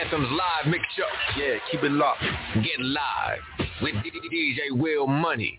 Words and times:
Anthems 0.00 0.28
live 0.30 0.70
mix 0.70 0.84
show. 0.96 1.04
Yeah, 1.38 1.56
keep 1.70 1.82
it 1.82 1.92
locked. 1.92 2.22
Get 2.54 2.80
live 2.80 3.40
with 3.82 3.94
DJ 3.94 4.72
Will 4.72 5.06
Money. 5.06 5.58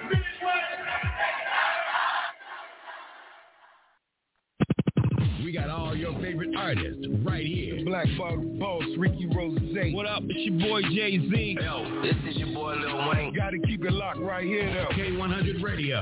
We 5.43 5.51
got 5.51 5.69
all 5.69 5.95
your 5.95 6.13
favorite 6.19 6.55
artists 6.55 7.05
right 7.23 7.45
here. 7.45 7.83
Black 7.85 8.05
Bottle 8.17 8.41
Boss, 8.59 8.83
Ricky 8.97 9.25
Rose. 9.35 9.57
What 9.93 10.05
up? 10.05 10.21
It's 10.27 10.49
your 10.49 10.59
boy 10.59 10.81
Jay-Z. 10.93 11.57
Yo, 11.59 12.01
this 12.03 12.15
is 12.29 12.37
your 12.37 12.53
boy 12.53 12.75
Lil 12.75 13.09
Wayne. 13.09 13.33
Gotta 13.35 13.57
keep 13.65 13.83
it 13.83 13.91
locked 13.91 14.19
right 14.19 14.45
here 14.45 14.71
though. 14.73 14.93
K100 14.95 15.63
Radio. 15.63 15.97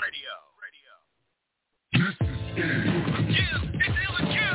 Radio. 0.00 0.32
This 1.92 2.14
is 2.20 2.28
You 3.36 3.44
are 4.14 4.24
tuned 4.24 4.47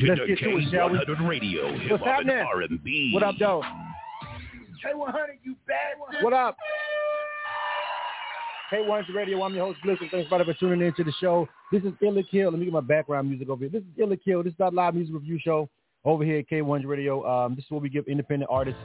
to 0.00 0.06
Let's 0.06 0.20
the 0.20 0.26
get 0.26 0.38
to 0.38 0.56
it, 0.56 0.64
shall? 0.70 0.88
K100 0.90 1.28
Radio. 1.28 1.72
What's 1.72 1.82
Hip-hop 1.84 2.24
and? 2.24 2.30
R&B. 2.30 3.10
What 3.12 3.22
up, 3.22 3.34
though? 3.38 3.62
K100, 4.84 5.38
you 5.42 5.56
bad 5.66 5.98
one. 5.98 6.14
What 6.22 6.32
up? 6.32 6.56
K100 8.72 9.14
Radio, 9.14 9.42
I'm 9.42 9.54
your 9.54 9.66
host, 9.66 9.78
Blizzard. 9.82 10.08
Thanks 10.10 10.26
everybody 10.32 10.52
for 10.52 10.58
tuning 10.58 10.86
in 10.86 10.92
to 10.94 11.04
the 11.04 11.12
show. 11.20 11.48
This 11.70 11.82
is 11.82 11.92
Ill 12.02 12.18
or 12.18 12.22
Kill. 12.24 12.50
Let 12.50 12.58
me 12.58 12.66
get 12.66 12.72
my 12.74 12.80
background 12.80 13.28
music 13.28 13.48
over 13.48 13.60
here. 13.64 13.70
This 13.70 13.82
is 13.82 13.88
Ill 13.98 14.12
or 14.12 14.16
Kill. 14.16 14.42
This 14.42 14.52
is 14.54 14.60
our 14.60 14.70
live 14.70 14.94
music 14.94 15.14
review 15.14 15.38
show 15.40 15.68
over 16.04 16.24
here 16.24 16.38
at 16.38 16.48
K100 16.48 16.86
Radio. 16.86 17.26
Um, 17.26 17.54
this 17.54 17.64
is 17.64 17.70
where 17.70 17.80
we 17.80 17.88
give 17.88 18.06
independent 18.08 18.50
artists 18.50 18.80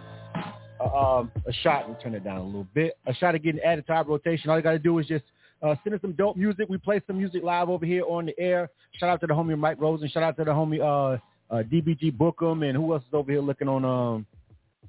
um, 0.84 1.32
a 1.46 1.54
shot. 1.54 1.88
and 1.88 1.98
turn 2.02 2.16
it 2.16 2.24
down 2.24 2.38
a 2.38 2.44
little 2.44 2.68
bit. 2.74 2.98
A 3.06 3.14
shot 3.14 3.36
at 3.36 3.44
getting 3.44 3.62
added 3.62 3.86
to 3.88 3.94
our 3.94 4.04
rotation. 4.04 4.50
All 4.50 4.58
you 4.58 4.64
got 4.64 4.72
to 4.72 4.80
do 4.80 4.98
is 5.00 5.08
just 5.08 5.26
uh, 5.62 5.76
send 5.84 5.96
us 5.96 6.02
some 6.02 6.14
dope 6.14 6.38
music. 6.38 6.68
We 6.70 6.78
play 6.78 7.02
some 7.08 7.18
music 7.18 7.44
live 7.44 7.70
over 7.70 7.86
here 7.86 8.04
on 8.08 8.26
the 8.26 8.40
air. 8.40 8.70
Shout 9.00 9.10
out 9.10 9.22
to 9.22 9.28
the 9.28 9.34
homie 9.34 9.58
Mike 9.58 9.80
Rosen 9.80 10.06
and 10.06 10.12
shout 10.12 10.24
out 10.24 10.38
to 10.38 10.44
the 10.44 10.52
homie 10.52 10.80
uh, 10.80 11.18
uh, 11.54 11.64
DBG 11.64 12.18
Bookham 12.18 12.64
and 12.68 12.76
who 12.76 12.94
else 12.94 13.04
is 13.04 13.14
over 13.14 13.32
here 13.32 13.42
looking 13.42 13.68
on 13.68 13.86
um, 13.86 14.26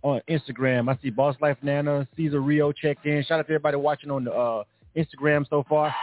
on 0.03 0.21
Instagram. 0.29 0.89
I 0.89 1.01
see 1.03 1.11
Boss 1.11 1.37
Life 1.41 1.59
Nana, 1.63 2.09
Caesar 2.17 2.41
Rio 2.41 2.73
checked 2.73 3.07
in. 3.07 3.23
Shout 3.25 3.41
out 3.41 3.47
to 3.47 3.53
everybody 3.53 3.77
watching 3.77 4.11
on 4.11 4.25
the 4.25 4.33
uh, 4.33 4.65
Instagram 4.97 5.49
so 5.49 5.65
far. 5.69 5.95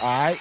All 0.00 0.08
right, 0.08 0.38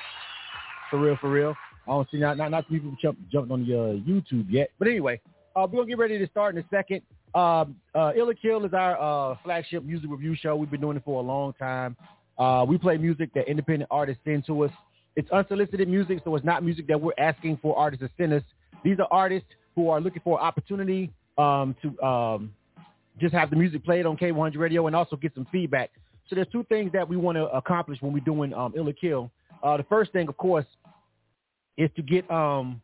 for 0.89 0.99
real, 0.99 1.17
for 1.21 1.29
real. 1.29 1.55
I 1.87 1.91
don't 1.91 2.07
see 2.09 2.17
not 2.17 2.37
not 2.37 2.49
not 2.49 2.67
people 2.69 2.95
jump, 3.01 3.17
on 3.51 3.67
the 3.67 3.73
uh, 3.73 3.93
YouTube 4.09 4.45
yet, 4.49 4.69
but 4.79 4.87
anyway, 4.87 5.19
uh, 5.55 5.67
we're 5.69 5.79
gonna 5.79 5.89
get 5.89 5.97
ready 5.97 6.17
to 6.17 6.27
start 6.27 6.55
in 6.55 6.63
a 6.63 6.67
second. 6.69 7.01
Um, 7.35 7.75
uh, 7.95 8.11
Ill 8.15 8.29
or 8.29 8.33
Kill 8.33 8.63
is 8.65 8.73
our 8.73 8.99
uh, 8.99 9.35
flagship 9.43 9.83
music 9.83 10.09
review 10.09 10.35
show. 10.35 10.55
We've 10.55 10.69
been 10.69 10.81
doing 10.81 10.97
it 10.97 11.03
for 11.03 11.19
a 11.19 11.25
long 11.25 11.53
time. 11.53 11.95
Uh, 12.37 12.65
we 12.67 12.77
play 12.77 12.97
music 12.97 13.33
that 13.33 13.47
independent 13.47 13.87
artists 13.91 14.21
send 14.25 14.45
to 14.47 14.65
us. 14.65 14.71
It's 15.15 15.29
unsolicited 15.31 15.87
music, 15.87 16.19
so 16.23 16.35
it's 16.35 16.45
not 16.45 16.63
music 16.63 16.87
that 16.87 16.99
we're 16.99 17.13
asking 17.17 17.57
for 17.61 17.77
artists 17.77 18.05
to 18.05 18.11
send 18.17 18.33
us. 18.33 18.43
These 18.83 18.99
are 18.99 19.07
artists 19.11 19.47
who 19.75 19.89
are 19.89 20.01
looking 20.01 20.21
for 20.23 20.41
opportunity 20.41 21.11
um, 21.37 21.75
to 21.81 22.01
um, 22.05 22.53
just 23.19 23.33
have 23.33 23.49
the 23.49 23.55
music 23.55 23.83
played 23.83 24.05
on 24.05 24.17
K100 24.17 24.57
Radio 24.57 24.87
and 24.87 24.95
also 24.95 25.15
get 25.15 25.33
some 25.35 25.47
feedback. 25.51 25.91
So 26.27 26.35
there's 26.35 26.47
two 26.51 26.65
things 26.69 26.91
that 26.93 27.07
we 27.07 27.17
want 27.17 27.37
to 27.37 27.45
accomplish 27.45 28.01
when 28.01 28.13
we're 28.13 28.23
doing 28.23 28.53
um, 28.53 28.73
Ill 28.75 28.89
or 28.89 28.93
Kill. 28.93 29.31
Uh, 29.61 29.77
the 29.77 29.83
first 29.83 30.11
thing, 30.11 30.27
of 30.27 30.37
course, 30.37 30.65
is 31.77 31.89
to 31.95 32.01
get 32.01 32.29
um, 32.29 32.81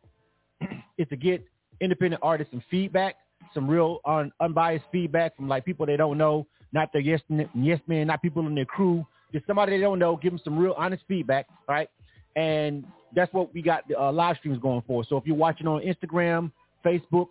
is 0.98 1.08
to 1.08 1.16
get 1.16 1.44
independent 1.80 2.20
artists 2.22 2.52
some 2.52 2.62
feedback, 2.70 3.16
some 3.54 3.68
real 3.68 4.00
un- 4.04 4.32
unbiased 4.40 4.84
feedback 4.92 5.36
from 5.36 5.48
like 5.48 5.64
people 5.64 5.86
they 5.86 5.96
don't 5.96 6.18
know, 6.18 6.46
not 6.72 6.92
their 6.92 7.02
yes 7.02 7.20
yes 7.54 7.80
men, 7.86 8.06
not 8.06 8.22
people 8.22 8.46
in 8.46 8.54
their 8.54 8.64
crew, 8.64 9.06
just 9.32 9.46
somebody 9.46 9.72
they 9.72 9.80
don't 9.80 9.98
know. 9.98 10.16
Give 10.16 10.32
them 10.32 10.40
some 10.44 10.58
real 10.58 10.74
honest 10.76 11.02
feedback, 11.08 11.46
right? 11.68 11.88
And 12.36 12.84
that's 13.14 13.32
what 13.32 13.52
we 13.52 13.62
got 13.62 13.86
the 13.88 14.00
uh, 14.00 14.12
live 14.12 14.36
streams 14.38 14.58
going 14.60 14.82
for. 14.86 15.04
So 15.08 15.16
if 15.16 15.26
you're 15.26 15.36
watching 15.36 15.66
on 15.66 15.82
Instagram, 15.82 16.52
Facebook, 16.84 17.28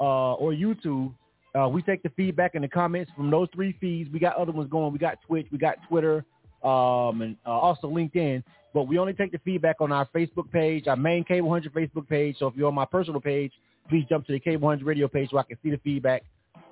uh, 0.00 0.34
or 0.34 0.52
YouTube, 0.52 1.12
uh, 1.56 1.68
we 1.68 1.82
take 1.82 2.02
the 2.02 2.10
feedback 2.10 2.54
and 2.54 2.62
the 2.62 2.68
comments 2.68 3.10
from 3.16 3.30
those 3.30 3.48
three 3.54 3.76
feeds. 3.80 4.10
We 4.12 4.18
got 4.18 4.36
other 4.36 4.52
ones 4.52 4.70
going. 4.70 4.92
We 4.92 4.98
got 4.98 5.18
Twitch, 5.26 5.46
we 5.50 5.58
got 5.58 5.76
Twitter, 5.88 6.24
um, 6.62 7.22
and 7.22 7.36
uh, 7.46 7.50
also 7.50 7.88
LinkedIn. 7.88 8.42
But 8.74 8.84
we 8.84 8.98
only 8.98 9.14
take 9.14 9.32
the 9.32 9.38
feedback 9.38 9.76
on 9.80 9.90
our 9.90 10.06
Facebook 10.14 10.50
page, 10.52 10.86
our 10.86 10.96
main 10.96 11.24
K100 11.24 11.70
Facebook 11.70 12.06
page. 12.08 12.36
So 12.38 12.46
if 12.46 12.54
you're 12.56 12.68
on 12.68 12.74
my 12.74 12.84
personal 12.84 13.20
page, 13.20 13.52
please 13.88 14.04
jump 14.08 14.26
to 14.26 14.32
the 14.32 14.40
K100 14.40 14.84
Radio 14.84 15.08
page 15.08 15.30
so 15.30 15.38
I 15.38 15.42
can 15.42 15.58
see 15.62 15.70
the 15.70 15.78
feedback. 15.78 16.22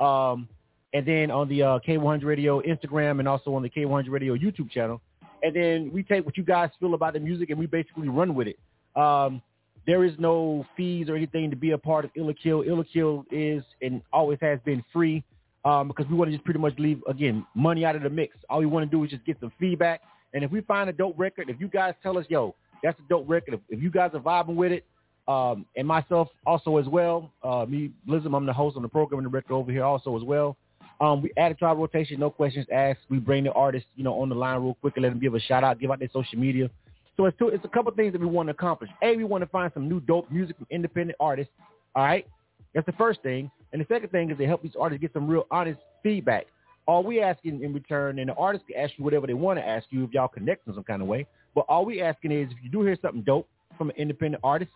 Um, 0.00 0.48
and 0.92 1.06
then 1.06 1.30
on 1.30 1.48
the 1.48 1.62
uh, 1.62 1.78
K100 1.86 2.24
Radio 2.24 2.60
Instagram 2.62 3.18
and 3.18 3.28
also 3.28 3.54
on 3.54 3.62
the 3.62 3.70
K100 3.70 4.10
Radio 4.10 4.36
YouTube 4.36 4.70
channel. 4.70 5.00
And 5.42 5.54
then 5.54 5.90
we 5.92 6.02
take 6.02 6.24
what 6.24 6.36
you 6.36 6.44
guys 6.44 6.70
feel 6.80 6.94
about 6.94 7.12
the 7.14 7.20
music 7.20 7.50
and 7.50 7.58
we 7.58 7.66
basically 7.66 8.08
run 8.08 8.34
with 8.34 8.48
it. 8.48 8.58
Um, 8.96 9.42
there 9.86 10.04
is 10.04 10.14
no 10.18 10.64
fees 10.76 11.08
or 11.08 11.16
anything 11.16 11.50
to 11.50 11.56
be 11.56 11.72
a 11.72 11.78
part 11.78 12.04
of 12.04 12.10
Ill 12.16 12.30
or 12.30 12.34
Kill. 12.34 12.62
Ill 12.66 12.80
or 12.80 12.84
Kill 12.84 13.26
is 13.30 13.62
and 13.82 14.00
always 14.12 14.38
has 14.40 14.58
been 14.64 14.82
free 14.92 15.22
um, 15.64 15.88
because 15.88 16.06
we 16.08 16.14
want 16.14 16.30
to 16.30 16.36
just 16.36 16.44
pretty 16.44 16.60
much 16.60 16.74
leave, 16.78 17.00
again, 17.08 17.44
money 17.54 17.84
out 17.84 17.96
of 17.96 18.02
the 18.02 18.10
mix. 18.10 18.36
All 18.48 18.60
we 18.60 18.66
want 18.66 18.88
to 18.88 18.96
do 18.96 19.04
is 19.04 19.10
just 19.10 19.24
get 19.26 19.38
some 19.40 19.52
feedback. 19.58 20.00
And 20.32 20.42
if 20.42 20.50
we 20.50 20.60
find 20.62 20.88
a 20.88 20.92
dope 20.92 21.18
record, 21.18 21.50
if 21.50 21.60
you 21.60 21.68
guys 21.68 21.94
tell 22.02 22.16
us, 22.18 22.24
yo, 22.28 22.54
that's 22.82 22.98
a 22.98 23.08
dope 23.08 23.28
record, 23.28 23.54
if, 23.54 23.60
if 23.68 23.82
you 23.82 23.90
guys 23.90 24.10
are 24.14 24.20
vibing 24.20 24.56
with 24.56 24.72
it, 24.72 24.84
um, 25.26 25.64
and 25.76 25.86
myself 25.86 26.28
also 26.46 26.76
as 26.76 26.86
well, 26.86 27.30
uh, 27.42 27.64
me, 27.66 27.90
Blizzard, 28.06 28.32
I'm 28.34 28.46
the 28.46 28.52
host 28.52 28.76
on 28.76 28.82
the 28.82 28.88
program 28.88 29.24
and 29.24 29.32
record 29.32 29.54
over 29.54 29.72
here 29.72 29.84
also 29.84 30.16
as 30.16 30.22
well. 30.22 30.56
Um, 31.00 31.22
we 31.22 31.32
add 31.36 31.58
to 31.58 31.64
our 31.64 31.74
rotation, 31.74 32.20
no 32.20 32.30
questions 32.30 32.66
asked. 32.72 33.00
We 33.08 33.18
bring 33.18 33.44
the 33.44 33.52
artists, 33.52 33.88
you 33.96 34.04
know, 34.04 34.20
on 34.20 34.28
the 34.28 34.34
line 34.34 34.62
real 34.62 34.74
quick 34.80 34.94
and 34.96 35.02
let 35.02 35.08
them 35.10 35.18
give 35.20 35.34
a 35.34 35.40
shout 35.40 35.64
out, 35.64 35.80
give 35.80 35.90
out 35.90 35.98
their 35.98 36.10
social 36.12 36.38
media. 36.38 36.70
So 37.16 37.26
it's 37.26 37.38
two, 37.38 37.48
it's 37.48 37.64
a 37.64 37.68
couple 37.68 37.92
things 37.92 38.12
that 38.12 38.20
we 38.20 38.26
want 38.26 38.48
to 38.48 38.52
accomplish. 38.52 38.90
A, 39.02 39.16
we 39.16 39.24
want 39.24 39.42
to 39.42 39.48
find 39.48 39.70
some 39.72 39.88
new 39.88 40.00
dope 40.00 40.30
music 40.30 40.56
from 40.56 40.66
independent 40.70 41.16
artists. 41.20 41.52
All 41.94 42.04
right, 42.04 42.26
that's 42.74 42.86
the 42.86 42.92
first 42.92 43.22
thing. 43.22 43.50
And 43.72 43.80
the 43.80 43.86
second 43.92 44.10
thing 44.10 44.30
is 44.30 44.38
to 44.38 44.46
help 44.46 44.62
these 44.62 44.76
artists 44.78 45.00
get 45.00 45.12
some 45.12 45.28
real 45.28 45.46
honest 45.50 45.80
feedback. 46.02 46.46
All 46.86 47.02
we 47.02 47.20
asking 47.20 47.62
in 47.62 47.72
return, 47.72 48.18
and 48.18 48.28
the 48.28 48.34
artists 48.34 48.66
can 48.68 48.78
ask 48.78 48.92
you 48.98 49.04
whatever 49.04 49.26
they 49.26 49.34
want 49.34 49.58
to 49.58 49.66
ask 49.66 49.86
you 49.90 50.04
if 50.04 50.12
y'all 50.12 50.28
connect 50.28 50.66
in 50.68 50.74
some 50.74 50.84
kind 50.84 51.00
of 51.02 51.08
way. 51.08 51.26
But 51.54 51.64
all 51.68 51.84
we 51.84 52.02
asking 52.02 52.32
is 52.32 52.50
if 52.50 52.58
you 52.62 52.70
do 52.70 52.82
hear 52.82 52.96
something 53.00 53.22
dope 53.22 53.48
from 53.78 53.90
an 53.90 53.96
independent 53.96 54.42
artist, 54.44 54.70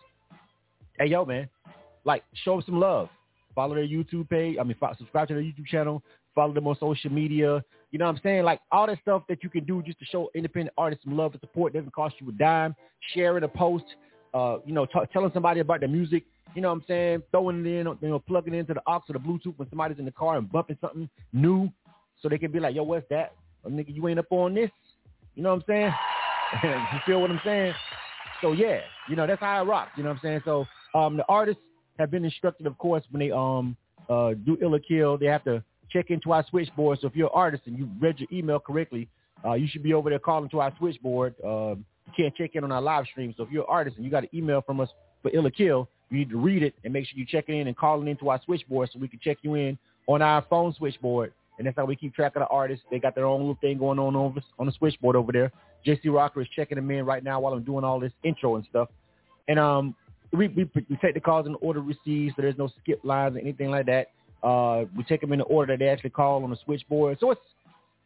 hey 0.99 1.07
yo 1.07 1.25
man, 1.25 1.49
like 2.03 2.23
show 2.43 2.55
them 2.55 2.63
some 2.65 2.79
love. 2.79 3.09
Follow 3.55 3.75
their 3.75 3.87
YouTube 3.87 4.29
page. 4.29 4.57
I 4.59 4.63
mean, 4.63 4.75
subscribe 4.97 5.27
to 5.29 5.33
their 5.33 5.43
YouTube 5.43 5.65
channel. 5.65 6.03
Follow 6.35 6.53
them 6.53 6.67
on 6.67 6.77
social 6.79 7.11
media. 7.11 7.63
You 7.91 7.97
know 7.97 8.05
what 8.05 8.15
I'm 8.15 8.21
saying? 8.21 8.43
Like 8.43 8.61
all 8.71 8.85
that 8.85 8.99
stuff 9.01 9.23
that 9.27 9.43
you 9.43 9.49
can 9.49 9.65
do 9.65 9.81
just 9.81 9.97
to 9.99 10.05
show 10.05 10.29
independent 10.35 10.73
artists 10.77 11.03
some 11.03 11.17
love 11.17 11.31
and 11.31 11.41
support. 11.41 11.73
Doesn't 11.73 11.91
cost 11.91 12.15
you 12.19 12.29
a 12.29 12.31
dime. 12.33 12.75
Sharing 13.13 13.43
a 13.43 13.47
post. 13.47 13.85
Uh, 14.33 14.57
you 14.63 14.73
know, 14.73 14.85
t- 14.85 14.99
telling 15.11 15.31
somebody 15.33 15.59
about 15.59 15.79
their 15.79 15.89
music. 15.89 16.23
You 16.55 16.61
know 16.61 16.69
what 16.69 16.75
I'm 16.75 16.83
saying? 16.87 17.23
Throwing 17.31 17.65
it 17.65 17.69
in, 17.69 17.87
you 18.01 18.09
know, 18.09 18.19
plugging 18.19 18.53
it 18.53 18.59
into 18.59 18.75
the 18.75 18.81
aux 18.85 19.01
or 19.09 19.13
the 19.13 19.19
Bluetooth 19.19 19.57
when 19.57 19.69
somebody's 19.69 19.99
in 19.99 20.05
the 20.05 20.11
car 20.11 20.37
and 20.37 20.51
bumping 20.51 20.77
something 20.81 21.09
new, 21.33 21.71
so 22.21 22.29
they 22.29 22.37
can 22.37 22.51
be 22.51 22.59
like, 22.59 22.75
"Yo, 22.75 22.83
what's 22.83 23.07
that? 23.09 23.33
Oh, 23.65 23.69
nigga, 23.69 23.93
you 23.93 24.07
ain't 24.07 24.19
up 24.19 24.31
on 24.31 24.53
this." 24.53 24.69
You 25.35 25.43
know 25.43 25.49
what 25.49 25.55
I'm 25.55 25.63
saying? 25.67 25.93
you 26.93 26.99
feel 27.05 27.21
what 27.21 27.31
I'm 27.31 27.41
saying? 27.43 27.73
So 28.41 28.53
yeah, 28.53 28.79
you 29.07 29.15
know 29.15 29.27
that's 29.27 29.39
how 29.41 29.59
I 29.59 29.63
rock. 29.63 29.89
You 29.97 30.03
know 30.03 30.09
what 30.09 30.17
I'm 30.17 30.21
saying? 30.21 30.41
So 30.45 30.65
um, 30.93 31.17
the 31.17 31.25
artists 31.27 31.61
have 31.97 32.11
been 32.11 32.25
instructed, 32.25 32.67
of 32.67 32.77
course, 32.77 33.03
when 33.11 33.19
they 33.19 33.31
um 33.31 33.75
uh, 34.09 34.33
do 34.45 34.57
Ill 34.61 34.75
or 34.75 34.79
Kill, 34.79 35.17
they 35.17 35.27
have 35.27 35.43
to 35.43 35.63
check 35.91 36.09
into 36.09 36.31
our 36.31 36.45
switchboard. 36.49 36.99
So 37.01 37.07
if 37.07 37.15
you're 37.15 37.27
an 37.27 37.33
artist 37.35 37.63
and 37.65 37.77
you 37.77 37.89
read 37.99 38.19
your 38.19 38.29
email 38.31 38.59
correctly, 38.59 39.07
uh, 39.45 39.53
you 39.53 39.67
should 39.67 39.83
be 39.83 39.93
over 39.93 40.09
there 40.09 40.19
calling 40.19 40.49
to 40.49 40.59
our 40.61 40.73
switchboard. 40.77 41.35
Um, 41.43 41.85
you 42.07 42.13
can't 42.15 42.35
check 42.35 42.51
in 42.55 42.63
on 42.63 42.71
our 42.71 42.81
live 42.81 43.05
stream. 43.05 43.33
So 43.37 43.43
if 43.43 43.51
you're 43.51 43.63
an 43.63 43.69
artist 43.69 43.97
and 43.97 44.05
you 44.05 44.11
got 44.11 44.23
an 44.23 44.29
email 44.33 44.61
from 44.61 44.79
us 44.79 44.89
for 45.21 45.31
Ill 45.33 45.45
or 45.45 45.51
Kill, 45.51 45.89
you 46.09 46.17
need 46.17 46.29
to 46.31 46.37
read 46.37 46.63
it 46.63 46.73
and 46.83 46.91
make 46.91 47.05
sure 47.05 47.19
you 47.19 47.25
check 47.25 47.49
in 47.49 47.67
and 47.67 47.77
calling 47.77 48.07
into 48.07 48.29
our 48.29 48.41
switchboard 48.45 48.89
so 48.91 48.99
we 48.99 49.07
can 49.07 49.19
check 49.23 49.37
you 49.41 49.55
in 49.55 49.77
on 50.07 50.23
our 50.23 50.43
phone 50.49 50.73
switchboard 50.73 51.33
and 51.59 51.67
that's 51.67 51.75
how 51.75 51.85
we 51.85 51.95
keep 51.95 52.15
track 52.15 52.35
of 52.35 52.39
the 52.39 52.47
artists. 52.47 52.85
They 52.89 52.99
got 52.99 53.13
their 53.13 53.25
own 53.25 53.41
little 53.41 53.57
thing 53.59 53.77
going 53.77 53.99
on 53.99 54.15
over 54.15 54.41
on 54.57 54.65
the 54.65 54.71
switchboard 54.71 55.17
over 55.17 55.31
there. 55.31 55.51
JC 55.85 56.11
Rocker 56.11 56.41
is 56.41 56.47
checking 56.55 56.77
them 56.77 56.89
in 56.89 57.05
right 57.05 57.23
now 57.23 57.41
while 57.41 57.53
I'm 57.53 57.63
doing 57.63 57.83
all 57.83 57.99
this 57.99 58.13
intro 58.23 58.55
and 58.55 58.65
stuff. 58.69 58.87
And 59.49 59.59
um, 59.59 59.95
we, 60.31 60.47
we, 60.47 60.69
take 61.01 61.13
the 61.13 61.19
calls 61.19 61.45
in 61.45 61.53
the 61.53 61.57
order 61.59 61.81
received, 61.81 62.35
so 62.35 62.41
there's 62.41 62.57
no 62.57 62.69
skip 62.81 62.99
lines 63.03 63.35
or 63.35 63.39
anything 63.39 63.69
like 63.71 63.87
that. 63.87 64.07
Uh, 64.43 64.85
we 64.95 65.03
take 65.03 65.21
them 65.21 65.33
in 65.33 65.39
the 65.39 65.45
order 65.45 65.73
that 65.73 65.79
they 65.79 65.89
actually 65.89 66.11
call 66.11 66.43
on 66.43 66.49
the 66.49 66.57
switchboard. 66.63 67.17
So 67.19 67.31
it's 67.31 67.41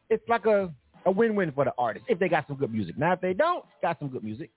it's 0.09 0.27
like 0.29 0.45
a, 0.45 0.71
a 1.05 1.11
win-win 1.11 1.51
for 1.51 1.65
the 1.65 1.73
artist 1.77 2.05
if 2.07 2.19
they 2.19 2.29
got 2.29 2.47
some 2.47 2.55
good 2.55 2.71
music. 2.71 2.97
Now, 2.97 3.13
if 3.13 3.21
they 3.21 3.33
don't 3.33 3.65
got 3.81 3.99
some 3.99 4.09
good 4.09 4.23
music, 4.23 4.49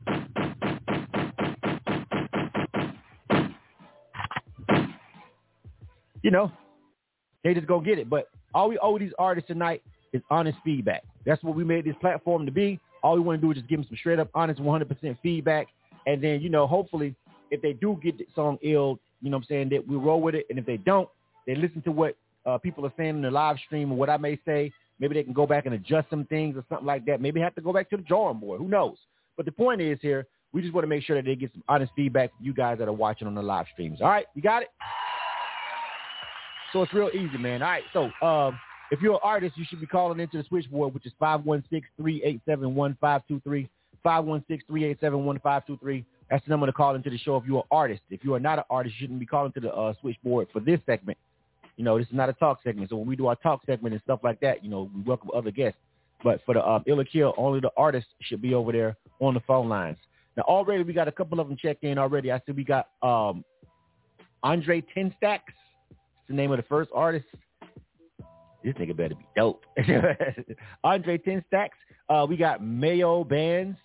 you 6.22 6.30
know, 6.30 6.50
they 7.44 7.54
just 7.54 7.66
go 7.66 7.80
get 7.80 7.98
it. 7.98 8.08
But 8.08 8.28
all 8.54 8.68
we 8.68 8.78
owe 8.78 8.98
these 8.98 9.12
artists 9.18 9.48
tonight 9.48 9.82
is 10.12 10.22
honest 10.30 10.58
feedback. 10.64 11.04
That's 11.24 11.42
what 11.42 11.54
we 11.54 11.64
made 11.64 11.84
this 11.84 11.96
platform 12.00 12.46
to 12.46 12.52
be. 12.52 12.80
All 13.02 13.14
we 13.14 13.20
want 13.20 13.40
to 13.40 13.46
do 13.46 13.50
is 13.50 13.58
just 13.58 13.68
give 13.68 13.78
them 13.78 13.86
some 13.88 13.96
straight 13.96 14.18
up, 14.18 14.28
honest, 14.34 14.60
100% 14.60 15.18
feedback. 15.22 15.68
And 16.06 16.22
then, 16.22 16.40
you 16.40 16.48
know, 16.48 16.66
hopefully 16.66 17.14
if 17.50 17.62
they 17.62 17.72
do 17.72 17.98
get 18.02 18.19
the 18.19 18.26
song 18.34 18.58
ill, 18.62 18.98
you 19.20 19.31
know 19.31 19.37
what 19.37 19.44
I'm 19.44 19.48
saying, 19.48 19.69
that 19.70 19.87
we 19.87 19.96
roll 19.96 20.20
with 20.20 20.34
it. 20.34 20.46
And 20.50 20.58
if 20.58 20.66
they 20.66 20.76
don't, 20.76 21.08
they 21.46 21.54
listen 21.54 21.82
to 21.82 21.93
what 21.93 22.16
uh, 22.44 22.58
people 22.58 22.84
are 22.87 22.93
saying 22.96 23.10
in 23.10 23.22
the 23.22 23.31
live 23.31 23.56
stream 23.66 23.93
or 23.93 23.96
what 23.96 24.10
I 24.10 24.16
may 24.16 24.38
say. 24.44 24.72
Maybe 24.98 25.14
they 25.14 25.25
can 25.25 25.32
go 25.32 25.46
back 25.46 25.66
and 25.66 25.75
adjust 25.75 26.10
some 26.10 26.25
things 26.25 26.56
or 26.56 26.64
something 26.69 26.87
like 26.87 27.04
that. 27.06 27.20
Maybe 27.20 27.40
have 27.40 27.54
to 27.56 27.60
go 27.60 27.72
back 27.72 27.90
to 27.90 27.96
the 27.96 28.02
drawing 28.02 28.38
board. 28.38 28.60
Who 28.60 28.69
knows? 28.69 28.96
But 29.37 29.46
the 29.46 29.52
point 29.52 29.81
is 29.81 29.98
here, 30.00 30.26
we 30.52 30.62
just 30.62 30.72
want 30.72 30.84
to 30.84 30.88
make 30.88 31.04
sure 31.04 31.16
that 31.16 31.25
they 31.26 31.34
get 31.34 31.52
some 31.52 31.64
honest 31.69 31.93
feedback 31.94 32.34
from 32.34 32.46
you 32.46 32.54
guys 32.54 32.78
that 32.78 32.88
are 32.88 32.93
watching 32.93 33.26
on 33.26 33.34
the 33.34 33.43
live 33.43 33.66
streams. 33.72 34.00
All 34.00 34.08
right, 34.08 34.25
you 34.34 34.40
got 34.40 34.62
it? 34.62 34.70
So 36.72 36.82
it's 36.82 36.94
real 36.94 37.10
easy, 37.12 37.37
man. 37.37 37.62
All 37.62 37.69
right, 37.69 37.82
so 37.92 38.10
um, 38.26 38.58
if 38.90 39.00
you're 39.00 39.14
an 39.14 39.20
artist, 39.22 39.58
you 39.58 39.64
should 39.69 39.81
be 39.81 39.87
calling 39.87 40.20
into 40.20 40.38
the 40.38 40.44
switchboard, 40.44 40.94
which 40.94 41.04
is 41.06 41.12
516-387-1523, 41.20 43.69
516-387-1523. 44.04 46.04
That's 46.31 46.44
the 46.44 46.50
number 46.50 46.67
to 46.67 46.73
call 46.73 46.94
into 46.94 47.11
the 47.11 47.19
show 47.19 47.37
if 47.37 47.44
you're 47.46 47.58
an 47.58 47.69
artist. 47.70 48.02
If 48.11 48.25
you 48.25 48.34
are 48.34 48.40
not 48.40 48.58
an 48.58 48.64
artist, 48.69 48.96
you 48.96 49.05
shouldn't 49.05 49.20
be 49.20 49.26
calling 49.26 49.52
to 49.52 49.61
the 49.61 49.73
uh, 49.73 49.94
switchboard 50.00 50.49
for 50.52 50.61
this 50.61 50.81
segment. 50.87 51.19
You 51.76 51.84
know, 51.84 51.99
this 51.99 52.08
is 52.08 52.14
not 52.14 52.28
a 52.28 52.32
talk 52.32 52.61
segment. 52.64 52.90
So 52.90 52.96
when 52.96 53.06
we 53.06 53.17
do 53.17 53.26
our 53.26 53.37
talk 53.37 53.61
segment 53.67 53.94
and 53.94 54.02
stuff 54.02 54.20
like 54.25 54.40
that, 54.40 54.64
you 54.64 54.70
know, 54.70 54.90
we 54.94 55.02
welcome 55.02 55.31
other 55.34 55.50
guests. 55.50 55.78
But 56.25 56.40
for 56.44 56.55
the 56.55 56.61
uh, 56.64 56.81
Ill 56.87 57.00
or 57.00 57.05
Kill, 57.05 57.34
only 57.37 57.61
the 57.61 57.70
artists 57.76 58.11
should 58.23 58.40
be 58.43 58.55
over 58.55 58.73
there 58.73 58.96
on 59.20 59.34
the 59.34 59.40
phone 59.40 59.69
lines. 59.69 59.99
Now, 60.37 60.44
already 60.44 60.82
we 60.82 60.93
got 60.93 61.08
a 61.08 61.12
couple 61.12 61.38
of 61.38 61.49
them 61.49 61.56
checked 61.56 61.84
in 61.84 61.99
already. 61.99 62.32
I 62.32 62.40
see 62.46 62.52
we 62.52 62.64
got 62.64 62.88
um, 63.02 63.44
Andre 64.43 64.82
Ten 64.94 65.14
Stacks. 65.17 65.52
the 66.28 66.34
name 66.34 66.50
of 66.50 66.56
the 66.56 66.62
first 66.64 66.90
artist. 66.94 67.26
This 68.64 68.75
nigga 68.75 68.96
better 68.96 69.14
be 69.14 69.26
dope. 69.37 69.64
Andre 70.84 71.19
Ten 71.19 71.44
Stacks. 71.46 71.78
Uh, 72.08 72.26
we 72.28 72.37
got 72.37 72.64
Mayo 72.64 73.23
Bands. 73.23 73.78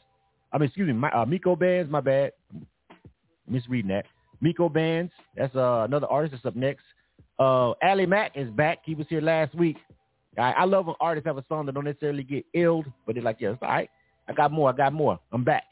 I 0.54 0.58
mean, 0.58 0.68
excuse 0.68 0.88
me, 0.88 0.94
my, 0.94 1.10
uh, 1.12 1.26
Miko 1.26 1.56
Bands. 1.56 1.92
My 1.92 2.02
bad, 2.02 2.32
misreading 3.48 3.90
that. 3.90 4.06
Miko 4.42 4.70
Bands. 4.70 5.12
That's 5.36 5.56
uh, 5.56 5.84
another 5.86 6.08
artist 6.08 6.34
that's 6.34 6.46
up 6.46 6.56
next. 6.56 6.84
Uh, 7.40 7.72
Ali 7.84 8.06
Mack 8.06 8.34
is 8.36 8.50
back. 8.52 8.80
He 8.84 8.96
was 8.96 9.08
here 9.10 9.22
last 9.22 9.56
week. 9.56 9.78
I, 10.38 10.52
I 10.52 10.64
love 10.66 10.86
when 10.86 10.96
artists 11.00 11.28
have 11.28 11.38
a 11.38 11.46
song 11.50 11.66
that 11.66 11.74
don't 11.74 11.86
necessarily 11.86 12.24
get 12.24 12.46
illed, 12.56 12.92
but 13.06 13.16
they're 13.16 13.24
like, 13.24 13.38
yeah, 13.40 13.50
it's 13.50 13.62
all 13.62 13.70
right. 13.70 13.90
I 14.28 14.34
got 14.34 14.52
more. 14.52 14.70
I 14.70 14.74
got 14.74 14.94
more. 14.94 15.20
I'm 15.32 15.44
back. 15.44 15.64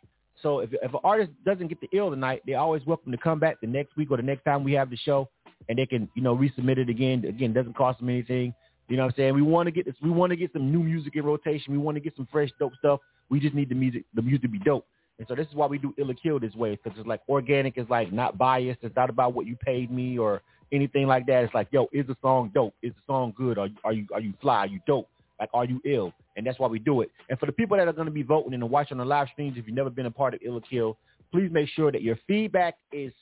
So 0.41 0.59
if 0.59 0.69
if 0.73 0.93
an 0.93 0.99
artist 1.03 1.31
doesn't 1.45 1.67
get 1.67 1.81
the 1.81 1.89
ill 1.91 2.09
tonight, 2.09 2.41
they're 2.45 2.59
always 2.59 2.85
welcome 2.85 3.11
to 3.11 3.17
come 3.17 3.39
back 3.39 3.59
the 3.61 3.67
next 3.67 3.95
week 3.97 4.09
or 4.11 4.17
the 4.17 4.23
next 4.23 4.43
time 4.43 4.63
we 4.63 4.73
have 4.73 4.89
the 4.89 4.97
show, 4.97 5.29
and 5.67 5.77
they 5.77 5.85
can 5.85 6.09
you 6.15 6.21
know 6.21 6.35
resubmit 6.35 6.77
it 6.77 6.89
again. 6.89 7.25
Again, 7.25 7.53
doesn't 7.53 7.75
cost 7.75 7.99
them 7.99 8.09
anything. 8.09 8.53
You 8.87 8.97
know 8.97 9.03
what 9.03 9.13
I'm 9.13 9.17
saying? 9.17 9.35
We 9.35 9.41
want 9.41 9.67
to 9.67 9.71
get 9.71 9.85
this. 9.85 9.95
We 10.01 10.09
want 10.09 10.31
to 10.31 10.35
get 10.35 10.51
some 10.53 10.71
new 10.71 10.81
music 10.81 11.15
in 11.15 11.23
rotation. 11.23 11.73
We 11.73 11.77
want 11.77 11.95
to 11.95 12.01
get 12.01 12.15
some 12.15 12.27
fresh, 12.31 12.49
dope 12.57 12.73
stuff. 12.79 12.99
We 13.29 13.39
just 13.39 13.55
need 13.55 13.69
the 13.69 13.75
music, 13.75 14.05
the 14.13 14.21
music 14.21 14.43
to 14.43 14.47
be 14.47 14.59
dope. 14.59 14.85
And 15.17 15.27
so 15.27 15.35
this 15.35 15.47
is 15.47 15.53
why 15.53 15.67
we 15.67 15.77
do 15.77 15.93
Ill 15.97 16.11
or 16.11 16.13
Kill 16.13 16.39
this 16.39 16.55
way, 16.55 16.79
because 16.81 16.97
it's 16.97 17.07
like 17.07 17.21
organic. 17.27 17.77
It's 17.77 17.89
like 17.89 18.11
not 18.11 18.37
biased. 18.37 18.79
It's 18.83 18.95
not 18.95 19.09
about 19.09 19.33
what 19.33 19.45
you 19.45 19.55
paid 19.57 19.91
me 19.91 20.17
or 20.17 20.41
anything 20.71 21.07
like 21.07 21.25
that. 21.27 21.43
It's 21.43 21.53
like, 21.53 21.67
yo, 21.71 21.87
is 21.91 22.07
the 22.07 22.15
song 22.21 22.51
dope? 22.53 22.73
Is 22.81 22.93
the 22.93 23.01
song 23.05 23.33
good? 23.35 23.57
Are, 23.57 23.67
you 23.67 23.75
are 23.83 23.93
you 23.93 24.07
are 24.13 24.21
you 24.21 24.33
fly? 24.41 24.59
Are 24.59 24.67
you 24.67 24.79
dope? 24.87 25.09
Like, 25.39 25.49
are 25.53 25.65
you 25.65 25.81
ill? 25.85 26.13
And 26.35 26.45
that's 26.45 26.59
why 26.59 26.67
we 26.67 26.79
do 26.79 27.01
it. 27.01 27.11
And 27.29 27.37
for 27.39 27.45
the 27.45 27.51
people 27.51 27.77
that 27.77 27.87
are 27.87 27.93
going 27.93 28.05
to 28.05 28.11
be 28.11 28.23
voting 28.23 28.53
and 28.53 28.69
watching 28.69 28.97
the 28.97 29.05
live 29.05 29.27
streams, 29.31 29.57
if 29.57 29.67
you've 29.67 29.75
never 29.75 29.89
been 29.89 30.05
a 30.05 30.11
part 30.11 30.33
of 30.33 30.41
Ill 30.43 30.55
or 30.55 30.61
Kill, 30.61 30.97
please 31.31 31.49
make 31.51 31.69
sure 31.69 31.91
that 31.91 32.01
your 32.01 32.17
feedback 32.27 32.75
is 32.91 33.13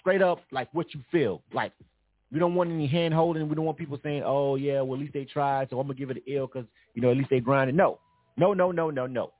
straight 0.00 0.22
up 0.22 0.40
like 0.52 0.68
what 0.72 0.94
you 0.94 1.00
feel. 1.10 1.42
Like 1.52 1.72
we 2.30 2.38
don't 2.38 2.54
want 2.54 2.70
any 2.70 2.86
hand 2.86 3.14
holding. 3.14 3.48
We 3.48 3.54
don't 3.54 3.64
want 3.64 3.78
people 3.78 3.98
saying, 4.02 4.22
"Oh 4.24 4.56
yeah, 4.56 4.80
well 4.80 4.94
at 4.94 5.00
least 5.00 5.14
they 5.14 5.24
tried, 5.24 5.70
so 5.70 5.78
I'm 5.78 5.86
gonna 5.86 5.98
give 5.98 6.10
it 6.10 6.18
an 6.18 6.22
ill 6.26 6.46
because 6.46 6.66
you 6.94 7.02
know 7.02 7.10
at 7.10 7.16
least 7.16 7.30
they 7.30 7.40
grinded." 7.40 7.74
No, 7.74 7.98
no, 8.36 8.52
no, 8.52 8.70
no, 8.70 8.90
no, 8.90 9.06
no. 9.06 9.32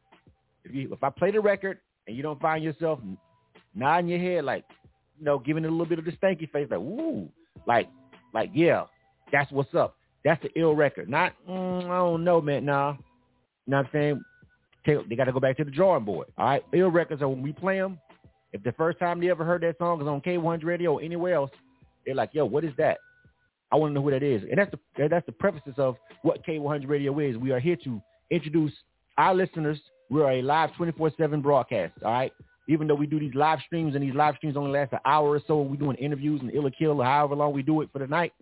If 0.65 0.75
you 0.75 0.93
if 0.93 1.03
I 1.03 1.11
play 1.11 1.31
the 1.31 1.41
record 1.41 1.79
and 2.07 2.17
you 2.17 2.23
don't 2.23 2.41
find 2.41 2.63
yourself 2.63 2.99
nodding 3.75 4.09
your 4.09 4.19
head 4.19 4.45
like, 4.45 4.65
you 5.19 5.25
know, 5.25 5.39
giving 5.39 5.65
it 5.65 5.69
a 5.69 5.71
little 5.71 5.87
bit 5.87 5.99
of 5.99 6.05
the 6.05 6.13
stanky 6.13 6.51
face, 6.51 6.69
like, 6.71 6.81
"Ooh," 6.81 7.29
like, 7.67 7.89
like 8.35 8.51
yeah, 8.55 8.85
that's 9.33 9.51
what's 9.53 9.75
up. 9.75 9.97
That's 10.25 10.43
the 10.43 10.51
ill 10.59 10.75
record. 10.75 11.09
Not, 11.09 11.35
mm, 11.49 11.85
I 11.85 11.99
don't 11.99 12.25
know, 12.25 12.41
man. 12.41 12.65
Nah, 12.65 12.93
you 12.93 12.99
know 13.69 13.79
what 13.79 13.87
I'm 13.87 13.91
saying? 13.93 15.05
They 15.09 15.17
got 15.17 15.25
to 15.25 15.33
go 15.33 15.41
back 15.41 15.57
to 15.57 15.65
the 15.65 15.71
drawing 15.71 16.05
board. 16.05 16.29
All 16.39 16.47
right, 16.47 16.65
ill 16.73 16.91
records 16.91 17.23
are 17.23 17.29
when 17.29 17.43
we 17.43 17.53
play 17.53 17.79
them. 17.79 17.99
If 18.53 18.63
the 18.63 18.73
first 18.73 18.99
time 18.99 19.21
they 19.21 19.31
ever 19.31 19.45
heard 19.45 19.63
that 19.63 19.79
song 19.79 20.01
is 20.01 20.07
on 20.07 20.21
K100 20.21 20.65
Radio 20.65 20.95
or 20.95 21.03
anywhere 21.03 21.35
else, 21.35 21.51
they're 22.05 22.15
like, 22.15 22.31
yo, 22.33 22.45
what 22.45 22.65
is 22.65 22.73
that? 22.79 22.99
I 23.73 23.77
want 23.77 23.91
to 23.91 23.95
know 23.95 24.03
who 24.03 24.13
that 24.13 24.23
is. 24.23 24.43
And 24.49 24.59
that's 24.59 24.71
the 24.71 25.09
that's 25.09 25.27
the 25.27 25.33
prefaces 25.33 25.75
of 25.77 25.97
what 26.23 26.45
K100 26.47 26.89
Radio 26.89 27.19
is. 27.19 27.37
We 27.37 27.51
are 27.51 27.59
here 27.59 27.77
to 27.85 28.01
introduce 28.31 28.73
our 29.19 29.34
listeners. 29.34 29.81
We're 30.11 30.31
a 30.31 30.43
live 30.43 30.70
24/7 30.73 31.43
broadcast. 31.43 31.94
All 32.05 32.12
right. 32.12 32.32
Even 32.69 32.87
though 32.88 32.94
we 32.94 33.06
do 33.06 33.20
these 33.20 33.34
live 33.34 33.61
streams 33.64 33.94
and 33.94 34.02
these 34.02 34.14
live 34.14 34.37
streams 34.37 34.56
only 34.56 34.73
last 34.73 34.93
an 34.93 34.99
hour 35.05 35.28
or 35.28 35.40
so, 35.46 35.62
we're 35.62 35.76
doing 35.76 35.96
interviews 35.99 36.40
and 36.40 36.50
ill 36.52 36.67
or 36.67 36.70
kill 36.70 37.00
or 37.00 37.05
however 37.05 37.37
long 37.37 37.52
we 37.52 37.62
do 37.62 37.81
it 37.81 37.88
for 37.93 38.00
the 38.00 38.06
night. 38.06 38.32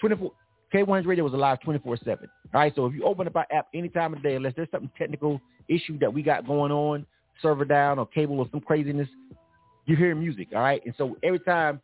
24 0.00 0.32
K100 0.72 1.06
Radio 1.06 1.26
is 1.26 1.32
alive 1.32 1.58
24/7. 1.60 2.28
All 2.54 2.60
right. 2.60 2.74
So 2.74 2.86
if 2.86 2.94
you 2.94 3.04
open 3.04 3.26
up 3.26 3.36
our 3.36 3.46
app 3.50 3.68
any 3.74 3.88
time 3.88 4.12
of 4.12 4.22
the 4.22 4.28
day, 4.28 4.36
unless 4.36 4.54
there's 4.54 4.70
something 4.70 4.90
technical 4.98 5.40
issue 5.68 5.98
that 5.98 6.12
we 6.12 6.22
got 6.22 6.46
going 6.46 6.72
on, 6.72 7.06
server 7.40 7.64
down 7.64 7.98
or 7.98 8.06
cable 8.06 8.38
or 8.38 8.48
some 8.50 8.60
craziness, 8.60 9.08
you 9.86 9.96
hear 9.96 10.14
music. 10.14 10.48
All 10.54 10.60
right. 10.60 10.84
And 10.84 10.94
so 10.96 11.16
every 11.22 11.40
time 11.40 11.80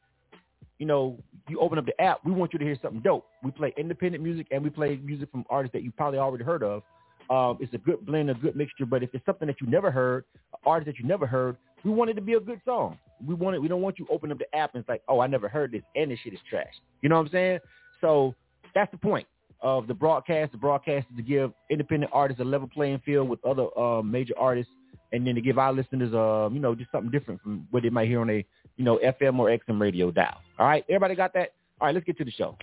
you 0.79 0.87
know, 0.87 1.17
you 1.49 1.61
open 1.61 1.79
up 1.79 1.87
the 1.87 2.00
app, 2.00 2.19
we 2.25 2.32
want 2.32 2.52
you 2.52 2.58
to 2.58 2.64
hear 2.64 2.76
something 2.82 3.00
dope. 3.02 3.25
We 3.44 3.52
play 3.52 3.73
independent 3.76 4.20
music 4.20 4.49
and 4.50 4.64
we 4.64 4.69
play 4.69 4.96
music 4.96 5.31
from 5.31 5.44
artists 5.49 5.73
that 5.75 5.84
you 5.84 5.93
probably 5.93 6.19
already 6.19 6.43
heard 6.43 6.64
of. 6.64 6.82
Um, 7.31 7.59
it's 7.61 7.73
a 7.75 7.79
good 7.79 8.05
blend, 8.05 8.31
a 8.31 8.35
good 8.35 8.57
mixture. 8.57 8.87
But 8.87 9.03
if 9.03 9.11
it's 9.15 9.25
something 9.25 9.47
that 9.47 9.61
you 9.61 9.67
never 9.67 9.91
heard, 9.91 10.25
an 10.53 10.59
artist 10.67 10.87
that 10.87 10.99
you 10.99 11.07
never 11.07 11.27
heard, 11.27 11.56
we 11.85 11.91
want 11.91 12.11
it 12.11 12.15
to 12.15 12.20
be 12.20 12.35
a 12.35 12.41
good 12.41 12.61
song. 12.65 12.99
We 13.25 13.35
want 13.35 13.56
it. 13.56 13.61
We 13.61 13.69
don't 13.69 13.82
want 13.82 13.99
you 13.99 14.06
open 14.11 14.32
up 14.32 14.39
the 14.39 14.56
app 14.56 14.75
and 14.75 14.81
it's 14.81 14.89
like, 14.89 15.03
oh, 15.08 15.20
I 15.20 15.27
never 15.27 15.49
heard 15.49 15.73
this, 15.73 15.82
and 15.94 16.11
this 16.11 16.19
shit 16.23 16.32
is 16.32 16.41
trash. 16.49 16.73
You 17.03 17.08
know 17.08 17.17
what 17.17 17.27
I'm 17.27 17.32
saying? 17.32 17.58
So 18.01 18.35
that's 18.75 18.91
the 18.91 18.99
point 18.99 19.27
of 19.61 19.87
the 19.87 19.94
broadcast. 19.94 20.53
The 20.53 20.58
broadcast 20.58 21.06
is 21.11 21.17
to 21.17 21.23
give 21.23 21.53
independent 21.70 22.11
artists 22.13 22.41
a 22.41 22.44
level 22.44 22.69
playing 22.69 23.01
field 23.05 23.29
with 23.29 23.44
other 23.44 23.67
uh, 23.79 24.03
major 24.03 24.35
artists, 24.39 24.73
and 25.13 25.27
then 25.27 25.35
to 25.35 25.41
give 25.41 25.58
our 25.58 25.73
listeners, 25.73 26.13
uh, 26.15 26.49
you 26.53 26.61
know, 26.61 26.75
just 26.75 26.91
something 26.91 27.11
different 27.11 27.41
from 27.43 27.67
what 27.70 27.82
they 27.82 27.91
might 27.91 28.08
hear 28.08 28.20
on 28.20 28.31
a 28.31 28.44
you 28.77 28.85
know, 28.85 28.99
FM 28.99 29.39
or 29.39 29.49
XM 29.49 29.81
radio 29.81 30.11
dial. 30.11 30.41
All 30.58 30.67
right, 30.67 30.85
everybody 30.89 31.15
got 31.15 31.35
that? 31.35 31.53
All 31.82 31.86
right, 31.86 31.96
let's 31.96 32.06
get 32.06 32.17
to 32.19 32.24
the 32.24 32.31
show. 32.31 32.56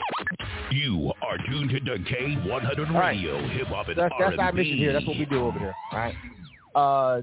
You 0.71 1.11
are 1.21 1.37
tuned 1.49 1.71
to 1.71 1.79
K100 1.81 2.93
right. 2.93 3.07
Radio, 3.09 3.45
Hip 3.49 3.67
Hop 3.67 3.89
and 3.89 3.97
That's, 3.97 4.13
that's 4.17 4.23
R&B. 4.23 4.37
That's 4.37 4.39
our 4.39 4.53
mission 4.53 4.77
here. 4.77 4.93
That's 4.93 5.05
what 5.05 5.17
we 5.17 5.25
do 5.25 5.45
over 5.45 5.59
here. 5.59 5.75
All 5.91 5.99
right. 5.99 6.15
Uh, 6.73 7.21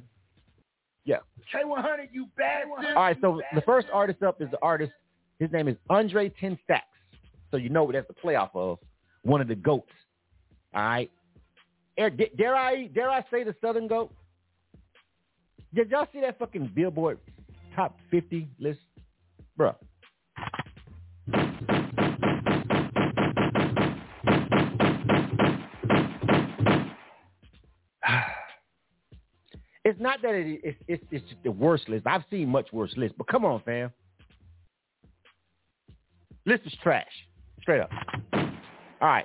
yeah. 1.07 1.21
K100, 1.55 2.09
you 2.13 2.27
bad 2.37 2.65
All 2.69 2.95
right. 2.97 3.17
So 3.23 3.41
the 3.55 3.63
first 3.63 3.87
artist 3.95 4.23
up 4.23 4.43
is 4.43 4.51
the 4.51 4.59
artist. 4.61 4.93
His 5.39 5.51
name 5.53 5.69
is 5.69 5.77
Andre 5.89 6.29
Ten 6.29 6.59
Stacks. 6.65 6.85
So 7.51 7.57
you 7.57 7.71
know 7.71 7.85
what 7.85 7.95
that's 7.95 8.09
the 8.09 8.15
playoff 8.15 8.51
of 8.53 8.79
one 9.23 9.41
of 9.41 9.49
the 9.49 9.55
goats. 9.55 9.89
All 10.75 10.83
right. 10.83 11.11
Dare 11.97 12.55
I 12.55 12.89
dare 12.89 13.09
I 13.09 13.25
say 13.31 13.43
the 13.43 13.55
Southern 13.63 13.89
Goat? 13.89 14.13
Did 15.75 15.91
y'all 15.91 16.09
see 16.13 16.21
that 16.21 16.39
fucking 16.39 16.73
Billboard 16.75 17.21
top 17.75 17.99
50 18.11 18.47
list? 18.59 18.81
Bruh. 19.59 19.75
It's 29.87 30.01
not 30.01 30.21
that 30.23 30.35
it, 30.35 30.77
it's, 30.89 31.25
the 31.45 31.53
worst 31.53 31.89
list. 31.89 32.09
I've 32.09 32.25
seen 32.29 32.49
much 32.49 32.73
worse 32.73 32.93
lists, 32.97 33.15
but 33.17 33.29
come 33.29 33.45
on, 33.45 33.63
fam. 33.65 33.93
List 36.45 36.63
is 36.67 36.75
trash, 36.83 37.07
straight 37.63 37.81
up. 37.81 37.91
All 38.33 38.43
right, 39.01 39.25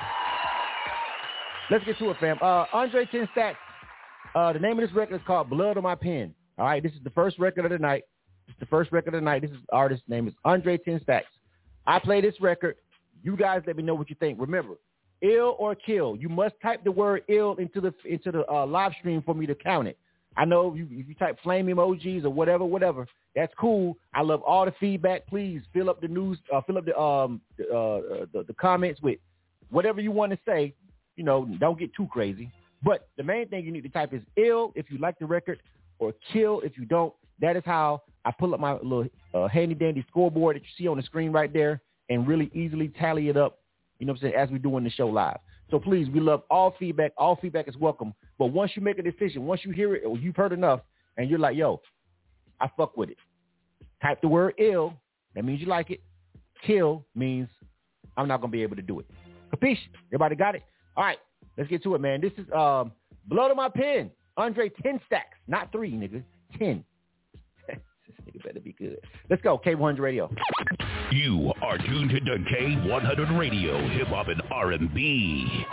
let's 1.71 1.83
get 1.83 1.97
to 1.97 2.11
it, 2.11 2.17
fam. 2.19 2.37
Uh, 2.39 2.65
Andre 2.73 3.07
Ten 3.11 3.27
Stacks. 3.31 3.57
Uh, 4.35 4.53
the 4.53 4.59
name 4.59 4.77
of 4.77 4.87
this 4.87 4.95
record 4.95 5.15
is 5.15 5.21
called 5.25 5.49
"Blood 5.49 5.77
on 5.77 5.83
My 5.83 5.95
Pen." 5.95 6.31
All 6.59 6.65
right, 6.65 6.83
this 6.83 6.91
is 6.91 6.99
the 7.03 7.09
first 7.09 7.39
record 7.39 7.65
of 7.65 7.71
the 7.71 7.79
night. 7.79 8.03
It's 8.47 8.59
the 8.59 8.67
first 8.67 8.91
record 8.91 9.15
of 9.15 9.21
the 9.21 9.25
night. 9.25 9.41
This 9.41 9.49
is 9.49 9.57
artist's 9.73 10.07
name 10.07 10.27
is 10.27 10.35
Andre 10.45 10.77
Ten 10.77 10.99
Stacks. 11.01 11.25
I 11.87 11.97
play 11.97 12.21
this 12.21 12.39
record. 12.39 12.75
You 13.23 13.35
guys 13.35 13.63
let 13.65 13.77
me 13.77 13.81
know 13.81 13.95
what 13.95 14.11
you 14.11 14.15
think. 14.19 14.39
Remember, 14.39 14.75
ill 15.23 15.55
or 15.57 15.73
kill. 15.73 16.15
You 16.15 16.29
must 16.29 16.53
type 16.61 16.83
the 16.83 16.91
word 16.91 17.23
ill 17.29 17.55
into 17.55 17.81
the 17.81 17.95
into 18.05 18.31
the 18.31 18.47
uh, 18.47 18.67
live 18.67 18.91
stream 18.99 19.23
for 19.23 19.33
me 19.33 19.47
to 19.47 19.55
count 19.55 19.87
it. 19.87 19.97
I 20.38 20.45
know 20.45 20.71
if 20.71 20.77
you, 20.77 20.88
if 20.91 21.07
you 21.07 21.15
type 21.15 21.38
flame 21.43 21.67
emojis 21.67 22.23
or 22.23 22.29
whatever, 22.29 22.63
whatever, 22.63 23.07
that's 23.35 23.53
cool. 23.59 23.97
I 24.13 24.21
love 24.21 24.41
all 24.43 24.65
the 24.65 24.73
feedback. 24.79 25.27
Please 25.27 25.61
fill 25.73 25.89
up 25.89 26.01
the 26.01 26.07
news, 26.07 26.38
uh, 26.53 26.61
fill 26.61 26.77
up 26.77 26.85
the 26.85 26.97
um 26.97 27.41
the, 27.57 27.65
uh, 27.65 28.25
the 28.33 28.43
the 28.47 28.53
comments 28.53 29.01
with 29.01 29.19
whatever 29.69 30.01
you 30.01 30.11
want 30.11 30.31
to 30.31 30.39
say. 30.45 30.73
You 31.15 31.23
know, 31.23 31.45
don't 31.59 31.77
get 31.77 31.93
too 31.93 32.07
crazy. 32.07 32.50
But 32.83 33.07
the 33.17 33.23
main 33.23 33.47
thing 33.47 33.65
you 33.65 33.71
need 33.71 33.83
to 33.83 33.89
type 33.89 34.13
is 34.13 34.21
ill 34.38 34.71
if 34.75 34.89
you 34.89 34.97
like 34.97 35.19
the 35.19 35.25
record 35.25 35.59
or 36.00 36.13
kill 36.31 36.61
if 36.61 36.77
you 36.77 36.85
don't. 36.85 37.13
That 37.39 37.55
is 37.55 37.63
how 37.65 38.01
I 38.25 38.31
pull 38.31 38.53
up 38.53 38.59
my 38.59 38.73
little 38.73 39.07
uh, 39.33 39.47
handy 39.47 39.75
dandy 39.75 40.05
scoreboard 40.09 40.55
that 40.55 40.61
you 40.61 40.69
see 40.77 40.88
on 40.88 40.97
the 40.97 41.03
screen 41.03 41.31
right 41.31 41.51
there 41.51 41.81
and 42.09 42.27
really 42.27 42.50
easily 42.53 42.89
tally 43.00 43.29
it 43.29 43.38
up. 43.38 43.59
You 44.00 44.05
know 44.05 44.13
what 44.13 44.23
I'm 44.23 44.29
saying? 44.29 44.35
As 44.35 44.50
we're 44.50 44.57
doing 44.57 44.83
the 44.83 44.89
show 44.89 45.07
live. 45.07 45.38
So 45.69 45.79
please, 45.79 46.09
we 46.09 46.19
love 46.19 46.43
all 46.50 46.75
feedback. 46.77 47.13
All 47.17 47.38
feedback 47.38 47.67
is 47.67 47.77
welcome. 47.77 48.13
But 48.41 48.53
once 48.53 48.71
you 48.74 48.81
make 48.81 48.98
a 48.98 49.03
decision, 49.03 49.45
once 49.45 49.62
you 49.63 49.69
hear 49.69 49.93
it 49.93 50.03
or 50.03 50.17
you've 50.17 50.36
heard 50.36 50.51
enough 50.51 50.79
and 51.15 51.29
you're 51.29 51.38
like, 51.38 51.55
yo, 51.55 51.79
I 52.60 52.71
fuck 52.75 52.98
with 52.98 53.12
it. 53.12 53.17
Type 54.01 54.19
the 54.19 54.29
word 54.29 54.55
ill. 54.57 54.95
That 55.36 55.45
means 55.45 55.62
you 55.62 55.67
like 55.67 55.91
it. 55.91 56.01
Kill 56.65 57.05
means 57.13 57.48
I'm 58.17 58.27
not 58.27 58.41
going 58.41 58.50
to 58.50 58.57
be 58.57 58.63
able 58.63 58.77
to 58.77 58.81
do 58.81 59.00
it. 59.00 59.05
Capiche? 59.53 59.77
Everybody 60.07 60.36
got 60.36 60.55
it? 60.55 60.63
All 60.98 61.03
right. 61.03 61.19
Let's 61.55 61.69
get 61.69 61.83
to 61.83 61.93
it, 61.93 62.01
man. 62.01 62.19
This 62.19 62.31
is 62.36 62.51
um, 62.51 62.93
Blood 63.27 63.51
on 63.51 63.57
My 63.57 63.69
Pen. 63.69 64.10
Andre 64.38 64.69
10 64.69 65.00
stacks. 65.05 65.38
Not 65.48 65.71
three, 65.71 65.91
nigga. 65.91 66.24
10. 66.57 66.83
this 67.67 67.77
nigga 68.25 68.43
better 68.43 68.60
be 68.60 68.74
good. 68.74 68.98
Let's 69.29 69.43
go. 69.43 69.62
K100 69.63 70.00
Radio. 70.00 70.31
You 71.12 71.53
are 71.62 71.77
tuned 71.77 72.10
to 72.10 72.19
K100 72.19 73.38
Radio, 73.38 73.88
hip 73.89 74.07
hop 74.07 74.29
and 74.29 74.41
R&B. 74.50 75.67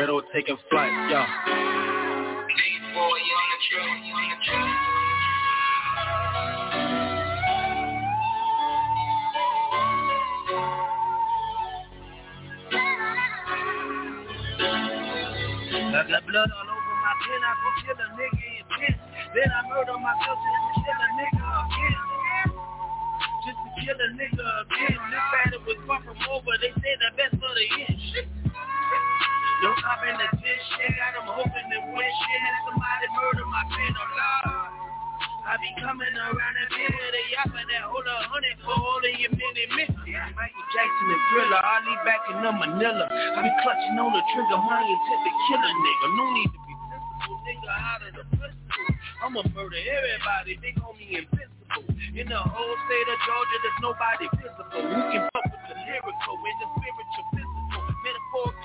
Riddle 0.00 0.24
taking 0.32 0.56
flight, 0.70 0.88
yo. 1.12 1.20
I 1.20 1.26
got 16.08 16.24
blood 16.24 16.48
all 16.48 16.64
over 16.64 16.96
my 16.96 17.12
pen, 17.20 17.44
I 17.44 17.52
go 17.60 17.68
kill 17.84 17.92
a 17.92 18.08
nigga 18.16 18.40
in 18.40 18.64
pen. 18.72 18.96
Then 19.34 19.50
I 19.52 19.60
murder 19.68 19.98
myself 20.00 20.38
just 20.40 20.64
to 20.64 20.72
kill 20.80 20.96
a 20.96 21.08
nigga 21.20 21.44
again. 21.60 22.00
Just 23.44 23.60
to 23.60 23.68
kill 23.84 24.00
a 24.00 24.08
nigga 24.16 24.64
again. 24.64 24.96
This 25.12 25.24
battle 25.28 25.60
was 25.66 25.76
far 25.86 26.00
from 26.00 26.16
over, 26.32 26.56
they 26.58 26.72
say 26.80 26.96
the 26.96 27.12
best 27.18 27.36
for 27.36 27.52
the 27.52 27.68
end. 27.84 28.39
No 29.60 29.76
cop 29.76 30.00
in 30.08 30.16
the 30.16 30.28
dish, 30.40 30.64
shit, 30.72 30.96
got 30.96 31.12
them 31.20 31.28
hoping 31.28 31.68
to 31.68 31.78
win 31.92 32.08
shit. 32.08 32.40
And 32.40 32.56
somebody 32.64 33.06
murder 33.12 33.44
my 33.44 33.60
pen, 33.68 33.92
oh 33.92 34.08
lord. 34.08 34.72
I 35.44 35.60
be 35.60 35.68
coming 35.84 36.16
around 36.16 36.56
and 36.56 36.68
bit 36.72 36.88
with 36.88 37.20
a 37.20 37.22
yapper 37.36 37.60
that 37.60 37.82
hold 37.84 38.08
a 38.08 38.16
hundred 38.28 38.56
for 38.64 38.72
all 38.72 39.02
of 39.04 39.14
your 39.20 39.32
mini 39.36 39.64
misty. 39.76 40.16
Michael 40.16 40.66
Jackson 40.72 41.06
and 41.12 41.22
Thriller, 41.28 41.60
I 41.60 41.76
leave 41.84 42.02
back 42.08 42.22
in 42.32 42.38
the 42.40 42.52
Manila. 42.56 43.04
I 43.10 43.40
be 43.44 43.52
clutching 43.60 44.00
on 44.00 44.16
the 44.16 44.22
trigger, 44.32 44.60
my 44.64 44.80
intent 44.80 45.20
to 45.28 45.32
kill 45.44 45.60
a 45.60 45.72
nigga. 45.76 46.06
No 46.16 46.24
need 46.40 46.50
to 46.54 46.60
be 46.64 46.74
sensible, 46.88 47.38
nigga, 47.44 47.72
out 47.72 48.00
of 48.00 48.12
the 48.16 48.24
pistol. 48.32 48.80
I'ma 49.26 49.44
murder 49.52 49.76
everybody, 49.76 50.56
big 50.56 50.76
homie 50.80 51.20
invincible. 51.20 51.84
In 52.16 52.26
the 52.32 52.40
whole 52.40 52.76
state 52.88 53.08
of 53.12 53.18
Georgia, 53.28 53.56
there's 53.60 53.80
nobody 53.84 54.26
visible. 54.40 54.88
Who 54.88 55.00
can 55.12 55.22
fuck 55.36 55.46
with 55.52 55.64
the 55.68 55.76
lyrical 55.84 56.36
and 56.48 56.58
the 56.64 56.68
spiritual 56.80 57.26
physical? 57.36 57.60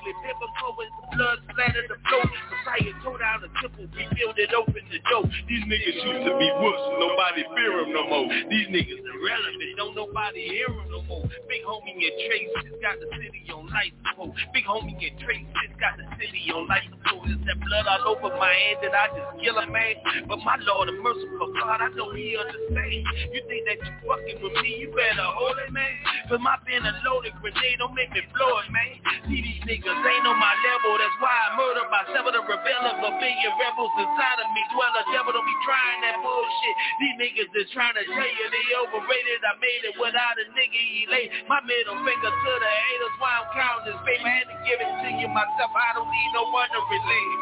Metaphorically, 0.06 0.14
biblical 0.22 0.78
as 0.86 0.92
the 1.02 1.18
blood 1.18 1.38
splattered 1.50 1.90
the 1.90 1.98
floor. 2.06 2.26
Messiah 2.26 2.94
tore 3.02 3.18
down 3.18 3.42
the 3.42 3.50
temple, 3.58 3.86
rebuild 3.90 4.38
it, 4.38 4.54
open 4.54 4.84
the 4.92 5.00
door. 5.10 5.26
These 5.50 5.66
niggas 5.66 5.98
used 5.98 6.24
to 6.30 6.34
be 6.38 6.50
wuss, 6.62 6.82
nobody 7.02 7.42
fear 7.58 7.74
them 7.82 7.90
no 7.94 8.04
more. 8.06 8.28
These 8.30 8.70
niggas 8.70 9.02
irrelevant, 9.02 9.72
don't 9.78 9.96
nobody 9.96 10.46
hear 10.46 10.70
them 10.70 10.86
no 10.94 11.02
more. 11.10 11.26
Big 11.50 11.66
homie 11.66 11.98
and 11.98 12.18
Trace 12.22 12.54
just 12.70 12.82
got 12.82 13.02
the 13.02 13.10
city 13.18 13.50
on 13.50 13.66
life 13.74 13.94
support. 14.06 14.38
Big 14.54 14.66
homie 14.66 14.94
and 14.94 15.18
Trace 15.18 15.50
just 15.50 15.78
got 15.82 15.98
the 15.98 16.06
city 16.22 16.54
on 16.54 16.68
life 16.70 16.86
support. 16.86 17.26
Is 17.30 17.42
that 17.50 17.58
blood 17.66 17.86
all 17.90 18.14
over 18.14 18.30
my 18.38 18.54
hand 18.54 18.78
that 18.86 18.94
I 18.94 19.10
just 19.10 19.42
kill 19.42 19.58
a 19.58 19.66
man? 19.66 19.96
But 20.30 20.38
my 20.46 20.58
Lord, 20.62 20.90
a 20.90 20.96
merciful 21.02 21.50
God, 21.58 21.82
I 21.82 21.90
know 21.98 22.14
he 22.14 22.38
understands. 22.38 23.10
You 23.34 23.42
think 23.50 23.62
that 23.66 23.78
you 23.82 23.94
fucking 24.06 24.38
with 24.38 24.56
me, 24.62 24.86
you 24.86 24.94
better 24.94 25.26
hold 25.34 25.58
it, 25.66 25.74
man. 25.74 25.98
Cause 26.30 26.42
my 26.42 26.58
pen 26.66 26.86
a 26.86 26.94
loaded 27.06 27.34
grenade, 27.42 27.78
don't 27.78 27.94
make 27.94 28.12
me 28.12 28.22
blow 28.34 28.58
it, 28.62 28.70
man. 28.74 28.98
See 29.30 29.42
these 29.42 29.62
niggas 29.66 29.95
ain't 30.04 30.28
on 30.28 30.38
my 30.40 30.54
level, 30.66 30.98
that's 31.00 31.18
why 31.24 31.32
I 31.32 31.48
murder 31.56 31.86
seven 32.16 32.32
to 32.32 32.42
rebel 32.48 32.84
of 32.88 32.98
a 33.04 33.12
billion 33.20 33.54
rebels 33.60 33.94
inside 34.00 34.40
of 34.40 34.50
me. 34.56 34.62
Dwell 34.72 34.94
a 34.96 35.04
devil, 35.12 35.36
don't 35.36 35.46
be 35.46 35.58
trying 35.68 36.00
that 36.08 36.18
bullshit. 36.24 36.75
These 37.04 37.16
niggas 37.20 37.52
is 37.54 37.68
trying 37.75 37.96
to 38.00 38.04
tell 38.08 38.32
you 38.32 38.46
they 38.50 38.68
overrated. 38.82 39.44
I 39.44 39.54
made 39.60 39.84
it 39.84 39.96
without 40.00 40.36
a 40.40 40.46
nigga 40.56 40.82
elate. 41.06 41.30
My 41.52 41.60
middle 41.68 42.00
finger 42.02 42.32
to 42.32 42.52
the 42.56 42.72
haters, 42.72 43.16
why 43.20 43.32
I'm 43.36 43.48
counting 43.52 43.86
this 43.94 44.00
fame. 44.08 44.24
I 44.24 44.32
had 44.42 44.48
to 44.48 44.58
give 44.64 44.80
it 44.80 44.92
to 45.06 45.10
you 45.20 45.28
myself, 45.30 45.72
I 45.75 45.92
don't 45.94 46.10
need 46.10 46.32
no 46.34 46.44
one 46.50 46.70
to 46.72 46.82
relate. 46.88 47.40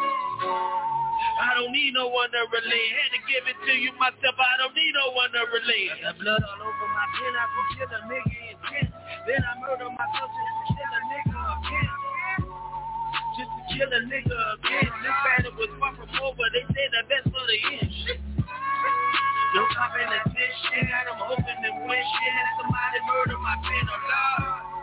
I 1.34 1.50
don't 1.56 1.72
need 1.72 1.94
no 1.94 2.10
one 2.10 2.30
to 2.30 2.42
relate. 2.52 2.90
Had 3.00 3.12
to 3.16 3.22
give 3.26 3.46
it 3.48 3.58
to 3.66 3.74
you 3.74 3.94
myself. 3.98 4.36
I 4.38 4.54
don't 4.60 4.76
need 4.76 4.94
no 4.94 5.16
one 5.16 5.32
to 5.34 5.42
relate. 5.50 5.90
I 5.96 6.12
got 6.12 6.20
blood 6.20 6.42
all 6.44 6.62
over 6.62 6.88
my 6.94 7.06
pen. 7.16 7.34
I 7.34 7.46
can 7.48 7.66
kill 7.74 7.90
a 7.90 8.00
nigga 8.12 8.38
in 8.54 8.58
ten. 8.70 8.88
Then 9.26 9.42
I 9.42 9.54
murder 9.62 9.90
myself 9.90 10.30
kill 13.74 13.90
a 13.90 14.02
nigga 14.06 14.38
again. 14.58 14.90
This 15.02 15.18
battle 15.26 15.54
was 15.58 15.72
far 15.82 15.94
from 15.98 16.10
over. 16.22 16.46
They 16.54 16.64
say 16.70 16.86
the 16.94 17.02
best 17.10 17.26
for 17.34 17.42
the 17.42 17.58
end. 17.74 17.90
No 19.54 19.62
cop 19.74 19.94
in 19.98 20.08
the 20.10 20.20
dish 20.34 20.58
shit. 20.70 20.86
Them 20.86 21.18
hoping 21.18 21.46
to 21.46 21.70
win 21.90 22.04
shit. 22.06 22.34
Somebody 22.62 23.00
murder 23.10 23.38
my 23.42 23.56
pen. 23.66 23.86
Lord. 23.90 24.74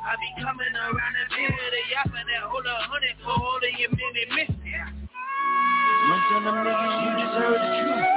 I 0.00 0.16
be 0.16 0.28
coming 0.40 0.72
around 0.72 1.14
and 1.20 1.28
be 1.28 1.44
with 1.44 1.76
a 1.76 1.82
yapper 1.92 2.24
that 2.24 2.42
hold 2.48 2.64
a 2.64 2.76
hundred 2.88 3.16
for 3.20 3.36
all 3.36 3.60
of 3.60 3.72
your 3.76 3.92
mini 3.92 4.24
misty. 4.32 4.72
Run 4.72 6.20
tell 6.32 6.40
them 6.40 6.56
niggas 6.64 6.96
you 7.04 7.10
just 7.20 7.34
heard 7.36 7.60
the 7.60 7.70
truth. 7.76 8.08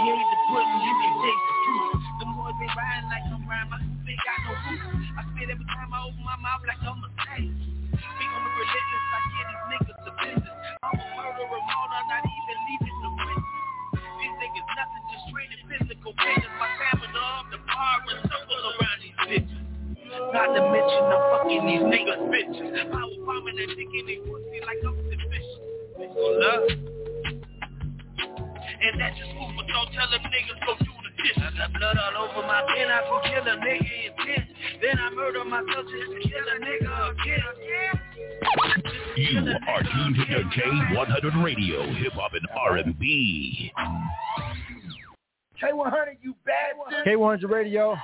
You 0.00 0.12
ain't 0.16 0.28
the 0.32 0.38
pudding, 0.48 0.80
you 0.80 0.94
can 0.96 1.12
taste 1.20 1.44
the 1.44 1.56
truth. 1.68 2.02
The 2.18 2.26
more 2.32 2.52
they 2.56 2.68
riding 2.72 3.08
like 3.12 3.26
I'm 3.28 3.44
my 3.44 3.78
soup 3.84 4.08
ain't 4.08 4.20
got 4.24 4.38
no 4.48 4.52
roof. 4.56 4.82
I 5.12 5.22
spit 5.28 5.52
every 5.52 5.68
time 5.68 5.92
I 5.92 5.98
open 6.08 6.24
my 6.24 6.36
mouth 6.40 6.64
like 6.64 6.80
I'm 6.80 7.04
a 7.04 7.08
snake. 7.20 7.67
Not 20.32 20.52
to 20.52 20.60
mention 20.60 21.02
I'm 21.08 21.22
fucking 21.32 21.64
these 21.66 21.84
niggas 21.88 22.20
bitches. 22.28 22.92
Power 22.92 23.16
bombing 23.24 23.58
and 23.58 23.72
dick 23.76 23.88
in 23.88 24.04
their 24.06 24.20
pussy 24.28 24.60
like 24.60 24.80
I'm 24.84 24.96
sufficient. 25.08 25.60
Bitch 25.96 26.12
love. 26.16 26.68
And 28.78 29.00
that's 29.00 29.16
just 29.18 29.32
food, 29.32 29.56
but 29.56 29.66
don't 29.66 29.90
tell 29.96 30.08
them 30.10 30.20
niggas 30.28 30.60
go 30.66 30.76
do 30.78 30.92
the 31.00 31.10
dish. 31.22 31.38
I 31.38 31.50
got 31.56 31.72
blood 31.72 31.96
all 31.96 32.28
over 32.28 32.46
my 32.46 32.60
pen, 32.68 32.88
I 32.92 33.00
can 33.08 33.20
kill 33.24 33.44
a 33.48 33.56
nigga 33.56 33.88
in 34.04 34.12
ten. 34.20 34.44
Then 34.82 34.98
I 34.98 35.10
murder 35.10 35.44
myself 35.44 35.86
just 35.88 36.12
to 36.12 36.20
kill 36.28 36.44
a 36.44 36.60
nigga 36.60 36.92
again. 37.10 37.42
You 39.16 39.40
are 39.66 39.82
tuned 39.82 40.16
to 40.16 40.44
K100 40.60 41.42
Radio, 41.42 41.90
hip 41.94 42.12
hop 42.12 42.34
and 42.34 42.46
R&B. 42.54 43.72
K100, 45.60 46.18
you 46.22 46.34
bad 46.46 46.76
one. 46.76 46.92
K100 47.04 47.50
Radio. 47.50 47.96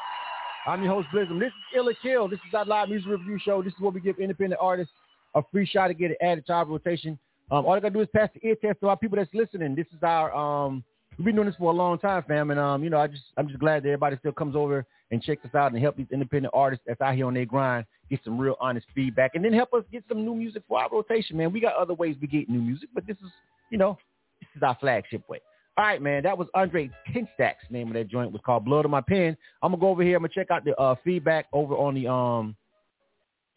I'm 0.66 0.82
your 0.82 0.94
host, 0.94 1.08
Blizzard. 1.12 1.38
This 1.38 1.48
is 1.48 1.76
Ill 1.76 1.90
or 1.90 1.94
Kill. 2.02 2.26
This 2.26 2.38
is 2.48 2.54
our 2.54 2.64
live 2.64 2.88
music 2.88 3.08
review 3.08 3.38
show. 3.44 3.62
This 3.62 3.74
is 3.74 3.80
where 3.80 3.90
we 3.90 4.00
give 4.00 4.18
independent 4.18 4.58
artists 4.62 4.94
a 5.34 5.42
free 5.52 5.66
shot 5.66 5.88
to 5.88 5.94
get 5.94 6.12
it 6.12 6.16
added 6.22 6.46
to 6.46 6.54
our 6.54 6.64
rotation. 6.64 7.18
Um, 7.50 7.66
all 7.66 7.72
I 7.72 7.80
gotta 7.80 7.92
do 7.92 8.00
is 8.00 8.08
pass 8.14 8.30
the 8.34 8.46
ear 8.48 8.54
test 8.54 8.80
to 8.80 8.88
our 8.88 8.96
people 8.96 9.16
that's 9.16 9.32
listening. 9.34 9.74
This 9.74 9.86
is 9.94 10.02
our 10.02 10.34
um, 10.34 10.82
we've 11.18 11.26
been 11.26 11.34
doing 11.34 11.48
this 11.48 11.56
for 11.56 11.70
a 11.70 11.74
long 11.74 11.98
time, 11.98 12.24
fam, 12.26 12.50
and 12.50 12.58
um, 12.58 12.82
you 12.82 12.88
know, 12.88 12.98
I 12.98 13.08
just 13.08 13.24
I'm 13.36 13.46
just 13.46 13.60
glad 13.60 13.82
that 13.82 13.88
everybody 13.88 14.16
still 14.16 14.32
comes 14.32 14.56
over 14.56 14.86
and 15.10 15.22
checks 15.22 15.44
us 15.44 15.54
out 15.54 15.72
and 15.72 15.82
help 15.82 15.98
these 15.98 16.06
independent 16.10 16.54
artists 16.56 16.84
that's 16.86 17.00
out 17.02 17.14
here 17.14 17.26
on 17.26 17.34
their 17.34 17.44
grind 17.44 17.84
get 18.08 18.20
some 18.24 18.38
real 18.38 18.56
honest 18.58 18.86
feedback, 18.94 19.34
and 19.34 19.44
then 19.44 19.52
help 19.52 19.74
us 19.74 19.84
get 19.92 20.04
some 20.08 20.24
new 20.24 20.34
music 20.34 20.62
for 20.66 20.80
our 20.80 20.88
rotation, 20.90 21.36
man. 21.36 21.52
We 21.52 21.60
got 21.60 21.74
other 21.74 21.94
ways 21.94 22.16
we 22.22 22.26
get 22.26 22.48
new 22.48 22.60
music, 22.60 22.88
but 22.94 23.06
this 23.06 23.18
is 23.18 23.30
you 23.70 23.76
know 23.76 23.98
this 24.40 24.48
is 24.56 24.62
our 24.62 24.78
flagship 24.80 25.28
way. 25.28 25.40
All 25.76 25.84
right, 25.84 26.00
man. 26.00 26.22
That 26.22 26.38
was 26.38 26.48
Andre 26.54 26.90
Ten 27.12 27.28
Stacks 27.34 27.64
name 27.68 27.88
of 27.88 27.94
that 27.94 28.08
joint 28.08 28.32
was 28.32 28.40
called 28.44 28.64
Blood 28.64 28.84
on 28.84 28.90
My 28.90 29.00
Pen. 29.00 29.36
I'm 29.62 29.72
gonna 29.72 29.80
go 29.80 29.88
over 29.88 30.02
here. 30.02 30.16
I'm 30.16 30.22
gonna 30.22 30.32
check 30.32 30.50
out 30.50 30.64
the 30.64 30.76
uh, 30.76 30.94
feedback 31.02 31.46
over 31.52 31.74
on 31.74 31.94
the 31.94 32.10
um 32.10 32.54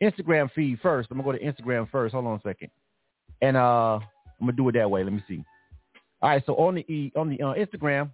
Instagram 0.02 0.52
feed 0.54 0.80
first. 0.82 1.10
I'm 1.12 1.18
gonna 1.18 1.32
go 1.32 1.38
to 1.38 1.44
Instagram 1.44 1.90
first. 1.92 2.14
Hold 2.14 2.26
on 2.26 2.40
a 2.40 2.42
second, 2.42 2.70
and 3.42 3.56
uh 3.56 4.00
I'm 4.40 4.48
gonna 4.48 4.54
do 4.54 4.68
it 4.70 4.74
that 4.74 4.90
way. 4.90 5.04
Let 5.04 5.14
me 5.14 5.24
see. 5.28 5.44
All 6.22 6.30
right, 6.32 6.44
so 6.46 6.56
on 6.56 6.76
the 6.76 7.12
on 7.16 7.30
the 7.30 7.42
uh, 7.42 7.54
Instagram, 7.54 8.10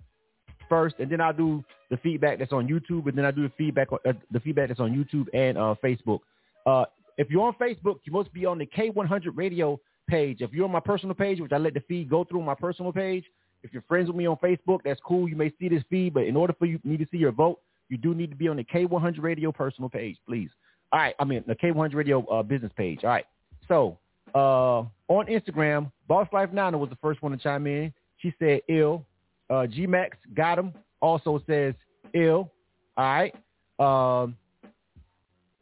first, 0.67 0.95
and 0.99 1.09
then 1.09 1.21
I'll 1.21 1.33
do 1.33 1.63
the 1.89 1.97
feedback 1.97 2.39
that's 2.39 2.51
on 2.51 2.67
YouTube, 2.67 3.07
and 3.07 3.17
then 3.17 3.25
I 3.25 3.31
do 3.31 3.43
the 3.43 3.53
feedback 3.57 3.89
uh, 3.91 4.13
the 4.31 4.39
feedback 4.39 4.69
that's 4.69 4.79
on 4.79 4.91
YouTube 4.91 5.27
and 5.33 5.57
uh, 5.57 5.75
Facebook. 5.83 6.19
Uh, 6.65 6.85
if 7.17 7.29
you're 7.29 7.43
on 7.43 7.53
Facebook, 7.53 7.99
you 8.05 8.11
must 8.11 8.33
be 8.33 8.45
on 8.45 8.57
the 8.57 8.65
K100 8.65 9.31
Radio 9.35 9.79
page. 10.09 10.41
If 10.41 10.51
you're 10.51 10.65
on 10.65 10.71
my 10.71 10.79
personal 10.79 11.15
page, 11.15 11.39
which 11.39 11.51
I 11.51 11.57
let 11.57 11.75
the 11.75 11.83
feed 11.87 12.09
go 12.09 12.23
through 12.23 12.41
my 12.41 12.55
personal 12.55 12.91
page, 12.91 13.23
if 13.63 13.73
you're 13.73 13.83
friends 13.87 14.07
with 14.07 14.15
me 14.15 14.27
on 14.27 14.37
Facebook, 14.37 14.79
that's 14.83 14.99
cool. 15.05 15.27
You 15.27 15.35
may 15.35 15.51
see 15.59 15.69
this 15.69 15.83
feed, 15.89 16.13
but 16.13 16.23
in 16.23 16.35
order 16.35 16.53
for 16.57 16.65
you 16.65 16.79
me 16.83 16.97
to 16.97 17.07
see 17.11 17.17
your 17.17 17.31
vote, 17.31 17.59
you 17.89 17.97
do 17.97 18.13
need 18.13 18.29
to 18.29 18.35
be 18.35 18.47
on 18.47 18.57
the 18.57 18.63
K100 18.63 19.21
Radio 19.21 19.51
personal 19.51 19.89
page, 19.89 20.17
please. 20.27 20.49
All 20.91 20.99
right, 20.99 21.15
I 21.19 21.23
mean 21.23 21.43
the 21.47 21.55
K100 21.55 21.95
Radio 21.95 22.25
uh, 22.27 22.43
business 22.43 22.71
page. 22.77 22.99
All 23.03 23.09
right. 23.09 23.25
So 23.67 23.97
uh, 24.35 24.83
on 25.07 25.25
Instagram, 25.27 25.91
Boss 26.07 26.27
Life 26.31 26.51
Nana 26.51 26.77
was 26.77 26.89
the 26.89 26.97
first 26.97 27.21
one 27.21 27.31
to 27.31 27.37
chime 27.37 27.65
in. 27.67 27.93
She 28.17 28.33
said 28.39 28.61
ill. 28.69 29.05
Uh, 29.49 29.67
G 29.67 29.87
Max 29.87 30.17
got 30.35 30.59
him. 30.59 30.73
Also 31.01 31.41
says 31.47 31.73
ill. 32.13 32.51
All 32.97 33.05
right. 33.05 33.35
Um, 33.79 34.35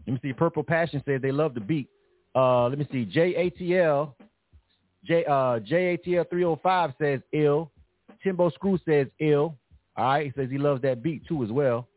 let 0.06 0.14
me 0.14 0.20
see. 0.22 0.34
Purple 0.34 0.64
Passion 0.64 1.02
said 1.06 1.22
they 1.22 1.32
love 1.32 1.54
the 1.54 1.62
beat. 1.62 1.88
Uh, 2.36 2.68
let 2.68 2.78
me 2.78 2.88
see. 2.92 3.06
JATL 3.06 4.14
J 5.06 5.26
uh 5.26 5.60
JATL 5.60 6.30
305 6.30 6.94
says 7.00 7.22
ill. 7.34 7.72
Timbo 8.24 8.50
Screw 8.50 8.78
says 8.86 9.08
ill. 9.20 9.56
All 9.98 10.06
right. 10.06 10.26
He 10.26 10.32
says 10.40 10.50
he 10.50 10.58
loves 10.58 10.82
that 10.82 11.04
beat 11.04 11.26
too 11.28 11.44
as 11.44 11.52
well. 11.52 11.88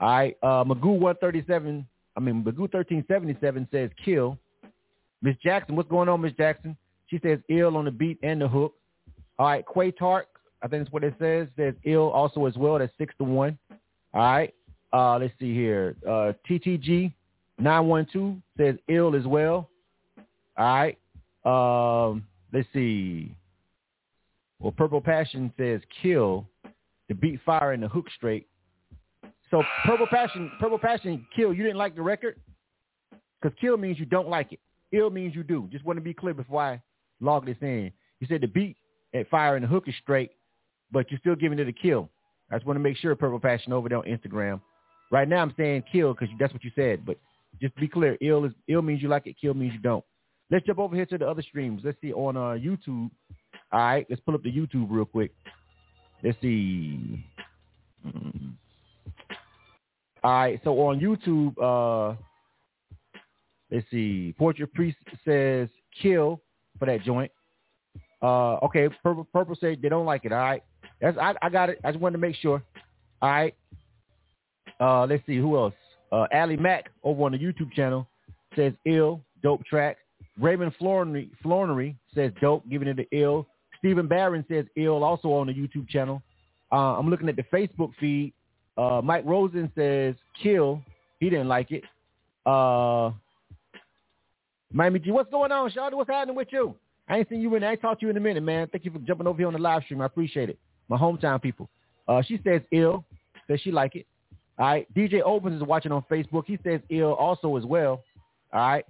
All 0.00 0.08
right. 0.08 0.36
Uh, 0.42 0.64
Magoo 0.64 0.98
137. 0.98 1.86
I 2.16 2.20
mean 2.20 2.42
Magoo 2.42 2.72
1377 2.72 3.68
says 3.70 3.90
kill. 4.04 4.38
Miss 5.22 5.36
Jackson, 5.42 5.76
what's 5.76 5.88
going 5.88 6.08
on, 6.08 6.22
Miss 6.22 6.32
Jackson? 6.32 6.76
She 7.08 7.18
says 7.22 7.38
ill 7.48 7.76
on 7.76 7.84
the 7.84 7.90
beat 7.90 8.18
and 8.22 8.40
the 8.40 8.48
hook. 8.48 8.74
All 9.38 9.46
right. 9.46 9.64
Quay 9.72 9.90
Tark, 9.92 10.26
I 10.62 10.68
think 10.68 10.84
that's 10.84 10.92
what 10.92 11.04
it 11.04 11.14
says. 11.18 11.48
Says 11.56 11.74
ill 11.84 12.10
also 12.10 12.46
as 12.46 12.56
well. 12.56 12.78
That's 12.78 12.92
six 12.98 13.14
to 13.18 13.24
one. 13.24 13.58
All 14.12 14.20
right. 14.20 14.54
Uh, 14.92 15.18
let's 15.18 15.34
see 15.38 15.54
here. 15.54 15.96
Uh, 16.06 16.32
TTG 16.48 17.12
912 17.58 18.36
says 18.56 18.76
ill 18.88 19.14
as 19.14 19.26
well. 19.26 19.68
All 20.56 20.64
right. 20.66 20.98
Um, 21.44 22.24
let's 22.52 22.68
see. 22.72 23.34
Well, 24.60 24.72
Purple 24.72 25.00
Passion 25.00 25.52
says 25.58 25.80
kill. 26.02 26.46
The 27.08 27.14
beat 27.14 27.40
fire 27.44 27.72
and 27.72 27.82
the 27.82 27.88
hook 27.88 28.06
straight. 28.14 28.46
So 29.50 29.64
Purple 29.84 30.06
Passion, 30.06 30.52
Purple 30.60 30.78
Passion, 30.78 31.26
kill. 31.34 31.52
You 31.52 31.64
didn't 31.64 31.78
like 31.78 31.96
the 31.96 32.02
record 32.02 32.36
because 33.40 33.56
kill 33.60 33.76
means 33.76 33.98
you 33.98 34.06
don't 34.06 34.28
like 34.28 34.52
it. 34.52 34.60
Ill 34.92 35.10
means 35.10 35.34
you 35.34 35.42
do. 35.42 35.68
Just 35.72 35.84
want 35.84 35.96
to 35.96 36.02
be 36.02 36.14
clear 36.14 36.34
before 36.34 36.62
I 36.62 36.82
log 37.20 37.46
this 37.46 37.56
in. 37.62 37.90
You 38.20 38.26
said 38.28 38.42
the 38.42 38.46
beat 38.46 38.76
and 39.12 39.26
fire 39.26 39.56
and 39.56 39.64
the 39.64 39.68
hook 39.68 39.88
is 39.88 39.94
straight, 40.02 40.30
but 40.92 41.10
you're 41.10 41.18
still 41.20 41.34
giving 41.34 41.58
it 41.58 41.66
a 41.66 41.72
kill. 41.72 42.08
I 42.50 42.56
just 42.56 42.66
want 42.66 42.76
to 42.76 42.80
make 42.80 42.96
sure 42.96 43.14
Purple 43.16 43.40
Passion 43.40 43.72
over 43.72 43.88
there 43.88 43.98
on 43.98 44.04
Instagram. 44.04 44.60
Right 45.10 45.28
now 45.28 45.42
I'm 45.42 45.54
saying 45.56 45.84
kill 45.90 46.14
because 46.14 46.28
that's 46.38 46.52
what 46.52 46.62
you 46.62 46.70
said, 46.76 47.04
but 47.04 47.16
just 47.60 47.74
be 47.76 47.88
clear, 47.88 48.16
ill 48.20 48.44
is 48.44 48.52
ill 48.68 48.82
means 48.82 49.02
you 49.02 49.08
like 49.08 49.26
it, 49.26 49.36
kill 49.40 49.54
means 49.54 49.72
you 49.72 49.80
don't. 49.80 50.04
Let's 50.50 50.66
jump 50.66 50.78
over 50.78 50.94
here 50.94 51.06
to 51.06 51.18
the 51.18 51.28
other 51.28 51.42
streams. 51.42 51.82
Let's 51.84 52.00
see 52.00 52.12
on 52.12 52.36
uh, 52.36 52.58
YouTube. 52.58 53.10
All 53.72 53.80
right, 53.80 54.06
let's 54.08 54.20
pull 54.22 54.34
up 54.34 54.42
the 54.42 54.52
YouTube 54.52 54.86
real 54.90 55.04
quick. 55.04 55.32
Let's 56.22 56.36
see. 56.40 57.24
Mm. 58.06 58.52
All 60.22 60.32
right, 60.32 60.60
so 60.64 60.78
on 60.80 61.00
YouTube, 61.00 61.54
uh, 61.62 62.16
let's 63.70 63.86
see. 63.90 64.34
Portrait 64.36 64.72
Priest 64.74 64.98
says 65.24 65.68
kill 66.00 66.40
for 66.78 66.86
that 66.86 67.02
joint. 67.02 67.30
Uh, 68.22 68.56
okay, 68.56 68.88
Purple, 69.02 69.26
Purple 69.32 69.56
said 69.58 69.78
they 69.80 69.88
don't 69.88 70.04
like 70.04 70.24
it. 70.24 70.32
All 70.32 70.38
right, 70.38 70.62
that's 71.00 71.16
I, 71.16 71.34
I 71.40 71.48
got 71.48 71.70
it. 71.70 71.78
I 71.84 71.90
just 71.92 72.02
wanted 72.02 72.14
to 72.14 72.20
make 72.20 72.36
sure. 72.36 72.62
All 73.22 73.30
right. 73.30 73.54
Uh, 74.80 75.06
let's 75.06 75.24
see 75.26 75.36
who 75.36 75.56
else. 75.56 75.74
Uh, 76.10 76.26
Ali 76.32 76.56
Mack 76.56 76.90
over 77.02 77.24
on 77.24 77.32
the 77.32 77.38
YouTube 77.38 77.72
channel 77.72 78.08
says 78.56 78.72
ill, 78.84 79.22
dope 79.42 79.64
track. 79.64 79.98
Raymond 80.38 80.74
Flournery 80.80 81.96
says 82.14 82.32
dope, 82.40 82.68
giving 82.68 82.88
it 82.88 82.98
an 82.98 83.06
ill. 83.12 83.46
Stephen 83.80 84.06
Barron 84.06 84.44
says 84.48 84.66
ill, 84.76 85.02
also 85.02 85.32
on 85.32 85.48
the 85.48 85.52
YouTube 85.52 85.88
channel. 85.88 86.22
Uh, 86.70 86.98
I'm 86.98 87.10
looking 87.10 87.28
at 87.28 87.36
the 87.36 87.44
Facebook 87.52 87.92
feed. 87.98 88.32
Uh, 88.78 89.00
Mike 89.02 89.24
Rosen 89.26 89.70
says 89.74 90.14
kill. 90.42 90.82
He 91.18 91.28
didn't 91.28 91.48
like 91.48 91.70
it. 91.72 91.82
Uh, 92.46 93.10
Miami 94.72 95.00
G, 95.00 95.10
what's 95.10 95.30
going 95.30 95.50
on, 95.50 95.70
Shawty? 95.70 95.94
What's 95.94 96.08
happening 96.08 96.36
with 96.36 96.48
you? 96.52 96.74
I 97.08 97.18
ain't 97.18 97.28
seen 97.28 97.40
you 97.40 97.54
in. 97.56 97.64
I 97.64 97.74
talked 97.74 98.00
to 98.00 98.06
you 98.06 98.10
in 98.10 98.16
a 98.16 98.20
minute, 98.20 98.42
man. 98.42 98.68
Thank 98.68 98.84
you 98.84 98.92
for 98.92 99.00
jumping 99.00 99.26
over 99.26 99.36
here 99.36 99.48
on 99.48 99.52
the 99.52 99.58
live 99.58 99.82
stream. 99.82 100.00
I 100.00 100.06
appreciate 100.06 100.48
it. 100.48 100.58
My 100.88 100.96
hometown 100.96 101.42
people. 101.42 101.68
Uh, 102.06 102.22
she 102.22 102.40
says 102.44 102.62
ill. 102.70 103.04
Says 103.48 103.60
she 103.62 103.72
like 103.72 103.96
it. 103.96 104.06
All 104.58 104.66
right. 104.66 104.94
DJ 104.94 105.20
Opens 105.22 105.60
is 105.60 105.66
watching 105.66 105.90
on 105.90 106.04
Facebook. 106.10 106.44
He 106.46 106.58
says 106.62 106.80
ill 106.88 107.14
also 107.14 107.56
as 107.56 107.64
well. 107.64 108.04
All 108.52 108.60
right. 108.60 108.84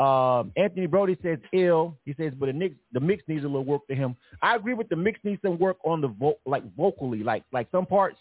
Um, 0.00 0.50
Anthony 0.56 0.86
Brody 0.86 1.18
says 1.22 1.38
ill. 1.52 1.94
He 2.06 2.14
says, 2.14 2.32
but 2.38 2.46
the 2.46 2.54
mix, 2.54 2.74
the 2.92 3.00
mix 3.00 3.22
needs 3.28 3.44
a 3.44 3.46
little 3.46 3.66
work 3.66 3.86
to 3.88 3.94
him. 3.94 4.16
I 4.40 4.56
agree 4.56 4.72
with 4.72 4.88
the 4.88 4.96
mix 4.96 5.18
needs 5.24 5.42
some 5.42 5.58
work 5.58 5.76
on 5.84 6.00
the 6.00 6.08
vo- 6.08 6.38
like 6.46 6.62
vocally, 6.74 7.22
like 7.22 7.44
like 7.52 7.68
some 7.70 7.84
parts. 7.84 8.16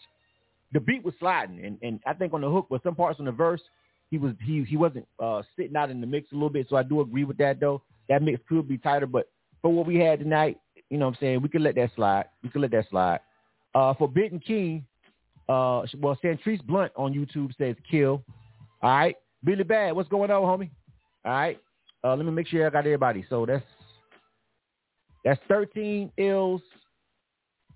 The 0.74 0.82
beat 0.82 1.04
was 1.04 1.14
sliding, 1.20 1.64
and, 1.66 1.78
and 1.82 2.00
I 2.06 2.14
think 2.14 2.34
on 2.34 2.42
the 2.42 2.50
hook, 2.50 2.68
but 2.70 2.84
some 2.84 2.96
parts 2.96 3.20
on 3.20 3.26
the 3.26 3.32
verse, 3.32 3.62
he 4.12 4.18
was 4.18 4.34
he 4.44 4.66
he 4.66 4.76
wasn't 4.76 5.08
uh, 5.24 5.42
sitting 5.56 5.78
out 5.78 5.90
in 5.90 6.02
the 6.02 6.08
mix 6.08 6.30
a 6.34 6.36
little 6.36 6.50
bit. 6.50 6.68
So 6.70 6.76
I 6.76 6.84
do 6.84 7.00
agree 7.00 7.24
with 7.24 7.38
that 7.38 7.62
though. 7.62 7.82
That 8.10 8.24
mix 8.24 8.42
could 8.50 8.68
be 8.68 8.78
tighter, 8.78 9.08
but 9.08 9.30
for 9.62 9.72
what 9.72 9.88
we 9.88 9.96
had 9.96 10.20
tonight, 10.20 10.60
you 10.90 10.98
know 10.98 11.06
what 11.06 11.16
I'm 11.16 11.20
saying, 11.22 11.42
we 11.42 11.48
could 11.48 11.62
let 11.62 11.76
that 11.76 11.92
slide. 11.96 12.26
We 12.44 12.50
could 12.50 12.62
let 12.62 12.72
that 12.72 12.90
slide. 12.90 13.22
Uh, 13.74 13.94
Forbidden 13.94 14.40
King, 14.40 14.86
uh, 15.48 15.84
well, 15.98 16.18
Santrice 16.22 16.64
Blunt 16.66 16.92
on 16.98 17.14
YouTube 17.14 17.56
says 17.58 17.76
kill. 17.90 18.22
All 18.82 18.90
right. 18.90 19.16
Billy 19.44 19.64
Bad, 19.64 19.96
what's 19.96 20.10
going 20.10 20.30
on, 20.30 20.42
homie? 20.42 20.70
All 21.24 21.32
right. 21.32 21.60
Uh, 22.04 22.16
let 22.16 22.26
me 22.26 22.32
make 22.32 22.48
sure 22.48 22.66
I 22.66 22.70
got 22.70 22.80
everybody. 22.86 23.26
So 23.30 23.46
that's 23.46 23.64
that's 25.26 25.40
13 25.48 26.12
ills 26.18 26.62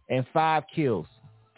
and 0.10 0.26
five 0.34 0.64
kills. 0.74 1.08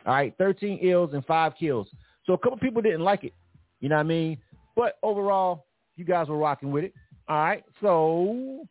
All 0.05 0.13
right, 0.13 0.33
13 0.37 0.79
ills 0.81 1.13
and 1.13 1.25
five 1.25 1.53
kills. 1.59 1.87
So 2.25 2.33
a 2.33 2.37
couple 2.37 2.57
people 2.57 2.81
didn't 2.81 3.01
like 3.01 3.23
it. 3.23 3.33
You 3.79 3.89
know 3.89 3.95
what 3.95 4.01
I 4.01 4.07
mean? 4.07 4.37
But 4.75 4.97
overall, 5.03 5.65
you 5.95 6.05
guys 6.05 6.27
were 6.27 6.37
rocking 6.37 6.71
with 6.71 6.85
it. 6.85 6.93
All 7.27 7.37
right. 7.37 7.63
So 7.81 8.65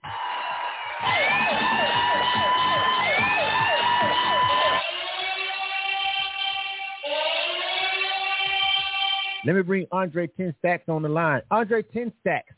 let 9.44 9.54
me 9.54 9.62
bring 9.62 9.86
Andre 9.92 10.26
10 10.26 10.54
Stacks 10.58 10.88
on 10.88 11.02
the 11.02 11.08
line. 11.08 11.42
Andre 11.50 11.82
10 11.82 12.12
Stacks. 12.20 12.54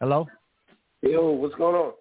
Hello? 0.00 0.26
Yo, 1.02 1.30
what's 1.32 1.54
going 1.56 1.76
on? 1.76 1.92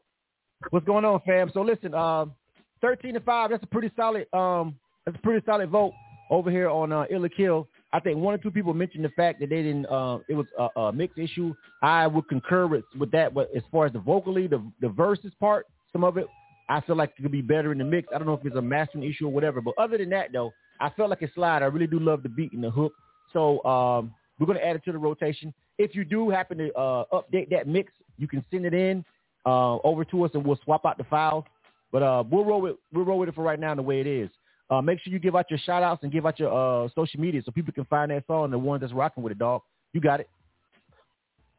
What's 0.69 0.85
going 0.85 1.03
on, 1.03 1.19
fam? 1.25 1.51
So 1.53 1.61
listen, 1.61 1.93
um, 1.93 2.33
13 2.81 3.15
to 3.15 3.19
5, 3.19 3.49
that's 3.49 3.63
a 3.63 3.67
pretty 3.67 3.91
solid 3.97 4.25
um 4.33 4.75
that's 5.05 5.17
a 5.17 5.21
pretty 5.21 5.45
solid 5.45 5.69
vote 5.69 5.91
over 6.29 6.49
here 6.49 6.69
on 6.69 6.93
uh 6.93 7.03
Ill 7.09 7.25
or 7.25 7.29
Kill. 7.29 7.67
I 7.91 7.99
think 7.99 8.17
one 8.17 8.33
or 8.33 8.37
two 8.37 8.51
people 8.51 8.73
mentioned 8.73 9.03
the 9.03 9.09
fact 9.09 9.41
that 9.41 9.49
they 9.49 9.63
didn't 9.63 9.85
uh 9.87 10.19
it 10.29 10.33
was 10.33 10.45
a, 10.57 10.79
a 10.79 10.93
mixed 10.93 11.17
issue. 11.17 11.53
I 11.81 12.07
would 12.07 12.29
concur 12.29 12.67
with, 12.67 12.85
with 12.97 13.11
that, 13.11 13.33
but 13.33 13.49
as 13.53 13.63
far 13.69 13.85
as 13.85 13.91
the 13.91 13.99
vocally, 13.99 14.47
the 14.47 14.63
the 14.79 14.87
verses 14.89 15.33
part, 15.37 15.65
some 15.91 16.05
of 16.05 16.17
it 16.17 16.27
I 16.69 16.79
feel 16.81 16.95
like 16.95 17.11
it 17.17 17.23
could 17.23 17.31
be 17.33 17.41
better 17.41 17.73
in 17.73 17.79
the 17.79 17.83
mix. 17.83 18.07
I 18.13 18.17
don't 18.17 18.27
know 18.27 18.33
if 18.33 18.45
it's 18.45 18.55
a 18.55 18.61
mastering 18.61 19.03
issue 19.03 19.25
or 19.25 19.31
whatever, 19.33 19.59
but 19.59 19.73
other 19.77 19.97
than 19.97 20.09
that 20.11 20.31
though, 20.31 20.51
I 20.79 20.89
felt 20.91 21.09
like 21.09 21.21
a 21.21 21.33
slide. 21.33 21.63
I 21.63 21.65
really 21.65 21.87
do 21.87 21.99
love 21.99 22.23
the 22.23 22.29
beat 22.29 22.53
and 22.53 22.63
the 22.63 22.71
hook. 22.71 22.93
So 23.33 23.61
um 23.65 24.13
we're 24.39 24.47
gonna 24.47 24.59
add 24.59 24.77
it 24.77 24.85
to 24.85 24.93
the 24.93 24.97
rotation. 24.97 25.53
If 25.79 25.95
you 25.95 26.05
do 26.05 26.29
happen 26.29 26.57
to 26.59 26.73
uh, 26.75 27.05
update 27.11 27.49
that 27.49 27.67
mix, 27.67 27.91
you 28.17 28.27
can 28.27 28.43
send 28.51 28.65
it 28.65 28.73
in 28.73 29.03
uh, 29.45 29.77
over 29.77 30.05
to 30.05 30.25
us, 30.25 30.31
and 30.33 30.45
we'll 30.45 30.59
swap 30.63 30.85
out 30.85 30.97
the 30.97 31.05
files. 31.05 31.45
But 31.91 32.03
uh, 32.03 32.23
we'll 32.29 32.45
roll 32.45 32.61
with 32.61 32.75
we'll 32.93 33.05
roll 33.05 33.17
with 33.17 33.29
it 33.29 33.35
for 33.35 33.43
right 33.43 33.59
now 33.59 33.73
the 33.73 33.81
way 33.81 33.99
it 34.01 34.07
is. 34.07 34.29
Uh, 34.69 34.81
make 34.81 34.99
sure 34.99 35.11
you 35.11 35.17
give 35.17 35.35
out 35.35 35.49
your 35.49 35.57
shout 35.59 35.81
outs 35.81 36.03
and 36.03 36.11
give 36.11 36.27
out 36.27 36.37
your 36.37 36.51
uh, 36.85 36.87
social 36.93 37.19
media 37.19 37.41
so 37.43 37.51
people 37.51 37.73
can 37.73 37.85
find 37.85 38.11
that 38.11 38.27
song, 38.27 38.43
and 38.43 38.53
the 38.53 38.59
one 38.59 38.79
that's 38.79 38.93
rocking 38.93 39.23
with 39.23 39.31
it, 39.31 39.39
dog. 39.39 39.61
You 39.93 40.01
got 40.01 40.19
it. 40.19 40.29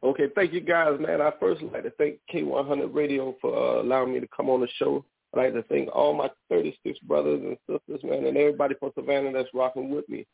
Okay, 0.03 0.27
thank 0.33 0.53
you 0.53 0.61
guys, 0.61 0.99
man. 0.99 1.21
I 1.21 1.31
first 1.39 1.61
like 1.61 1.83
to 1.83 1.91
thank 1.91 2.19
K100 2.33 2.93
Radio 2.93 3.35
for 3.41 3.55
uh, 3.55 3.81
allowing 3.81 4.13
me 4.13 4.19
to 4.19 4.27
come 4.35 4.49
on 4.49 4.61
the 4.61 4.67
show. 4.77 5.03
I'd 5.33 5.39
like 5.39 5.53
to 5.53 5.63
thank 5.63 5.89
all 5.93 6.13
my 6.13 6.29
36 6.49 6.97
brothers 6.99 7.41
and 7.43 7.57
sisters, 7.67 8.03
man, 8.03 8.25
and 8.25 8.37
everybody 8.37 8.75
from 8.79 8.91
Savannah 8.95 9.31
that's 9.31 9.49
rocking 9.53 9.89
with 9.89 10.07
me. 10.09 10.25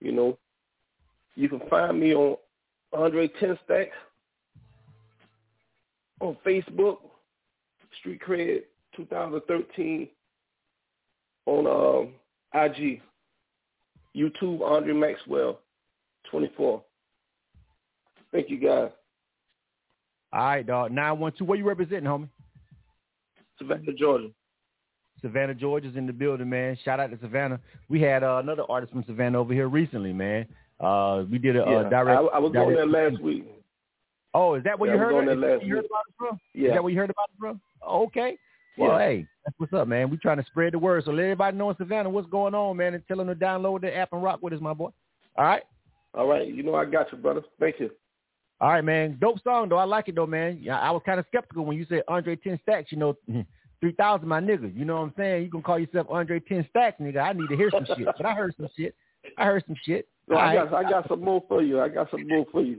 You 0.00 0.12
know, 0.12 0.38
you 1.36 1.48
can 1.48 1.60
find 1.68 2.00
me 2.00 2.14
on 2.14 2.36
Andre 2.92 3.28
Ten 3.40 3.58
Stacks 3.64 3.96
on 6.20 6.36
Facebook, 6.44 6.98
Street 7.98 8.20
Cred 8.26 8.62
2013 8.96 10.08
on 11.46 11.66
um, 11.66 12.14
IG, 12.54 13.00
YouTube 14.16 14.60
Andre 14.62 14.92
Maxwell 14.92 15.60
24. 16.30 16.82
Thank 18.32 18.50
you 18.50 18.58
guys. 18.58 18.90
All 20.32 20.40
right, 20.40 20.66
dog. 20.66 20.92
Nine 20.92 21.18
one 21.18 21.32
two. 21.36 21.44
Where 21.44 21.58
you 21.58 21.64
representing, 21.64 22.04
homie? 22.04 22.28
Savannah, 23.58 23.92
Georgia. 23.98 24.28
Savannah 25.20 25.54
Georgia's 25.54 25.96
in 25.96 26.06
the 26.06 26.12
building, 26.12 26.48
man. 26.48 26.78
Shout 26.84 27.00
out 27.00 27.10
to 27.10 27.18
Savannah. 27.20 27.60
We 27.88 28.00
had 28.00 28.22
uh, 28.22 28.36
another 28.42 28.62
artist 28.68 28.92
from 28.92 29.04
Savannah 29.04 29.40
over 29.40 29.52
here 29.52 29.68
recently, 29.68 30.12
man. 30.12 30.46
Uh, 30.80 31.24
we 31.30 31.38
did 31.38 31.56
a 31.56 31.60
yeah, 31.60 31.76
uh, 31.76 31.88
direct. 31.88 32.20
I, 32.20 32.36
I 32.36 32.38
was 32.38 32.52
direct, 32.52 32.68
on 32.68 32.74
there 32.74 33.10
last 33.10 33.22
week. 33.22 33.44
Oh, 34.32 34.54
is 34.54 34.64
that 34.64 34.78
what 34.78 34.86
yeah, 34.86 34.94
you 34.94 34.98
heard 34.98 35.28
on 35.28 35.40
last 35.40 35.64
you 35.64 35.74
heard 35.74 35.84
about 35.84 36.04
it 36.08 36.14
from? 36.16 36.40
Yeah. 36.54 36.68
Is 36.68 36.74
that 36.74 36.82
where 36.82 36.92
you 36.92 36.98
heard 36.98 37.10
about 37.10 37.28
it 37.34 37.38
from? 37.38 37.60
Okay. 37.86 38.38
Well, 38.78 38.92
Yeah. 38.92 38.98
hey, 38.98 39.26
that's 39.44 39.58
what's 39.58 39.72
up, 39.72 39.88
man. 39.88 40.08
We 40.08 40.16
trying 40.16 40.38
to 40.38 40.44
spread 40.44 40.72
the 40.72 40.78
word. 40.78 41.04
So 41.04 41.10
let 41.10 41.24
everybody 41.24 41.56
know 41.56 41.70
in 41.70 41.76
Savannah 41.76 42.08
what's 42.08 42.28
going 42.28 42.54
on, 42.54 42.76
man, 42.76 42.94
and 42.94 43.02
tell 43.08 43.18
them 43.18 43.26
to 43.26 43.34
download 43.34 43.82
the 43.82 43.94
app 43.94 44.12
and 44.12 44.22
rock 44.22 44.40
with 44.42 44.52
us, 44.52 44.60
my 44.60 44.72
boy. 44.72 44.90
All 45.36 45.44
right. 45.44 45.62
All 46.14 46.26
right, 46.26 46.46
you 46.46 46.62
know 46.62 46.74
I 46.74 46.86
got 46.86 47.12
you, 47.12 47.18
brother. 47.18 47.42
Thank 47.60 47.78
you. 47.78 47.90
All 48.60 48.70
right, 48.70 48.84
man. 48.84 49.16
Dope 49.20 49.42
song 49.42 49.68
though. 49.68 49.76
I 49.76 49.84
like 49.84 50.08
it 50.08 50.14
though, 50.14 50.26
man. 50.26 50.58
Yeah, 50.60 50.78
I 50.78 50.90
was 50.90 51.02
kind 51.06 51.20
of 51.20 51.26
skeptical 51.28 51.64
when 51.64 51.76
you 51.76 51.86
said 51.88 52.02
Andre 52.08 52.36
Ten 52.36 52.58
Stacks. 52.62 52.90
You 52.90 52.98
know, 52.98 53.16
three 53.80 53.92
thousand, 53.92 54.28
my 54.28 54.40
nigga. 54.40 54.76
You 54.76 54.84
know 54.84 54.96
what 54.96 55.02
I'm 55.02 55.14
saying? 55.16 55.44
You 55.44 55.50
can 55.50 55.62
call 55.62 55.78
yourself 55.78 56.08
Andre 56.10 56.40
Ten 56.40 56.66
Stacks, 56.68 57.00
nigga. 57.00 57.18
I 57.18 57.32
need 57.32 57.48
to 57.48 57.56
hear 57.56 57.70
some 57.70 57.86
shit, 57.86 58.06
but 58.06 58.26
I 58.26 58.34
heard 58.34 58.54
some 58.56 58.68
shit. 58.76 58.94
I 59.38 59.44
heard 59.44 59.64
some 59.66 59.76
shit. 59.84 60.08
No, 60.28 60.36
I 60.36 60.54
right. 60.54 60.70
got 60.70 60.86
I 60.86 60.90
got 60.90 61.08
some 61.08 61.22
more 61.24 61.42
for 61.48 61.62
you. 61.62 61.80
I 61.80 61.88
got 61.88 62.10
some 62.10 62.26
more 62.28 62.46
for 62.52 62.62
you. 62.62 62.78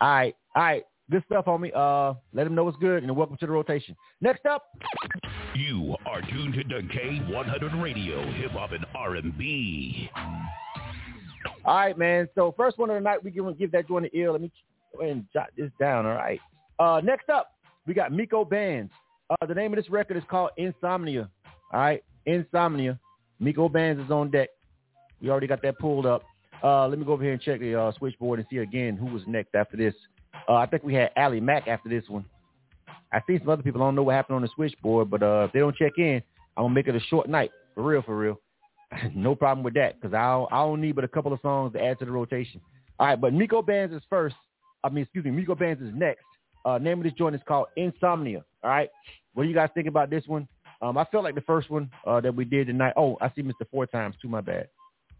All 0.00 0.08
right, 0.08 0.34
all 0.54 0.62
right. 0.62 0.84
Good 1.10 1.22
stuff, 1.26 1.44
homie. 1.44 1.70
Uh, 1.74 2.14
let 2.32 2.44
them 2.44 2.56
know 2.56 2.64
what's 2.64 2.76
good, 2.78 3.04
and 3.04 3.14
welcome 3.16 3.36
to 3.36 3.46
the 3.46 3.52
rotation. 3.52 3.94
Next 4.20 4.44
up, 4.44 4.64
You 5.54 5.94
are 6.04 6.20
tuned 6.22 6.54
to 6.54 6.64
K100 6.64 7.80
Radio, 7.80 8.28
Hip 8.32 8.50
Hop 8.50 8.72
and 8.72 8.84
R&B. 8.92 10.10
all 11.64 11.76
right, 11.76 11.96
man. 11.96 12.28
So 12.34 12.52
first 12.56 12.76
one 12.78 12.90
of 12.90 12.96
the 12.96 13.00
night, 13.00 13.22
we 13.22 13.30
gonna 13.30 13.54
give 13.54 13.70
that 13.72 13.86
joint 13.86 14.06
an 14.06 14.10
ear. 14.14 14.32
Let 14.32 14.40
me 14.40 14.50
go 14.92 15.00
ahead 15.02 15.12
and 15.16 15.26
jot 15.32 15.50
this 15.56 15.70
down. 15.78 16.06
All 16.06 16.14
right. 16.14 16.40
Uh, 16.80 17.00
next 17.04 17.28
up, 17.30 17.52
we 17.86 17.94
got 17.94 18.12
Miko 18.12 18.44
Bands. 18.44 18.92
Uh, 19.30 19.46
the 19.46 19.54
name 19.54 19.72
of 19.72 19.76
this 19.76 19.88
record 19.90 20.16
is 20.16 20.24
called 20.28 20.50
Insomnia. 20.56 21.30
All 21.72 21.80
right, 21.80 22.02
Insomnia. 22.26 22.98
Miko 23.38 23.68
Bands 23.68 24.02
is 24.04 24.10
on 24.10 24.30
deck. 24.30 24.48
We 25.22 25.30
already 25.30 25.46
got 25.46 25.62
that 25.62 25.78
pulled 25.78 26.04
up. 26.04 26.22
Uh, 26.62 26.88
let 26.88 26.98
me 26.98 27.04
go 27.04 27.12
over 27.12 27.22
here 27.22 27.32
and 27.32 27.42
check 27.42 27.60
the 27.60 27.74
uh, 27.74 27.92
switchboard 27.98 28.38
and 28.38 28.48
see 28.50 28.58
again 28.58 28.96
who 28.96 29.06
was 29.06 29.22
next 29.26 29.54
after 29.54 29.76
this. 29.76 29.94
Uh, 30.48 30.54
I 30.54 30.66
think 30.66 30.82
we 30.82 30.94
had 30.94 31.10
Ali 31.16 31.40
Mack 31.40 31.68
after 31.68 31.88
this 31.88 32.08
one. 32.08 32.24
I 33.12 33.20
see 33.26 33.38
some 33.38 33.48
other 33.48 33.62
people. 33.62 33.82
I 33.82 33.86
don't 33.86 33.94
know 33.94 34.02
what 34.02 34.14
happened 34.14 34.36
on 34.36 34.42
the 34.42 34.48
switchboard, 34.54 35.10
but 35.10 35.22
uh, 35.22 35.44
if 35.46 35.52
they 35.52 35.60
don't 35.60 35.76
check 35.76 35.92
in, 35.98 36.22
I'm 36.56 36.64
gonna 36.64 36.74
make 36.74 36.88
it 36.88 36.96
a 36.96 37.00
short 37.00 37.28
night 37.28 37.50
for 37.74 37.82
real, 37.82 38.02
for 38.02 38.16
real. 38.16 38.40
no 39.14 39.34
problem 39.34 39.64
with 39.64 39.74
that 39.74 40.00
because 40.00 40.14
I 40.14 40.22
don't, 40.30 40.52
I 40.52 40.56
don't 40.64 40.80
need 40.80 40.92
but 40.92 41.04
a 41.04 41.08
couple 41.08 41.32
of 41.32 41.40
songs 41.40 41.72
to 41.74 41.82
add 41.82 41.98
to 41.98 42.04
the 42.04 42.10
rotation. 42.10 42.60
All 42.98 43.06
right, 43.06 43.20
but 43.20 43.32
Miko 43.32 43.62
Bands 43.62 43.94
is 43.94 44.02
first. 44.08 44.36
I 44.82 44.88
mean, 44.88 45.02
excuse 45.02 45.24
me, 45.24 45.30
Miko 45.30 45.54
Bands 45.54 45.82
is 45.82 45.92
next. 45.94 46.24
Uh, 46.64 46.78
name 46.78 46.98
of 46.98 47.04
this 47.04 47.12
joint 47.12 47.34
is 47.34 47.40
called 47.46 47.68
Insomnia. 47.76 48.44
All 48.64 48.70
right, 48.70 48.90
what 49.34 49.44
do 49.44 49.48
you 49.48 49.54
guys 49.54 49.70
think 49.74 49.86
about 49.86 50.10
this 50.10 50.24
one? 50.26 50.48
Um, 50.82 50.98
I 50.98 51.04
felt 51.04 51.24
like 51.24 51.34
the 51.34 51.40
first 51.42 51.70
one 51.70 51.90
uh, 52.06 52.20
that 52.20 52.34
we 52.34 52.44
did 52.44 52.66
tonight. 52.66 52.94
Oh, 52.96 53.16
I 53.20 53.30
see 53.34 53.42
Mr. 53.42 53.68
Four 53.70 53.86
Times 53.86 54.16
too. 54.20 54.28
My 54.28 54.40
bad. 54.40 54.68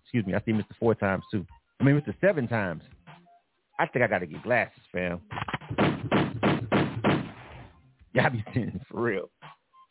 Excuse 0.06 0.24
me, 0.24 0.34
I 0.34 0.40
see 0.44 0.52
Mr. 0.52 0.70
Four 0.78 0.94
Times 0.94 1.24
too. 1.32 1.44
I 1.80 1.84
mean, 1.84 2.00
Mr. 2.00 2.14
Seven 2.20 2.46
Times. 2.46 2.84
I 3.78 3.86
think 3.86 4.04
I 4.04 4.08
got 4.08 4.20
to 4.20 4.26
get 4.26 4.42
glasses, 4.42 4.80
fam. 4.92 5.20
Y'all 8.14 8.30
be 8.30 8.42
seeing 8.54 8.80
for 8.88 9.02
real. 9.02 9.28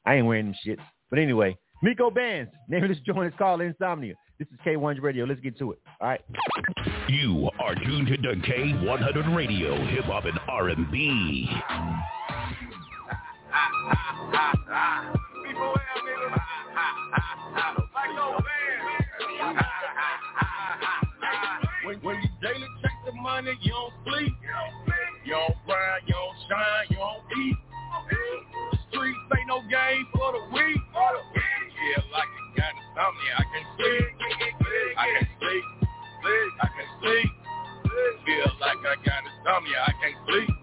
I 0.06 0.16
ain't 0.16 0.26
wearing 0.26 0.46
them 0.48 0.56
shit. 0.64 0.80
But 1.10 1.20
anyway, 1.20 1.58
Miko 1.84 2.10
Bands. 2.10 2.50
Name 2.70 2.84
of 2.84 2.90
this 2.90 3.00
joint 3.06 3.32
is 3.32 3.38
called 3.38 3.62
Insomnia. 3.62 4.16
This 4.40 4.48
is 4.48 4.58
K100 4.66 5.02
Radio. 5.02 5.26
Let's 5.26 5.42
get 5.42 5.60
to 5.60 5.74
it. 5.74 5.80
All 6.02 6.08
right. 6.08 6.22
You 7.10 7.50
are 7.60 7.76
tuned 7.76 8.08
to 8.08 8.18
K100 8.18 9.36
Radio, 9.36 9.76
Hip 9.86 10.06
Hop 10.06 10.26
and 10.26 10.40
R&B. 10.48 11.50
money, 23.36 23.58
you 23.62 23.72
don't 23.72 23.94
sleep. 24.08 24.34
You 25.26 25.34
don't 25.34 25.56
grind, 25.68 26.04
you 26.08 26.14
don't 26.16 26.38
shine, 26.48 26.88
you 26.90 26.96
don't 26.96 27.24
eat. 27.36 27.58
The 28.72 28.78
streets 28.88 29.20
ain't 29.36 29.48
no 29.48 29.60
game 29.68 30.08
for 30.16 30.32
the 30.32 30.40
weak. 30.56 30.80
Yeah, 30.96 32.00
like 32.16 32.32
you 32.32 32.46
got 32.56 32.72
insomnia, 32.80 33.34
I 33.36 33.44
can 33.52 33.66
sleep. 33.76 34.08
I 34.96 35.08
can 35.20 35.28
sleep. 35.36 35.66
I 36.64 36.68
can 36.80 36.88
sleep. 37.04 37.32
Feel 38.24 38.52
like 38.62 38.80
I 38.88 38.96
got 39.04 39.22
insomnia, 39.28 39.80
I 39.84 39.92
can't 40.00 40.16
sleep. 40.28 40.55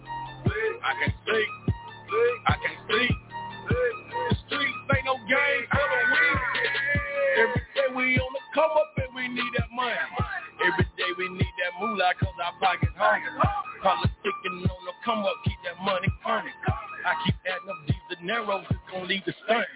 Dineros, 18.42 18.64
it's 18.70 18.80
gonna 18.90 19.04
leave 19.04 19.24
the 19.26 19.34
stunting. 19.44 19.66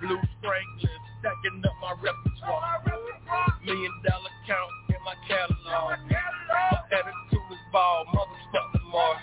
Blue 0.00 0.20
Franklin, 0.42 1.00
stacking 1.20 1.62
up 1.64 1.76
my 1.80 1.92
repertoire. 2.02 2.82
Million 3.64 3.92
dollar 4.04 4.34
count 4.46 4.70
in 4.88 5.00
my 5.04 5.14
catalog. 5.28 5.98
My 6.10 6.80
attitude 6.90 7.52
is 7.52 7.64
ball, 7.72 8.04
motherfucking 8.12 8.90
more. 8.90 9.16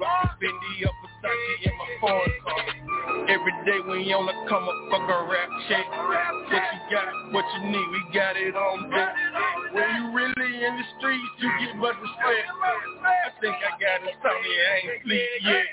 Rockin' 0.00 0.30
Fendi 0.40 0.86
up 0.86 0.94
a 0.94 1.26
Versace 1.26 1.66
in 1.66 1.76
my 1.76 1.88
foreign 2.00 2.32
car. 2.46 3.26
Every 3.28 3.52
day 3.66 3.80
we 3.84 4.12
on 4.14 4.26
the 4.26 4.34
come 4.48 4.64
up, 4.64 4.78
fuck 4.90 5.04
a 5.04 5.18
rap 5.28 5.50
check. 5.68 5.86
What 5.90 6.64
you 6.72 6.80
got, 6.90 7.32
what 7.32 7.44
you 7.58 7.70
need, 7.70 7.88
we 7.92 8.00
got 8.14 8.36
it 8.36 8.54
on 8.56 8.88
deck. 8.88 9.14
When 9.74 9.88
you 9.96 10.04
really 10.16 10.64
in 10.64 10.72
the 10.78 10.86
streets, 10.98 11.34
you 11.38 11.50
get 11.60 11.76
much 11.76 11.96
respect. 12.00 12.46
I 13.04 13.30
think 13.42 13.56
I 13.60 13.70
got 13.76 14.08
insomnia, 14.08 14.62
I 14.64 14.76
ain't 14.88 15.02
sleep 15.04 15.28
yet. 15.42 15.66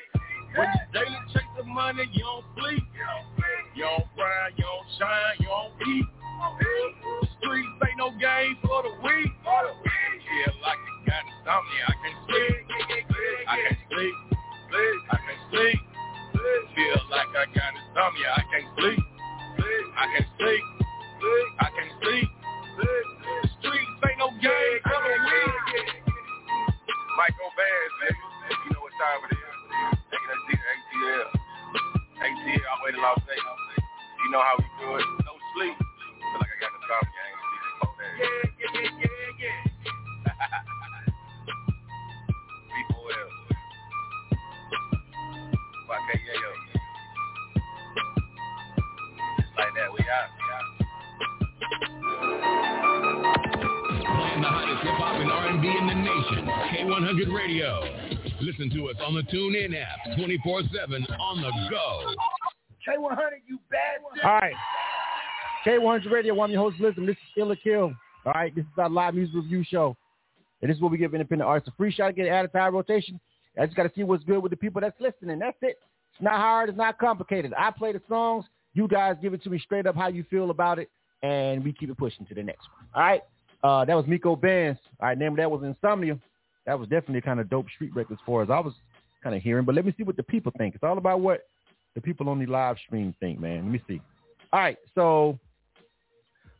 When 0.57 0.67
you 0.67 0.83
daily 0.91 1.21
check 1.33 1.46
money, 1.77 2.09
you 2.11 2.23
don't 2.25 2.43
sleep. 2.57 2.83
You 3.75 3.85
don't 3.85 4.09
grind, 4.17 4.57
you 4.57 4.65
don't 4.65 4.89
shine, 4.97 5.37
you 5.37 5.46
Listen 58.57 58.75
to 58.75 58.89
us 58.89 58.95
on 59.05 59.13
the 59.13 59.21
TuneIn 59.21 59.75
app, 59.79 60.17
24/7 60.17 61.05
on 61.19 61.41
the 61.41 61.51
go. 61.69 62.15
K100, 62.87 63.41
you 63.47 63.59
bad 63.69 64.01
one. 64.01 64.19
All 64.23 64.39
right. 64.39 64.55
K100 65.63 66.09
Radio, 66.09 66.41
I'm 66.41 66.49
your 66.49 66.61
host, 66.61 66.79
Blizzard. 66.79 67.05
This 67.07 67.17
is 67.17 67.33
Killer 67.35 67.55
Kill. 67.55 67.93
All 68.25 68.33
right, 68.33 68.55
this 68.55 68.63
is 68.63 68.71
our 68.77 68.89
live 68.89 69.13
music 69.13 69.35
review 69.35 69.63
show. 69.63 69.95
And 70.61 70.71
this 70.71 70.77
is 70.77 70.81
what 70.81 70.91
we 70.91 70.97
give 70.97 71.13
independent 71.13 71.47
artists 71.47 71.71
a 71.71 71.77
free 71.77 71.91
shot 71.91 72.07
to 72.07 72.13
get 72.13 72.27
added 72.29 72.51
to 72.53 72.57
our 72.57 72.71
rotation. 72.71 73.19
I 73.59 73.65
just 73.65 73.77
got 73.77 73.83
to 73.83 73.91
see 73.95 74.03
what's 74.03 74.23
good 74.23 74.39
with 74.41 74.49
the 74.49 74.57
people 74.57 74.81
that's 74.81 74.99
listening. 74.99 75.37
That's 75.37 75.57
it. 75.61 75.77
It's 76.13 76.21
not 76.21 76.37
hard. 76.37 76.69
It's 76.69 76.77
not 76.77 76.97
complicated. 76.97 77.53
I 77.55 77.69
play 77.69 77.91
the 77.91 78.01
songs. 78.09 78.45
You 78.73 78.87
guys 78.87 79.17
give 79.21 79.35
it 79.35 79.43
to 79.43 79.51
me 79.51 79.59
straight 79.59 79.85
up 79.85 79.95
how 79.95 80.07
you 80.07 80.23
feel 80.31 80.49
about 80.49 80.79
it, 80.79 80.89
and 81.21 81.63
we 81.63 81.73
keep 81.73 81.91
it 81.91 81.97
pushing 81.97 82.25
to 82.25 82.33
the 82.33 82.43
next 82.43 82.67
one. 82.75 82.87
All 82.95 83.03
right. 83.03 83.21
Uh, 83.63 83.85
that 83.85 83.93
was 83.93 84.07
Miko 84.07 84.35
Bands. 84.35 84.79
All 84.99 85.09
right, 85.09 85.17
name 85.17 85.33
of 85.33 85.37
that 85.37 85.51
was 85.51 85.61
Insomnia. 85.63 86.17
That 86.67 86.77
was 86.77 86.89
definitely 86.89 87.21
kind 87.21 87.39
of 87.39 87.49
dope 87.49 87.65
street 87.73 87.95
records 87.95 88.19
for 88.25 88.43
us. 88.43 88.49
I 88.51 88.59
was 88.59 88.73
kind 89.23 89.35
of 89.35 89.41
hearing, 89.41 89.65
but 89.65 89.73
let 89.73 89.85
me 89.85 89.93
see 89.97 90.03
what 90.03 90.17
the 90.17 90.23
people 90.23 90.51
think. 90.57 90.75
It's 90.75 90.83
all 90.83 90.97
about 90.97 91.21
what 91.21 91.41
the 91.95 92.01
people 92.01 92.29
on 92.29 92.39
the 92.39 92.45
live 92.45 92.77
stream 92.85 93.15
think, 93.19 93.39
man. 93.39 93.63
Let 93.63 93.71
me 93.71 93.81
see. 93.87 94.01
All 94.53 94.59
right, 94.59 94.77
so 94.93 95.39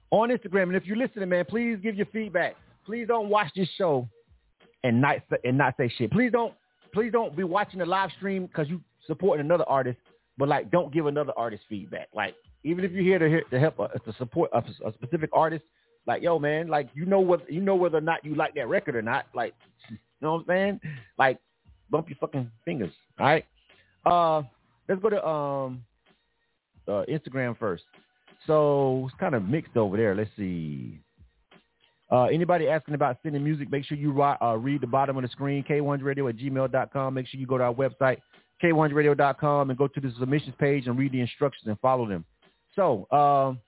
on 0.10 0.30
Instagram, 0.30 0.64
and 0.64 0.76
if 0.76 0.86
you're 0.86 0.98
listening, 0.98 1.30
man, 1.30 1.46
please 1.46 1.78
give 1.84 1.96
your 1.96 2.06
feedback. 2.08 2.56
Please 2.86 3.08
don't 3.08 3.30
watch 3.30 3.52
this 3.54 3.68
show 3.78 4.08
and 4.84 5.02
not 5.02 5.18
and 5.44 5.58
not 5.58 5.76
say 5.78 5.92
shit. 5.98 6.10
Please 6.10 6.32
don't 6.32 6.54
please 6.94 7.12
don't 7.12 7.36
be 7.36 7.44
watching 7.44 7.80
the 7.80 7.86
live 7.86 8.10
stream 8.16 8.46
because 8.46 8.70
you 8.70 8.82
supporting 9.06 9.46
another 9.46 9.66
artist, 9.68 10.00
but 10.38 10.48
like 10.48 10.72
don't 10.72 10.94
give 10.94 11.06
another 11.06 11.34
artist 11.36 11.64
feedback. 11.68 12.08
Like 12.16 12.34
even 12.64 12.86
if 12.86 12.92
you're 12.92 13.04
here 13.04 13.20
to 13.20 13.42
to 13.50 13.60
help 13.60 13.80
uh, 13.80 13.88
to 13.90 14.14
support 14.18 14.50
a, 14.54 14.64
a 14.86 14.94
specific 14.94 15.30
artist, 15.34 15.66
like 16.08 16.24
yo 16.24 16.40
man, 16.40 16.68
like 16.68 16.90
you 16.94 17.06
know 17.06 17.20
what 17.20 17.50
you 17.52 17.62
know 17.62 17.76
whether 17.76 17.98
or 17.98 18.02
not 18.02 18.26
you 18.26 18.34
like 18.34 18.56
that 18.56 18.68
record 18.68 18.96
or 18.96 19.02
not. 19.02 19.28
Like 19.36 19.54
you 19.90 19.98
know 20.22 20.34
what 20.34 20.40
I'm 20.40 20.46
saying? 20.48 20.80
Like 21.18 21.40
bump 21.90 22.10
your 22.10 22.18
fucking 22.20 22.50
fingers. 22.66 22.94
All 23.20 23.26
right. 23.26 23.46
Uh, 24.06 24.42
let's 24.88 25.02
go 25.02 25.10
to 25.10 25.26
um 25.26 25.84
uh, 26.88 27.04
Instagram 27.10 27.58
first. 27.58 27.84
So 28.46 29.08
it's 29.08 29.20
kind 29.20 29.36
of 29.36 29.44
mixed 29.44 29.76
over 29.76 29.98
there. 29.98 30.16
Let's 30.16 30.30
see. 30.38 31.02
Uh, 32.10 32.24
anybody 32.26 32.70
asking 32.70 32.94
about 32.94 33.18
sending 33.22 33.44
music, 33.44 33.70
make 33.70 33.84
sure 33.84 33.98
you 33.98 34.22
uh, 34.22 34.56
read 34.58 34.80
the 34.80 34.88
bottom 34.88 35.18
of 35.18 35.24
the 35.24 35.28
screen, 35.30 35.64
k1radio 35.70 36.30
at 36.30 36.38
gmail.com. 36.38 37.14
Make 37.14 37.28
sure 37.28 37.40
you 37.40 37.46
go 37.46 37.58
to 37.58 37.66
our 37.66 37.74
website, 37.74 38.18
k100radio.com, 38.64 39.70
and 39.70 39.78
go 39.78 39.88
to 39.88 40.00
the 40.00 40.14
submissions 40.18 40.56
page 40.58 40.88
and 40.88 40.98
read 40.98 41.12
the 41.12 41.20
instructions 41.20 41.68
and 41.68 41.78
follow 41.82 42.08
them. 42.08 42.24
So, 42.76 43.12
um, 43.12 43.60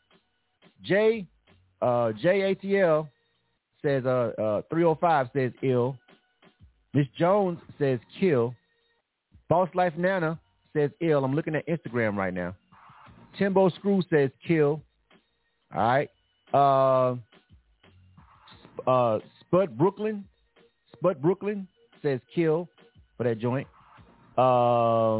J, 0.81 1.25
uh, 1.81 2.11
JATL 2.23 3.07
says, 3.81 4.05
uh, 4.05 4.31
uh, 4.37 4.61
305 4.69 5.29
says 5.33 5.51
ill. 5.63 5.97
Miss 6.93 7.07
Jones 7.17 7.59
says 7.77 7.99
kill. 8.19 8.53
Boss 9.47 9.69
Life 9.73 9.93
Nana 9.97 10.39
says 10.73 10.91
ill. 11.01 11.23
I'm 11.23 11.33
looking 11.33 11.55
at 11.55 11.67
Instagram 11.67 12.15
right 12.15 12.33
now. 12.33 12.55
Timbo 13.37 13.69
Screw 13.69 14.01
says 14.09 14.31
kill. 14.45 14.81
All 15.73 15.81
right. 15.81 16.09
Uh, 16.53 17.15
uh, 18.89 19.19
Spud 19.41 19.77
Brooklyn, 19.77 20.25
Spud 20.95 21.21
Brooklyn 21.21 21.67
says 22.01 22.19
kill 22.33 22.67
for 23.17 23.23
that 23.23 23.39
joint. 23.39 23.67
Uh, 24.37 25.19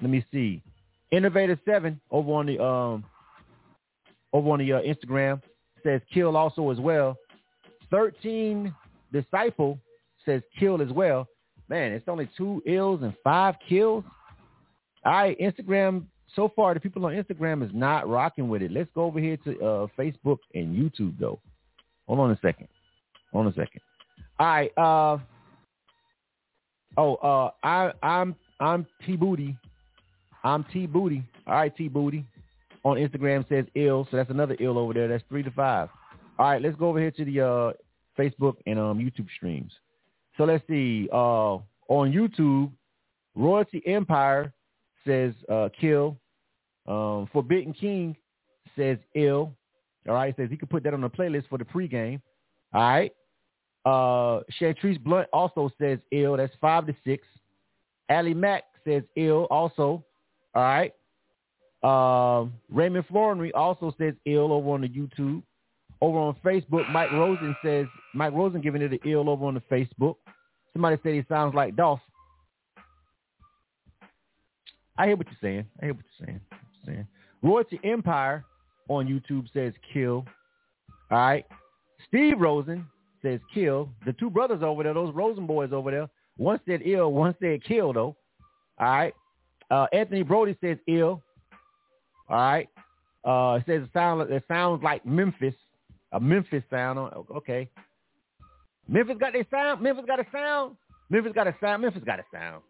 let 0.00 0.10
me 0.10 0.24
see. 0.32 0.62
Innovator 1.12 1.58
Seven 1.64 2.00
over 2.10 2.32
on 2.32 2.46
the 2.46 2.62
um 2.62 3.04
over 4.32 4.50
on 4.50 4.58
the 4.58 4.72
uh, 4.72 4.80
Instagram 4.80 5.40
says 5.84 6.00
kill 6.12 6.36
also 6.36 6.70
as 6.70 6.78
well. 6.78 7.16
Thirteen 7.90 8.74
Disciple 9.12 9.78
says 10.24 10.42
kill 10.58 10.82
as 10.82 10.90
well. 10.90 11.28
Man, 11.68 11.92
it's 11.92 12.08
only 12.08 12.28
two 12.36 12.62
ills 12.66 13.02
and 13.02 13.14
five 13.22 13.54
kills. 13.68 14.04
All 15.04 15.12
right, 15.12 15.38
Instagram 15.38 16.04
so 16.34 16.50
far 16.54 16.74
the 16.74 16.80
people 16.80 17.04
on 17.06 17.12
Instagram 17.12 17.64
is 17.64 17.70
not 17.72 18.08
rocking 18.08 18.48
with 18.48 18.62
it. 18.62 18.72
Let's 18.72 18.90
go 18.94 19.04
over 19.04 19.20
here 19.20 19.36
to 19.38 19.50
uh, 19.60 19.86
Facebook 19.98 20.38
and 20.54 20.74
YouTube 20.74 21.18
though. 21.18 21.38
Hold 22.06 22.20
on 22.20 22.30
a 22.32 22.38
second. 22.42 22.68
Hold 23.32 23.46
on 23.46 23.52
a 23.52 23.54
second. 23.54 23.80
All 24.38 24.46
right. 24.46 24.72
Uh, 24.76 25.18
oh, 26.96 27.14
uh, 27.16 27.50
I, 27.62 27.92
I'm 28.02 28.34
I'm 28.60 28.86
T 29.06 29.16
Booty. 29.16 29.56
I'm 30.42 30.64
T 30.72 30.86
Booty. 30.86 31.22
All 31.46 31.54
right, 31.54 31.74
T 31.76 31.88
Booty. 31.88 32.24
On 32.84 32.96
Instagram 32.96 33.48
says 33.48 33.64
ill, 33.74 34.06
so 34.10 34.16
that's 34.18 34.30
another 34.30 34.56
ill 34.60 34.78
over 34.78 34.92
there. 34.92 35.08
That's 35.08 35.24
three 35.28 35.42
to 35.42 35.50
five. 35.50 35.88
All 36.38 36.50
right, 36.50 36.60
let's 36.60 36.76
go 36.76 36.88
over 36.88 37.00
here 37.00 37.10
to 37.12 37.24
the 37.24 37.40
uh, 37.40 37.72
Facebook 38.18 38.56
and 38.66 38.78
um, 38.78 38.98
YouTube 38.98 39.28
streams. 39.36 39.72
So 40.36 40.44
let's 40.44 40.66
see. 40.68 41.08
Uh, 41.12 41.58
on 41.88 42.12
YouTube, 42.12 42.70
Royalty 43.34 43.82
Empire 43.86 44.52
says 45.06 45.32
uh, 45.48 45.68
kill. 45.80 46.18
Um, 46.86 47.28
Forbidden 47.32 47.72
King 47.72 48.16
says 48.76 48.98
ill. 49.14 49.54
All 50.06 50.14
right, 50.14 50.34
says 50.36 50.50
he 50.50 50.56
could 50.56 50.68
put 50.68 50.82
that 50.84 50.92
on 50.92 51.00
the 51.00 51.08
playlist 51.08 51.48
for 51.48 51.56
the 51.56 51.64
pregame. 51.64 52.20
All 52.74 52.82
right. 52.82 53.12
Uh, 53.86 54.40
Chantrice 54.58 54.98
Blunt 54.98 55.28
also 55.32 55.70
says 55.80 55.98
ill. 56.10 56.36
That's 56.36 56.52
five 56.60 56.86
to 56.86 56.94
six. 57.04 57.26
Ali 58.10 58.34
Mack 58.34 58.64
says 58.84 59.02
ill 59.16 59.46
also. 59.50 60.04
All 60.54 60.62
right. 60.62 60.92
Uh, 61.84 62.46
Raymond 62.70 63.04
Florinry 63.10 63.52
also 63.52 63.94
says 63.98 64.14
ill 64.24 64.52
over 64.52 64.70
on 64.70 64.80
the 64.80 64.88
YouTube. 64.88 65.42
Over 66.00 66.18
on 66.18 66.36
Facebook, 66.44 66.90
Mike 66.90 67.12
Rosen 67.12 67.54
says 67.64 67.86
Mike 68.14 68.32
Rosen 68.32 68.60
giving 68.60 68.82
it 68.82 68.92
an 68.92 68.98
ill 69.04 69.28
over 69.28 69.44
on 69.44 69.54
the 69.54 69.60
Facebook. 69.70 70.16
Somebody 70.72 70.96
said 71.02 71.12
he 71.14 71.24
sounds 71.28 71.54
like 71.54 71.76
Dolph. 71.76 72.00
I 74.96 75.06
hear 75.06 75.16
what 75.16 75.26
you're 75.26 75.36
saying. 75.40 75.66
I 75.80 75.86
hear 75.86 75.94
what 75.94 76.04
you're 76.18 76.26
saying. 76.26 76.40
saying. 76.86 77.06
Royalty 77.42 77.78
Empire 77.84 78.44
on 78.88 79.06
YouTube 79.06 79.52
says 79.52 79.72
kill. 79.92 80.24
All 81.10 81.18
right. 81.18 81.46
Steve 82.08 82.40
Rosen 82.40 82.86
says 83.22 83.40
kill. 83.52 83.90
The 84.06 84.14
two 84.14 84.30
brothers 84.30 84.62
over 84.62 84.82
there, 84.82 84.94
those 84.94 85.14
Rosen 85.14 85.46
boys 85.46 85.70
over 85.72 85.90
there, 85.90 86.08
one 86.36 86.60
said 86.66 86.80
ill, 86.84 87.12
one 87.12 87.34
said 87.40 87.62
kill 87.64 87.92
though. 87.92 88.16
All 88.78 88.86
right. 88.86 89.14
Uh, 89.70 89.86
Anthony 89.92 90.22
Brody 90.22 90.56
says 90.62 90.78
ill. 90.88 91.22
All 92.28 92.36
right. 92.36 92.68
Uh, 93.24 93.58
it 93.58 93.64
says 93.66 93.82
it 93.82 93.90
sounds 93.92 94.26
it 94.30 94.44
sounds 94.48 94.82
like 94.82 95.04
Memphis, 95.06 95.54
a 96.12 96.20
Memphis 96.20 96.62
sound. 96.70 96.98
Okay. 97.36 97.68
Memphis 98.88 99.16
got 99.18 99.32
their 99.32 99.46
sound. 99.50 99.80
Memphis 99.80 100.04
got 100.06 100.20
a 100.20 100.26
sound. 100.30 100.76
Memphis 101.08 101.32
got 101.34 101.46
a 101.46 101.54
sound. 101.60 101.82
Memphis 101.82 102.02
got 102.04 102.18
a 102.18 102.24
sound. 102.32 102.62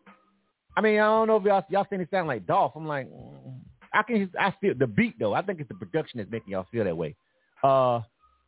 I 0.77 0.81
mean, 0.81 0.95
I 0.95 1.05
don't 1.05 1.27
know 1.27 1.37
if 1.37 1.45
y'all 1.45 1.65
y'all 1.69 1.87
saying 1.91 2.03
it 2.03 2.11
sound 2.11 2.29
like 2.29 2.47
Dolph. 2.47 2.73
I'm 2.77 2.87
like. 2.87 3.09
I 3.95 4.03
can 4.03 4.29
I 4.39 4.53
feel 4.61 4.75
the 4.77 4.89
beat 4.89 5.19
though. 5.19 5.35
I 5.35 5.43
think 5.43 5.61
it's 5.61 5.69
the 5.69 5.75
production 5.75 6.19
that's 6.19 6.31
making 6.31 6.51
y'all 6.51 6.67
feel 6.71 6.85
that 6.85 6.97
way. 6.97 7.15
Uh, 7.63 8.01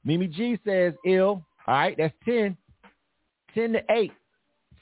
Mimi 0.05 0.27
G 0.27 0.59
says 0.65 0.93
ill. 1.07 1.45
All 1.67 1.75
right, 1.75 1.97
that's 1.97 2.15
10. 2.25 2.57
10 3.55 3.73
to 3.73 3.83
8. 3.91 4.13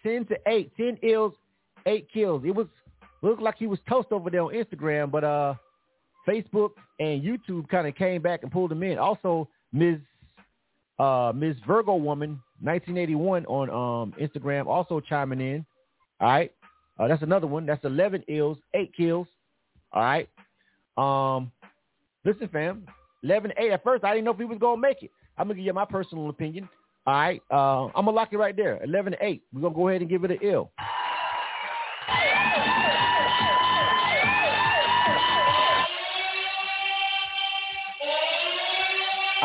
10 0.03 0.27
to 0.27 0.37
8. 0.47 0.77
10 0.77 0.99
ills, 1.03 1.35
8 1.87 2.09
kills. 2.13 2.43
It 2.45 2.55
was 2.55 2.67
looked 3.23 3.41
like 3.41 3.57
he 3.57 3.67
was 3.67 3.79
toast 3.89 4.09
over 4.11 4.29
there 4.29 4.43
on 4.43 4.53
Instagram, 4.53 5.11
but 5.11 5.25
uh, 5.25 5.55
Facebook 6.27 6.71
and 6.99 7.23
YouTube 7.23 7.69
kind 7.69 7.87
of 7.87 7.95
came 7.95 8.23
back 8.23 8.43
and 8.43 8.53
pulled 8.53 8.71
them 8.71 8.83
in. 8.83 8.99
Also, 8.99 9.49
Ms. 9.73 9.99
Uh, 10.99 11.33
Ms. 11.35 11.57
Virgo 11.67 11.97
Woman, 11.97 12.41
1981 12.61 13.47
on 13.47 13.71
um, 13.71 14.15
Instagram, 14.21 14.67
also 14.67 15.01
chiming 15.01 15.41
in. 15.41 15.67
All 16.21 16.29
right. 16.29 16.53
Uh, 16.99 17.09
that's 17.09 17.23
another 17.23 17.49
one. 17.49 17.67
That's 17.67 17.85
11 17.85 18.25
ills, 18.29 18.59
8 18.75 18.95
kills. 18.97 19.27
All 19.93 20.03
right. 20.03 20.29
Um, 20.97 21.51
listen, 22.25 22.49
fam. 22.49 22.87
11 23.25 23.53
8. 23.59 23.73
At 23.73 23.83
first, 23.83 24.05
I 24.05 24.13
didn't 24.13 24.25
know 24.25 24.33
if 24.33 24.39
he 24.39 24.45
was 24.45 24.59
to 24.61 24.77
make 24.77 25.03
it. 25.03 25.11
I'm 25.37 25.49
to 25.49 25.55
give 25.55 25.65
you 25.65 25.73
my 25.73 25.85
personal 25.85 26.29
opinion. 26.29 26.69
All 27.07 27.15
right. 27.15 27.43
Uh, 27.51 27.87
I'm 27.95 28.05
to 28.05 28.11
lock 28.11 28.33
it 28.33 28.39
right 28.39 28.57
there. 28.57 28.83
11 28.85 29.17
8. 29.21 29.43
We're 29.53 29.69
to 29.69 29.75
go 29.75 29.89
ahead 29.89 30.01
and 30.01 30.11
give 30.11 30.25
it 30.25 30.31
an 30.31 30.39
ill. 30.43 30.71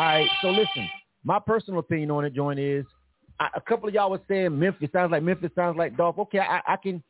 All 0.00 0.06
right. 0.06 0.30
So 0.40 0.48
listen, 0.48 0.88
my 1.24 1.38
personal 1.38 1.80
opinion 1.80 2.10
on 2.10 2.24
it, 2.24 2.32
Join, 2.32 2.58
is 2.58 2.86
I, 3.38 3.48
a 3.54 3.60
couple 3.60 3.86
of 3.86 3.94
y'all 3.94 4.10
was 4.10 4.20
saying 4.28 4.58
Memphis 4.58 4.88
sounds 4.94 5.12
like 5.12 5.22
Memphis 5.22 5.50
sounds 5.54 5.76
like 5.76 5.94
Dolph. 5.94 6.18
Okay, 6.18 6.38
I, 6.38 6.62
I 6.66 6.76
can 6.76 7.02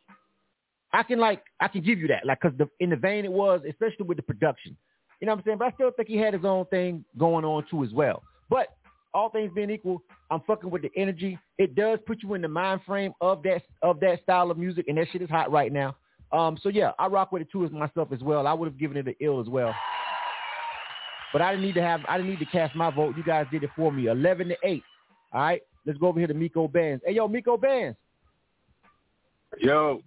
I 0.93 1.05
can 1.05 1.21
like 1.21 1.45
I 1.61 1.69
can 1.69 1.83
give 1.83 2.01
you 2.01 2.09
that, 2.09 2.27
like 2.27 2.41
because 2.41 2.69
in 2.81 2.91
the 2.91 2.97
vein 2.97 3.25
it 3.25 3.31
was, 3.31 3.61
especially 3.69 4.07
with 4.07 4.17
the 4.17 4.25
production. 4.25 4.77
You 5.21 5.29
know 5.29 5.35
what 5.35 5.39
I'm 5.39 5.45
saying? 5.45 5.59
But 5.59 5.67
I 5.67 5.71
still 5.77 5.93
think 5.93 6.09
he 6.09 6.17
had 6.17 6.35
his 6.35 6.45
own 6.45 6.65
thing 6.65 7.05
going 7.17 7.45
on 7.45 7.65
too 7.71 7.85
as 7.85 7.93
well. 7.93 8.25
But 8.49 8.71
all 9.15 9.31
things 9.31 9.53
being 9.55 9.71
equal, 9.71 10.03
I'm 10.33 10.41
fucking 10.41 10.69
with 10.69 10.83
the 10.83 10.91
energy. 10.97 11.39
It 11.59 11.77
does 11.77 12.01
put 12.09 12.25
you 12.25 12.35
in 12.35 12.43
the 12.43 12.49
mind 12.49 12.81
frame 12.85 13.13
of 13.21 13.45
that 13.45 13.63
of 13.83 14.01
that 14.01 14.21
style 14.25 14.51
of 14.51 14.59
music, 14.59 14.87
and 14.89 14.99
that 14.99 15.07
shit 15.13 15.23
is 15.23 15.31
hot 15.31 15.53
right 15.53 15.73
now. 15.73 15.95
Um, 16.33 16.59
so 16.61 16.69
yeah, 16.69 16.91
I 16.99 17.07
rock 17.07 17.31
with 17.31 17.43
it 17.43 17.53
too 17.53 17.65
as 17.65 17.71
myself 17.71 18.09
as 18.11 18.21
well. 18.21 18.49
I 18.49 18.53
would 18.53 18.67
have 18.67 18.79
given 18.81 18.97
it 18.97 19.07
an 19.07 19.15
ill 19.21 19.41
as 19.41 19.47
well. 19.47 19.73
But 21.33 21.43
I 21.43 21.53
didn't 21.53 21.65
need 21.65 21.75
to 21.75 21.83
have 21.83 22.01
I 22.09 22.17
didn't 22.17 22.31
need 22.31 22.39
to 22.41 22.47
cast 22.47 22.75
my 22.75 22.91
vote. 22.91 23.17
You 23.17 23.23
guys 23.23 23.47
did 23.51 23.63
it 23.63 23.71
for 23.77 23.93
me. 23.93 24.07
Eleven 24.07 24.49
to 24.49 24.57
eight. 24.65 24.83
All 25.33 25.41
right. 25.41 25.63
Let's 25.87 25.99
go 25.99 26.09
over 26.09 26.19
here 26.19 26.29
to 26.29 26.35
Miko 26.35 26.69
Bands. 26.69 27.03
Hey 27.07 27.15
yo, 27.15 27.29
Miko 27.29 27.57
Bands. 27.57 27.97
Yo. 29.59 30.03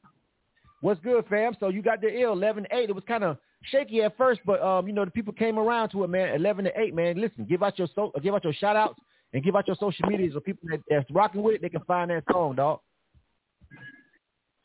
What's 0.81 0.99
good, 0.99 1.25
fam? 1.29 1.55
So 1.59 1.69
you 1.69 1.81
got 1.81 2.01
the 2.01 2.13
ill, 2.13 2.33
11 2.33 2.67
8. 2.69 2.89
It 2.89 2.93
was 2.93 3.05
kind 3.07 3.23
of 3.23 3.37
shaky 3.71 4.01
at 4.01 4.17
first, 4.17 4.41
but 4.45 4.61
um, 4.61 4.85
you 4.85 4.93
know, 4.93 5.05
the 5.05 5.11
people 5.11 5.31
came 5.31 5.57
around 5.57 5.89
to 5.89 6.03
it, 6.03 6.09
man. 6.09 6.35
11 6.35 6.65
to 6.65 6.71
8, 6.77 6.93
man. 6.93 7.21
Listen, 7.21 7.45
give 7.45 7.63
out 7.63 7.79
your 7.79 7.87
so, 7.95 8.11
give 8.21 8.35
out 8.35 8.43
your 8.43 8.51
shout 8.51 8.75
outs 8.75 8.99
and 9.31 9.43
give 9.43 9.55
out 9.55 9.65
your 9.65 9.77
social 9.79 10.07
media 10.09 10.29
so 10.33 10.41
people 10.41 10.67
that, 10.69 10.81
that's 10.89 11.09
rocking 11.11 11.41
with 11.41 11.55
it, 11.55 11.61
they 11.61 11.69
can 11.69 11.83
find 11.85 12.11
that 12.11 12.23
song, 12.29 12.55
dog. 12.55 12.79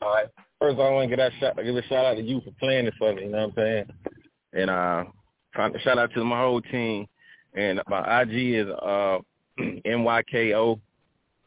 All 0.01 0.09
right. 0.09 0.27
First, 0.59 0.77
I 0.77 0.89
want 0.89 1.09
to 1.09 1.15
give 1.15 1.23
that 1.23 1.31
shout, 1.39 1.55
give 1.63 1.75
a 1.75 1.83
shout 1.83 2.05
out 2.05 2.15
to 2.15 2.21
you 2.21 2.41
for 2.41 2.51
playing 2.59 2.87
it 2.87 2.93
for 2.97 3.13
me. 3.13 3.23
You 3.23 3.29
know 3.29 3.37
what 3.37 3.43
I'm 3.47 3.53
saying? 3.55 3.85
And 4.53 4.69
uh, 4.69 5.03
shout 5.55 5.97
out 5.97 6.13
to 6.13 6.23
my 6.23 6.39
whole 6.39 6.61
team. 6.61 7.07
And 7.55 7.81
my 7.87 8.21
IG 8.21 8.55
is 8.55 8.67
uh, 8.67 9.19
M 9.85 10.03
Y 10.03 10.21
K 10.29 10.53
O 10.53 10.79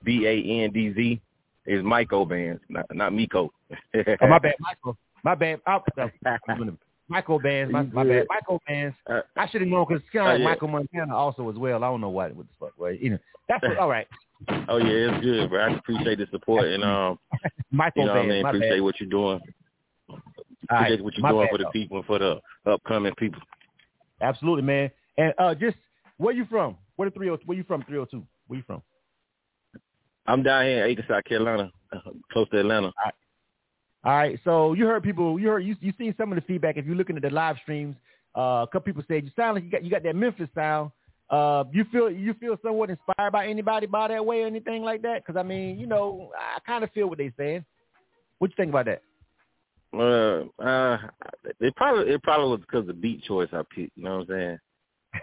B 0.04 0.26
A 0.26 0.64
N 0.64 0.72
D 0.72 0.92
Z. 0.94 1.20
Is 1.64 1.82
Michael 1.84 2.26
Bands, 2.26 2.60
not 2.68 2.86
not 2.92 3.12
Miko. 3.14 3.52
oh, 3.94 4.26
my 4.28 4.38
bad, 4.40 4.54
Michael. 4.58 4.96
My 5.22 5.36
bad. 5.36 5.60
Michael 7.08 7.38
Bands. 7.38 7.72
My, 7.72 7.82
my 7.82 8.04
bad. 8.04 8.26
Michael 8.28 8.60
Bands. 8.66 8.96
Uh, 9.08 9.20
I 9.36 9.48
should 9.48 9.60
have 9.60 9.70
known 9.70 9.86
because 9.88 10.02
it's 10.02 10.12
kind 10.12 10.26
of 10.26 10.32
like 10.32 10.34
uh, 10.34 10.38
yeah. 10.38 10.48
Michael 10.48 10.68
Montana 10.68 11.16
also 11.16 11.48
as 11.50 11.56
well. 11.56 11.84
I 11.84 11.88
don't 11.88 12.00
know 12.00 12.08
what 12.08 12.34
what 12.34 12.46
the 12.46 12.52
fuck, 12.58 12.72
right? 12.78 13.00
You 13.00 13.10
know, 13.10 13.18
that's 13.48 13.62
what, 13.62 13.78
all 13.78 13.88
right. 13.88 14.06
Oh 14.68 14.78
yeah, 14.78 15.12
it's 15.14 15.24
good, 15.24 15.50
bro. 15.50 15.60
I 15.60 15.72
appreciate 15.76 16.18
the 16.18 16.26
support 16.32 16.66
and 16.66 16.82
um, 16.82 17.16
Michael 17.70 18.02
you 18.02 18.08
know 18.08 18.14
Bands, 18.14 18.28
what 18.28 18.32
I 18.32 18.34
mean. 18.34 18.46
Appreciate 18.46 18.70
bad. 18.70 18.82
what 18.82 19.00
you're 19.00 19.08
doing. 19.08 19.40
Appreciate 20.08 20.90
right. 20.96 21.04
what 21.04 21.14
you're 21.14 21.22
my 21.22 21.30
doing 21.30 21.42
bad, 21.44 21.50
for 21.52 21.58
the 21.58 21.64
though. 21.64 21.70
people 21.70 21.96
and 21.98 22.06
for 22.06 22.18
the 22.18 22.40
upcoming 22.66 23.14
people. 23.14 23.40
Absolutely, 24.22 24.62
man. 24.62 24.90
And 25.18 25.34
uh, 25.38 25.54
just 25.54 25.76
where 26.16 26.34
you 26.34 26.46
from? 26.46 26.76
Where 26.96 27.10
the 27.10 27.14
three 27.14 27.28
hundred? 27.28 27.46
Where 27.46 27.56
you 27.56 27.64
from? 27.64 27.82
Three 27.82 27.96
hundred 27.96 28.10
two. 28.10 28.26
Where 28.46 28.58
you 28.58 28.64
from? 28.66 28.82
I'm 30.26 30.42
down 30.42 30.64
here 30.64 30.84
in 30.84 30.90
Aiken, 30.90 31.04
South 31.08 31.24
Carolina, 31.24 31.70
close 32.32 32.48
to 32.50 32.60
Atlanta. 32.60 32.86
All 32.86 32.92
right. 33.04 33.14
All 34.04 34.12
right. 34.12 34.40
So 34.44 34.72
you 34.72 34.86
heard 34.86 35.02
people. 35.02 35.38
You 35.38 35.48
heard 35.48 35.64
you 35.64 35.76
you 35.80 35.92
seen 35.98 36.14
some 36.16 36.32
of 36.32 36.36
the 36.36 36.42
feedback. 36.42 36.76
If 36.76 36.86
you're 36.86 36.94
looking 36.94 37.16
at 37.16 37.22
the 37.22 37.30
live 37.30 37.56
streams, 37.62 37.96
uh, 38.36 38.64
a 38.64 38.66
couple 38.66 38.82
people 38.82 39.02
said 39.08 39.24
you 39.24 39.30
sound 39.36 39.56
like 39.56 39.64
you 39.64 39.70
got 39.70 39.84
you 39.84 39.90
got 39.90 40.02
that 40.04 40.16
Memphis 40.16 40.48
sound. 40.54 40.92
Uh, 41.30 41.64
you 41.72 41.84
feel 41.90 42.10
you 42.10 42.34
feel 42.34 42.56
somewhat 42.62 42.90
inspired 42.90 43.30
by 43.32 43.46
anybody 43.46 43.86
by 43.86 44.08
that 44.08 44.24
way 44.24 44.42
or 44.42 44.46
anything 44.46 44.82
like 44.82 45.02
that? 45.02 45.24
Because 45.24 45.38
I 45.38 45.42
mean, 45.42 45.78
you 45.78 45.86
know, 45.86 46.30
I 46.38 46.60
kind 46.60 46.84
of 46.84 46.90
feel 46.92 47.08
what 47.08 47.18
they're 47.18 47.32
saying. 47.38 47.64
What 48.38 48.50
you 48.50 48.56
think 48.56 48.70
about 48.70 48.86
that? 48.86 49.02
Uh, 49.94 50.44
uh, 50.62 50.98
it 51.60 51.76
probably 51.76 52.12
it 52.12 52.22
probably 52.22 52.50
was 52.50 52.60
because 52.60 52.86
the 52.86 52.94
beat 52.94 53.22
choice 53.24 53.48
I 53.52 53.62
picked. 53.74 53.96
You 53.96 54.04
know 54.04 54.18
what 54.18 54.30
I'm 54.30 54.58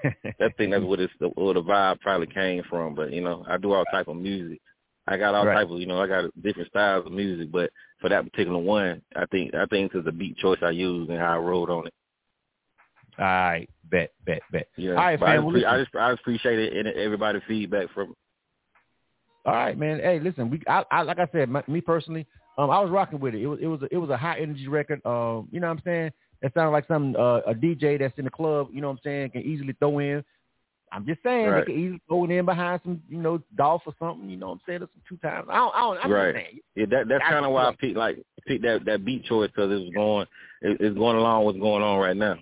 saying? 0.04 0.16
I 0.42 0.50
think 0.58 0.72
that's 0.72 0.84
what 0.84 1.00
it's 1.00 1.14
the, 1.20 1.30
where 1.30 1.56
the 1.56 1.64
vibe 1.64 2.00
probably 2.02 2.28
came 2.28 2.62
from. 2.70 2.94
But 2.94 3.12
you 3.12 3.22
know, 3.22 3.44
I 3.48 3.58
do 3.58 3.74
all 3.74 3.86
type 3.86 4.08
of 4.08 4.18
music. 4.18 4.60
I 5.08 5.18
got 5.18 5.34
all 5.34 5.48
right. 5.48 5.56
type 5.56 5.72
of 5.72 5.80
you 5.80 5.88
know 5.88 6.00
I 6.00 6.08
got 6.08 6.30
different 6.42 6.70
styles 6.70 7.06
of 7.08 7.12
music, 7.12 7.52
but 7.52 7.72
for 8.00 8.10
that 8.10 8.24
particular 8.32 8.60
one, 8.60 9.02
I 9.16 9.26
think 9.28 9.56
I 9.56 9.66
think 9.66 9.92
it's 9.96 10.06
the 10.06 10.12
beat 10.12 10.38
choice 10.38 10.60
I 10.62 10.70
used 10.70 11.10
and 11.10 11.20
how 11.20 11.34
I 11.34 11.38
wrote 11.38 11.70
on 11.70 11.88
it. 11.88 11.94
All 13.18 13.26
right, 13.26 13.70
bet, 13.90 14.12
bet, 14.26 14.42
bet. 14.52 14.68
Yeah, 14.78 14.92
all 14.92 14.98
right, 14.98 15.20
fam. 15.20 15.30
I, 15.30 15.40
well, 15.40 15.54
just, 15.54 15.66
I 15.66 15.80
just 15.80 15.96
I 15.96 16.12
appreciate 16.12 16.60
it 16.60 16.74
and 16.74 16.96
everybody 16.96 17.40
feedback 17.48 17.92
from. 17.94 18.14
All 19.46 19.54
right, 19.54 19.78
man. 19.78 20.00
Hey, 20.00 20.20
listen, 20.20 20.50
we 20.50 20.62
I, 20.68 20.84
I 20.92 21.02
like 21.02 21.18
I 21.18 21.28
said, 21.32 21.50
my, 21.50 21.64
me 21.68 21.82
personally, 21.82 22.28
um, 22.60 22.70
I 22.70 22.82
was 22.82 22.92
rocking 22.92 23.22
with 23.22 23.36
it. 23.36 23.42
It 23.42 23.48
was 23.48 23.60
it 23.62 23.68
was 23.68 23.82
a, 23.84 23.88
it 23.90 23.98
was 23.98 24.10
a 24.10 24.18
high 24.18 24.38
energy 24.38 24.68
record. 24.68 25.02
Um, 25.06 25.48
you 25.50 25.62
know 25.62 25.68
what 25.68 25.78
I'm 25.78 25.84
saying? 25.86 26.12
It 26.42 26.52
sounded 26.54 26.72
like 26.72 26.88
some 26.90 27.16
uh, 27.16 27.40
a 27.40 27.54
DJ 27.54 27.98
that's 27.98 28.18
in 28.18 28.26
the 28.26 28.32
club. 28.32 28.68
You 28.74 28.82
know 28.82 28.88
what 28.88 28.96
I'm 28.96 29.00
saying? 29.04 29.30
Can 29.32 29.44
easily 29.44 29.74
throw 29.80 30.00
in. 30.00 30.24
I'm 30.92 31.06
just 31.06 31.24
saying 31.24 31.48
Right. 31.50 31.66
they 31.66 31.72
can 31.72 31.82
easily 31.82 32.02
throw 32.08 32.26
it 32.26 32.32
in 32.32 32.46
behind 32.46 32.82
some, 32.84 33.02
you 33.08 33.20
know, 33.20 33.42
Dolph 33.56 33.84
or 33.86 33.94
something. 33.98 34.30
You 34.30 34.38
know 34.38 34.48
what 34.48 34.54
I'm 34.54 34.62
saying? 34.68 34.82
Or 34.82 34.90
some 34.94 35.02
two 35.08 35.18
times. 35.18 35.48
I 35.50 35.56
don't. 35.56 35.76
I 35.76 35.80
don't. 35.80 35.98
I'm 36.04 36.12
right. 36.12 36.34
just 36.34 36.46
saying. 36.46 36.60
Yeah, 36.76 36.86
that 36.90 37.08
that's 37.08 37.24
kind 37.24 37.46
of 37.46 37.52
why 37.54 37.66
I 37.70 37.76
picked 37.80 37.96
like 37.96 38.18
picked 38.46 38.64
that 38.64 38.84
that 38.86 39.06
beat 39.06 39.24
choice 39.24 39.50
because 39.56 39.72
it 39.72 39.76
was 39.76 39.92
going 39.96 40.28
it, 40.62 40.82
it's 40.82 40.98
going 40.98 41.16
along 41.16 41.46
with 41.46 41.56
what's 41.56 41.64
going 41.64 41.84
on 41.84 41.98
right 41.98 42.18
now. 42.18 42.38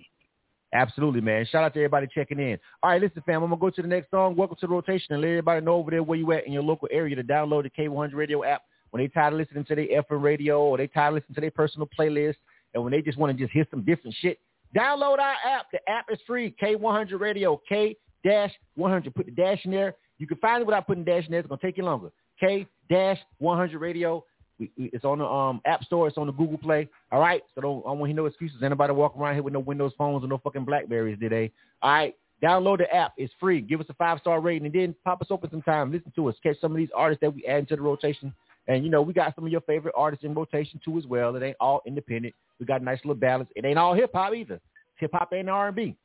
Absolutely, 0.72 1.20
man. 1.20 1.46
Shout 1.46 1.62
out 1.62 1.74
to 1.74 1.80
everybody 1.80 2.08
checking 2.12 2.40
in. 2.40 2.58
All 2.82 2.90
right, 2.90 3.00
listen, 3.00 3.22
fam. 3.24 3.44
I'm 3.44 3.50
gonna 3.50 3.60
go 3.60 3.70
to 3.70 3.82
the 3.82 3.88
next 3.88 4.10
song. 4.10 4.34
Welcome 4.34 4.56
to 4.60 4.66
the 4.66 4.72
rotation, 4.72 5.14
and 5.14 5.22
let 5.22 5.28
everybody 5.28 5.64
know 5.64 5.74
over 5.74 5.92
there 5.92 6.02
where 6.02 6.18
you 6.18 6.32
at 6.32 6.44
in 6.44 6.52
your 6.52 6.64
local 6.64 6.88
area 6.90 7.14
to 7.14 7.22
download 7.22 7.62
the 7.62 7.70
K100 7.70 8.14
Radio 8.14 8.42
app 8.42 8.62
when 8.90 9.02
they 9.02 9.08
tired 9.08 9.32
of 9.32 9.38
listening 9.38 9.64
to 9.64 9.74
their 9.74 10.02
FM 10.02 10.22
radio 10.22 10.60
or 10.60 10.78
they 10.78 10.86
tired 10.86 11.08
of 11.08 11.14
listening 11.14 11.34
to 11.36 11.40
their 11.40 11.50
personal 11.50 11.88
playlist, 11.98 12.36
and 12.74 12.82
when 12.82 12.92
they 12.92 13.02
just 13.02 13.18
want 13.18 13.36
to 13.36 13.42
just 13.42 13.52
hear 13.52 13.66
some 13.70 13.84
different 13.84 14.14
shit. 14.20 14.38
Download 14.76 15.18
our 15.18 15.36
app. 15.44 15.70
The 15.72 15.80
app 15.88 16.06
is 16.10 16.18
free. 16.26 16.54
K100 16.62 17.18
Radio. 17.20 17.60
K 17.68 17.96
dash 18.24 18.52
100. 18.76 19.14
Put 19.14 19.26
the 19.26 19.32
dash 19.32 19.64
in 19.64 19.70
there. 19.70 19.94
You 20.18 20.26
can 20.26 20.36
find 20.38 20.60
it 20.60 20.66
without 20.66 20.86
putting 20.86 21.04
dash 21.04 21.24
in 21.24 21.30
there. 21.30 21.40
It's 21.40 21.48
gonna 21.48 21.60
take 21.62 21.78
you 21.78 21.84
longer. 21.84 22.10
K 22.38 22.66
dash 22.90 23.18
100 23.38 23.78
Radio. 23.78 24.24
We, 24.58 24.70
it's 24.76 25.04
on 25.04 25.18
the 25.18 25.24
um, 25.24 25.60
App 25.64 25.84
Store. 25.84 26.08
It's 26.08 26.18
on 26.18 26.26
the 26.26 26.32
Google 26.32 26.58
Play. 26.58 26.88
All 27.12 27.20
right. 27.20 27.42
So 27.54 27.60
don't, 27.60 27.78
I 27.80 27.90
don't 27.90 28.00
want 28.00 28.02
to 28.02 28.06
hear 28.08 28.16
no 28.16 28.26
excuses. 28.26 28.62
Anybody 28.62 28.92
walking 28.92 29.22
around 29.22 29.34
here 29.34 29.42
with 29.42 29.52
no 29.52 29.60
Windows 29.60 29.92
phones 29.96 30.24
or 30.24 30.26
no 30.26 30.38
fucking 30.38 30.64
Blackberries, 30.64 31.18
they? 31.20 31.52
All 31.80 31.90
right. 31.90 32.16
Download 32.42 32.78
the 32.78 32.92
app. 32.94 33.14
It's 33.16 33.32
free. 33.40 33.60
Give 33.60 33.80
us 33.80 33.86
a 33.88 33.94
five 33.94 34.18
star 34.20 34.40
rating 34.40 34.66
and 34.66 34.74
then 34.74 34.94
pop 35.04 35.20
us 35.22 35.28
open 35.30 35.50
sometime. 35.50 35.90
Listen 35.90 36.12
to 36.14 36.28
us. 36.28 36.36
Catch 36.42 36.60
some 36.60 36.72
of 36.72 36.76
these 36.76 36.90
artists 36.94 37.20
that 37.20 37.34
we 37.34 37.44
add 37.46 37.60
into 37.60 37.76
the 37.76 37.82
rotation. 37.82 38.32
And 38.68 38.84
you 38.84 38.90
know 38.90 39.02
we 39.02 39.14
got 39.14 39.34
some 39.34 39.44
of 39.44 39.50
your 39.50 39.62
favorite 39.62 39.94
artists 39.96 40.24
in 40.24 40.34
rotation 40.34 40.80
too 40.84 40.98
as 40.98 41.06
well. 41.06 41.34
It 41.34 41.42
ain't 41.42 41.56
all 41.58 41.82
independent. 41.86 42.34
We 42.60 42.66
got 42.66 42.82
a 42.82 42.84
nice 42.84 42.98
little 42.98 43.14
balance. 43.14 43.48
It 43.56 43.64
ain't 43.64 43.78
all 43.78 43.94
hip 43.94 44.10
hop 44.14 44.34
either. 44.34 44.60
Hip 44.96 45.10
hop 45.12 45.32
and 45.32 45.48
R 45.48 45.68
and 45.68 45.76
B. 45.76 45.96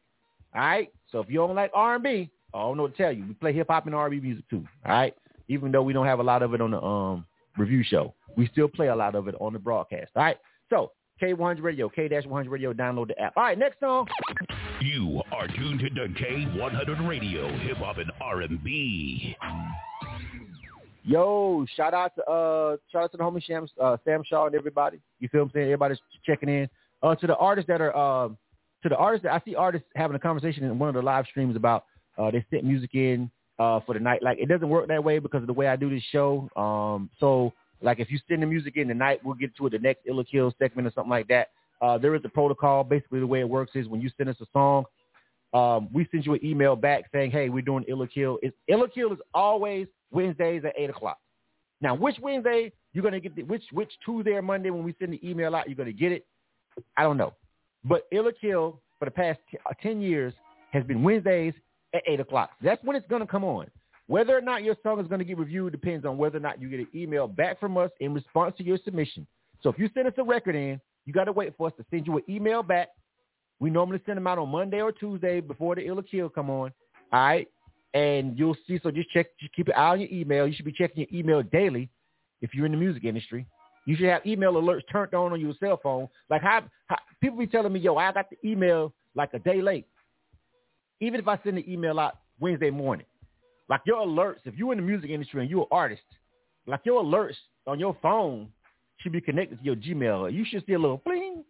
All 0.56 0.62
right. 0.62 0.91
So 1.12 1.19
if 1.19 1.30
you 1.30 1.36
don't 1.36 1.56
like 1.56 1.71
R 1.73 1.95
and 1.95 2.04
B, 2.04 2.30
I 2.54 2.60
don't 2.60 2.78
know 2.78 2.84
what 2.84 2.95
to 2.95 3.04
tell 3.04 3.12
you. 3.12 3.26
We 3.28 3.34
play 3.34 3.54
hip 3.54 3.67
hop 3.69 3.86
and 3.86 3.93
R 3.93 4.08
and 4.08 4.21
B 4.21 4.26
music 4.26 4.49
too. 4.49 4.65
All 4.86 4.93
right. 4.93 5.13
Even 5.49 5.71
though 5.71 5.84
we 5.84 5.93
don't 5.93 6.06
have 6.06 6.19
a 6.19 6.23
lot 6.23 6.41
of 6.41 6.54
it 6.54 6.62
on 6.62 6.71
the 6.71 6.82
um 6.82 7.26
review 7.58 7.84
show, 7.84 8.13
we 8.38 8.47
still 8.47 8.69
play 8.69 8.88
a 8.88 8.95
lot 8.95 9.15
of 9.15 9.28
it 9.28 9.36
on 9.39 9.54
the 9.54 9.60
broadcast. 9.60 10.12
All 10.15 10.23
right. 10.23 10.38
So 10.69 10.91
K100 11.21 11.62
Radio, 11.62 11.89
K-100 11.89 12.49
Radio, 12.49 12.73
download 12.73 13.08
the 13.10 13.19
app. 13.19 13.34
All 13.36 13.43
right. 13.43 13.58
Next 13.58 13.80
song. 13.80 14.08
You 14.82 15.21
are 15.32 15.47
tuned 15.47 15.80
to 15.80 15.89
K100 15.89 17.08
Radio, 17.08 17.56
Hip 17.60 17.78
Hop 17.78 17.97
and 17.97 18.12
R&B. 18.19 19.36
Yo, 21.06 21.66
shout 21.76 21.94
out 21.94 22.16
to 22.16 22.24
uh 22.24 22.78
shout 22.92 23.04
out 23.04 23.12
to 23.12 23.18
the 23.18 23.24
homie 23.24 23.44
Sham, 23.44 23.68
uh, 23.82 23.98
Sam 24.06 24.24
Shaw 24.26 24.46
and 24.46 24.56
everybody. 24.56 25.00
You 25.20 25.28
feel 25.28 25.42
what 25.42 25.48
I'm 25.48 25.52
saying? 25.54 25.66
Everybody's 25.66 26.00
checking 26.26 26.48
in. 26.48 26.70
Uh 27.02 27.13
to 27.16 27.28
the 27.28 27.36
artists 27.36 27.68
that 27.68 27.82
are 27.82 27.96
um 27.96 28.38
to 28.84 28.89
the 28.89 28.96
artists 28.96 29.24
that 29.24 29.34
I 29.34 29.42
see 29.44 29.56
artists 29.56 29.88
having 29.96 30.16
a 30.16 30.20
conversation 30.20 30.63
in 30.63 30.80
one 30.80 30.88
of 30.88 30.96
the 30.96 31.02
live 31.02 31.26
streams 31.30 31.58
about 31.58 31.86
uh 32.18 32.32
they 32.32 32.46
sent 32.50 32.63
music 32.63 32.92
in 32.94 33.30
uh 33.60 33.82
for 33.86 33.94
the 33.94 34.00
night. 34.00 34.24
Like 34.24 34.38
it 34.39 34.48
doesn't 34.48 34.70
work 34.70 34.88
that 34.88 35.04
way 35.04 35.20
because 35.20 35.42
of 35.42 35.48
the 35.48 35.54
way 35.54 35.68
I 35.68 35.76
do 35.76 35.89
this 35.89 36.04
show. 36.12 36.50
Um 36.56 37.10
so 37.20 37.52
like 37.82 38.00
if 38.00 38.10
you 38.10 38.18
send 38.30 38.42
the 38.42 38.48
music 38.48 38.78
in 38.78 38.88
tonight, 38.88 39.20
we'll 39.26 39.36
get 39.36 39.54
to 39.58 39.68
it 39.68 39.72
the 39.72 39.80
next 39.80 40.04
Ill 40.08 40.22
or 40.22 40.24
Kill 40.24 40.54
segment 40.58 40.88
or 40.88 40.92
something 40.92 41.12
like 41.12 41.28
that. 41.28 41.50
Uh 41.82 41.98
there 41.98 42.16
is 42.16 42.22
a 42.24 42.30
protocol. 42.30 42.86
Basically 42.86 43.20
the 43.20 43.28
way 43.28 43.42
it 43.42 43.50
works 43.50 43.72
is 43.76 43.89
when 43.89 44.00
you 44.00 44.10
send 44.16 44.30
us 44.30 44.38
a 44.39 44.46
song, 44.54 44.86
um, 45.54 45.88
we 45.94 46.08
send 46.12 46.26
you 46.26 46.34
an 46.34 46.44
email 46.44 46.76
back 46.76 47.04
saying, 47.12 47.30
hey, 47.30 47.50
we're 47.50 47.62
doing 47.62 47.86
Ill 47.88 48.02
or 48.02 48.08
Kill. 48.08 48.39
It's, 48.42 48.56
Ill 48.68 48.84
or 48.84 48.88
Kill 48.88 49.13
is 49.13 49.20
always 49.36 49.86
Wednesdays 50.13 50.63
at 50.65 50.73
8 50.78 50.89
o'clock. 50.91 51.17
Now, 51.82 51.95
which 51.95 52.15
Wednesday 52.21 52.71
you're 52.93 53.02
going 53.02 53.13
to 53.13 53.19
get, 53.19 53.36
the, 53.36 53.43
which 53.43 53.63
which 53.71 53.91
Tuesday 54.06 54.32
or 54.32 54.41
Monday 54.41 54.69
when 54.69 54.84
we 54.84 54.95
send 54.99 55.13
the 55.13 55.30
email 55.30 55.56
out, 55.56 55.67
you're 55.67 55.76
going 55.76 55.88
to 55.88 55.93
get 55.93 56.12
it? 56.12 56.26
I 56.95 57.04
don't 57.04 57.17
know. 57.17 57.34
But 57.84 58.08
Ill 58.12 58.28
or 58.28 58.32
Kill 58.32 58.82
for 58.99 59.06
the 59.06 59.12
past 59.12 59.39
t- 59.52 59.58
uh, 59.65 59.73
10 59.82 60.02
years 60.02 60.34
has 60.71 60.84
been 60.86 61.04
Wednesdays 61.04 61.54
at 61.93 62.04
8 62.08 62.21
o'clock. 62.21 62.52
That's 62.62 62.84
when 62.84 62.95
it's 62.95 63.08
going 63.08 63.21
to 63.21 63.28
come 63.28 63.43
on. 63.43 63.67
Whether 64.08 64.38
or 64.38 64.41
not 64.41 64.63
your 64.63 64.76
song 64.84 64.99
is 64.99 65.08
going 65.08 65.19
to 65.19 65.26
get 65.26 65.38
reviewed 65.38 65.71
depends 65.71 66.06
on 66.06 66.17
whether 66.17 66.38
or 66.38 66.41
not 66.41 66.62
you 66.62 66.69
get 66.69 66.80
an 66.80 66.88
email 66.93 67.28
back 67.28 67.60
from 67.60 67.78
us 67.78 67.89
in 67.99 68.13
response 68.13 68.54
to 68.58 68.63
your 68.63 68.78
submission. 68.84 69.26
So 69.62 69.69
if 69.69 69.80
you 69.80 69.89
send 69.93 70.08
us 70.08 70.13
a 70.17 70.23
record 70.23 70.56
in, 70.56 70.80
you 71.06 71.13
got 71.13 71.26
to 71.26 71.32
wait 71.32 71.54
for 71.58 71.67
us 71.67 71.73
to 71.78 71.86
send 71.89 72.08
you 72.08 72.17
an 72.17 72.23
email 72.30 72.63
back. 72.63 72.89
We 73.60 73.69
normally 73.69 74.02
send 74.06 74.17
them 74.17 74.28
out 74.28 74.38
on 74.39 74.49
Monday 74.49 74.82
or 74.82 74.91
Tuesday 74.91 75.39
before 75.39 75.76
the 75.76 75.86
Ill 75.86 75.99
or 75.99 76.04
Kill 76.04 76.30
come 76.30 76.49
on. 76.49 76.73
All 77.12 77.19
right. 77.19 77.47
And 77.93 78.38
you'll 78.38 78.58
see. 78.67 78.79
So 78.82 78.91
just 78.91 79.10
check, 79.12 79.27
just 79.39 79.53
keep 79.53 79.67
an 79.67 79.75
eye 79.75 79.89
on 79.91 80.01
your 80.01 80.10
email. 80.12 80.47
You 80.47 80.53
should 80.53 80.65
be 80.65 80.71
checking 80.71 81.06
your 81.08 81.19
email 81.19 81.43
daily 81.43 81.89
if 82.41 82.53
you're 82.53 82.65
in 82.65 82.71
the 82.71 82.77
music 82.77 83.03
industry. 83.03 83.45
You 83.86 83.95
should 83.95 84.08
have 84.08 84.25
email 84.25 84.53
alerts 84.53 84.82
turned 84.91 85.13
on 85.13 85.34
on 85.34 85.41
your 85.41 85.53
cell 85.60 85.79
phone. 85.82 86.08
Like 86.29 86.41
how, 86.41 86.63
how 86.88 86.97
people 87.21 87.38
be 87.38 87.47
telling 87.47 87.73
me, 87.73 87.79
yo, 87.79 87.97
I 87.97 88.12
got 88.12 88.29
the 88.29 88.38
email 88.49 88.93
like 89.15 89.34
a 89.34 89.39
day 89.39 89.62
late. 89.62 89.86
Even 91.01 91.19
if 91.19 91.27
I 91.27 91.38
send 91.43 91.58
the 91.58 91.71
email 91.71 91.99
out 91.99 92.15
Wednesday 92.39 92.69
morning, 92.69 93.06
like 93.69 93.82
your 93.86 94.06
alerts, 94.06 94.39
if 94.45 94.56
you're 94.56 94.71
in 94.71 94.79
the 94.79 94.86
music 94.86 95.10
industry 95.10 95.41
and 95.41 95.49
you're 95.49 95.62
an 95.62 95.67
artist, 95.71 96.03
like 96.65 96.82
your 96.86 97.03
alerts 97.03 97.36
on 97.67 97.79
your 97.79 97.95
phone 98.01 98.47
should 98.97 99.12
be 99.12 99.21
connected 99.21 99.60
to 99.60 99.65
your 99.65 99.75
Gmail. 99.75 100.32
You 100.32 100.45
should 100.45 100.65
see 100.65 100.73
a 100.73 100.79
little 100.79 101.01
bling. 101.06 101.43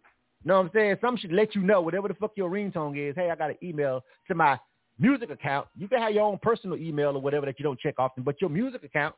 Know 0.44 0.56
what 0.58 0.66
I'm 0.66 0.70
saying? 0.74 0.96
Some 1.00 1.16
should 1.16 1.32
let 1.32 1.54
you 1.54 1.62
know 1.62 1.80
whatever 1.80 2.08
the 2.08 2.14
fuck 2.14 2.32
your 2.36 2.50
ringtone 2.50 2.98
is. 2.98 3.14
Hey, 3.16 3.30
I 3.30 3.36
got 3.36 3.50
an 3.50 3.56
email 3.62 4.04
to 4.28 4.34
my 4.34 4.58
music 4.98 5.30
account. 5.30 5.66
You 5.76 5.88
can 5.88 6.00
have 6.00 6.12
your 6.12 6.24
own 6.24 6.38
personal 6.42 6.76
email 6.76 7.16
or 7.16 7.20
whatever 7.20 7.46
that 7.46 7.58
you 7.58 7.64
don't 7.64 7.78
check 7.78 7.94
often, 7.98 8.22
but 8.22 8.40
your 8.40 8.50
music 8.50 8.84
account, 8.84 9.14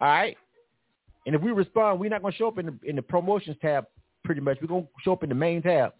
all 0.00 0.08
right? 0.08 0.36
And 1.26 1.34
if 1.34 1.40
we 1.40 1.52
respond, 1.52 2.00
we're 2.00 2.10
not 2.10 2.22
going 2.22 2.32
to 2.32 2.38
show 2.38 2.48
up 2.48 2.58
in 2.58 2.66
the, 2.66 2.78
in 2.84 2.96
the 2.96 3.02
promotions 3.02 3.56
tab 3.62 3.86
pretty 4.24 4.40
much. 4.40 4.58
We're 4.60 4.68
going 4.68 4.84
to 4.84 4.88
show 5.02 5.12
up 5.12 5.22
in 5.22 5.28
the 5.28 5.34
main 5.34 5.62
tab. 5.62 5.92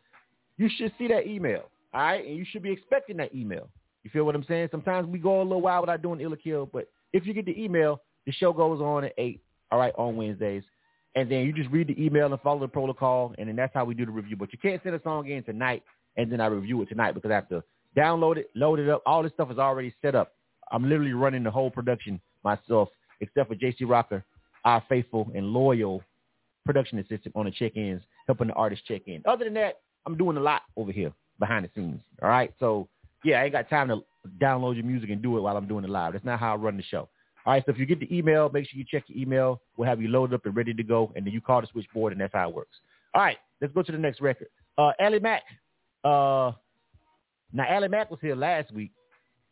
You 0.56 0.68
should 0.76 0.92
see 0.98 1.08
that 1.08 1.26
email, 1.26 1.64
all 1.92 2.00
right? 2.00 2.24
And 2.24 2.36
you 2.36 2.44
should 2.48 2.62
be 2.62 2.70
expecting 2.70 3.16
that 3.18 3.34
email. 3.34 3.68
You 4.02 4.10
feel 4.10 4.24
what 4.24 4.34
I'm 4.34 4.44
saying? 4.44 4.68
Sometimes 4.70 5.08
we 5.08 5.18
go 5.18 5.40
a 5.40 5.42
little 5.42 5.62
while 5.62 5.80
without 5.80 6.02
doing 6.02 6.20
Ill 6.20 6.34
or 6.34 6.36
Kill, 6.36 6.66
but 6.66 6.88
if 7.12 7.26
you 7.26 7.32
get 7.32 7.46
the 7.46 7.62
email, 7.62 8.00
the 8.26 8.32
show 8.32 8.52
goes 8.52 8.80
on 8.80 9.04
at 9.04 9.14
8, 9.16 9.40
all 9.70 9.78
right, 9.78 9.94
on 9.96 10.16
Wednesdays. 10.16 10.62
And 11.14 11.30
then 11.30 11.46
you 11.46 11.52
just 11.52 11.70
read 11.70 11.88
the 11.88 12.04
email 12.04 12.30
and 12.30 12.40
follow 12.42 12.60
the 12.60 12.68
protocol, 12.68 13.34
and 13.38 13.48
then 13.48 13.56
that's 13.56 13.72
how 13.72 13.84
we 13.84 13.94
do 13.94 14.04
the 14.04 14.12
review. 14.12 14.36
But 14.36 14.52
you 14.52 14.58
can't 14.58 14.82
send 14.82 14.94
a 14.94 15.02
song 15.02 15.28
in 15.28 15.42
tonight, 15.44 15.82
and 16.16 16.30
then 16.30 16.40
I 16.40 16.46
review 16.46 16.82
it 16.82 16.88
tonight 16.88 17.12
because 17.12 17.30
I 17.30 17.34
have 17.34 17.48
to 17.50 17.62
download 17.96 18.36
it, 18.36 18.50
load 18.54 18.78
it 18.78 18.88
up. 18.88 19.02
All 19.06 19.22
this 19.22 19.32
stuff 19.32 19.50
is 19.50 19.58
already 19.58 19.94
set 20.02 20.14
up. 20.14 20.32
I'm 20.72 20.88
literally 20.88 21.12
running 21.12 21.42
the 21.42 21.50
whole 21.50 21.70
production 21.70 22.20
myself, 22.42 22.88
except 23.20 23.48
for 23.48 23.54
JC 23.54 23.82
Rocker, 23.86 24.24
our 24.64 24.82
faithful 24.88 25.30
and 25.34 25.46
loyal 25.46 26.02
production 26.64 26.98
assistant 26.98 27.34
on 27.36 27.44
the 27.44 27.50
check-ins, 27.50 28.02
helping 28.26 28.48
the 28.48 28.54
artists 28.54 28.84
check 28.86 29.02
in. 29.06 29.22
Other 29.26 29.44
than 29.44 29.54
that, 29.54 29.80
I'm 30.06 30.16
doing 30.16 30.36
a 30.36 30.40
lot 30.40 30.62
over 30.76 30.92
here 30.92 31.12
behind 31.38 31.64
the 31.64 31.70
scenes. 31.74 32.00
All 32.22 32.28
right, 32.28 32.52
so 32.58 32.88
yeah, 33.22 33.40
I 33.40 33.44
ain't 33.44 33.52
got 33.52 33.68
time 33.68 33.88
to 33.88 34.02
download 34.40 34.76
your 34.76 34.84
music 34.84 35.10
and 35.10 35.22
do 35.22 35.36
it 35.36 35.40
while 35.40 35.56
I'm 35.56 35.68
doing 35.68 35.84
it 35.84 35.90
live. 35.90 36.12
That's 36.12 36.24
not 36.24 36.40
how 36.40 36.52
I 36.52 36.56
run 36.56 36.76
the 36.76 36.82
show. 36.82 37.08
All 37.46 37.52
right, 37.52 37.62
so 37.66 37.72
if 37.72 37.78
you 37.78 37.84
get 37.84 38.00
the 38.00 38.16
email, 38.16 38.50
make 38.52 38.68
sure 38.68 38.78
you 38.78 38.84
check 38.90 39.04
your 39.08 39.18
email. 39.18 39.60
We'll 39.76 39.88
have 39.88 40.00
you 40.00 40.08
loaded 40.08 40.34
up 40.34 40.46
and 40.46 40.56
ready 40.56 40.72
to 40.72 40.82
go, 40.82 41.12
and 41.14 41.26
then 41.26 41.32
you 41.32 41.40
call 41.40 41.60
the 41.60 41.66
switchboard, 41.66 42.12
and 42.12 42.20
that's 42.20 42.32
how 42.32 42.48
it 42.48 42.54
works. 42.54 42.76
All 43.14 43.22
right, 43.22 43.36
let's 43.60 43.74
go 43.74 43.82
to 43.82 43.92
the 43.92 43.98
next 43.98 44.20
record. 44.20 44.48
Uh, 44.78 44.92
Ally 44.98 45.18
Mac. 45.18 45.42
Uh, 46.02 46.52
now, 47.54 47.64
Ally 47.68 47.88
Mac 47.88 48.10
was 48.10 48.20
here 48.20 48.34
last 48.34 48.72
week, 48.72 48.90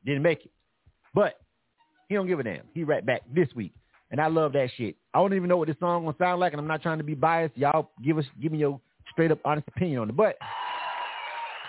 didn't 0.05 0.23
make 0.23 0.45
it, 0.45 0.51
but 1.15 1.39
he 2.09 2.15
don't 2.15 2.27
give 2.27 2.41
a 2.41 2.43
damn. 2.43 2.65
He 2.75 2.85
right 2.85 3.05
back 3.05 3.23
this 3.35 3.49
week, 3.55 3.73
and 4.11 4.21
I 4.21 4.27
love 4.27 4.53
that 4.53 4.71
shit. 4.77 4.97
I 5.15 5.21
don't 5.21 5.33
even 5.33 5.49
know 5.49 5.57
what 5.57 5.69
this 5.69 5.79
song 5.81 6.05
gonna 6.05 6.17
sound 6.19 6.41
like, 6.41 6.53
and 6.53 6.61
I'm 6.61 6.67
not 6.67 6.83
trying 6.83 6.99
to 6.99 7.05
be 7.05 7.15
biased. 7.15 7.57
Y'all 7.57 7.91
give 8.05 8.19
us, 8.19 8.25
give 8.41 8.53
me 8.53 8.59
your 8.59 8.81
straight 9.13 9.31
up 9.31 9.39
honest 9.45 9.69
opinion 9.69 10.01
on 10.01 10.09
it. 10.11 10.17
But 10.17 10.37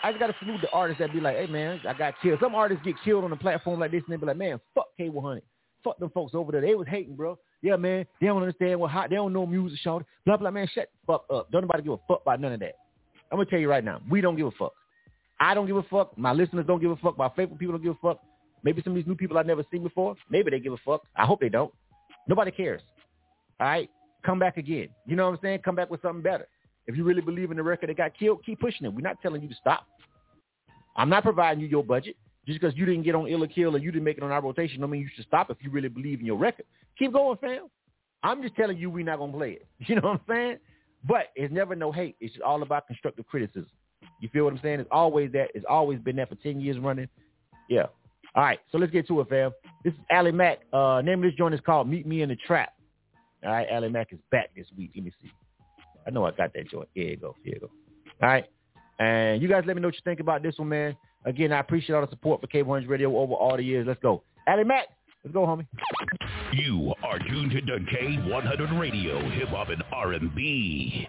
I 0.04 0.12
just 0.12 0.20
gotta 0.20 0.36
salute 0.40 0.60
the 0.62 0.70
artists 0.72 1.00
that 1.00 1.14
be 1.14 1.22
like, 1.22 1.38
hey 1.38 1.48
man, 1.48 1.80
I 1.88 1.94
got 1.94 2.16
killed. 2.22 2.40
Some 2.42 2.56
artists 2.56 2.84
get 2.84 2.96
killed 3.06 3.24
on 3.24 3.32
a 3.32 3.38
platform 3.38 3.80
like 3.80 3.92
this 3.92 4.04
and 4.06 4.14
they 4.14 4.20
be 4.20 4.26
like, 4.26 4.38
man, 4.38 4.60
fuck 4.76 4.88
K100. 5.00 5.42
Fuck 5.84 5.98
them 6.00 6.10
folks 6.14 6.34
over 6.34 6.52
there. 6.52 6.62
They 6.62 6.76
was 6.76 6.88
hating, 6.88 7.16
bro. 7.16 7.38
Yeah, 7.62 7.76
man. 7.78 8.06
They 8.20 8.28
don't 8.28 8.42
understand 8.42 8.80
what 8.80 8.92
hot. 8.92 9.10
They 9.10 9.16
don't 9.16 9.34
know 9.34 9.46
music, 9.46 9.80
short. 9.80 10.06
Blah 10.26 10.38
blah. 10.38 10.52
Man, 10.52 10.68
shut 10.74 10.90
the 10.92 11.14
fuck 11.14 11.26
up. 11.30 11.52
Don't 11.52 11.62
nobody 11.62 11.84
give 11.84 11.94
a 11.94 11.98
fuck 12.08 12.22
about 12.22 12.42
none 12.42 12.54
of 12.54 12.60
that. 12.60 12.76
I'm 13.32 13.38
gonna 13.38 13.50
tell 13.50 13.60
you 13.60 13.70
right 13.70 13.84
now. 13.84 14.02
We 14.10 14.20
don't 14.20 14.36
give 14.36 14.48
a 14.48 14.52
fuck. 14.52 14.74
I 15.44 15.54
don't 15.54 15.68
give 15.68 15.76
a 15.76 15.84
fuck. 15.84 16.18
My 16.18 16.32
listeners 16.32 16.66
don't 16.66 16.80
give 16.82 16.90
a 16.90 16.96
fuck. 16.96 17.18
My 17.18 17.28
faithful 17.36 17.58
people 17.58 17.74
don't 17.74 17.84
give 17.84 17.96
a 18.02 18.08
fuck. 18.08 18.22
Maybe 18.64 18.82
some 18.82 18.94
of 18.94 18.96
these 18.96 19.06
new 19.06 19.16
people 19.16 19.38
I've 19.38 19.46
never 19.46 19.66
seen 19.70 19.84
before. 19.84 20.16
Maybe 20.30 20.50
they 20.50 20.60
give 20.62 20.72
a 20.72 20.78
fuck. 20.86 21.02
I 21.18 21.26
hope 21.26 21.42
they 21.42 21.50
don't. 21.50 21.74
Nobody 22.30 22.50
cares. 22.50 22.82
All 23.60 23.68
right, 23.68 23.90
come 24.26 24.40
back 24.40 24.56
again. 24.56 24.88
You 25.06 25.18
know 25.18 25.26
what 25.26 25.36
I'm 25.36 25.40
saying? 25.42 25.60
Come 25.60 25.76
back 25.76 25.90
with 25.90 26.02
something 26.02 26.22
better. 26.22 26.48
If 26.88 26.96
you 26.96 27.04
really 27.04 27.20
believe 27.20 27.52
in 27.52 27.58
the 27.58 27.64
record 27.64 27.90
that 27.90 27.98
got 27.98 28.18
killed, 28.18 28.46
keep 28.46 28.62
pushing 28.62 28.86
it. 28.86 28.94
We're 28.94 29.02
not 29.02 29.22
telling 29.22 29.42
you 29.42 29.50
to 29.50 29.56
stop. 29.56 29.86
I'm 30.96 31.10
not 31.10 31.24
providing 31.24 31.62
you 31.62 31.68
your 31.68 31.84
budget. 31.84 32.16
Just 32.48 32.62
because 32.62 32.78
you 32.78 32.86
didn't 32.86 33.04
get 33.04 33.14
on 33.14 33.28
Ill 33.28 33.44
or 33.44 33.48
Kill 33.48 33.76
or 33.76 33.80
you 33.80 33.92
didn't 33.92 34.06
make 34.06 34.18
it 34.18 34.24
on 34.24 34.32
our 34.32 34.42
rotation, 34.42 34.80
don't 34.80 34.92
mean 34.92 35.02
you 35.02 35.10
should 35.14 35.26
stop 35.26 35.50
if 35.50 35.58
you 35.60 35.70
really 35.72 35.90
believe 35.90 36.22
in 36.22 36.26
your 36.26 36.38
record. 36.38 36.66
Keep 36.98 37.14
going, 37.14 37.38
fam. 37.40 37.68
I'm 38.24 38.42
just 38.42 38.56
telling 38.56 38.78
you 38.78 38.90
we're 38.90 39.04
not 39.04 39.20
gonna 39.20 39.34
play 39.34 39.52
it. 39.52 39.68
You 39.88 39.96
know 39.96 40.08
what 40.10 40.22
I'm 40.22 40.22
saying? 40.30 40.58
But 41.06 41.28
it's 41.36 41.54
never 41.54 41.76
no 41.76 41.92
hate. 41.92 42.16
It's 42.22 42.36
all 42.46 42.64
about 42.64 42.88
constructive 42.88 43.28
criticism. 43.28 43.68
You 44.20 44.30
feel 44.32 44.46
what 44.46 44.54
I'm 44.54 44.60
saying? 44.62 44.80
It's 44.80 44.90
always 44.92 45.32
that. 45.34 45.50
It's 45.54 45.66
always 45.70 46.00
been 46.00 46.16
that 46.18 46.30
for 46.30 46.36
ten 46.36 46.60
years 46.62 46.78
running. 46.80 47.08
Yeah. 47.70 47.88
All 48.36 48.44
right. 48.44 48.60
So 48.72 48.78
let's 48.78 48.92
get 48.92 49.08
to 49.08 49.22
it, 49.22 49.30
fam. 49.30 49.52
This 49.84 49.94
is 49.94 50.00
Allie 50.10 50.32
Mack. 50.32 50.60
Uh, 50.72 51.02
name 51.04 51.20
of 51.20 51.30
this 51.30 51.38
joint 51.38 51.54
is 51.54 51.62
called 51.66 51.88
Meet 51.88 52.08
Me 52.08 52.22
in 52.22 52.30
the 52.30 52.36
Trap. 52.36 52.74
All 53.44 53.52
right. 53.52 53.68
Allie 53.70 53.90
Mack 53.90 54.12
is 54.12 54.20
back 54.32 54.50
this 54.56 54.68
week. 54.78 54.92
Let 54.96 55.06
me 55.06 55.12
see. 55.22 55.32
I 56.06 56.10
know 56.10 56.26
I 56.26 56.32
got 56.32 56.54
that 56.54 56.70
joint. 56.70 56.90
Here 56.94 57.10
you 57.10 57.18
go. 57.18 57.36
Here 57.44 57.56
you 57.56 57.62
go. 57.62 57.70
All 58.22 58.30
right. 58.30 58.46
And 59.00 59.42
you 59.42 59.48
guys 59.48 59.64
let 59.66 59.76
me 59.76 59.82
know 59.82 59.88
what 59.88 59.96
you 59.96 60.02
think 60.04 60.20
about 60.20 60.44
this 60.44 60.58
one, 60.58 60.70
man. 60.70 60.96
Again, 61.26 61.52
I 61.52 61.60
appreciate 61.60 61.96
all 61.96 62.02
the 62.06 62.10
support 62.10 62.42
for 62.42 62.48
K100 62.48 62.88
Radio 62.88 63.18
over 63.18 63.34
all 63.34 63.56
the 63.56 63.64
years. 63.64 63.88
Let's 63.88 64.02
go. 64.02 64.24
Allie 64.48 64.66
Mack, 64.66 64.88
let's 65.24 65.34
go, 65.34 65.46
homie. 65.46 65.66
You 66.52 66.94
are 67.02 67.18
tuned 67.18 67.52
to 67.52 67.62
K100 67.62 68.80
Radio, 68.80 69.20
Hip 69.32 69.48
Hop 69.50 69.70
and 69.70 69.84
R&B. 69.92 71.08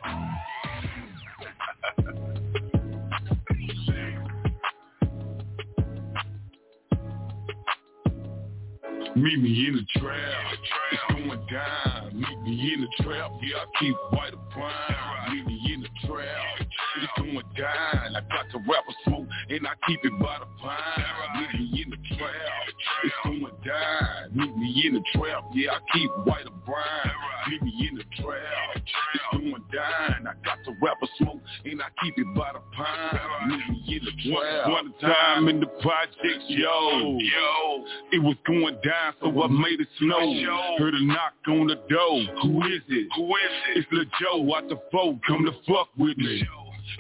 Meet 9.17 9.41
me 9.41 9.67
in 9.69 9.77
the 9.77 10.01
trap. 10.01 10.55
It's 10.91 11.03
going 11.09 11.47
down. 11.47 12.21
Meet 12.21 12.43
me 12.43 12.75
in 12.75 12.81
the 12.81 13.05
trap. 13.05 13.31
Yeah, 13.41 13.59
I 13.59 13.65
keep 13.79 13.95
white 14.11 14.35
brown. 14.53 15.37
Meet 15.37 15.47
me 15.47 15.73
in 15.73 15.83
the 15.83 16.09
trap. 16.09 16.67
It's 16.97 17.13
going 17.17 17.47
down. 17.57 18.17
I 18.17 18.21
got 18.21 18.47
the 18.53 18.59
rapper 18.59 18.93
smoke 19.05 19.29
and 19.51 19.69
I 19.69 19.73
keep 19.87 20.01
it 20.03 20.13
by 20.21 20.39
the 20.41 20.47
pine. 20.61 21.41
Meet 21.41 21.61
me 21.61 21.83
in 21.85 21.91
the 21.91 22.17
trap. 22.17 22.64
It's 23.05 23.15
going 23.23 23.53
down. 23.65 24.33
Meet 24.33 24.57
me 24.57 24.83
in 24.87 24.95
the 24.95 25.03
trap. 25.13 25.45
Yeah, 25.53 25.73
I 25.73 25.79
keep 25.93 26.11
white 26.25 26.47
or 26.47 26.57
brown. 26.65 27.51
Meet 27.51 27.63
me 27.63 27.89
in 27.91 27.97
the 27.97 28.05
trap. 28.23 28.77
It's 28.77 29.23
going 29.31 29.63
down. 29.73 30.27
I 30.27 30.33
got 30.43 30.59
the 30.65 30.75
rapper 30.81 31.07
smoke 31.19 31.43
and 31.67 31.83
I 31.83 31.89
keep 32.03 32.15
it 32.17 32.35
by 32.35 32.53
the 32.55 32.61
pine. 32.75 33.49
Meet 33.49 33.69
me 33.69 33.97
in 33.97 34.05
the 34.05 34.31
trap. 34.33 34.71
One 34.71 34.95
time 35.03 35.49
in 35.49 35.61
the 35.61 35.67
projects, 35.67 36.45
yo, 36.49 37.19
yo, 37.21 37.85
it 38.13 38.23
was 38.23 38.37
going 38.47 38.79
down, 38.83 39.13
so 39.21 39.43
I 39.43 39.49
made 39.49 39.81
it 39.81 39.89
snow. 39.99 40.77
Heard 40.79 40.95
a 40.95 41.05
knock 41.05 41.35
on 41.49 41.67
the 41.67 41.77
door. 41.89 42.23
Who 42.43 42.63
is 42.63 42.81
it? 42.89 43.09
Who 43.17 43.29
is 43.29 43.53
it? 43.77 43.79
It's 43.79 43.89
Lil 43.93 44.05
Joe 44.19 44.55
out 44.57 44.69
the 44.71 44.81
folk. 44.91 45.17
Come 45.27 45.45
to 45.45 45.53
fuck 45.69 45.89
with 45.99 46.17
me. 46.17 46.43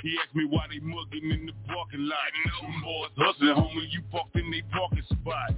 He 0.02 0.18
asked 0.22 0.34
me 0.34 0.44
why 0.44 0.66
they 0.68 0.80
mugging 0.80 1.30
in 1.30 1.46
the 1.46 1.52
parking 1.66 2.06
lot. 2.06 2.18
Some 2.60 2.82
boys 2.82 3.10
hustling, 3.16 3.54
homie, 3.54 3.90
you 3.90 4.02
parked 4.10 4.36
in 4.36 4.50
they 4.50 4.62
parking 4.72 5.04
spot. 5.04 5.54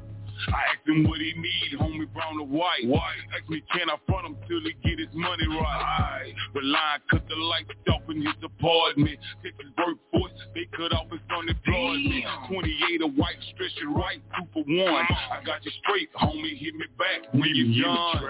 I 0.49 0.77
asked 0.77 0.89
him 0.89 1.09
what 1.09 1.21
he 1.21 1.33
need, 1.37 1.79
homie, 1.79 2.13
brown 2.13 2.41
or 2.41 2.47
white. 2.47 2.87
White. 2.87 3.25
Asked 3.35 3.51
me 3.51 3.63
can 3.73 3.91
I 3.91 3.97
front 4.07 4.27
him 4.27 4.37
till 4.49 4.61
he 4.61 4.75
get 4.85 4.99
his 4.99 5.15
money 5.15 5.47
right. 5.49 6.33
The 6.55 6.61
line 6.61 7.01
cut 7.11 7.29
the 7.29 7.37
lights 7.37 7.71
off 7.89 8.03
in 8.09 8.23
his 8.23 8.37
apartment. 8.43 9.19
Texas 9.43 9.73
workforce, 9.79 10.33
they 10.55 10.69
cut 10.77 10.93
off 10.93 11.11
his 11.11 11.21
unemployment. 11.31 12.25
28 12.49 13.03
a 13.03 13.07
white, 13.07 13.41
stretch 13.55 13.77
it 13.81 13.91
right, 13.95 14.21
two 14.37 14.47
for 14.53 14.65
one. 14.65 15.07
I 15.33 15.43
got 15.45 15.65
you 15.65 15.73
straight, 15.83 16.13
homie, 16.15 16.57
hit 16.59 16.75
me 16.75 16.87
back 16.99 17.33
when 17.33 17.55
you 17.55 17.83
done. 17.83 18.23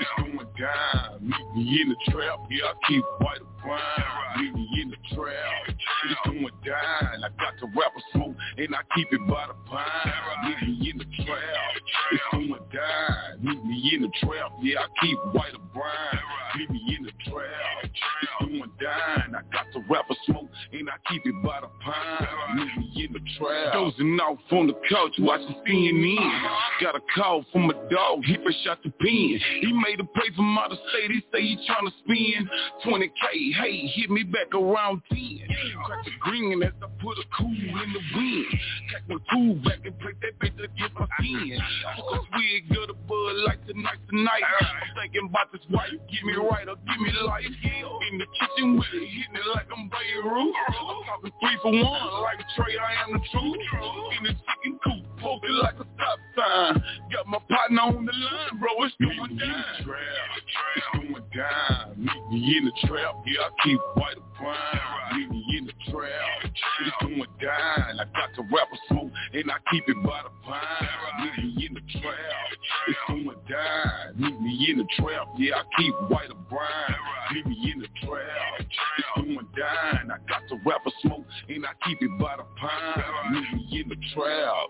It's 0.00 0.10
going 0.18 0.48
down, 0.58 1.20
meet 1.22 1.56
me 1.56 1.82
in 1.82 1.88
the 1.90 2.12
trap. 2.12 2.40
Yeah, 2.50 2.70
I 2.70 2.74
keep 2.88 3.04
white 3.20 3.40
brown. 3.66 4.42
Meet 4.42 4.54
me 4.54 4.68
in 4.82 4.90
the 4.90 4.96
trap. 5.14 5.68
It's 5.68 6.20
going 6.24 6.48
down. 6.64 7.24
I 7.24 7.28
got 7.38 7.54
the 7.60 7.66
rapper 7.66 8.02
smoke 8.12 8.36
and 8.56 8.74
I 8.74 8.80
keep 8.94 9.08
it 9.12 9.20
by 9.28 9.46
the 9.48 9.54
pine. 9.68 10.44
Meet 10.44 10.68
me 10.68 10.90
in 10.90 10.98
the 10.98 11.04
It's 11.18 12.22
going 12.32 12.48
down. 12.48 13.42
Meet 13.42 13.64
me 13.64 13.90
in 13.94 14.02
the 14.02 14.10
trap. 14.20 14.52
Yeah, 14.62 14.80
I 14.80 14.86
keep 15.00 15.18
white 15.32 15.54
or 15.54 15.64
brown. 15.74 16.22
Meet 16.56 16.70
me 16.70 16.96
in 16.98 17.04
the 17.04 17.12
trap. 17.30 17.84
It's 17.84 18.30
going 18.40 18.70
down. 18.80 19.34
I 19.34 19.42
got 19.52 19.66
the 19.74 19.80
rapper 19.90 20.14
smoke 20.26 20.48
and 20.72 20.88
I 20.88 20.94
keep 21.10 21.22
it 21.24 21.34
by 21.44 21.60
the 21.60 21.68
pine. 21.84 22.56
Meet 22.56 22.78
me 22.78 23.04
in 23.06 23.12
the 23.12 23.20
trap. 23.38 23.72
Dozing 23.72 24.18
off 24.20 24.38
on 24.52 24.66
the 24.68 24.74
couch 24.88 25.14
watching 25.18 25.54
CNN. 25.66 26.48
Got 26.80 26.96
a 26.96 27.00
call 27.14 27.44
from 27.52 27.70
a 27.70 27.74
dog. 27.90 28.24
He 28.24 28.36
fresh 28.36 28.66
out 28.68 28.82
the 28.82 28.90
pen. 28.90 29.40
He 29.60 29.72
made 29.72 30.00
a 30.00 30.04
play 30.04 30.30
from 30.34 30.56
out 30.58 30.72
of 30.72 30.78
state. 30.90 31.10
He 31.10 31.20
say 31.32 31.42
he 31.42 31.66
trying 31.66 31.86
to 31.86 31.92
spend 32.04 32.48
20k. 32.84 33.54
Hey, 33.60 33.86
hit 33.94 34.10
me 34.10 34.22
back 34.22 34.54
around 34.54 35.02
10. 35.10 35.18
Crack 35.84 36.04
the 36.04 36.10
green 36.20 36.62
as 36.62 36.72
I 36.82 36.86
put 37.02 37.18
a 37.18 37.24
cool 37.36 37.50
in 37.50 37.92
the 37.92 38.00
wind. 38.14 38.46
Crack 38.90 39.02
my 39.08 39.16
cool 39.32 39.54
back 39.56 39.80
and 39.84 39.98
play 39.98 40.12
that 40.22 40.38
bitch 40.38 40.56
to 40.56 40.68
get 40.78 40.92
my 40.94 41.05
skin. 41.18 41.58
Took 41.96 42.12
a 42.12 42.20
swig 42.32 42.78
of 42.78 42.88
the 42.88 42.94
bud 43.06 43.36
like 43.46 43.64
tonight, 43.66 44.00
tonight. 44.08 44.42
I'm 44.60 44.94
thinking 44.96 45.28
about 45.28 45.52
this 45.52 45.62
wife. 45.70 45.90
Give 46.10 46.24
me 46.24 46.34
right 46.34 46.68
or 46.68 46.76
give 46.76 47.00
me 47.00 47.12
life. 47.24 47.44
In 48.10 48.18
the 48.18 48.26
kitchen 48.38 48.76
with 48.78 48.86
it, 48.92 49.06
hitting 49.08 49.34
it 49.34 49.46
like 49.54 49.66
I'm 49.70 49.88
Beirut. 49.88 50.54
I'm 50.68 51.02
talking 51.06 51.32
three 51.40 51.58
for 51.62 51.72
one, 51.72 52.22
like 52.22 52.38
Trey, 52.54 52.78
I 52.78 53.02
am 53.06 53.12
the 53.14 53.22
truth. 53.30 53.62
In 54.18 54.24
the 54.24 54.34
chicken 54.34 54.78
coop, 54.84 55.02
poke 55.20 55.42
it 55.42 55.50
like 55.62 55.74
a 55.74 55.86
stop 55.96 56.18
sign. 56.36 56.82
Got 57.12 57.26
my 57.26 57.38
partner 57.48 57.82
on 57.82 58.06
the 58.06 58.12
line, 58.12 58.60
bro, 58.60 58.70
it's 58.84 58.94
going 59.00 59.36
down. 59.38 59.64
It's 60.76 60.86
going 60.94 61.24
down. 61.34 61.94
Meet 61.96 62.30
me 62.30 62.58
in 62.58 62.64
the 62.66 62.86
trap, 62.86 63.14
yeah, 63.26 63.42
I 63.42 63.50
keep 63.64 63.80
white 63.96 64.16
brown. 64.38 65.18
Meet 65.18 65.30
me 65.30 65.44
in 65.58 65.66
the 65.66 65.72
trap. 65.90 66.44
It's 66.44 66.96
going 67.00 67.30
down. 67.40 68.00
I 68.00 68.04
got 68.14 68.30
the 68.36 68.42
rapper 68.42 68.78
smoke 68.88 69.10
and 69.32 69.50
I 69.50 69.56
keep 69.70 69.84
it 69.88 69.96
by 70.04 70.22
the 70.22 70.30
pine. 70.44 70.88
Meet 71.20 71.44
me 71.44 71.66
in 71.66 71.74
the 71.74 71.80
trap. 72.00 72.14
It's 72.88 72.98
going 73.08 73.36
down. 73.48 74.16
Meet 74.16 74.40
me 74.40 74.66
in 74.70 74.78
the 74.78 74.86
trap. 74.98 75.28
Yeah, 75.38 75.56
I 75.56 75.62
keep 75.76 75.94
white 76.10 76.30
or 76.30 76.36
brown. 76.50 76.96
Meet 77.32 77.46
me 77.46 77.72
in 77.72 77.80
the 77.80 77.88
trap. 78.06 78.60
It's 78.60 79.06
going 79.16 79.46
down. 79.56 80.10
I 80.10 80.18
got 80.28 80.42
the 80.48 80.58
rapper 80.64 80.90
smoke 81.02 81.26
and 81.48 81.64
I 81.66 81.70
keep 81.86 81.98
it 82.00 82.10
by 82.18 82.36
the 82.36 82.44
pine. 82.56 83.32
Meet 83.32 83.52
me 83.54 83.80
in 83.80 83.88
the 83.88 83.96
trap. 84.14 84.68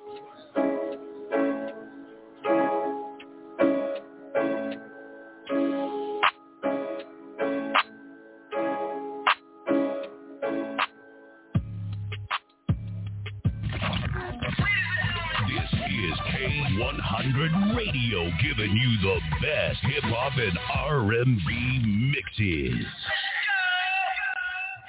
K100 17.26 17.76
Radio 17.76 18.30
giving 18.40 18.76
you 18.76 18.98
the 19.02 19.18
best 19.42 19.78
hip 19.82 20.04
hop 20.04 20.32
and 20.36 20.56
R&B 20.72 22.12
mixes. 22.14 22.86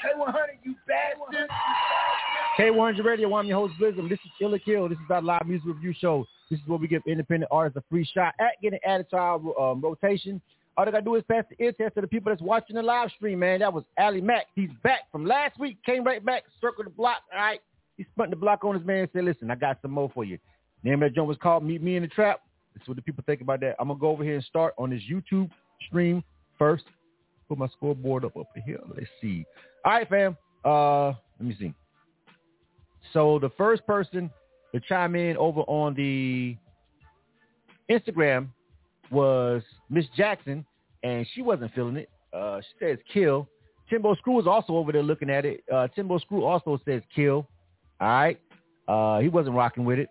K100, 0.04 0.34
you 0.64 0.76
bastard. 0.88 1.50
K100 2.60 3.04
Radio, 3.04 3.34
I'm 3.36 3.48
your 3.48 3.68
host, 3.68 3.74
Blizzard. 3.80 4.06
This 4.06 4.20
is 4.24 4.32
Killer 4.38 4.60
Kill. 4.60 4.88
This 4.88 5.00
is 5.00 5.10
our 5.10 5.22
live 5.22 5.48
music 5.48 5.68
review 5.68 5.96
show. 6.00 6.26
This 6.52 6.60
is 6.60 6.68
where 6.68 6.78
we 6.78 6.88
give 6.88 7.02
independent 7.08 7.50
artists 7.52 7.78
a 7.78 7.84
free 7.90 8.08
shot 8.14 8.36
at 8.40 8.62
getting 8.62 8.80
added 8.86 9.10
to 9.12 9.18
our 9.18 9.60
um, 9.60 9.82
rotation. 9.82 10.40
All 10.78 10.86
they 10.86 10.92
got 10.92 11.00
to 11.00 11.06
do 11.06 11.16
is 11.16 11.24
pass 11.28 11.44
the 11.50 11.64
ear 11.64 11.72
test 11.72 11.96
to 11.96 12.02
the 12.02 12.08
people 12.08 12.32
that's 12.32 12.42
watching 12.42 12.76
the 12.76 12.84
live 12.84 13.10
stream, 13.16 13.40
man. 13.40 13.62
That 13.62 13.74
was 13.74 13.84
Ali 13.98 14.22
Mack. 14.22 14.46
He's 14.54 14.70
back 14.84 15.12
from 15.12 15.26
last 15.26 15.60
week, 15.60 15.78
came 15.84 16.04
right 16.04 16.24
back, 16.24 16.44
circled 16.62 16.86
the 16.86 16.92
block, 16.92 17.24
all 17.34 17.40
right? 17.40 17.60
He 17.98 18.06
spun 18.14 18.30
the 18.30 18.36
block 18.36 18.64
on 18.64 18.76
his 18.78 18.86
man 18.86 19.00
and 19.00 19.10
said, 19.12 19.24
listen, 19.24 19.50
I 19.50 19.56
got 19.56 19.80
some 19.82 19.90
more 19.90 20.12
for 20.14 20.24
you. 20.24 20.38
Name 20.84 20.96
of 20.96 21.10
that 21.10 21.16
joint 21.16 21.28
was 21.28 21.38
called 21.42 21.64
Meet 21.64 21.82
Me 21.82 21.96
in 21.96 22.04
the 22.04 22.08
Trap. 22.08 22.42
That's 22.76 22.88
what 22.88 22.96
the 22.96 23.02
people 23.02 23.24
think 23.26 23.42
about 23.42 23.60
that. 23.62 23.76
I'm 23.80 23.88
to 23.88 23.96
go 23.96 24.10
over 24.10 24.24
here 24.24 24.36
and 24.36 24.44
start 24.44 24.74
on 24.78 24.90
this 24.92 25.02
YouTube 25.12 25.50
stream 25.88 26.24
first. 26.60 26.84
Put 27.50 27.58
my 27.58 27.68
scoreboard 27.70 28.26
up 28.26 28.38
up 28.38 28.48
here. 28.66 28.80
Let's 28.96 29.08
see. 29.22 29.46
All 29.86 29.94
right, 29.94 30.08
fam. 30.08 30.38
Uh, 30.64 31.08
let 31.40 31.48
me 31.48 31.56
see. 31.60 31.74
So 33.14 33.40
the 33.40 33.50
first 33.58 33.86
person 33.88 34.30
to 34.74 34.82
chime 34.82 35.16
in 35.16 35.38
over 35.38 35.62
on 35.62 35.94
the 35.96 36.58
Instagram 37.90 38.50
was 39.12 39.64
Miss 39.90 40.06
Jackson, 40.16 40.66
and 41.04 41.26
she 41.34 41.42
wasn't 41.42 41.74
feeling 41.74 41.96
it. 41.96 42.10
Uh, 42.34 42.60
she 42.60 42.86
says 42.86 42.98
kill. 43.12 43.48
Timbo 43.90 44.16
Screw 44.16 44.40
is 44.40 44.48
also 44.48 44.74
over 44.74 44.92
there 44.92 45.04
looking 45.04 45.30
at 45.30 45.46
it. 45.46 45.64
Uh, 45.74 45.88
Timbo 45.96 46.18
Screw 46.20 46.44
also 46.44 46.80
says 46.86 47.02
kill. 47.16 47.48
All 48.02 48.08
right. 48.08 48.40
Uh, 48.88 49.20
he 49.20 49.30
wasn't 49.30 49.56
rocking 49.56 49.86
with 49.86 50.00
it. 50.00 50.10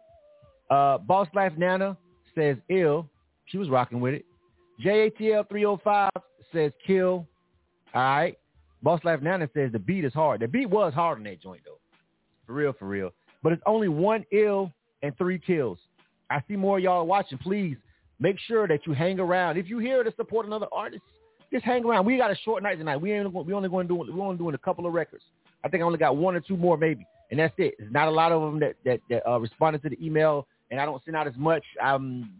Uh, 0.71 0.99
Boss 0.99 1.29
Life 1.35 1.53
Nana 1.57 1.97
says 2.35 2.57
ill. 2.69 3.09
She 3.47 3.59
was 3.59 3.69
rocking 3.69 4.01
with 4.01 4.15
it. 4.15 4.25
JATL 4.85 5.49
305 5.49 6.11
says 6.53 6.73
kill. 6.87 7.27
All 7.95 8.03
right. 8.03 8.39
Boss 8.83 9.01
Life 9.05 9.23
Nana 9.23 9.49
says 9.55 9.73
the 9.73 9.79
beat 9.79 10.05
is 10.05 10.13
hard. 10.13 10.41
The 10.41 10.49
beat 10.49 10.69
was 10.69 10.93
hard 10.93 11.19
on 11.19 11.25
that 11.25 11.41
joint 11.41 11.63
though. 11.65 11.79
For 12.47 12.53
real, 12.53 12.73
for 12.79 12.87
real. 12.87 13.11
But 13.43 13.53
it's 13.53 13.63
only 13.67 13.89
one 13.89 14.25
ill 14.33 14.73
and 15.03 15.17
three 15.17 15.39
kills. 15.39 15.79
I 16.31 16.43
see 16.49 16.57
more 16.57 16.79
y'all 16.79 17.07
watching. 17.07 17.39
Please 17.39 17.77
make 18.19 18.37
sure 18.47 18.67
that 18.69 18.87
you 18.87 18.93
hang 18.93 19.21
around. 19.21 19.57
If 19.57 19.69
you 19.69 19.79
here 19.79 20.03
to 20.03 20.13
support 20.17 20.47
another 20.47 20.67
artist, 20.73 21.03
just 21.53 21.65
hang 21.65 21.85
around. 21.85 22.07
We 22.07 22.17
got 22.17 22.31
a 22.31 22.37
short 22.45 22.63
night 22.63 22.77
tonight. 22.79 22.97
We 22.97 23.13
ain't 23.13 23.33
we 23.33 23.53
only 23.53 23.69
going 23.69 23.89
to 23.89 23.95
do 23.95 24.13
we 24.13 24.21
only 24.21 24.37
doing 24.37 24.55
a 24.55 24.59
couple 24.59 24.87
of 24.87 24.93
records. 24.93 25.23
I 25.65 25.69
think 25.69 25.83
I 25.83 25.87
only 25.87 25.99
got 25.99 26.17
one 26.17 26.35
or 26.35 26.41
two 26.41 26.57
more 26.57 26.77
maybe, 26.77 27.07
and 27.31 27.41
that's 27.41 27.55
it. 27.59 27.75
There's 27.79 27.93
not 27.93 28.09
a 28.09 28.11
lot 28.11 28.33
of 28.33 28.43
them 28.43 28.61
that 28.61 28.75
that, 28.85 29.01
that 29.11 29.29
uh, 29.29 29.39
responded 29.39 29.83
to 29.83 29.89
the 29.89 30.05
email, 30.05 30.47
and 30.71 30.81
I 30.81 30.85
don't 30.85 31.03
send 31.05 31.17
out 31.17 31.27
as 31.27 31.37
much. 31.37 31.65
I'm 31.83 32.33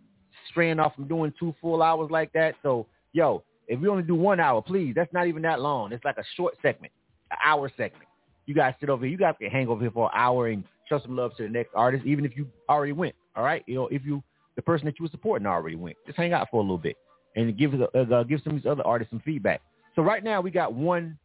straying 0.51 0.81
off 0.81 0.95
from 0.95 1.09
doing 1.09 1.33
two 1.39 1.55
full 1.61 1.83
hours 1.83 2.11
like 2.11 2.33
that. 2.33 2.55
So 2.63 2.87
yo, 3.13 3.43
if 3.69 3.81
we 3.81 3.89
only 3.89 4.03
do 4.03 4.15
one 4.15 4.41
hour, 4.41 4.63
please, 4.63 4.93
that's 4.95 5.13
not 5.13 5.27
even 5.27 5.43
that 5.43 5.61
long. 5.61 5.93
It's 5.93 6.05
like 6.05 6.19
a 6.19 6.25
short 6.37 6.55
segment, 6.63 6.93
an 7.31 7.39
hour 7.45 7.71
segment. 7.77 8.09
You 8.47 8.55
guys 8.55 8.75
sit 8.79 8.91
over 8.91 9.05
here. 9.05 9.13
You 9.13 9.19
guys 9.19 9.35
can 9.41 9.51
hang 9.51 9.69
over 9.69 9.81
here 9.81 9.91
for 9.91 10.07
an 10.07 10.13
hour 10.15 10.49
and 10.49 10.63
show 10.89 11.01
some 11.01 11.17
love 11.17 11.37
to 11.37 11.43
the 11.43 11.49
next 11.49 11.71
artist, 11.75 12.07
even 12.07 12.25
if 12.25 12.37
you 12.37 12.47
already 12.69 12.93
went. 12.93 13.15
All 13.35 13.43
right, 13.43 13.65
you 13.67 13.75
know, 13.75 13.89
if 13.89 14.05
you 14.05 14.23
the 14.55 14.63
person 14.63 14.87
that 14.87 14.99
you 14.99 15.05
were 15.05 15.11
supporting 15.11 15.47
already 15.47 15.77
went, 15.77 15.97
just 16.07 16.17
hang 16.17 16.33
out 16.33 16.49
for 16.51 16.59
a 16.59 16.63
little 16.63 16.79
bit 16.79 16.97
and 17.35 17.57
give 17.57 17.75
uh, 17.75 17.99
uh, 17.99 18.23
give 18.23 18.41
some 18.43 18.57
of 18.57 18.63
these 18.63 18.71
other 18.71 18.87
artists 18.87 19.11
some 19.11 19.21
feedback. 19.25 19.61
So 19.95 20.03
right 20.03 20.23
now 20.23 20.41
we 20.41 20.51
got 20.51 20.73
one 20.73 21.19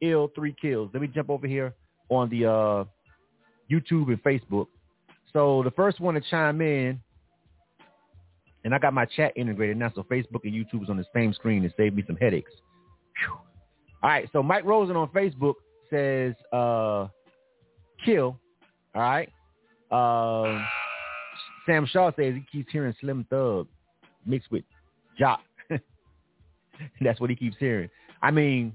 ill, 0.00 0.30
three 0.34 0.54
kills. 0.60 0.90
Let 0.92 1.02
me 1.02 1.08
jump 1.08 1.30
over 1.30 1.46
here 1.46 1.74
on 2.08 2.28
the 2.30 2.46
uh, 2.46 2.84
YouTube 3.70 4.08
and 4.08 4.22
Facebook. 4.22 4.66
So 5.32 5.62
the 5.62 5.70
first 5.72 6.00
one 6.00 6.14
to 6.14 6.20
chime 6.20 6.60
in, 6.60 7.00
and 8.64 8.74
I 8.74 8.78
got 8.78 8.94
my 8.94 9.04
chat 9.04 9.32
integrated 9.36 9.76
now, 9.76 9.92
so 9.94 10.02
Facebook 10.02 10.40
and 10.44 10.52
YouTube 10.52 10.82
is 10.82 10.90
on 10.90 10.96
the 10.96 11.04
same 11.14 11.32
screen 11.32 11.62
to 11.62 11.70
save 11.76 11.94
me 11.94 12.02
some 12.06 12.16
headaches. 12.16 12.50
Whew. 13.18 13.38
All 14.02 14.10
right, 14.10 14.28
so 14.32 14.42
Mike 14.42 14.64
Rosen 14.64 14.96
on 14.96 15.08
Facebook 15.08 15.54
says 15.90 16.34
uh, 16.52 17.08
kill. 18.04 18.38
All 18.94 19.02
right. 19.02 19.30
Uh, 19.90 20.64
Sam 21.66 21.86
Shaw 21.86 22.10
says 22.16 22.34
he 22.34 22.44
keeps 22.50 22.72
hearing 22.72 22.94
Slim 23.00 23.26
Thug 23.28 23.68
mixed 24.24 24.50
with 24.50 24.64
Joc. 25.20 25.38
That's 27.00 27.20
what 27.20 27.30
he 27.30 27.36
keeps 27.36 27.56
hearing. 27.58 27.88
I 28.22 28.30
mean, 28.30 28.72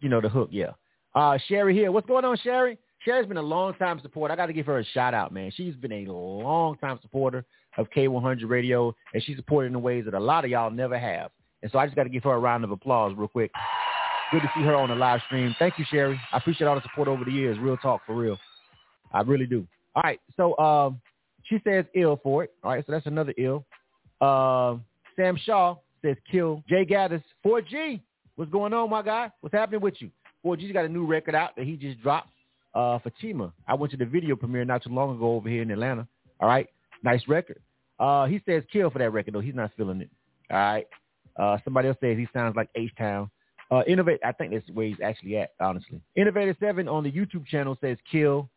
you 0.00 0.08
know, 0.08 0.20
the 0.20 0.28
hook, 0.28 0.48
yeah. 0.52 0.72
Uh, 1.14 1.38
Sherry 1.48 1.74
here. 1.74 1.90
What's 1.90 2.06
going 2.06 2.24
on, 2.24 2.36
Sherry? 2.38 2.78
Sherry's 3.04 3.28
been 3.28 3.36
a 3.36 3.42
long 3.42 3.74
time 3.74 4.00
supporter. 4.00 4.32
I 4.32 4.36
got 4.36 4.46
to 4.46 4.52
give 4.52 4.66
her 4.66 4.78
a 4.78 4.84
shout 4.84 5.14
out, 5.14 5.32
man. 5.32 5.52
She's 5.54 5.74
been 5.74 5.92
a 5.92 6.12
long 6.12 6.76
time 6.78 6.98
supporter 7.00 7.44
of 7.76 7.88
K100 7.90 8.48
Radio, 8.48 8.94
and 9.14 9.22
she's 9.22 9.36
supported 9.36 9.68
in 9.68 9.80
ways 9.80 10.04
that 10.04 10.14
a 10.14 10.20
lot 10.20 10.44
of 10.44 10.50
y'all 10.50 10.70
never 10.70 10.98
have. 10.98 11.30
And 11.62 11.70
so 11.70 11.78
I 11.78 11.86
just 11.86 11.96
got 11.96 12.04
to 12.04 12.08
give 12.08 12.24
her 12.24 12.32
a 12.32 12.38
round 12.38 12.64
of 12.64 12.70
applause 12.70 13.14
real 13.16 13.28
quick. 13.28 13.52
Good 14.30 14.42
to 14.42 14.50
see 14.54 14.62
her 14.62 14.74
on 14.74 14.90
the 14.90 14.94
live 14.94 15.20
stream. 15.26 15.54
Thank 15.58 15.78
you, 15.78 15.84
Sherry. 15.90 16.20
I 16.32 16.36
appreciate 16.36 16.66
all 16.66 16.74
the 16.74 16.82
support 16.82 17.08
over 17.08 17.24
the 17.24 17.30
years. 17.30 17.58
Real 17.58 17.76
talk, 17.76 18.02
for 18.06 18.14
real. 18.14 18.36
I 19.12 19.22
really 19.22 19.46
do. 19.46 19.66
All 19.94 20.02
right, 20.02 20.20
so 20.36 20.56
um, 20.58 21.00
she 21.44 21.60
says 21.64 21.84
ill 21.94 22.20
for 22.22 22.44
it. 22.44 22.52
All 22.62 22.72
right, 22.72 22.84
so 22.84 22.92
that's 22.92 23.06
another 23.06 23.32
ill. 23.38 23.64
Uh, 24.20 24.76
Sam 25.16 25.36
Shaw 25.44 25.76
says 26.02 26.16
kill 26.30 26.62
Jay 26.68 26.84
Gaddis. 26.84 27.22
4G, 27.44 28.00
what's 28.36 28.50
going 28.50 28.72
on, 28.74 28.90
my 28.90 29.02
guy? 29.02 29.30
What's 29.40 29.54
happening 29.54 29.80
with 29.80 29.94
you? 30.00 30.10
4G's 30.44 30.72
got 30.72 30.84
a 30.84 30.88
new 30.88 31.06
record 31.06 31.34
out 31.34 31.56
that 31.56 31.64
he 31.64 31.76
just 31.76 32.00
dropped 32.02 32.28
uh, 32.74 32.98
for 32.98 33.10
Chima. 33.22 33.52
I 33.66 33.74
went 33.74 33.90
to 33.92 33.96
the 33.96 34.04
video 34.04 34.36
premiere 34.36 34.64
not 34.64 34.82
too 34.82 34.90
long 34.90 35.16
ago 35.16 35.32
over 35.32 35.48
here 35.48 35.62
in 35.62 35.70
Atlanta. 35.70 36.06
All 36.40 36.48
right, 36.48 36.68
nice 37.02 37.22
record. 37.28 37.60
Uh, 37.98 38.26
he 38.26 38.40
says 38.46 38.62
kill 38.72 38.90
for 38.90 38.98
that 38.98 39.10
record 39.10 39.34
though. 39.34 39.40
He's 39.40 39.54
not 39.54 39.72
feeling 39.76 40.00
it. 40.00 40.10
All 40.50 40.58
right. 40.58 40.86
Uh, 41.36 41.56
somebody 41.64 41.88
else 41.88 41.96
says 42.00 42.16
he 42.16 42.26
sounds 42.32 42.56
like 42.56 42.68
H 42.74 42.90
Town. 42.98 43.30
Uh, 43.70 43.82
Innovate, 43.86 44.20
I 44.24 44.32
think 44.32 44.52
that's 44.52 44.68
where 44.70 44.86
he's 44.86 45.00
actually 45.04 45.36
at, 45.36 45.50
honestly. 45.60 46.00
Innovator 46.16 46.56
Seven 46.58 46.88
on 46.88 47.04
the 47.04 47.12
YouTube 47.12 47.46
channel 47.46 47.76
says 47.82 47.98
kill. 48.10 48.48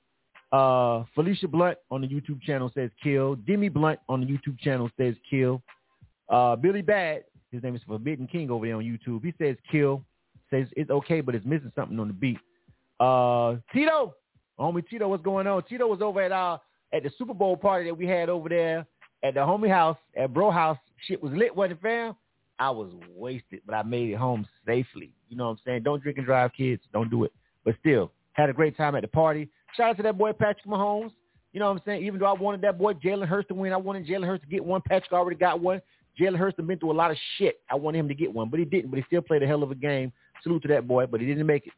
Uh, 0.51 1.03
Felicia 1.13 1.47
Blunt 1.47 1.77
on 1.89 2.01
the 2.01 2.07
YouTube 2.07 2.41
channel 2.41 2.71
says 2.73 2.89
kill. 3.03 3.35
Demi 3.35 3.69
Blunt 3.69 3.99
on 4.09 4.21
the 4.21 4.27
YouTube 4.27 4.59
channel 4.59 4.89
says 4.97 5.15
kill. 5.29 5.61
Uh, 6.29 6.55
Billy 6.55 6.81
Bad, 6.81 7.23
his 7.51 7.61
name 7.61 7.75
is 7.75 7.81
Forbidden 7.85 8.27
King 8.27 8.49
over 8.49 8.65
there 8.65 8.75
on 8.75 8.83
YouTube. 8.83 9.23
He 9.23 9.33
says 9.37 9.57
kill. 9.69 10.03
Says 10.49 10.67
it's 10.75 10.89
okay, 10.89 11.21
but 11.21 11.35
it's 11.35 11.45
missing 11.45 11.71
something 11.75 11.99
on 11.99 12.07
the 12.07 12.13
beat. 12.13 12.39
Uh, 13.01 13.55
Tito, 13.73 14.13
homie 14.59 14.87
Tito, 14.87 15.09
what's 15.09 15.23
going 15.23 15.47
on? 15.47 15.63
Tito 15.63 15.87
was 15.87 16.01
over 16.01 16.21
at 16.21 16.31
uh 16.31 16.59
at 16.93 17.01
the 17.01 17.11
Super 17.17 17.33
Bowl 17.33 17.57
party 17.57 17.89
that 17.89 17.95
we 17.95 18.05
had 18.05 18.29
over 18.29 18.47
there 18.47 18.85
at 19.23 19.33
the 19.33 19.39
homie 19.39 19.69
house 19.69 19.97
at 20.15 20.31
Bro 20.31 20.51
House. 20.51 20.77
Shit 21.07 21.21
was 21.21 21.33
lit, 21.33 21.55
wasn't 21.55 21.81
fam? 21.81 22.15
I 22.59 22.69
was 22.69 22.91
wasted, 23.15 23.61
but 23.65 23.73
I 23.73 23.81
made 23.81 24.11
it 24.11 24.17
home 24.17 24.47
safely. 24.67 25.11
You 25.29 25.37
know 25.37 25.45
what 25.45 25.51
I'm 25.51 25.59
saying? 25.65 25.83
Don't 25.83 26.03
drink 26.03 26.19
and 26.19 26.27
drive, 26.27 26.51
kids. 26.55 26.83
Don't 26.93 27.09
do 27.09 27.23
it. 27.23 27.33
But 27.65 27.73
still, 27.79 28.11
had 28.33 28.51
a 28.51 28.53
great 28.53 28.77
time 28.77 28.93
at 28.93 29.01
the 29.01 29.07
party. 29.07 29.49
Shout 29.75 29.89
out 29.89 29.97
to 29.97 30.03
that 30.03 30.17
boy 30.19 30.33
Patrick 30.33 30.67
Mahomes. 30.67 31.11
You 31.53 31.59
know 31.59 31.69
what 31.71 31.77
I'm 31.77 31.81
saying? 31.87 32.05
Even 32.05 32.19
though 32.19 32.27
I 32.27 32.33
wanted 32.33 32.61
that 32.61 32.77
boy 32.77 32.93
Jalen 32.93 33.27
Hurts 33.27 33.47
to 33.47 33.55
win, 33.55 33.73
I 33.73 33.77
wanted 33.77 34.05
Jalen 34.05 34.27
Hurts 34.27 34.43
to 34.43 34.49
get 34.49 34.63
one. 34.63 34.81
Patrick 34.87 35.11
already 35.11 35.37
got 35.37 35.59
one. 35.59 35.81
Jalen 36.19 36.37
Hurts 36.37 36.55
has 36.57 36.67
been 36.67 36.77
through 36.77 36.91
a 36.91 36.93
lot 36.93 37.09
of 37.09 37.17
shit. 37.39 37.61
I 37.67 37.75
wanted 37.75 37.97
him 37.97 38.07
to 38.09 38.13
get 38.13 38.31
one, 38.31 38.49
but 38.49 38.59
he 38.59 38.65
didn't. 38.65 38.91
But 38.91 38.97
he 38.97 39.05
still 39.07 39.21
played 39.21 39.41
a 39.41 39.47
hell 39.47 39.63
of 39.63 39.71
a 39.71 39.75
game. 39.75 40.13
Salute 40.43 40.61
to 40.61 40.67
that 40.67 40.87
boy, 40.87 41.07
but 41.07 41.19
he 41.19 41.25
didn't 41.25 41.47
make 41.47 41.65
it. 41.65 41.73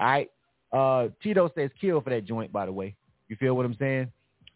All 0.00 0.06
right. 0.06 0.30
Uh, 0.74 1.08
Tito 1.22 1.50
says 1.54 1.70
kill 1.80 2.00
for 2.00 2.10
that 2.10 2.24
joint, 2.24 2.52
by 2.52 2.66
the 2.66 2.72
way. 2.72 2.96
You 3.28 3.36
feel 3.36 3.54
what 3.54 3.64
I'm 3.64 3.76
saying? 3.78 4.10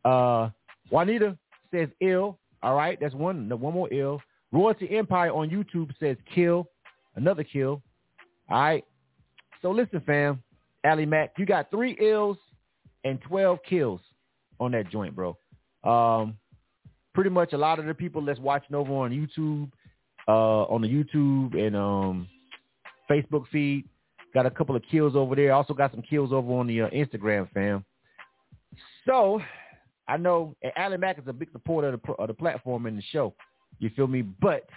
Uh, 0.04 0.50
Juanita 0.90 1.36
says 1.70 1.88
ill. 2.00 2.38
All 2.62 2.74
right. 2.74 2.98
That's 3.00 3.14
one. 3.14 3.48
One 3.48 3.74
more 3.74 3.92
ill. 3.92 4.20
Royalty 4.50 4.88
Empire 4.96 5.30
on 5.30 5.48
YouTube 5.48 5.90
says 6.00 6.16
kill. 6.34 6.68
Another 7.14 7.44
kill. 7.44 7.82
All 8.50 8.60
right. 8.60 8.84
So 9.62 9.70
listen, 9.70 10.00
fam. 10.06 10.42
Ali 10.84 11.06
Mac, 11.06 11.32
you 11.36 11.46
got 11.46 11.70
three 11.70 11.96
ills 12.00 12.36
and 13.04 13.20
12 13.22 13.58
kills 13.68 14.00
on 14.60 14.72
that 14.72 14.90
joint, 14.90 15.14
bro. 15.14 15.36
Um, 15.84 16.36
pretty 17.14 17.30
much 17.30 17.52
a 17.52 17.58
lot 17.58 17.78
of 17.78 17.86
the 17.86 17.94
people 17.94 18.24
that's 18.24 18.38
watching 18.38 18.76
over 18.76 18.92
on 18.92 19.10
YouTube, 19.10 19.70
uh, 20.28 20.64
on 20.64 20.82
the 20.82 20.88
YouTube 20.88 21.58
and 21.58 21.76
um, 21.76 22.28
Facebook 23.10 23.44
feed, 23.50 23.84
got 24.38 24.46
a 24.46 24.50
couple 24.52 24.76
of 24.76 24.82
kills 24.88 25.16
over 25.16 25.34
there. 25.34 25.52
Also 25.52 25.74
got 25.74 25.90
some 25.90 26.00
kills 26.00 26.32
over 26.32 26.52
on 26.52 26.68
the 26.68 26.82
uh, 26.82 26.90
Instagram, 26.90 27.50
fam. 27.50 27.84
So 29.04 29.40
I 30.06 30.16
know 30.16 30.54
and 30.62 30.72
Ali 30.76 30.96
Mack 30.96 31.18
is 31.18 31.24
a 31.26 31.32
big 31.32 31.50
supporter 31.50 31.88
of 31.88 32.00
the, 32.00 32.12
of 32.12 32.28
the 32.28 32.34
platform 32.34 32.86
and 32.86 32.96
the 32.96 33.02
show. 33.10 33.34
You 33.80 33.90
feel 33.96 34.06
me? 34.06 34.22
But 34.22 34.68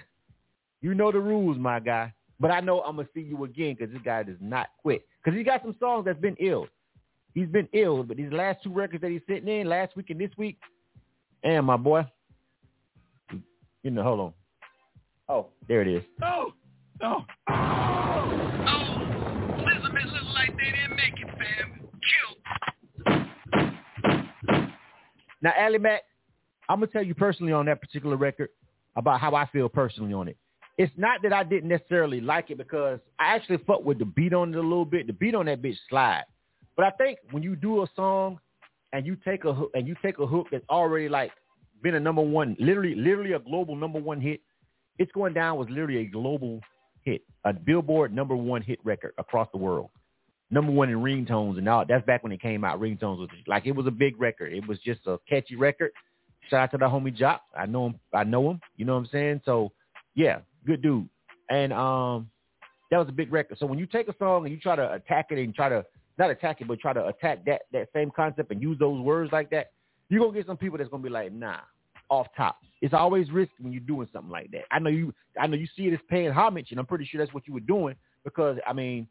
you 0.81 0.95
know 0.95 1.11
the 1.11 1.19
rules, 1.19 1.59
my 1.59 1.79
guy. 1.79 2.11
But 2.39 2.49
I 2.49 2.59
know 2.59 2.81
I'm 2.81 2.95
gonna 2.95 3.07
see 3.13 3.21
you 3.21 3.43
again 3.43 3.75
because 3.77 3.93
this 3.93 4.01
guy 4.03 4.23
does 4.23 4.37
not 4.41 4.69
quit. 4.81 5.05
Because 5.23 5.37
he 5.37 5.43
got 5.43 5.61
some 5.61 5.75
songs 5.79 6.05
that's 6.05 6.19
been 6.19 6.37
ill. 6.39 6.65
He's 7.35 7.47
been 7.47 7.69
ill, 7.71 8.01
but 8.01 8.17
these 8.17 8.31
last 8.31 8.63
two 8.63 8.73
records 8.73 9.01
that 9.03 9.11
he's 9.11 9.21
sitting 9.29 9.47
in 9.47 9.69
last 9.69 9.95
week 9.95 10.09
and 10.09 10.19
this 10.19 10.31
week, 10.39 10.57
and 11.43 11.67
my 11.67 11.77
boy, 11.77 12.03
you 13.83 13.91
know, 13.91 14.01
hold 14.01 14.19
on. 14.21 14.33
Oh, 15.29 15.47
there 15.67 15.83
it 15.83 15.87
is. 15.87 16.03
No, 16.19 16.53
no. 16.99 17.25
Now, 25.41 25.53
Ali 25.57 25.77
Mac, 25.77 26.01
I'm 26.69 26.79
gonna 26.79 26.91
tell 26.91 27.03
you 27.03 27.15
personally 27.15 27.53
on 27.53 27.65
that 27.65 27.81
particular 27.81 28.15
record 28.15 28.49
about 28.95 29.19
how 29.19 29.35
I 29.35 29.47
feel 29.47 29.69
personally 29.69 30.13
on 30.13 30.27
it. 30.27 30.37
It's 30.77 30.93
not 30.97 31.21
that 31.23 31.33
I 31.33 31.43
didn't 31.43 31.69
necessarily 31.69 32.21
like 32.21 32.49
it 32.49 32.57
because 32.57 32.99
I 33.19 33.35
actually 33.35 33.57
fucked 33.67 33.83
with 33.83 33.99
the 33.99 34.05
beat 34.05 34.33
on 34.33 34.53
it 34.53 34.57
a 34.57 34.61
little 34.61 34.85
bit. 34.85 35.07
The 35.07 35.13
beat 35.13 35.35
on 35.35 35.45
that 35.47 35.61
bitch 35.61 35.77
slide. 35.89 36.23
But 36.75 36.85
I 36.85 36.91
think 36.91 37.19
when 37.31 37.43
you 37.43 37.55
do 37.55 37.83
a 37.83 37.87
song 37.95 38.39
and 38.93 39.05
you 39.05 39.17
take 39.23 39.45
a 39.45 39.53
hook 39.53 39.71
and 39.73 39.87
you 39.87 39.95
take 40.01 40.19
a 40.19 40.25
hook 40.25 40.47
that's 40.51 40.65
already 40.69 41.09
like 41.09 41.31
been 41.83 41.95
a 41.95 41.99
number 41.99 42.21
one, 42.21 42.55
literally, 42.59 42.95
literally 42.95 43.33
a 43.33 43.39
global 43.39 43.75
number 43.75 43.99
one 43.99 44.21
hit, 44.21 44.41
it's 44.97 45.11
going 45.11 45.33
down 45.33 45.57
was 45.57 45.67
literally 45.69 45.97
a 45.97 46.05
global 46.05 46.61
hit, 47.03 47.21
a 47.45 47.53
Billboard 47.53 48.13
number 48.13 48.35
one 48.35 48.61
hit 48.61 48.79
record 48.83 49.13
across 49.17 49.47
the 49.51 49.57
world. 49.57 49.89
Number 50.53 50.71
one 50.71 50.89
in 50.89 50.97
ringtones 50.97 51.57
and 51.57 51.67
all. 51.69 51.85
That's 51.87 52.05
back 52.05 52.23
when 52.23 52.33
it 52.33 52.41
came 52.41 52.63
out. 52.65 52.79
Ringtones 52.79 53.19
was 53.19 53.29
like 53.47 53.65
it 53.65 53.71
was 53.71 53.87
a 53.87 53.91
big 53.91 54.19
record. 54.19 54.51
It 54.51 54.67
was 54.67 54.77
just 54.79 54.99
a 55.07 55.17
catchy 55.27 55.55
record. 55.55 55.91
Shout 56.49 56.59
out 56.63 56.71
to 56.71 56.77
the 56.77 56.85
homie 56.85 57.17
Joc. 57.17 57.39
I 57.57 57.65
know 57.65 57.87
him. 57.87 57.99
I 58.13 58.25
know 58.25 58.51
him. 58.51 58.59
You 58.75 58.85
know 58.85 58.95
what 58.95 58.99
I'm 59.01 59.09
saying? 59.11 59.41
So 59.45 59.71
yeah, 60.13 60.39
good 60.65 60.81
dude. 60.81 61.07
And 61.49 61.71
um, 61.71 62.29
that 62.89 62.97
was 62.97 63.07
a 63.07 63.13
big 63.13 63.31
record. 63.31 63.57
So 63.59 63.65
when 63.65 63.79
you 63.79 63.85
take 63.85 64.09
a 64.09 64.15
song 64.19 64.45
and 64.45 64.53
you 64.53 64.59
try 64.59 64.75
to 64.75 64.93
attack 64.93 65.27
it 65.31 65.39
and 65.39 65.55
try 65.55 65.69
to 65.69 65.85
not 66.17 66.29
attack 66.29 66.59
it, 66.59 66.67
but 66.67 66.79
try 66.79 66.91
to 66.93 67.07
attack 67.07 67.45
that 67.45 67.61
that 67.71 67.87
same 67.93 68.11
concept 68.13 68.51
and 68.51 68.61
use 68.61 68.77
those 68.77 69.01
words 69.01 69.31
like 69.31 69.49
that, 69.51 69.71
you're 70.09 70.19
gonna 70.19 70.37
get 70.37 70.47
some 70.47 70.57
people 70.57 70.77
that's 70.77 70.89
gonna 70.89 71.01
be 71.01 71.09
like, 71.09 71.31
nah, 71.31 71.59
off 72.09 72.27
top. 72.35 72.59
It's 72.81 72.93
always 72.93 73.31
risky 73.31 73.53
when 73.61 73.71
you're 73.71 73.81
doing 73.81 74.09
something 74.11 74.31
like 74.31 74.51
that. 74.51 74.65
I 74.69 74.79
know 74.79 74.89
you 74.89 75.13
I 75.39 75.47
know 75.47 75.55
you 75.55 75.67
see 75.77 75.83
it 75.83 75.93
as 75.93 75.99
paying 76.09 76.31
homage, 76.31 76.71
and 76.71 76.79
I'm 76.79 76.85
pretty 76.85 77.05
sure 77.05 77.19
that's 77.19 77.33
what 77.33 77.47
you 77.47 77.53
were 77.53 77.61
doing 77.61 77.95
because 78.23 78.57
I 78.67 78.73
mean, 78.73 79.07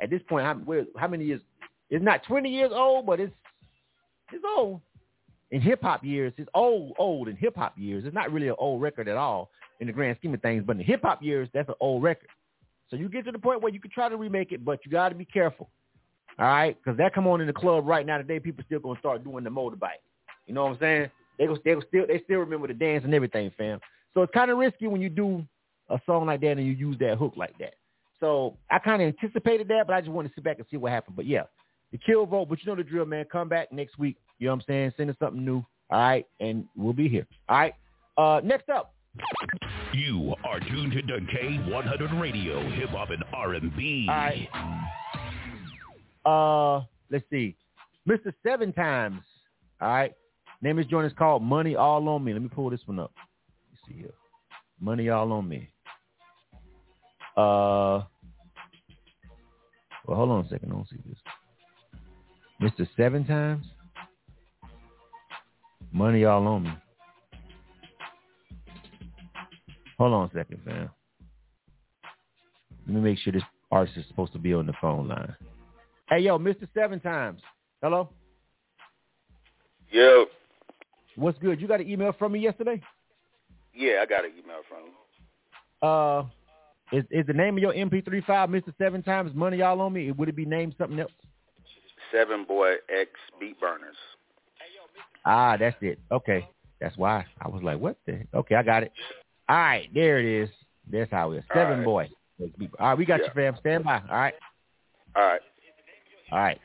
at 0.00 0.10
this 0.10 0.22
point, 0.28 0.44
how, 0.44 0.54
where, 0.54 0.84
how 0.96 1.08
many 1.08 1.24
years? 1.24 1.40
It's 1.90 2.04
not 2.04 2.24
20 2.24 2.48
years 2.48 2.72
old, 2.74 3.06
but 3.06 3.20
it's 3.20 3.32
it's 4.32 4.44
old 4.56 4.80
in 5.50 5.60
hip 5.60 5.82
hop 5.82 6.02
years. 6.02 6.32
It's 6.36 6.48
old, 6.54 6.94
old 6.98 7.28
in 7.28 7.36
hip 7.36 7.56
hop 7.56 7.74
years. 7.76 8.04
It's 8.04 8.14
not 8.14 8.32
really 8.32 8.48
an 8.48 8.56
old 8.58 8.82
record 8.82 9.08
at 9.08 9.16
all 9.16 9.50
in 9.80 9.86
the 9.86 9.92
grand 9.92 10.16
scheme 10.18 10.34
of 10.34 10.42
things. 10.42 10.64
But 10.66 10.76
in 10.76 10.82
hip 10.82 11.02
hop 11.02 11.22
years, 11.22 11.48
that's 11.54 11.68
an 11.68 11.76
old 11.80 12.02
record. 12.02 12.28
So 12.90 12.96
you 12.96 13.08
get 13.08 13.24
to 13.26 13.32
the 13.32 13.38
point 13.38 13.62
where 13.62 13.72
you 13.72 13.80
can 13.80 13.90
try 13.90 14.08
to 14.08 14.16
remake 14.16 14.52
it, 14.52 14.64
but 14.64 14.80
you 14.84 14.90
got 14.90 15.10
to 15.10 15.14
be 15.14 15.24
careful. 15.24 15.68
All 16.38 16.46
right, 16.46 16.76
because 16.82 16.98
that 16.98 17.14
come 17.14 17.28
on 17.28 17.40
in 17.40 17.46
the 17.46 17.52
club 17.52 17.86
right 17.86 18.04
now 18.04 18.18
today. 18.18 18.40
People 18.40 18.64
still 18.66 18.80
gonna 18.80 18.98
start 18.98 19.22
doing 19.22 19.44
the 19.44 19.50
motorbike. 19.50 20.02
You 20.46 20.54
know 20.54 20.64
what 20.64 20.72
I'm 20.72 20.78
saying? 20.80 21.10
They 21.38 21.46
go, 21.46 21.56
they 21.64 21.74
go 21.74 21.82
still, 21.88 22.06
they 22.08 22.20
still 22.24 22.40
remember 22.40 22.66
the 22.66 22.74
dance 22.74 23.04
and 23.04 23.14
everything, 23.14 23.52
fam. 23.56 23.78
So 24.14 24.22
it's 24.22 24.32
kind 24.34 24.50
of 24.50 24.58
risky 24.58 24.88
when 24.88 25.00
you 25.00 25.08
do 25.08 25.46
a 25.90 26.00
song 26.06 26.26
like 26.26 26.40
that 26.40 26.52
and 26.52 26.66
you 26.66 26.72
use 26.72 26.96
that 26.98 27.18
hook 27.18 27.34
like 27.36 27.56
that. 27.58 27.74
So 28.24 28.56
I 28.70 28.78
kind 28.78 29.02
of 29.02 29.08
anticipated 29.08 29.68
that, 29.68 29.86
but 29.86 29.92
I 29.92 30.00
just 30.00 30.10
wanted 30.10 30.30
to 30.30 30.34
sit 30.36 30.44
back 30.44 30.56
and 30.56 30.66
see 30.70 30.78
what 30.78 30.90
happened. 30.90 31.14
But 31.14 31.26
yeah, 31.26 31.42
the 31.92 31.98
kill 31.98 32.24
vote. 32.24 32.48
But 32.48 32.58
you 32.62 32.70
know 32.70 32.74
the 32.74 32.82
drill, 32.82 33.04
man. 33.04 33.26
Come 33.30 33.50
back 33.50 33.70
next 33.70 33.98
week. 33.98 34.16
You 34.38 34.46
know 34.46 34.54
what 34.54 34.60
I'm 34.60 34.64
saying? 34.66 34.92
Send 34.96 35.10
us 35.10 35.16
something 35.18 35.44
new. 35.44 35.62
All 35.90 36.00
right, 36.00 36.26
and 36.40 36.64
we'll 36.74 36.94
be 36.94 37.06
here. 37.06 37.26
All 37.50 37.58
right. 37.58 37.74
Uh, 38.16 38.40
next 38.42 38.70
up. 38.70 38.94
You 39.92 40.34
are 40.42 40.58
tuned 40.58 40.92
to 40.92 41.02
K100 41.02 42.18
Radio, 42.18 42.66
Hip 42.70 42.88
Hop 42.88 43.10
and 43.10 43.22
R&B. 43.34 44.06
All 44.08 44.16
right. 44.16 44.48
Uh, 46.24 46.84
let's 47.10 47.26
see. 47.28 47.54
Mr. 48.08 48.32
Seven 48.42 48.72
Times. 48.72 49.20
All 49.82 49.88
right. 49.88 50.14
Name 50.62 50.78
is 50.78 50.86
joint 50.86 51.06
is 51.06 51.12
called 51.18 51.42
Money 51.42 51.76
All 51.76 52.08
on 52.08 52.24
Me. 52.24 52.32
Let 52.32 52.40
me 52.40 52.48
pull 52.48 52.70
this 52.70 52.80
one 52.86 52.98
up. 52.98 53.12
Let's 53.70 53.82
see 53.86 54.00
here. 54.00 54.14
Money 54.80 55.10
All 55.10 55.30
on 55.30 55.46
Me. 55.46 55.68
Uh, 57.36 58.04
well, 60.06 60.16
hold 60.16 60.30
on 60.30 60.44
a 60.44 60.48
second. 60.48 60.70
I 60.70 60.74
don't 60.74 60.88
see 60.88 60.96
this. 61.06 61.18
Mr. 62.60 62.88
Seven 62.96 63.24
Times. 63.26 63.66
Money 65.92 66.24
All 66.24 66.46
on 66.46 66.64
Me. 66.64 66.72
Hold 69.98 70.12
on 70.12 70.28
a 70.28 70.32
second, 70.34 70.60
fam. 70.64 70.90
Let 72.86 72.94
me 72.96 73.00
make 73.00 73.18
sure 73.18 73.32
this 73.32 73.42
artist 73.70 73.96
is 73.96 74.06
supposed 74.08 74.32
to 74.32 74.38
be 74.38 74.52
on 74.52 74.66
the 74.66 74.72
phone 74.80 75.08
line. 75.08 75.34
Hey, 76.08 76.20
yo, 76.20 76.38
Mr. 76.38 76.68
Seven 76.74 77.00
Times. 77.00 77.40
Hello? 77.80 78.10
Yo. 79.90 80.26
What's 81.16 81.38
good? 81.38 81.60
You 81.60 81.68
got 81.68 81.80
an 81.80 81.88
email 81.88 82.12
from 82.18 82.32
me 82.32 82.40
yesterday? 82.40 82.82
Yeah, 83.72 84.00
I 84.02 84.06
got 84.06 84.24
an 84.24 84.32
email 84.32 84.60
from 84.68 84.78
you. 84.86 85.88
Uh, 85.88 86.24
is 86.92 87.04
is 87.10 87.26
the 87.26 87.32
name 87.32 87.56
of 87.56 87.62
your 87.62 87.72
MP3 87.74 88.24
file 88.24 88.46
Mr. 88.48 88.72
Seven 88.78 89.02
Times 89.02 89.34
Money 89.34 89.62
All 89.62 89.80
on 89.80 89.92
Me? 89.92 90.10
Would 90.12 90.28
it 90.28 90.36
be 90.36 90.44
named 90.44 90.74
something 90.78 90.98
else? 91.00 91.12
Seven 92.12 92.44
Boy 92.44 92.74
X 92.88 93.10
Beat 93.40 93.58
Burners. 93.60 93.96
Ah, 95.26 95.56
that's 95.56 95.76
it. 95.80 95.98
Okay. 96.12 96.46
That's 96.80 96.96
why 96.96 97.24
I 97.40 97.48
was 97.48 97.62
like, 97.62 97.78
what 97.78 97.96
the? 98.06 98.20
Okay, 98.34 98.54
I 98.56 98.62
got 98.62 98.82
it. 98.82 98.92
All 99.48 99.56
right, 99.56 99.88
there 99.94 100.18
it 100.18 100.26
is. 100.26 100.50
That's 100.90 101.10
how 101.10 101.32
it 101.32 101.38
is. 101.38 101.44
Seven 101.52 101.78
right. 101.78 101.84
Boy. 101.84 102.08
All 102.78 102.88
right, 102.88 102.98
we 102.98 103.04
got 103.06 103.20
Yeah. 103.20 103.26
you, 103.26 103.32
fam. 103.34 103.56
Stand 103.60 103.84
by. 103.84 104.00
All 104.10 104.16
right. 104.16 104.34
All 105.16 105.22
right. 105.22 105.40
All 106.30 106.38
right. 106.38 106.60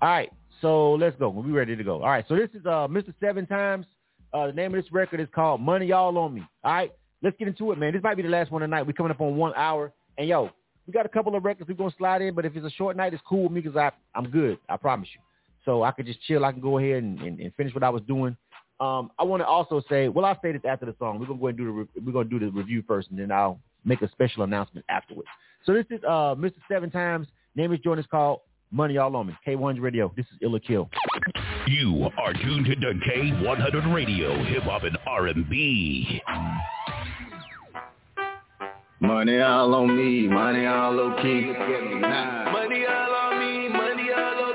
All 0.00 0.08
right. 0.08 0.30
So 0.60 0.92
let's 0.94 1.16
go. 1.18 1.28
We'll 1.28 1.44
be 1.44 1.52
ready 1.52 1.76
to 1.76 1.84
go. 1.84 2.02
All 2.02 2.08
right. 2.08 2.24
So 2.28 2.34
this 2.36 2.50
is 2.54 2.66
uh 2.66 2.88
Mr. 2.88 3.14
Seven 3.20 3.46
Times. 3.46 3.86
Uh 4.32 4.48
the 4.48 4.52
name 4.52 4.74
of 4.74 4.82
this 4.82 4.90
record 4.92 5.20
is 5.20 5.28
called 5.34 5.60
Money 5.60 5.92
All 5.92 6.16
on 6.18 6.34
Me. 6.34 6.42
All 6.64 6.72
right. 6.72 6.92
Let's 7.22 7.36
get 7.36 7.48
into 7.48 7.72
it, 7.72 7.78
man. 7.78 7.92
This 7.92 8.02
might 8.02 8.16
be 8.16 8.22
the 8.22 8.28
last 8.28 8.50
one 8.50 8.62
tonight. 8.62 8.82
We're 8.82 8.92
coming 8.92 9.10
up 9.10 9.20
on 9.20 9.36
one 9.36 9.52
hour. 9.56 9.92
And 10.16 10.28
yo, 10.28 10.50
we 10.86 10.92
got 10.92 11.06
a 11.06 11.08
couple 11.08 11.34
of 11.34 11.44
records 11.44 11.68
we're 11.68 11.74
gonna 11.74 11.94
slide 11.98 12.22
in, 12.22 12.34
but 12.34 12.44
if 12.44 12.56
it's 12.56 12.66
a 12.66 12.70
short 12.70 12.96
night, 12.96 13.12
it's 13.12 13.22
cool 13.28 13.44
with 13.44 13.52
me 13.52 13.60
because 13.60 13.92
I'm 14.14 14.30
good. 14.30 14.58
I 14.68 14.76
promise 14.76 15.08
you. 15.14 15.20
So 15.64 15.82
I 15.82 15.90
could 15.90 16.06
just 16.06 16.22
chill. 16.22 16.44
I 16.44 16.52
can 16.52 16.60
go 16.60 16.78
ahead 16.78 17.02
and, 17.02 17.20
and, 17.20 17.40
and 17.40 17.54
finish 17.54 17.74
what 17.74 17.82
I 17.82 17.90
was 17.90 18.02
doing. 18.02 18.36
Um, 18.80 19.10
I 19.18 19.24
want 19.24 19.42
to 19.42 19.46
also 19.46 19.82
say, 19.88 20.08
well, 20.08 20.24
I'll 20.24 20.40
say 20.40 20.52
this 20.52 20.62
after 20.66 20.86
the 20.86 20.94
song. 20.98 21.18
We're 21.18 21.26
gonna 21.26 21.40
go 21.40 21.48
and 21.48 21.58
do 21.58 21.64
the 21.64 21.70
re- 21.70 22.02
we're 22.06 22.12
gonna 22.12 22.28
do 22.28 22.38
the 22.38 22.50
review 22.50 22.82
first, 22.86 23.10
and 23.10 23.18
then 23.18 23.32
I'll 23.32 23.58
make 23.84 24.02
a 24.02 24.10
special 24.10 24.44
announcement 24.44 24.86
afterwards. 24.88 25.28
So 25.66 25.74
this 25.74 25.86
is 25.90 26.02
uh 26.04 26.34
Mr. 26.36 26.54
Seven 26.70 26.90
Times. 26.90 27.26
Name 27.56 27.72
is 27.72 27.80
joint 27.80 27.98
is 27.98 28.06
called 28.06 28.40
Money 28.70 28.96
All 28.98 29.14
on 29.16 29.26
Me. 29.26 29.36
K1's 29.46 29.80
Radio. 29.80 30.12
This 30.16 30.26
is 30.26 30.38
Ill 30.42 30.54
or 30.54 30.60
Kill. 30.60 30.88
You 31.66 32.08
are 32.16 32.32
tuned 32.32 32.66
to 32.66 32.76
K100 32.76 33.94
Radio, 33.94 34.42
Hip 34.44 34.62
Hop 34.62 34.84
and 34.84 34.96
R&B. 35.06 36.22
Money 39.00 39.40
all 39.40 39.72
on 39.76 39.96
me, 39.96 40.26
money 40.26 40.66
all 40.66 40.92
low 40.92 41.14
key. 41.22 41.46
Money 41.46 42.84
all 42.84 43.14
on 43.14 43.38
me, 43.38 43.68
money 43.68 44.10
all 44.10 44.34
low 44.34 44.54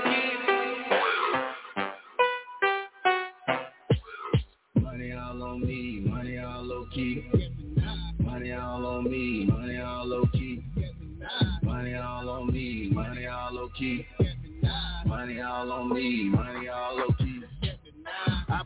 Money 4.82 5.14
all 5.14 5.44
on 5.44 5.62
me, 5.62 6.02
money 6.06 6.38
all 6.40 6.62
low 6.62 6.86
key. 6.94 7.26
Money 8.20 8.52
all 8.52 8.86
on 8.86 9.10
me, 9.10 9.46
money 9.46 9.78
all 9.80 10.06
low 10.06 10.26
key. 10.34 10.62
Money 11.62 11.96
all 11.96 12.30
on 12.30 12.52
me, 12.52 12.90
money 12.92 13.26
all 13.26 13.54
low 13.54 13.70
key. 13.70 14.06
Money 15.06 15.40
all 15.40 15.72
on 15.72 15.90
me, 15.94 16.26
money 16.26 16.68
all 16.68 16.98
low 16.98 17.16
key. 17.18 17.33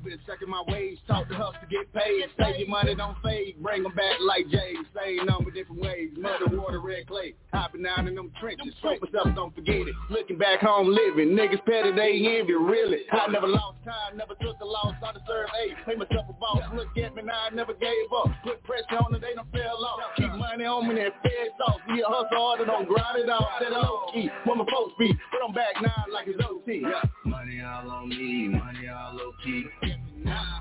I've 0.07 0.15
been 0.15 0.25
checking 0.25 0.47
my 0.47 0.63
ways, 0.71 0.97
talk 1.05 1.27
to 1.27 1.35
hustle 1.35 1.59
to 1.59 1.67
get 1.67 1.91
paid. 1.91 2.23
Save 2.39 2.59
your 2.63 2.69
money, 2.69 2.95
don't 2.95 3.17
fade. 3.21 3.61
Bring 3.61 3.83
them 3.83 3.91
back 3.91 4.15
like 4.23 4.47
Jay. 4.47 4.71
Same 4.95 5.25
number, 5.25 5.51
different 5.51 5.81
ways. 5.81 6.11
Muddy 6.15 6.55
water, 6.55 6.79
red 6.79 7.07
clay. 7.07 7.35
Hopping 7.51 7.83
down 7.83 8.07
in 8.07 8.15
them 8.15 8.31
trenches. 8.39 8.73
Soap 8.81 9.03
myself, 9.03 9.35
don't 9.35 9.53
forget 9.53 9.83
it. 9.83 9.95
Looking 10.09 10.37
back 10.37 10.61
home 10.61 10.87
living. 10.87 11.35
Niggas 11.35 11.59
petty, 11.65 11.91
they 11.91 12.39
envy, 12.39 12.53
really. 12.53 13.03
I 13.11 13.27
never 13.27 13.47
lost 13.47 13.83
time, 13.83 14.15
never 14.15 14.33
took 14.39 14.55
a 14.61 14.65
loss. 14.65 14.95
I 15.03 15.11
deserve 15.11 15.49
eight. 15.59 15.75
Pay 15.85 15.95
myself 15.95 16.23
a 16.29 16.33
boss. 16.39 16.63
Look 16.73 16.95
at 16.97 17.13
me 17.13 17.23
now, 17.23 17.51
I 17.51 17.53
never 17.53 17.73
gave 17.73 18.07
up. 18.15 18.31
Put 18.45 18.63
pressure 18.63 19.03
on 19.03 19.11
them, 19.11 19.19
they 19.19 19.35
don't 19.35 19.51
fell 19.51 19.83
off. 19.83 19.99
Keep 20.15 20.31
money 20.39 20.63
on 20.63 20.87
me, 20.87 21.01
and 21.03 21.11
feds 21.19 21.59
off. 21.67 21.81
We 21.89 22.01
a 22.01 22.07
hustle 22.07 22.31
harder, 22.31 22.63
don't 22.65 22.87
grind 22.87 23.19
it 23.19 23.29
off. 23.29 23.59
Set 23.59 23.73
it 23.73 23.75
low 23.75 24.07
key. 24.13 24.29
Where 24.45 24.55
my 24.55 24.65
folks 24.71 24.93
be. 24.97 25.11
But 25.31 25.43
I'm 25.45 25.53
back 25.53 25.75
now 25.81 26.05
like 26.13 26.27
it's 26.27 26.39
OT. 26.39 26.83
Money 27.25 27.61
all 27.61 27.91
on 27.91 28.07
me, 28.07 28.47
money 28.47 28.87
all 28.87 29.15
low 29.15 29.33
key. 29.43 29.65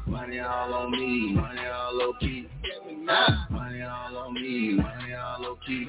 Money 0.07 0.39
all 0.41 0.75
on 0.75 0.91
me, 0.93 1.33
money 1.35 1.61
all 1.67 1.95
low 1.97 2.13
key. 2.21 2.49
Money 3.51 3.83
all 3.83 4.17
on 4.17 4.35
me, 4.35 4.75
money 4.75 5.15
all 5.15 5.41
low 5.43 5.57
key. 5.67 5.89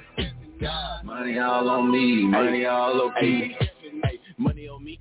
Money 1.03 1.39
all 1.39 1.69
on 1.69 1.91
me, 1.91 2.25
money 2.27 2.65
all 2.65 2.95
low 2.95 3.11
key. 3.19 3.55
Money 4.37 4.67
on 4.67 4.83
me, 4.83 4.99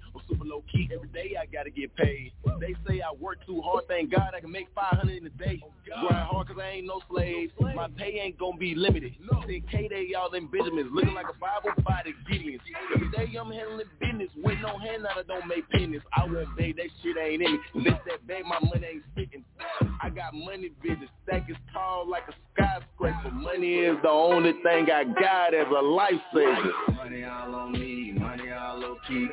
low 0.49 0.63
key. 0.71 0.89
Every 0.93 1.09
day 1.09 1.37
I 1.41 1.47
gotta 1.47 1.71
get 1.71 1.95
paid. 1.97 2.33
They 2.61 2.75
say 2.87 3.01
I 3.01 3.13
work 3.21 3.39
too 3.47 3.61
hard. 3.63 3.85
Thank 3.89 4.13
God 4.13 4.33
I 4.37 4.41
can 4.41 4.51
make 4.51 4.69
500 4.75 5.11
in 5.11 5.27
a 5.27 5.31
day. 5.31 5.61
Grind 5.87 6.27
hard 6.29 6.49
cause 6.49 6.57
I 6.61 6.69
ain't 6.69 6.87
no 6.87 7.01
slave. 7.11 7.51
My 7.61 7.89
pay 7.97 8.21
ain't 8.23 8.39
gonna 8.39 8.57
be 8.57 8.75
limited. 8.75 9.15
10K 9.33 9.91
they 9.91 10.15
all 10.15 10.33
in 10.35 10.47
Benjamins. 10.49 10.91
Looking 10.93 11.15
like 11.15 11.27
a 11.27 11.39
Bible 11.39 11.83
by 11.85 12.03
the 12.05 12.13
Gideons. 12.31 12.61
Every 12.95 13.11
day 13.11 13.37
I'm 13.39 13.51
handling 13.51 13.87
business. 14.01 14.31
With 14.37 14.59
no 14.63 14.79
hand 14.79 15.07
out, 15.07 15.19
I 15.19 15.23
don't 15.27 15.47
make 15.47 15.69
pennies. 15.71 16.01
I 16.17 16.25
won't 16.25 16.57
beg, 16.57 16.77
that 16.77 16.87
shit 17.03 17.17
ain't 17.17 17.43
in 17.43 17.53
me. 17.53 17.59
Unless 17.75 18.01
that 18.09 18.27
bag, 18.27 18.45
my 18.45 18.59
money 18.61 18.87
ain't 18.87 19.03
sticking. 19.13 19.45
I 20.03 20.11
got 20.11 20.35
money 20.35 20.71
business. 20.83 21.11
Stack 21.27 21.49
is 21.49 21.57
tall 21.73 22.09
like 22.09 22.25
a 22.29 22.35
skyscraper. 22.55 23.31
Money 23.31 23.75
is 23.81 23.97
the 24.03 24.09
only 24.09 24.53
thing 24.63 24.89
I 24.91 25.05
got 25.05 25.55
as 25.55 25.67
a 25.67 25.83
lifesaver. 25.83 26.97
Money 26.97 27.25
all 27.25 27.55
on 27.55 27.73
me, 27.73 28.13
money 28.13 28.51
all 28.51 28.79
low 28.79 28.97
key. 29.09 29.29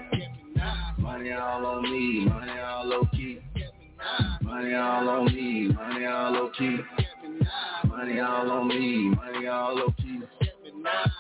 Money 0.98 1.32
all 1.32 1.66
on 1.66 1.84
me, 1.84 2.26
money 2.26 2.60
all 2.60 2.86
low 2.86 3.06
key. 3.12 3.40
Money 4.42 4.74
all 4.74 5.10
on 5.10 5.26
me, 5.26 5.68
money 5.70 6.06
all 6.06 6.32
low 6.32 6.50
key. 6.58 6.78
Money 7.88 8.20
all 8.20 8.52
on 8.52 8.68
me, 8.68 9.10
money 9.16 9.48
all 9.48 9.76
low 9.76 9.94
key. 9.98 10.20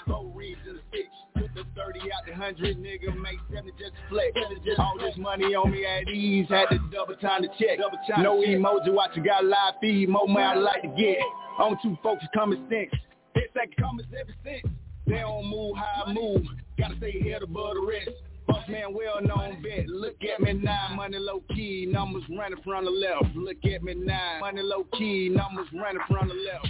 Go 0.07 0.31
read 0.35 0.57
the 0.65 0.79
six. 0.91 1.07
Put 1.35 1.53
the 1.55 1.63
30 1.75 1.99
out 2.11 2.25
the 2.25 2.31
100, 2.31 2.77
nigga, 2.77 3.15
make 3.15 3.39
70 3.53 3.71
just 3.77 3.93
flex. 4.09 4.31
All 4.77 4.97
this 4.99 5.15
money 5.17 5.55
on 5.55 5.71
me 5.71 5.85
at 5.85 6.09
ease, 6.09 6.47
had 6.49 6.67
to 6.69 6.79
double 6.91 7.15
time 7.15 7.43
to 7.43 7.47
check. 7.59 7.79
No 8.19 8.41
emoji, 8.41 8.93
watch 8.93 9.11
you 9.15 9.23
got 9.23 9.45
live 9.45 9.75
feed, 9.81 10.09
more 10.09 10.27
money 10.27 10.45
I 10.45 10.55
like 10.55 10.81
to 10.81 10.89
get. 10.89 11.17
On 11.59 11.77
two 11.81 11.97
folks, 12.03 12.23
common 12.35 12.67
sense. 12.69 12.91
It's 13.35 13.55
like 13.55 13.73
common 13.79 14.05
ever 14.19 14.33
since. 14.43 14.73
They 15.07 15.19
don't 15.19 15.47
move 15.47 15.75
how 15.77 16.05
I 16.05 16.13
move, 16.13 16.43
gotta 16.77 16.95
stay 16.97 17.21
head 17.29 17.43
above 17.43 17.75
the 17.75 17.81
rest. 17.87 18.09
Boss 18.47 18.67
man, 18.67 18.93
well 18.93 19.21
known 19.21 19.61
bet. 19.61 19.87
Look 19.87 20.17
at 20.23 20.41
me 20.41 20.53
now, 20.53 20.89
money 20.95 21.17
low 21.19 21.41
key, 21.53 21.87
numbers 21.89 22.23
running 22.37 22.61
from 22.63 22.85
the 22.85 22.91
left. 22.91 23.35
Look 23.35 23.63
at 23.65 23.83
me 23.83 23.93
now, 23.95 24.39
money 24.41 24.61
low 24.61 24.85
key, 24.97 25.29
numbers 25.29 25.67
running 25.73 26.01
from 26.09 26.27
the 26.27 26.33
left. 26.33 26.67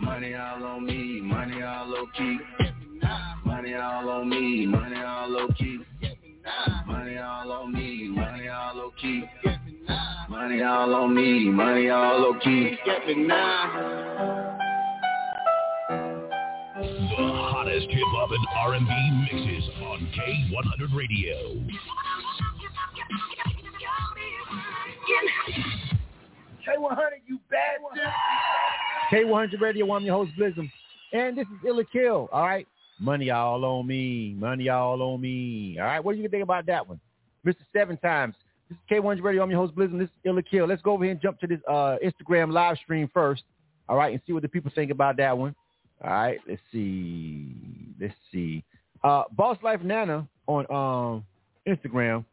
Money 0.00 0.34
all 0.34 0.64
on 0.64 0.86
me, 0.86 1.20
money 1.20 1.62
all 1.62 1.86
low 1.86 2.06
key. 2.16 2.38
Money 3.44 3.74
all 3.74 4.08
on 4.08 4.28
me, 4.28 4.66
money 4.66 5.00
all 5.02 5.28
low 5.28 5.48
key. 5.48 5.80
Money 6.86 7.18
all 7.18 7.52
on 7.52 7.72
me, 7.72 8.08
money 8.08 8.48
all 8.48 8.76
low 8.76 8.92
key. 9.00 9.24
Money 10.28 10.62
all 10.62 10.94
on 10.94 11.14
me, 11.14 11.50
money 11.50 11.88
all 11.90 12.20
low 12.20 12.38
key. 12.38 12.78
Get 12.84 13.06
me 13.06 13.26
now. 13.26 14.45
The 16.76 16.82
hottest 16.82 17.86
hip 17.88 18.04
hop 18.08 18.30
and 18.32 18.46
R&B 18.54 19.32
mixes 19.32 19.70
on 19.80 20.06
K100 20.14 20.94
Radio. 20.94 21.64
K100, 26.68 26.98
you 27.26 27.40
bad 27.50 27.80
one. 27.80 27.96
K100 29.10 29.58
Radio, 29.58 29.90
I'm 29.90 30.04
your 30.04 30.16
host, 30.16 30.36
Blizzard. 30.36 30.70
And 31.14 31.38
this 31.38 31.46
is 31.46 31.66
Ill 31.66 31.80
or 31.80 31.84
Kill, 31.84 32.28
all 32.30 32.42
right? 32.46 32.68
Money 33.00 33.30
all 33.30 33.64
on 33.64 33.86
me. 33.86 34.34
Money 34.38 34.68
all 34.68 35.00
on 35.00 35.22
me. 35.22 35.78
All 35.80 35.86
right, 35.86 36.00
what 36.00 36.14
do 36.14 36.20
you 36.20 36.28
think 36.28 36.42
about 36.42 36.66
that 36.66 36.86
one? 36.86 37.00
Mr. 37.46 37.56
Seven 37.72 37.96
Times. 37.96 38.34
This 38.68 38.76
is 38.76 38.98
K100 38.98 39.22
Radio, 39.22 39.42
I'm 39.42 39.50
your 39.50 39.60
host, 39.60 39.74
Blizzard. 39.74 39.98
This 39.98 40.08
is 40.08 40.14
Ill 40.24 40.38
or 40.38 40.42
Kill. 40.42 40.66
Let's 40.66 40.82
go 40.82 40.92
over 40.92 41.04
here 41.04 41.12
and 41.12 41.22
jump 41.22 41.40
to 41.40 41.46
this 41.46 41.60
uh, 41.66 41.96
Instagram 42.04 42.52
live 42.52 42.76
stream 42.76 43.08
first, 43.14 43.44
all 43.88 43.96
right, 43.96 44.12
and 44.12 44.20
see 44.26 44.34
what 44.34 44.42
the 44.42 44.48
people 44.48 44.70
think 44.74 44.90
about 44.90 45.16
that 45.16 45.38
one. 45.38 45.54
All 46.02 46.10
right, 46.10 46.38
let's 46.48 46.60
see. 46.72 47.54
Let's 48.00 48.14
see. 48.32 48.64
Uh, 49.02 49.24
Boss 49.32 49.58
Life 49.62 49.82
Nana 49.82 50.26
on 50.46 50.66
um, 50.70 51.24
Instagram. 51.66 52.24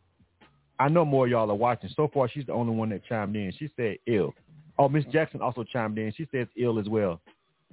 I 0.80 0.90
know 0.90 1.06
more 1.06 1.28
y'all 1.28 1.50
are 1.50 1.56
watching. 1.56 1.90
So 1.96 2.10
far, 2.14 2.28
she's 2.28 2.46
the 2.46 2.54
only 2.54 2.74
one 2.74 2.90
that 2.90 3.06
chimed 3.06 3.36
in. 3.36 3.54
She 3.58 3.70
said 3.76 3.98
ill. 4.08 4.34
Oh, 4.78 4.90
Miss 4.90 5.06
Jackson 5.06 5.42
also 5.42 5.64
chimed 5.64 5.98
in. 5.98 6.12
She 6.18 6.28
says 6.32 6.48
ill 6.58 6.80
as 6.80 6.90
well. 6.90 7.22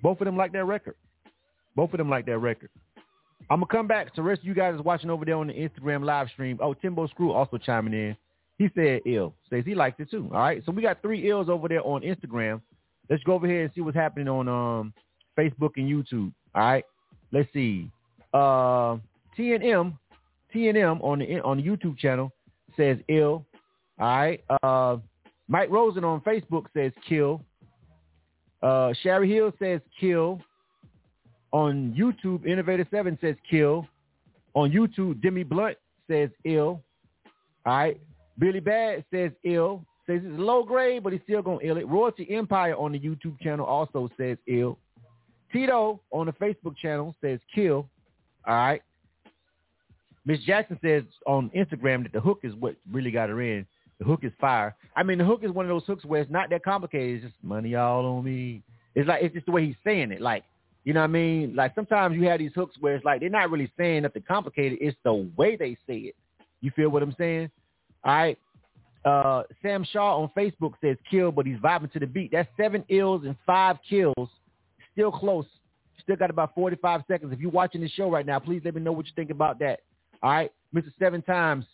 Both 0.02 0.20
of 0.20 0.26
them 0.26 0.36
like 0.36 0.52
that 0.52 0.64
record. 0.64 0.96
Both 1.74 1.92
of 1.92 1.98
them 1.98 2.10
like 2.10 2.26
that 2.26 2.38
record. 2.38 2.70
I'm 3.48 3.60
gonna 3.60 3.66
come 3.66 3.86
back 3.86 4.08
to 4.14 4.16
the 4.16 4.22
rest 4.22 4.42
of 4.42 4.46
you 4.46 4.54
guys 4.54 4.74
is 4.74 4.82
watching 4.82 5.10
over 5.10 5.24
there 5.24 5.36
on 5.36 5.48
the 5.48 5.54
Instagram 5.54 6.04
live 6.04 6.28
stream. 6.28 6.58
Oh, 6.62 6.74
Timbo 6.74 7.06
Screw 7.08 7.32
also 7.32 7.58
chiming 7.58 7.94
in. 7.94 8.16
He 8.58 8.68
said 8.74 9.00
ill. 9.06 9.34
Says 9.48 9.64
he 9.64 9.74
liked 9.74 9.98
it 10.00 10.10
too. 10.10 10.28
All 10.32 10.40
right. 10.40 10.62
So 10.66 10.72
we 10.72 10.82
got 10.82 11.00
three 11.00 11.28
ills 11.28 11.48
over 11.48 11.66
there 11.66 11.84
on 11.84 12.02
Instagram. 12.02 12.60
Let's 13.08 13.22
go 13.24 13.32
over 13.32 13.46
here 13.46 13.62
and 13.64 13.72
see 13.74 13.80
what's 13.80 13.96
happening 13.96 14.28
on 14.28 14.48
um 14.48 14.92
Facebook 15.38 15.72
and 15.76 15.88
YouTube. 15.88 16.32
All 16.54 16.62
right. 16.62 16.84
Let's 17.32 17.52
see. 17.52 17.90
Uh, 18.34 18.96
TNM, 19.38 19.96
TNM 20.54 21.02
on 21.02 21.20
the 21.20 21.40
on 21.40 21.58
the 21.58 21.62
YouTube 21.62 21.98
channel 21.98 22.32
says 22.76 22.98
ill. 23.08 23.44
All 23.98 24.06
right. 24.06 24.44
Uh, 24.62 24.98
Mike 25.48 25.70
Rosen 25.70 26.04
on 26.04 26.20
Facebook 26.20 26.64
says 26.74 26.92
kill. 27.08 27.42
Uh, 28.62 28.92
Sherry 29.02 29.32
Hill 29.32 29.52
says 29.58 29.80
kill. 29.98 30.40
On 31.52 31.92
YouTube, 31.98 32.46
Innovator 32.46 32.86
Seven 32.90 33.18
says 33.20 33.34
kill. 33.48 33.86
On 34.54 34.70
YouTube, 34.70 35.20
Demi 35.20 35.42
Blunt 35.42 35.76
says 36.08 36.30
ill. 36.44 36.82
All 37.66 37.76
right. 37.76 38.00
Billy 38.38 38.60
Bad 38.60 39.04
says 39.12 39.32
ill. 39.44 39.84
Says 40.06 40.22
it's 40.24 40.38
low 40.38 40.62
grade, 40.62 41.02
but 41.02 41.12
he's 41.12 41.22
still 41.22 41.42
gonna 41.42 41.58
ill 41.62 41.76
it. 41.76 41.86
Royalty 41.86 42.28
Empire 42.30 42.74
on 42.76 42.92
the 42.92 42.98
YouTube 42.98 43.38
channel 43.40 43.66
also 43.66 44.08
says 44.16 44.38
ill. 44.46 44.78
Tito 45.52 46.00
on 46.10 46.26
the 46.26 46.32
Facebook 46.32 46.76
channel 46.76 47.14
says 47.20 47.40
kill. 47.54 47.88
All 48.46 48.54
right. 48.54 48.82
Miss 50.24 50.40
Jackson 50.40 50.78
says 50.82 51.02
on 51.26 51.50
Instagram 51.50 52.02
that 52.02 52.12
the 52.12 52.20
hook 52.20 52.40
is 52.42 52.54
what 52.54 52.76
really 52.90 53.10
got 53.10 53.28
her 53.28 53.40
in. 53.40 53.66
The 53.98 54.04
hook 54.04 54.20
is 54.22 54.32
fire. 54.40 54.74
I 54.96 55.02
mean, 55.02 55.18
the 55.18 55.24
hook 55.24 55.40
is 55.42 55.50
one 55.50 55.64
of 55.64 55.68
those 55.68 55.84
hooks 55.86 56.04
where 56.04 56.20
it's 56.22 56.30
not 56.30 56.50
that 56.50 56.62
complicated. 56.62 57.16
It's 57.16 57.32
just 57.32 57.44
money 57.44 57.74
all 57.74 58.04
on 58.06 58.24
me. 58.24 58.62
It's 58.94 59.08
like 59.08 59.22
it's 59.22 59.34
just 59.34 59.46
the 59.46 59.52
way 59.52 59.66
he's 59.66 59.76
saying 59.84 60.10
it. 60.12 60.20
Like, 60.20 60.44
you 60.84 60.94
know 60.94 61.00
what 61.00 61.10
I 61.10 61.12
mean? 61.12 61.54
Like 61.54 61.74
sometimes 61.74 62.16
you 62.16 62.24
have 62.24 62.38
these 62.38 62.52
hooks 62.54 62.76
where 62.80 62.94
it's 62.94 63.04
like 63.04 63.20
they're 63.20 63.28
not 63.28 63.50
really 63.50 63.70
saying 63.78 64.02
nothing 64.02 64.24
complicated. 64.26 64.78
It's 64.80 64.96
the 65.04 65.28
way 65.36 65.56
they 65.56 65.76
say 65.86 65.98
it. 65.98 66.16
You 66.60 66.70
feel 66.74 66.88
what 66.88 67.02
I'm 67.02 67.14
saying? 67.18 67.50
All 68.04 68.12
right. 68.12 68.38
Uh, 69.04 69.42
Sam 69.62 69.84
Shaw 69.90 70.20
on 70.20 70.30
Facebook 70.36 70.72
says 70.80 70.96
kill, 71.10 71.32
but 71.32 71.46
he's 71.46 71.56
vibing 71.58 71.90
to 71.92 71.98
the 71.98 72.06
beat. 72.06 72.32
That's 72.32 72.48
seven 72.56 72.84
ills 72.88 73.22
and 73.24 73.36
five 73.46 73.76
kills. 73.88 74.28
Still 74.92 75.12
close. 75.12 75.46
Still 76.02 76.16
got 76.16 76.30
about 76.30 76.54
45 76.54 77.02
seconds. 77.08 77.32
If 77.32 77.40
you're 77.40 77.50
watching 77.50 77.80
the 77.80 77.88
show 77.88 78.10
right 78.10 78.26
now, 78.26 78.38
please 78.38 78.62
let 78.64 78.74
me 78.74 78.80
know 78.80 78.92
what 78.92 79.06
you 79.06 79.12
think 79.14 79.30
about 79.30 79.58
that. 79.60 79.80
All 80.22 80.30
right. 80.30 80.52
Mr. 80.74 80.90
Seven 80.98 81.22
Times. 81.22 81.64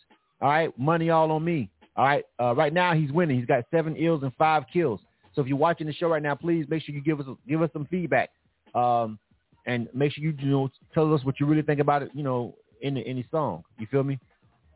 All 0.41 0.49
right. 0.49 0.77
Money 0.77 1.09
all 1.09 1.31
on 1.31 1.43
me. 1.43 1.69
All 1.95 2.05
right. 2.05 2.23
Uh, 2.39 2.53
right 2.55 2.73
now 2.73 2.93
he's 2.93 3.11
winning. 3.11 3.37
He's 3.37 3.45
got 3.47 3.63
seven 3.71 3.95
ills 3.95 4.23
and 4.23 4.33
five 4.35 4.63
kills. 4.71 4.99
So 5.33 5.41
if 5.41 5.47
you're 5.47 5.57
watching 5.57 5.87
the 5.87 5.93
show 5.93 6.07
right 6.07 6.21
now, 6.21 6.35
please 6.35 6.65
make 6.67 6.83
sure 6.83 6.95
you 6.95 7.01
give 7.01 7.19
us 7.19 7.27
give 7.47 7.61
us 7.61 7.69
some 7.71 7.85
feedback, 7.91 8.31
um, 8.73 9.19
and 9.67 9.87
make 9.93 10.11
sure 10.11 10.23
you 10.23 10.33
you 10.39 10.49
know 10.49 10.69
tell 10.95 11.13
us 11.13 11.23
what 11.23 11.39
you 11.39 11.45
really 11.45 11.61
think 11.61 11.79
about 11.79 12.01
it. 12.01 12.09
You 12.15 12.23
know, 12.23 12.55
in 12.81 12.95
the, 12.95 13.01
any 13.01 13.25
song. 13.31 13.63
You 13.77 13.87
feel 13.87 14.03
me? 14.03 14.19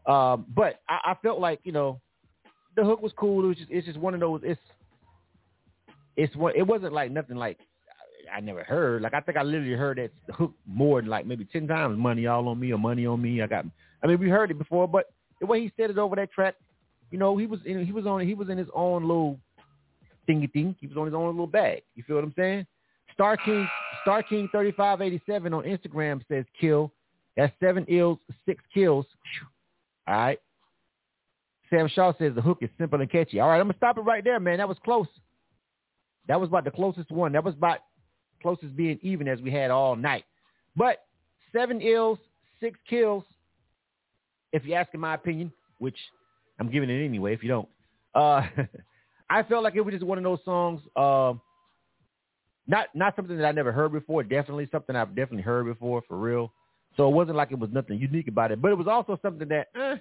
Um, 0.06 0.46
but 0.56 0.82
I, 0.88 1.12
I 1.12 1.16
felt 1.22 1.40
like 1.40 1.60
you 1.64 1.72
know 1.72 2.00
the 2.76 2.84
hook 2.84 3.02
was 3.02 3.12
cool. 3.18 3.44
It 3.44 3.48
was 3.48 3.58
just 3.58 3.72
it's 3.72 3.88
just 3.88 4.00
one 4.00 4.14
of 4.14 4.20
those. 4.20 4.42
It's 4.44 4.62
it's 6.16 6.36
what 6.36 6.56
it 6.56 6.64
wasn't 6.64 6.94
like 6.94 7.12
nothing 7.12 7.38
like 7.38 7.58
I 8.36 8.40
never 8.40 8.64
heard. 8.64 9.02
Like 9.02 9.14
I 9.14 9.20
think 9.22 9.38
I 9.38 9.44
literally 9.44 9.74
heard 9.74 9.98
that 9.98 10.36
hook 10.36 10.54
more 10.66 11.02
than 11.02 11.10
like 11.10 11.26
maybe 11.26 11.46
ten 11.46 11.68
times. 11.68 11.98
Money 11.98 12.28
all 12.28 12.48
on 12.48 12.60
me 12.60 12.72
or 12.72 12.78
money 12.78 13.06
on 13.06 13.22
me. 13.22 13.42
I 13.42 13.48
got. 13.48 13.66
I 14.04 14.08
mean, 14.08 14.20
we 14.20 14.30
heard 14.30 14.52
it 14.52 14.58
before, 14.58 14.88
but 14.88 15.14
the 15.40 15.46
way 15.46 15.62
he 15.62 15.72
said 15.78 15.90
it 15.90 15.98
over 15.98 16.16
that 16.16 16.32
track, 16.32 16.56
you 17.12 17.18
know, 17.18 17.38
he 17.38 17.46
was 17.46 17.60
in, 17.66 17.86
he 17.86 17.92
was 17.92 18.06
on 18.06 18.22
he 18.22 18.34
was 18.34 18.50
in 18.50 18.58
his 18.58 18.68
own 18.74 19.04
little 19.04 19.40
thingy 20.28 20.52
thing. 20.52 20.76
He 20.80 20.88
was 20.88 20.98
on 20.98 21.06
his 21.06 21.14
own 21.14 21.28
little 21.28 21.48
bag. 21.48 21.84
You 21.96 22.04
feel 22.04 22.16
what 22.16 22.26
I'm 22.26 22.34
saying? 22.38 22.66
Star 23.14 23.38
King 23.38 23.68
Star 24.02 24.24
King 24.24 24.50
thirty 24.52 24.72
five 24.72 25.02
eighty 25.02 25.22
seven 25.28 25.54
on 25.54 25.64
Instagram 25.64 26.22
says 26.28 26.46
kill. 26.60 26.92
That's 27.38 27.54
seven 27.60 27.86
ills, 27.88 28.20
six 28.46 28.64
kills. 28.74 29.06
All 30.08 30.16
right. 30.16 30.40
Sam 31.70 31.88
Shaw 31.88 32.14
says 32.18 32.34
the 32.36 32.42
hook 32.42 32.58
is 32.62 32.70
simple 32.78 33.00
and 33.00 33.10
catchy. 33.10 33.40
All 33.40 33.48
right, 33.50 33.60
I'm 33.60 33.68
gonna 33.68 33.78
stop 33.78 33.98
it 33.98 34.02
right 34.02 34.24
there, 34.24 34.40
man. 34.40 34.58
That 34.58 34.68
was 34.68 34.78
close. 34.84 35.08
That 36.28 36.40
was 36.40 36.50
about 36.50 36.66
the 36.66 36.72
closest 36.72 37.12
one. 37.12 37.32
That 37.32 37.44
was 37.44 37.54
about 37.56 37.80
closest 38.42 38.76
being 38.76 39.00
even 39.02 39.28
as 39.28 39.40
we 39.42 39.52
had 39.52 39.72
all 39.72 39.96
night. 39.96 40.24
But 40.76 41.06
seven 41.54 41.82
ills, 41.82 42.20
six 42.60 42.80
kills. 42.90 43.24
If 44.54 44.66
you 44.66 44.74
ask 44.74 44.94
in 44.94 45.00
my 45.00 45.14
opinion, 45.14 45.52
which 45.78 45.98
I'm 46.60 46.70
giving 46.70 46.90
it 46.90 47.04
anyway. 47.04 47.34
If 47.34 47.44
you 47.44 47.50
don't, 47.50 47.70
uh, 48.14 48.42
I 49.30 49.44
felt 49.44 49.64
like 49.64 49.76
it 49.76 49.82
was 49.82 49.94
just 49.94 50.06
one 50.06 50.18
of 50.18 50.24
those 50.24 50.40
songs. 50.46 50.82
Uh, 50.96 51.34
not 52.68 52.88
not 52.94 53.16
something 53.16 53.38
that 53.38 53.46
I 53.46 53.52
never 53.52 53.72
heard 53.72 53.92
before. 53.92 54.24
Definitely 54.24 54.70
something 54.72 54.96
I've 54.96 55.16
definitely 55.16 55.42
heard 55.42 55.66
before 55.66 56.04
for 56.08 56.18
real. 56.18 56.52
So 56.98 57.08
it 57.08 57.14
wasn't 57.14 57.38
like 57.38 57.52
it 57.52 57.60
was 57.60 57.70
nothing 57.72 57.98
unique 57.98 58.28
about 58.28 58.52
it, 58.52 58.62
but 58.62 58.72
it 58.72 58.78
was 58.78 58.88
also 58.88 59.18
something 59.22 59.48
that 59.48 59.68
eh, 59.76 59.96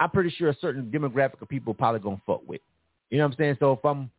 I'm 0.00 0.10
pretty 0.10 0.30
sure 0.30 0.48
a 0.48 0.56
certain 0.60 0.90
demographic 0.90 1.42
of 1.42 1.48
people 1.48 1.74
probably 1.74 2.00
gonna 2.00 2.20
fuck 2.26 2.40
with. 2.46 2.62
You 3.10 3.18
know 3.18 3.24
what 3.24 3.32
I'm 3.32 3.38
saying? 3.38 3.56
So 3.60 3.72
if 3.72 3.84
I'm 3.84 4.10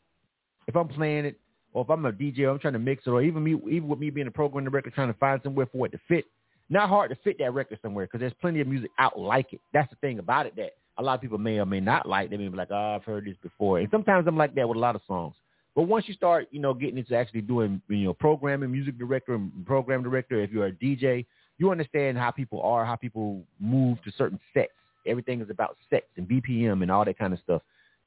if 0.68 0.76
I'm 0.76 0.88
playing 0.88 1.26
it, 1.26 1.40
or 1.74 1.84
if 1.84 1.90
I'm 1.90 2.06
a 2.06 2.12
DJ, 2.12 2.50
I'm 2.50 2.60
trying 2.60 2.74
to 2.74 2.80
mix 2.80 3.04
it, 3.06 3.10
or 3.10 3.22
even 3.22 3.44
me, 3.44 3.56
even 3.70 3.88
with 3.88 4.00
me 4.00 4.10
being 4.10 4.28
a 4.28 4.32
program 4.32 4.66
director, 4.66 4.90
trying 4.90 5.12
to 5.12 5.20
find 5.20 5.40
somewhere 5.44 5.68
for 5.72 5.86
it 5.86 5.92
to 5.92 6.00
fit. 6.08 6.26
Not 6.70 6.90
hard 6.90 7.10
to 7.10 7.18
fit 7.24 7.38
that 7.40 7.54
record 7.54 7.80
somewhere 7.82 8.06
because 8.06 8.22
there's 8.22 8.34
plenty 8.40 8.62
of 8.62 8.68
music 8.68 8.92
out 8.98 9.20
like 9.20 9.54
it. 9.54 9.60
That's 9.74 9.90
the 9.90 9.98
thing 9.98 10.20
about 10.20 10.46
it 10.46 10.56
that 10.56 10.72
a 10.98 11.04
lot 11.04 11.16
of 11.16 11.22
people 11.22 11.38
may 11.38 11.60
or 11.60 11.66
may 11.66 11.80
not 11.80 12.08
like. 12.08 12.30
They 12.30 12.38
may 12.38 12.48
be 12.48 12.56
like, 12.56 12.72
oh, 12.72 12.96
I've 12.96 13.04
heard 13.04 13.26
this 13.26 13.36
before. 13.44 13.80
And 13.80 13.90
sometimes 13.92 14.28
I'm 14.28 14.38
like 14.38 14.56
that 14.56 14.68
with 14.68 14.78
a 14.78 14.80
lot 14.80 14.96
of 14.96 15.02
songs. 15.08 15.36
But 15.76 15.84
once 15.84 16.08
you 16.08 16.14
start, 16.14 16.48
you 16.52 16.60
know, 16.60 16.74
getting 16.74 16.98
into 16.98 17.16
actually 17.16 17.42
doing, 17.42 17.82
you 17.88 18.06
know, 18.06 18.14
programming, 18.14 18.72
music 18.72 18.98
director 18.98 19.36
and 19.36 19.66
program 19.66 20.04
director, 20.04 20.42
if 20.42 20.52
you're 20.52 20.68
a 20.68 20.72
DJ, 20.72 21.26
you 21.58 21.72
understand 21.72 22.18
how 22.18 22.32
people 22.32 22.62
are, 22.62 22.86
how 22.86 22.96
people 22.96 23.44
move 23.60 24.02
to 24.04 24.12
certain 24.18 24.40
sets. 24.54 24.72
Everything 25.08 25.42
is 25.42 25.50
about 25.50 25.78
sets 25.90 26.08
and 26.18 26.28
BPM 26.28 26.82
and 26.82 26.92
all 26.92 27.06
that 27.06 27.18
kind 27.18 27.34
of 27.34 27.40
stuff. 27.40 27.62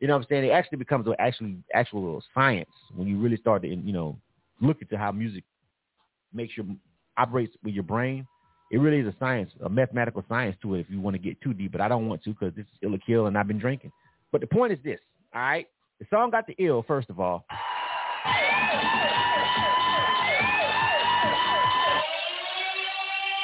You 0.05 0.09
know 0.09 0.17
what 0.17 0.25
I'm 0.25 0.29
saying? 0.29 0.45
It 0.45 0.51
actually 0.51 0.77
becomes 0.77 1.07
an 1.07 1.15
actually 1.19 1.57
actual 1.73 2.23
science 2.35 2.69
when 2.95 3.09
you 3.09 3.19
really 3.19 3.39
start 3.39 3.63
to, 3.63 3.69
you 3.69 3.91
know, 3.91 4.19
look 4.61 4.83
into 4.83 4.99
how 4.99 5.11
music 5.11 5.45
makes 6.35 6.59
your 6.59 6.67
operates 7.17 7.57
with 7.65 7.73
your 7.73 7.85
brain. 7.85 8.27
It 8.71 8.81
really 8.81 8.99
is 8.99 9.07
a 9.07 9.17
science, 9.19 9.51
a 9.65 9.69
mathematical 9.71 10.23
science 10.29 10.59
to 10.61 10.75
it 10.75 10.81
if 10.81 10.91
you 10.91 11.01
want 11.01 11.15
to 11.15 11.19
get 11.19 11.41
too 11.41 11.55
deep, 11.55 11.73
but 11.73 11.81
I 11.81 11.89
don't 11.89 12.07
want 12.07 12.23
to 12.25 12.35
because 12.35 12.55
this 12.55 12.67
is 12.67 12.79
ill 12.83 12.95
kill 13.07 13.29
and 13.29 13.39
I've 13.39 13.49
been 13.49 13.59
drinking. 13.59 13.93
But 14.31 14.43
the 14.43 14.47
point 14.47 14.75
is 14.75 14.79
this, 14.85 15.01
all 15.35 15.41
right? 15.41 15.67
The 16.01 16.07
song 16.11 16.29
got 16.31 16.47
the 16.47 16.55
ill, 16.59 16.85
first 16.87 17.09
of 17.09 17.19
all. 17.19 17.47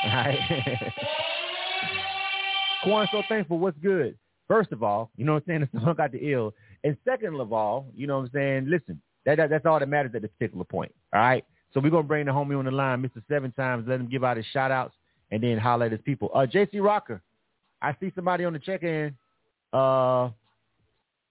All 0.04 0.10
right. 0.10 0.38
Quan, 2.84 3.08
so 3.10 3.22
thankful. 3.30 3.58
What's 3.58 3.78
good? 3.78 4.18
First 4.50 4.72
of 4.72 4.82
all, 4.82 5.12
you 5.16 5.24
know 5.24 5.34
what 5.34 5.44
I'm 5.46 5.60
saying? 5.60 5.68
The 5.72 5.80
song 5.80 5.94
got 5.94 6.10
the 6.10 6.18
ill. 6.32 6.54
And 6.82 6.96
second 7.04 7.38
of 7.40 7.52
all, 7.52 7.86
you 7.94 8.08
know 8.08 8.18
what 8.18 8.24
I'm 8.24 8.30
saying? 8.34 8.66
Listen, 8.68 9.00
that, 9.24 9.36
that 9.36 9.48
that's 9.48 9.64
all 9.64 9.78
that 9.78 9.88
matters 9.88 10.10
at 10.12 10.22
this 10.22 10.30
particular 10.38 10.64
point. 10.64 10.92
All 11.14 11.20
right. 11.20 11.44
So 11.72 11.78
we're 11.78 11.90
gonna 11.90 12.02
bring 12.02 12.26
the 12.26 12.32
homie 12.32 12.58
on 12.58 12.64
the 12.64 12.72
line, 12.72 13.00
Mr. 13.00 13.22
Seven 13.28 13.52
Times, 13.52 13.86
let 13.86 14.00
him 14.00 14.08
give 14.08 14.24
out 14.24 14.36
his 14.36 14.46
shout 14.46 14.72
outs 14.72 14.94
and 15.30 15.40
then 15.40 15.56
holler 15.56 15.86
at 15.86 15.92
his 15.92 16.00
people. 16.00 16.32
Uh 16.34 16.46
JC 16.46 16.82
Rocker. 16.82 17.22
I 17.80 17.94
see 18.00 18.10
somebody 18.16 18.44
on 18.44 18.52
the 18.52 18.58
check 18.58 18.82
in. 18.82 19.14
Uh 19.72 20.30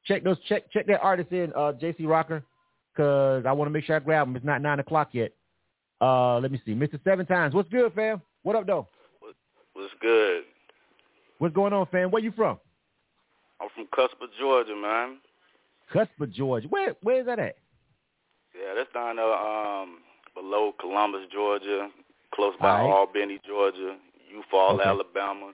check 0.05 0.23
those 0.23 0.37
check 0.47 0.71
check 0.71 0.87
that 0.87 1.01
artist 1.01 1.33
in, 1.33 1.51
uh 1.57 1.73
JC 1.73 2.07
Rocker, 2.07 2.41
cause 2.95 3.43
I 3.45 3.51
want 3.51 3.67
to 3.67 3.73
make 3.73 3.83
sure 3.83 3.97
I 3.97 3.99
grab 3.99 4.29
him. 4.29 4.37
It's 4.37 4.45
not 4.45 4.61
nine 4.61 4.79
o'clock 4.79 5.09
yet. 5.11 5.33
Uh 5.99 6.37
let 6.39 6.53
me 6.53 6.61
see. 6.65 6.71
Mr. 6.71 7.03
Seven 7.03 7.25
Times. 7.25 7.53
What's 7.53 7.67
good, 7.67 7.91
fam? 7.93 8.21
What 8.43 8.55
up 8.55 8.65
though? 8.65 8.87
What's 9.73 9.91
good? 9.99 10.43
What's 11.39 11.53
going 11.53 11.73
on, 11.73 11.85
fam? 11.87 12.11
Where 12.11 12.23
you 12.23 12.31
from? 12.31 12.59
I'm 13.61 13.69
from 13.75 13.87
Cuthbert, 13.93 14.29
Georgia, 14.39 14.75
man. 14.75 15.17
Cuthbert, 15.91 16.31
Georgia. 16.31 16.67
Where 16.67 16.95
where 17.01 17.19
is 17.19 17.25
that 17.25 17.39
at? 17.39 17.57
Yeah, 18.55 18.73
that's 18.75 18.91
down 18.93 19.17
there 19.17 19.33
um 19.33 19.99
below 20.35 20.73
Columbus, 20.79 21.21
Georgia, 21.31 21.89
close 22.33 22.53
by 22.59 22.69
All 22.69 22.85
right. 22.85 22.93
Albany, 22.93 23.39
Georgia, 23.45 23.97
Eufaula, 24.33 24.79
Okay. 24.79 24.89
Alabama. 24.89 25.51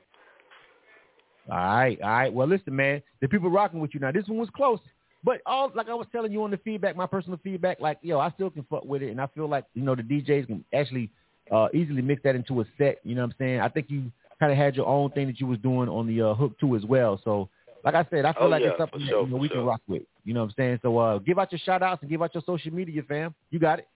All 1.49 1.57
right, 1.57 2.01
all 2.01 2.09
right. 2.09 2.33
Well, 2.33 2.47
listen, 2.47 2.75
man, 2.75 3.03
the 3.21 3.27
people 3.27 3.51
rocking 3.51 3.79
with 3.79 3.93
you 3.93 3.99
now. 3.99 4.11
This 4.11 4.27
one 4.27 4.39
was 4.39 4.49
close. 4.55 4.79
But 5.23 5.41
all 5.47 5.71
like 5.73 5.89
I 5.89 5.93
was 5.95 6.05
telling 6.11 6.31
you 6.31 6.43
on 6.43 6.51
the 6.51 6.57
feedback, 6.57 6.95
my 6.95 7.07
personal 7.07 7.39
feedback, 7.43 7.79
like 7.79 7.97
yo, 8.01 8.19
I 8.19 8.29
still 8.31 8.51
can 8.51 8.63
fuck 8.69 8.85
with 8.85 9.01
it, 9.01 9.09
and 9.09 9.19
I 9.19 9.27
feel 9.27 9.47
like 9.49 9.65
you 9.73 9.81
know 9.81 9.95
the 9.95 10.03
DJs 10.03 10.47
can 10.47 10.63
actually 10.73 11.09
uh, 11.51 11.67
easily 11.73 12.01
mix 12.01 12.21
that 12.23 12.35
into 12.35 12.61
a 12.61 12.65
set. 12.77 12.99
You 13.03 13.15
know 13.15 13.21
what 13.21 13.31
I'm 13.31 13.35
saying? 13.39 13.59
I 13.59 13.69
think 13.69 13.87
you 13.89 14.11
kind 14.39 14.51
of 14.51 14.57
had 14.57 14.75
your 14.75 14.85
own 14.85 15.11
thing 15.11 15.27
that 15.27 15.39
you 15.39 15.47
was 15.47 15.57
doing 15.59 15.89
on 15.89 16.07
the 16.07 16.21
uh, 16.21 16.33
hook 16.35 16.59
too 16.59 16.75
as 16.75 16.83
well. 16.85 17.19
So 17.23 17.49
like 17.85 17.95
I 17.95 18.05
said, 18.09 18.25
I 18.25 18.33
feel 18.33 18.43
Oh, 18.43 18.47
like 18.47 18.63
yeah, 18.63 18.69
it's 18.69 18.77
something 18.79 18.99
that 18.99 19.07
sure, 19.09 19.23
you 19.23 19.29
know, 19.29 19.37
we 19.37 19.47
can 19.47 19.63
rock 19.63 19.81
with. 19.87 20.01
You 20.23 20.33
know 20.33 20.41
what 20.41 20.47
I'm 20.49 20.53
saying? 20.57 20.79
So 20.81 20.97
uh, 20.97 21.19
give 21.19 21.37
out 21.39 21.51
your 21.51 21.59
shout 21.59 21.83
outs 21.83 22.01
and 22.01 22.09
give 22.09 22.21
out 22.21 22.33
your 22.33 22.43
social 22.45 22.73
media, 22.73 23.03
fam. 23.07 23.33
You 23.51 23.59
got 23.59 23.79
it. 23.79 23.87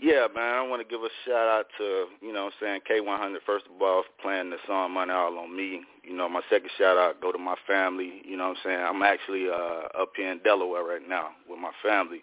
Yeah, 0.00 0.26
man, 0.34 0.54
I 0.56 0.62
want 0.68 0.82
to 0.82 0.88
give 0.88 1.02
a 1.02 1.08
shout 1.24 1.48
out 1.48 1.66
to, 1.78 2.06
you 2.20 2.32
know 2.32 2.46
what 2.46 2.54
I'm 2.60 2.80
saying, 2.88 3.02
K100, 3.06 3.36
first 3.46 3.66
of 3.66 3.80
all, 3.80 4.02
for 4.02 4.22
playing 4.22 4.50
the 4.50 4.56
song 4.66 4.92
Money 4.92 5.12
All 5.12 5.38
on 5.38 5.56
Me. 5.56 5.82
You 6.02 6.16
know, 6.16 6.28
my 6.28 6.40
second 6.50 6.70
shout 6.76 6.98
out 6.98 7.20
go 7.20 7.30
to 7.30 7.38
my 7.38 7.54
family. 7.66 8.22
You 8.24 8.36
know 8.36 8.48
what 8.48 8.56
I'm 8.58 8.62
saying? 8.64 8.80
I'm 8.80 9.02
actually 9.02 9.46
uh, 9.48 10.02
up 10.02 10.12
here 10.16 10.32
in 10.32 10.38
Delaware 10.38 10.82
right 10.82 11.08
now 11.08 11.28
with 11.48 11.60
my 11.60 11.70
family. 11.82 12.22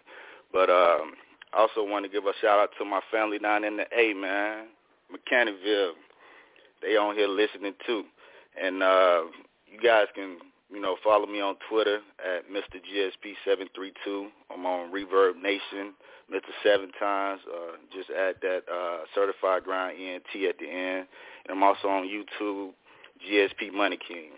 But 0.52 0.68
um, 0.68 1.14
I 1.54 1.60
also 1.60 1.82
want 1.82 2.04
to 2.04 2.10
give 2.10 2.26
a 2.26 2.32
shout 2.40 2.58
out 2.58 2.70
to 2.78 2.84
my 2.84 3.00
family 3.10 3.38
down 3.38 3.64
in 3.64 3.76
the 3.76 3.86
A, 3.96 4.12
man, 4.14 4.66
Mechanicville. 5.10 5.92
They 6.82 6.96
on 6.96 7.14
here 7.16 7.28
listening 7.28 7.74
too. 7.86 8.04
And 8.62 8.82
uh, 8.82 9.22
you 9.66 9.80
guys 9.82 10.06
can, 10.14 10.36
you 10.72 10.80
know, 10.80 10.96
follow 11.04 11.26
me 11.26 11.40
on 11.40 11.56
Twitter 11.68 12.00
at 12.18 12.44
Mr. 12.50 12.80
GSP732. 12.80 14.26
I'm 14.50 14.66
on 14.66 14.92
ReverbNation. 14.92 15.90
Mr. 16.32 16.40
Seven 16.64 16.90
Times. 16.98 17.40
Uh, 17.46 17.76
just 17.94 18.10
add 18.10 18.36
that 18.40 18.62
uh, 18.72 19.04
Certified 19.14 19.64
Grind 19.64 19.98
ENT 20.00 20.48
at 20.48 20.58
the 20.58 20.66
end. 20.66 21.06
And 21.44 21.50
I'm 21.50 21.62
also 21.62 21.88
on 21.88 22.08
YouTube, 22.08 22.70
GSP 23.28 23.72
Money 23.72 23.98
King. 24.08 24.30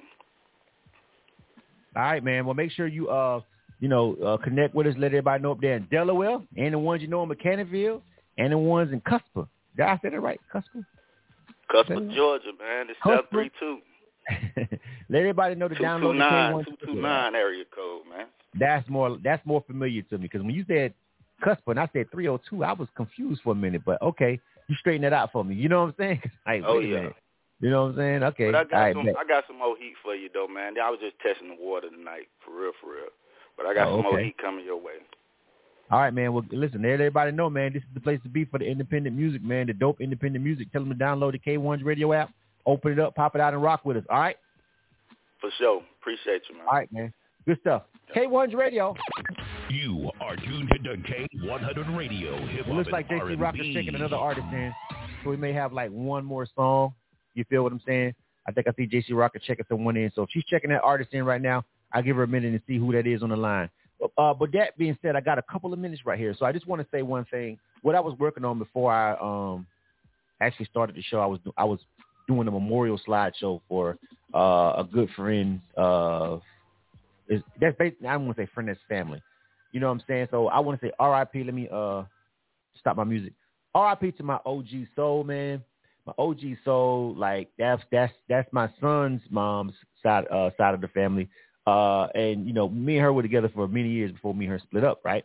All 1.97 2.03
right, 2.03 2.25
man. 2.25 2.45
Well, 2.45 2.55
make 2.55 2.73
sure 2.73 2.89
you 2.89 3.09
uh, 3.09 3.41
you 3.81 3.89
know, 3.89 4.17
uh, 4.17 4.37
connect 4.39 4.75
with 4.75 4.87
us. 4.87 4.95
Let 4.99 5.09
everybody 5.09 5.43
know 5.43 5.53
up 5.53 5.61
there 5.61 5.77
in 5.77 5.87
Delaware, 5.91 6.39
and 6.57 6.75
the 6.75 6.79
ones 6.79 7.03
you 7.03 7.09
know 7.09 7.23
in 7.23 7.29
Mechanicville, 7.29 8.01
and 8.39 8.53
the 8.53 8.59
ones 8.59 8.93
in 8.93 9.01
Cuthbert. 9.01 9.47
Did 9.77 9.87
I 9.87 9.99
say 10.03 10.11
that 10.11 10.21
right? 10.21 10.41
Cuthbert. 10.51 10.85
Cuthbert, 11.71 12.11
Georgia, 12.11 12.53
man. 12.59 12.87
It's 12.89 12.99
Cuthbert. 13.03 13.53
732. 13.61 13.79
Let 15.09 15.21
everybody 15.21 15.55
know 15.55 15.69
to 15.69 15.75
download 15.75 16.17
the 16.19 16.25
229, 16.25 16.55
K1 16.55 16.65
229 16.65 17.35
area 17.35 17.65
code, 17.75 18.03
man. 18.09 18.27
That's 18.59 18.89
more 18.89 19.19
that's 19.23 19.45
more 19.45 19.63
familiar 19.67 20.03
to 20.03 20.19
me 20.19 20.23
because 20.25 20.43
when 20.43 20.55
you 20.55 20.65
said 20.69 20.95
Cuthbert 21.43 21.77
and 21.77 21.81
I 21.81 21.89
said 21.93 22.11
302, 22.13 22.65
I 22.65 22.73
was 22.73 22.89
confused 22.97 23.43
for 23.43 23.53
a 23.53 23.57
minute. 23.57 23.83
But 23.85 24.01
okay, 24.01 24.41
you 24.69 24.77
straighten 24.77 25.03
that 25.03 25.13
out 25.13 25.33
for 25.33 25.45
me. 25.45 25.55
You 25.55 25.69
know 25.69 25.83
what 25.83 25.89
I'm 25.89 25.95
saying? 25.99 26.23
Like, 26.47 26.63
Oh, 26.67 26.81
yeah. 26.81 26.95
minute. 26.97 27.15
You 27.61 27.71
know 27.71 27.85
what 27.85 27.91
I'm 27.93 27.97
saying? 27.97 28.23
Okay. 28.23 28.51
But 28.51 28.55
I 28.57 28.65
got 28.65 28.75
All 28.75 28.81
right, 28.83 28.95
some 28.95 29.07
bet. 29.07 29.17
I 29.19 29.25
got 29.27 29.45
some 29.47 29.59
more 29.59 29.77
heat 29.79 29.95
for 30.03 30.15
you 30.15 30.29
though, 30.33 30.49
man. 30.49 30.75
I 30.83 30.91
was 30.91 31.01
just 31.01 31.19
testing 31.21 31.49
the 31.49 31.57
water 31.63 31.89
tonight, 31.91 32.29
for 32.45 32.53
real, 32.59 32.73
for 32.81 32.93
real. 32.93 33.11
But 33.57 33.67
I 33.67 33.75
got 33.75 33.89
Oh, 33.89 33.97
some 33.97 34.03
more 34.05 34.15
okay. 34.15 34.25
heat 34.27 34.39
coming 34.39 34.65
your 34.65 34.77
way. 34.81 35.01
All 35.91 36.01
right, 36.01 36.13
man. 36.15 36.33
Well, 36.33 36.45
listen, 36.51 36.83
let 36.83 36.93
everybody 36.93 37.31
know, 37.33 37.51
man. 37.51 37.73
This 37.73 37.83
is 37.83 37.89
the 37.95 38.01
place 38.01 38.21
to 38.23 38.29
be 38.29 38.45
for 38.45 38.59
the 38.59 38.65
independent 38.67 39.17
music, 39.17 39.43
man. 39.43 39.67
The 39.67 39.75
dope 39.75 40.01
independent 40.01 40.45
music. 40.45 40.73
Tell 40.73 40.83
them 40.83 40.91
to 40.91 40.97
download 41.05 41.33
the 41.33 41.39
K1's 41.39 41.83
radio 41.83 42.13
app, 42.13 42.31
open 42.67 42.93
it 42.93 42.99
up, 42.99 43.15
pop 43.15 43.35
it 43.35 43.41
out, 43.41 43.55
and 43.55 43.63
rock 43.63 43.85
with 43.85 43.97
us. 43.97 44.05
All 44.11 44.19
right. 44.19 44.37
For 45.41 45.51
sure. 45.59 45.83
Appreciate 46.01 46.43
you, 46.49 46.57
man. 46.57 46.67
All 46.67 46.75
right, 46.75 46.93
man. 46.93 47.13
Good 47.47 47.59
stuff. 47.61 47.83
K1's 48.15 48.55
radio. 48.55 48.95
You 49.71 50.11
are 50.21 50.37
tuned 50.37 50.69
to 50.69 50.97
K100 50.97 51.97
Radio. 51.97 52.37
Hip 52.47 52.67
It 52.67 52.73
looks 52.73 52.91
like 52.91 53.09
JC 53.09 53.41
Rock 53.41 53.55
is 53.59 53.75
checking 53.75 53.95
another 53.95 54.17
artist 54.17 54.47
in, 54.53 54.73
so 55.23 55.31
we 55.31 55.37
may 55.37 55.53
have 55.53 55.73
like 55.73 55.91
one 55.91 56.25
more 56.25 56.47
song. 56.55 56.95
You 57.35 57.45
feel 57.49 57.63
what 57.63 57.73
I'm 57.73 57.81
saying? 57.87 58.15
I 58.47 58.53
think 58.53 58.67
I 58.69 58.73
see 58.77 58.87
JC 58.87 59.17
Rocker 59.17 59.39
checking 59.39 59.65
someone 59.69 59.97
in. 59.97 60.11
So 60.15 60.23
if 60.23 60.29
she's 60.33 60.45
checking 60.45 60.71
that 60.71 60.83
artist 60.83 61.13
in 61.13 61.25
right 61.25 61.41
now, 61.41 61.65
I'll 61.93 62.03
give 62.03 62.17
her 62.17 62.25
a 62.25 62.29
minute 62.29 62.53
and 62.53 62.61
see 62.67 62.79
who 62.79 62.93
that 62.93 63.07
is 63.07 63.23
on 63.23 63.31
the 63.31 63.37
line. 63.37 63.71
Uh, 64.19 64.35
but 64.35 64.53
that 64.53 64.77
being 64.77 64.97
said, 65.01 65.17
I 65.17 65.21
got 65.21 65.39
a 65.39 65.43
couple 65.51 65.73
of 65.73 65.79
minutes 65.79 66.03
right 66.05 66.19
here, 66.19 66.35
so 66.39 66.45
I 66.45 66.53
just 66.53 66.67
want 66.67 66.83
to 66.83 66.89
say 66.93 67.03
one 67.03 67.25
thing. 67.27 67.59
What 67.83 67.95
I 67.95 68.01
was 68.01 68.15
working 68.19 68.45
on 68.45 68.59
before 68.59 68.93
I 68.93 69.17
um 69.21 69.67
actually 70.41 70.67
started 70.67 70.97
the 70.97 71.03
show, 71.03 71.21
I 71.21 71.27
was 71.27 71.41
I 71.57 71.65
was 71.65 71.81
doing 72.27 72.49
a 72.49 72.51
memorial 72.51 73.01
slideshow 73.07 73.61
for 73.69 73.99
uh, 74.35 74.75
a 74.79 74.89
good 74.91 75.09
friend. 75.17 75.61
Uh, 75.77 76.39
is 77.29 77.43
that's 77.61 77.77
basically 77.79 78.09
I 78.09 78.17
want 78.17 78.37
to 78.37 78.43
say 78.43 78.49
friend, 78.55 78.69
that's 78.69 78.81
family. 78.89 79.23
You 79.73 79.81
know 79.81 79.89
what 79.89 79.95
I'm 79.95 80.03
saying? 80.07 80.29
So 80.31 80.49
I 80.49 80.61
want 80.61 80.81
to 80.81 80.87
say 80.87 80.93
R.I.P. 80.99 81.45
Let 81.45 81.55
me 81.55 81.69
uh 81.73 82.05
stop 82.79 82.97
my 82.97 83.05
music. 83.05 83.33
R.I.P. 83.75 84.13
to 84.13 84.23
my 84.23 84.39
OG 84.45 84.69
soul, 84.95 85.25
man. 85.25 85.63
My 86.07 86.13
OG 86.19 86.41
soul, 86.65 87.15
like 87.17 87.49
that's 87.59 87.83
that's 87.91 88.13
that's 88.29 88.51
my 88.53 88.69
son's 88.81 89.23
mom's 89.31 89.73
side 90.03 90.27
uh 90.31 90.51
side 90.57 90.75
of 90.75 90.81
the 90.81 90.89
family. 90.89 91.29
Uh 91.67 92.07
and 92.15 92.47
you 92.47 92.53
know, 92.53 92.69
me 92.69 92.97
and 92.97 93.05
her 93.05 93.13
were 93.13 93.23
together 93.23 93.51
for 93.55 93.67
many 93.67 93.89
years 93.89 94.13
before 94.13 94.35
me 94.35 94.45
and 94.45 94.53
her 94.53 94.59
split 94.59 94.85
up, 94.85 95.01
right? 95.05 95.25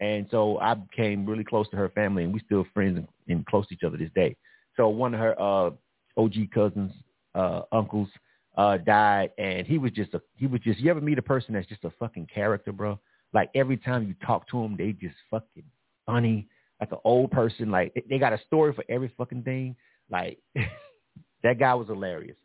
And 0.00 0.26
so 0.30 0.58
I 0.58 0.74
became 0.74 1.26
really 1.26 1.44
close 1.44 1.68
to 1.70 1.76
her 1.76 1.88
family 1.88 2.24
and 2.24 2.32
we 2.32 2.40
still 2.40 2.66
friends 2.72 2.98
and, 2.98 3.08
and 3.28 3.44
close 3.46 3.66
to 3.68 3.74
each 3.74 3.82
other 3.84 3.96
this 3.96 4.10
day. 4.14 4.36
So 4.76 4.88
one 4.88 5.14
of 5.14 5.20
her 5.20 5.40
uh 5.40 5.70
OG 6.18 6.50
cousins, 6.52 6.92
uh 7.34 7.62
uncles, 7.72 8.08
uh 8.56 8.76
died 8.78 9.30
and 9.38 9.66
he 9.66 9.78
was 9.78 9.92
just 9.92 10.12
a 10.14 10.20
he 10.36 10.46
was 10.46 10.60
just 10.60 10.80
you 10.80 10.90
ever 10.90 11.00
meet 11.00 11.18
a 11.18 11.22
person 11.22 11.54
that's 11.54 11.66
just 11.68 11.84
a 11.84 11.90
fucking 11.98 12.26
character, 12.32 12.72
bro? 12.72 12.98
Like 13.32 13.50
every 13.54 13.76
time 13.76 14.06
you 14.06 14.14
talk 14.26 14.48
to 14.50 14.62
them, 14.62 14.76
they 14.76 14.92
just 14.92 15.16
fucking 15.30 15.64
funny, 16.06 16.48
like 16.80 16.92
an 16.92 16.98
old 17.04 17.30
person. 17.30 17.70
Like 17.70 17.92
they- 18.08 18.18
got 18.18 18.32
a 18.32 18.40
story 18.46 18.72
for 18.72 18.84
every 18.88 19.12
fucking 19.16 19.42
thing. 19.42 19.76
Like 20.10 20.38
that 21.42 21.58
guy 21.58 21.74
was 21.74 21.88
hilarious, 21.88 22.36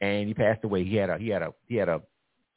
and 0.00 0.26
he 0.28 0.34
passed 0.34 0.64
away. 0.64 0.84
He 0.84 0.96
had 0.96 1.10
a 1.10 1.18
he 1.18 1.28
had 1.28 1.42
a 1.42 1.52
he 1.66 1.76
had 1.76 1.88
a, 1.88 2.00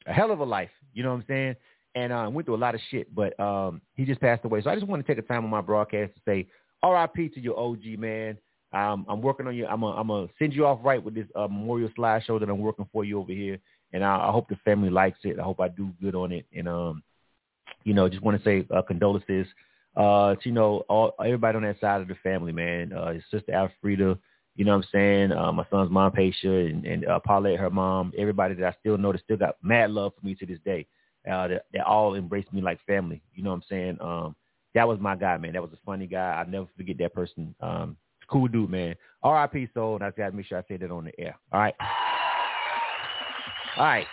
a 0.06 0.12
hell 0.12 0.30
of 0.30 0.40
a 0.40 0.44
life. 0.44 0.70
You 0.92 1.02
know 1.02 1.10
what 1.10 1.16
I'm 1.20 1.24
saying? 1.28 1.56
And 1.94 2.12
uh, 2.12 2.28
went 2.32 2.46
through 2.46 2.56
a 2.56 2.58
lot 2.58 2.74
of 2.74 2.80
shit, 2.90 3.14
but 3.14 3.38
um, 3.38 3.80
he 3.94 4.04
just 4.04 4.20
passed 4.20 4.44
away. 4.44 4.60
So 4.62 4.70
I 4.70 4.74
just 4.74 4.86
want 4.86 5.06
to 5.06 5.14
take 5.14 5.22
a 5.22 5.26
time 5.26 5.44
on 5.44 5.50
my 5.50 5.60
broadcast 5.60 6.12
to 6.14 6.20
say 6.26 6.48
R.I.P. 6.82 7.28
to 7.30 7.40
your 7.40 7.58
OG 7.58 7.84
man. 7.98 8.36
Um, 8.74 9.06
I'm 9.08 9.22
working 9.22 9.46
on 9.46 9.54
you. 9.54 9.66
I'm 9.66 9.80
gonna 9.80 10.26
send 10.38 10.52
you 10.52 10.66
off 10.66 10.80
right 10.82 11.02
with 11.02 11.14
this 11.14 11.28
uh, 11.36 11.46
memorial 11.46 11.90
slideshow 11.96 12.40
that 12.40 12.48
I'm 12.48 12.58
working 12.58 12.88
for 12.92 13.04
you 13.04 13.20
over 13.20 13.32
here, 13.32 13.58
and 13.92 14.04
I, 14.04 14.28
I 14.28 14.32
hope 14.32 14.48
the 14.48 14.56
family 14.64 14.90
likes 14.90 15.18
it. 15.22 15.38
I 15.38 15.42
hope 15.42 15.60
I 15.60 15.68
do 15.68 15.90
good 16.02 16.14
on 16.14 16.32
it, 16.32 16.46
and 16.52 16.68
um, 16.68 17.02
you 17.84 17.94
know, 17.94 18.08
just 18.08 18.22
want 18.22 18.36
to 18.36 18.44
say 18.44 18.66
uh, 18.74 18.82
condolences 18.82 19.46
uh, 19.96 20.34
to, 20.34 20.40
you 20.44 20.52
know, 20.52 20.84
all, 20.88 21.14
everybody 21.24 21.56
on 21.56 21.62
that 21.62 21.80
side 21.80 22.00
of 22.00 22.08
the 22.08 22.16
family, 22.16 22.52
man. 22.52 22.92
Uh, 22.92 23.12
his 23.12 23.22
sister 23.30 23.52
Alfreda, 23.52 24.18
you 24.56 24.64
know 24.64 24.72
what 24.76 24.84
I'm 24.84 24.90
saying? 24.90 25.32
Uh, 25.32 25.52
my 25.52 25.66
son's 25.70 25.90
mom, 25.90 26.12
Paisha, 26.12 26.70
and, 26.70 26.84
and 26.84 27.06
uh, 27.06 27.20
Paulette, 27.20 27.60
her 27.60 27.70
mom, 27.70 28.12
everybody 28.18 28.54
that 28.54 28.66
I 28.66 28.76
still 28.80 28.98
know 28.98 29.12
that 29.12 29.22
still 29.22 29.36
got 29.36 29.56
mad 29.62 29.90
love 29.90 30.12
for 30.18 30.26
me 30.26 30.34
to 30.34 30.46
this 30.46 30.58
day. 30.64 30.86
Uh, 31.30 31.48
they, 31.48 31.58
they 31.74 31.78
all 31.80 32.14
embraced 32.14 32.52
me 32.52 32.60
like 32.60 32.84
family. 32.86 33.22
You 33.34 33.44
know 33.44 33.50
what 33.50 33.56
I'm 33.56 33.64
saying? 33.68 33.98
Um, 34.00 34.36
that 34.74 34.88
was 34.88 34.98
my 34.98 35.14
guy, 35.14 35.36
man. 35.38 35.52
That 35.52 35.62
was 35.62 35.72
a 35.72 35.78
funny 35.86 36.06
guy. 36.06 36.32
I'll 36.38 36.50
never 36.50 36.66
forget 36.76 36.98
that 36.98 37.14
person. 37.14 37.54
Um, 37.60 37.96
cool 38.34 38.48
dude, 38.48 38.68
man. 38.68 38.96
R.I.P. 39.22 39.68
Soul, 39.74 39.94
and 39.94 40.04
I 40.04 40.10
got 40.10 40.30
to 40.30 40.36
make 40.36 40.46
sure 40.46 40.58
I 40.58 40.62
say 40.66 40.76
that 40.76 40.90
on 40.90 41.04
the 41.04 41.20
air. 41.20 41.38
All 41.52 41.60
right. 41.60 41.74
All 43.76 43.84
right. 43.84 44.06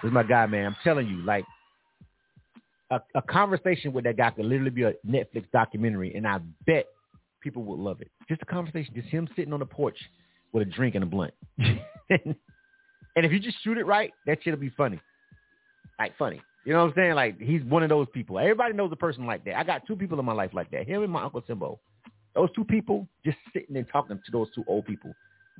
This 0.00 0.10
is 0.10 0.14
my 0.14 0.22
guy, 0.22 0.46
man. 0.46 0.66
I'm 0.66 0.76
telling 0.84 1.08
you, 1.08 1.24
like, 1.24 1.44
a, 2.92 3.00
a 3.16 3.22
conversation 3.22 3.92
with 3.92 4.04
that 4.04 4.16
guy 4.16 4.30
could 4.30 4.44
literally 4.44 4.70
be 4.70 4.84
a 4.84 4.92
Netflix 5.04 5.50
documentary, 5.52 6.14
and 6.14 6.24
I 6.24 6.38
bet 6.66 6.86
people 7.42 7.64
would 7.64 7.80
love 7.80 8.00
it. 8.00 8.12
Just 8.28 8.42
a 8.42 8.46
conversation, 8.46 8.94
just 8.94 9.08
him 9.08 9.28
sitting 9.34 9.52
on 9.52 9.58
the 9.58 9.66
porch 9.66 9.98
with 10.52 10.68
a 10.68 10.70
drink 10.70 10.94
and 10.94 11.02
a 11.02 11.06
blunt. 11.06 11.34
and 11.58 11.74
if 13.16 13.32
you 13.32 13.40
just 13.40 13.56
shoot 13.64 13.76
it 13.76 13.86
right, 13.86 14.12
that 14.26 14.38
shit'll 14.44 14.60
be 14.60 14.70
funny. 14.76 15.00
Like 15.98 16.16
funny. 16.16 16.40
You 16.64 16.74
know 16.74 16.84
what 16.84 16.90
I'm 16.90 16.94
saying? 16.94 17.14
Like 17.14 17.40
he's 17.40 17.64
one 17.64 17.82
of 17.82 17.88
those 17.88 18.06
people. 18.12 18.38
Everybody 18.38 18.74
knows 18.74 18.92
a 18.92 18.96
person 18.96 19.26
like 19.26 19.44
that. 19.46 19.58
I 19.58 19.64
got 19.64 19.84
two 19.86 19.96
people 19.96 20.20
in 20.20 20.24
my 20.24 20.32
life 20.32 20.50
like 20.52 20.70
that. 20.70 20.86
Him 20.86 21.02
and 21.02 21.12
my 21.12 21.24
Uncle 21.24 21.40
Timbo. 21.40 21.80
Those 22.36 22.50
two 22.54 22.64
people 22.64 23.08
just 23.24 23.38
sitting 23.52 23.76
and 23.76 23.86
talking 23.90 24.20
to 24.24 24.30
those 24.30 24.48
two 24.54 24.62
old 24.68 24.84
people 24.84 25.12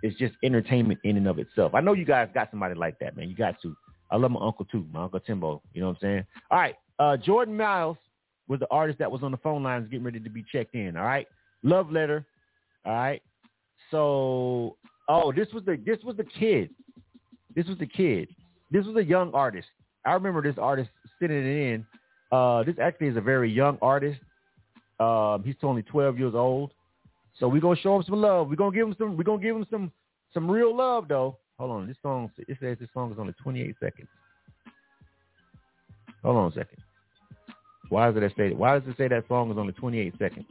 is 0.02 0.14
just 0.16 0.34
entertainment 0.44 1.00
in 1.04 1.16
and 1.16 1.26
of 1.26 1.38
itself. 1.38 1.74
I 1.74 1.80
know 1.80 1.94
you 1.94 2.04
guys 2.04 2.28
got 2.34 2.50
somebody 2.50 2.74
like 2.74 2.98
that, 2.98 3.16
man. 3.16 3.30
You 3.30 3.34
got 3.34 3.60
to. 3.62 3.74
I 4.10 4.16
love 4.16 4.30
my 4.30 4.40
uncle 4.40 4.66
too, 4.66 4.86
my 4.92 5.04
uncle 5.04 5.18
Timbo. 5.18 5.62
You 5.72 5.80
know 5.80 5.88
what 5.88 5.96
I'm 5.96 6.00
saying? 6.02 6.26
All 6.50 6.58
right. 6.58 6.76
Uh, 6.98 7.16
Jordan 7.16 7.56
Miles 7.56 7.96
was 8.46 8.60
the 8.60 8.68
artist 8.70 8.98
that 8.98 9.10
was 9.10 9.22
on 9.22 9.30
the 9.30 9.38
phone 9.38 9.62
lines 9.62 9.88
getting 9.90 10.04
ready 10.04 10.20
to 10.20 10.30
be 10.30 10.44
checked 10.52 10.74
in. 10.74 10.96
All 10.96 11.04
right. 11.04 11.26
Love 11.62 11.90
letter. 11.90 12.26
All 12.84 12.92
right. 12.92 13.22
So, 13.90 14.76
oh, 15.08 15.32
this 15.32 15.48
was 15.54 15.64
the 15.64 15.80
this 15.84 15.98
was 16.04 16.16
the 16.16 16.24
kid. 16.24 16.70
This 17.54 17.66
was 17.66 17.78
the 17.78 17.86
kid. 17.86 18.28
This 18.70 18.84
was 18.84 18.96
a 18.96 19.04
young 19.04 19.32
artist. 19.32 19.66
I 20.04 20.12
remember 20.12 20.42
this 20.42 20.58
artist 20.58 20.90
sitting 21.18 21.38
it 21.38 21.72
in. 21.72 21.86
Uh, 22.30 22.64
this 22.64 22.74
actually 22.80 23.08
is 23.08 23.16
a 23.16 23.20
very 23.20 23.50
young 23.50 23.78
artist. 23.80 24.20
Um, 24.98 25.42
he's 25.44 25.54
only 25.62 25.82
12 25.82 26.18
years 26.18 26.34
old. 26.34 26.72
So 27.38 27.48
we're 27.48 27.60
gonna 27.60 27.76
show 27.76 27.96
him 27.96 28.02
some 28.02 28.20
love. 28.20 28.48
We're 28.48 28.56
gonna 28.56 28.74
give 28.74 28.88
him 28.88 28.94
some. 28.98 29.16
We're 29.16 29.24
gonna 29.24 29.42
give 29.42 29.56
him 29.56 29.66
some 29.70 29.92
some 30.32 30.50
real 30.50 30.74
love 30.74 31.06
though. 31.08 31.38
Hold 31.58 31.70
on. 31.70 31.86
This 31.86 31.96
song 32.02 32.30
it 32.38 32.56
says 32.60 32.78
this 32.80 32.88
song 32.94 33.12
is 33.12 33.18
only 33.18 33.34
28 33.42 33.76
seconds. 33.78 34.08
Hold 36.22 36.36
on 36.36 36.50
a 36.50 36.54
second. 36.54 36.78
Why 37.90 38.10
does 38.10 38.22
it 38.22 38.32
say 38.36 38.52
why 38.52 38.78
does 38.78 38.88
it 38.88 38.96
say 38.96 39.08
that 39.08 39.28
song 39.28 39.50
is 39.50 39.58
only 39.58 39.74
28 39.74 40.14
seconds? 40.18 40.46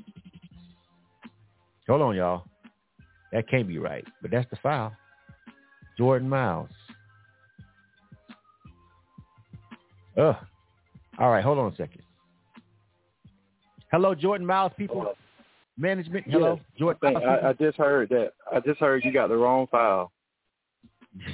Hold 1.88 2.02
on, 2.02 2.16
y'all. 2.16 2.44
That 3.32 3.50
can't 3.50 3.68
be 3.68 3.78
right, 3.78 4.06
but 4.22 4.32
that's 4.32 4.50
the 4.50 4.56
file. 4.58 4.96
Jordan 5.98 6.30
Miles. 6.30 6.70
Ugh, 10.18 10.36
All 11.20 11.30
right, 11.30 11.44
hold 11.44 11.58
on 11.58 11.74
a 11.74 11.76
second. 11.76 12.02
Hello, 13.96 14.14
Jordan 14.14 14.46
Miles 14.46 14.74
people. 14.78 15.14
Management. 15.78 16.26
Hello, 16.28 16.60
Yes. 16.60 16.66
Jordan. 16.78 17.16
I, 17.16 17.48
I 17.48 17.54
just 17.54 17.78
heard 17.78 18.10
that. 18.10 18.34
I 18.52 18.60
just 18.60 18.78
heard 18.78 19.06
you 19.06 19.14
got 19.14 19.30
the 19.30 19.38
wrong 19.38 19.68
file. 19.68 20.12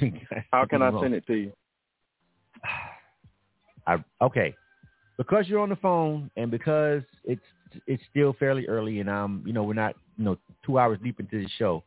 How 0.52 0.64
can 0.64 0.80
I 0.80 0.90
Wrong. 0.90 1.02
send 1.02 1.14
it 1.14 1.26
to 1.26 1.34
you? 1.34 1.52
I, 3.88 3.96
okay, 4.20 4.54
because 5.18 5.48
you're 5.48 5.58
on 5.58 5.70
the 5.70 5.76
phone 5.76 6.30
and 6.36 6.52
because 6.52 7.02
it's 7.24 7.42
it's 7.88 8.02
still 8.08 8.32
fairly 8.34 8.68
early 8.68 9.00
and 9.00 9.10
I'm 9.10 9.42
you 9.44 9.52
know 9.52 9.64
we're 9.64 9.74
not 9.74 9.96
you 10.16 10.24
know 10.24 10.38
two 10.64 10.78
hours 10.78 11.00
deep 11.02 11.18
into 11.18 11.42
the 11.42 11.48
show, 11.58 11.82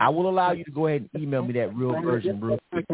I 0.00 0.08
will 0.08 0.30
allow 0.30 0.52
you 0.52 0.64
to 0.64 0.70
go 0.70 0.86
ahead 0.86 1.06
and 1.12 1.22
email 1.22 1.42
me 1.42 1.52
that 1.52 1.76
real 1.76 2.00
version 2.00 2.40
real 2.40 2.58
quick. 2.72 2.86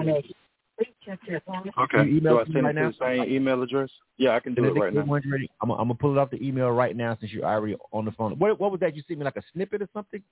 Okay. 1.09 2.09
You 2.09 2.19
email 2.19 2.35
Do 2.35 2.39
I 2.39 2.43
it 2.43 2.45
to 2.45 2.51
me 2.51 2.55
send 2.55 2.65
right 2.67 2.77
it 2.77 2.81
now? 2.81 2.91
to 2.91 2.97
the 2.99 3.05
same 3.25 3.33
email 3.35 3.63
address? 3.63 3.91
Yeah, 4.19 4.31
I 4.37 4.41
can 4.41 4.55
do 4.55 4.65
it 4.65 4.75
right 4.75 4.93
now. 4.95 5.01
I'm 5.61 5.71
I'm 5.71 5.77
gonna 5.77 5.95
pull 5.95 6.13
it 6.13 6.19
off 6.19 6.31
the 6.31 6.43
email 6.47 6.71
right 6.71 6.97
now 6.97 7.17
since 7.21 7.33
you're 7.33 7.45
already 7.45 7.77
on 7.93 8.05
the 8.05 8.13
phone. 8.13 8.39
What 8.39 8.61
what 8.61 8.71
was 8.71 8.81
that? 8.81 8.95
You 8.97 9.03
sent 9.07 9.19
me 9.19 9.25
like 9.25 9.37
a 9.37 9.43
snippet 9.53 9.83
or 9.83 9.89
something? 9.93 10.23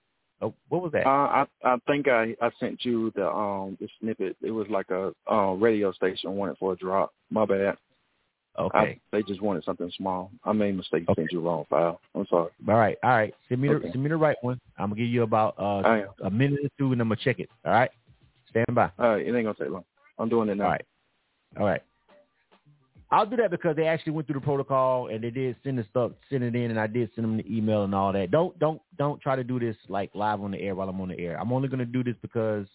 Oh, 0.40 0.54
what 0.68 0.82
was 0.82 0.92
that? 0.92 1.06
Uh, 1.06 1.10
I 1.10 1.46
I 1.64 1.76
think 1.86 2.08
I 2.08 2.34
I 2.40 2.50
sent 2.58 2.84
you 2.84 3.12
the 3.14 3.28
um 3.28 3.76
the 3.80 3.88
snippet. 4.00 4.36
It 4.42 4.50
was 4.50 4.66
like 4.68 4.90
a 4.90 5.12
uh, 5.30 5.52
radio 5.52 5.92
station 5.92 6.36
wanted 6.36 6.58
for 6.58 6.72
a 6.72 6.76
drop. 6.76 7.12
My 7.30 7.44
bad. 7.44 7.76
Okay. 8.58 8.78
I, 8.78 9.00
they 9.12 9.22
just 9.22 9.40
wanted 9.40 9.64
something 9.64 9.90
small. 9.96 10.30
I 10.44 10.52
made 10.52 10.74
a 10.74 10.76
mistake. 10.76 11.04
Sent 11.16 11.32
you 11.32 11.40
wrong 11.40 11.64
file. 11.70 12.00
I'm 12.14 12.26
sorry. 12.26 12.50
All 12.68 12.74
right, 12.74 12.98
all 13.02 13.10
right. 13.10 13.34
Send 13.48 13.62
me 13.62 13.68
the 13.68 13.74
Okay. 13.76 13.90
send 13.92 14.02
me 14.02 14.10
the 14.10 14.16
right 14.16 14.36
one. 14.42 14.60
I'm 14.78 14.90
gonna 14.90 15.00
give 15.00 15.08
you 15.08 15.22
about 15.22 15.54
uh 15.58 15.82
a 16.22 16.30
minute 16.30 16.60
or 16.64 16.68
two 16.78 16.92
and 16.92 17.00
I'm 17.00 17.08
gonna 17.08 17.20
check 17.22 17.40
it. 17.40 17.48
All 17.64 17.72
right. 17.72 17.90
Stand 18.50 18.66
by. 18.74 18.90
All 18.98 19.14
right, 19.14 19.26
it 19.26 19.34
ain't 19.34 19.46
gonna 19.46 19.54
take 19.54 19.70
long. 19.70 19.84
I'm 20.18 20.28
doing 20.28 20.48
it 20.48 20.56
now. 20.56 20.64
All 20.64 20.70
right. 20.70 20.84
All 21.58 21.66
right. 21.66 21.82
I'll 23.10 23.26
do 23.26 23.36
that 23.36 23.50
because 23.50 23.76
they 23.76 23.86
actually 23.86 24.12
went 24.12 24.26
through 24.26 24.40
the 24.40 24.44
protocol 24.44 25.08
and 25.08 25.22
they 25.22 25.28
did 25.28 25.54
send 25.62 25.78
the 25.78 25.84
stuff, 25.90 26.12
send 26.30 26.42
it 26.42 26.56
in, 26.56 26.70
and 26.70 26.80
I 26.80 26.86
did 26.86 27.10
send 27.14 27.24
them 27.24 27.36
the 27.36 27.56
email 27.56 27.84
and 27.84 27.94
all 27.94 28.10
that. 28.14 28.30
Don't 28.30 28.58
don't 28.58 28.80
don't 28.96 29.20
try 29.20 29.36
to 29.36 29.44
do 29.44 29.60
this 29.60 29.76
like 29.88 30.10
live 30.14 30.40
on 30.40 30.52
the 30.52 30.58
air 30.58 30.74
while 30.74 30.88
I'm 30.88 30.98
on 30.98 31.08
the 31.08 31.18
air. 31.18 31.38
I'm 31.38 31.52
only 31.52 31.68
gonna 31.68 31.84
do 31.84 32.02
this 32.02 32.16
because 32.22 32.66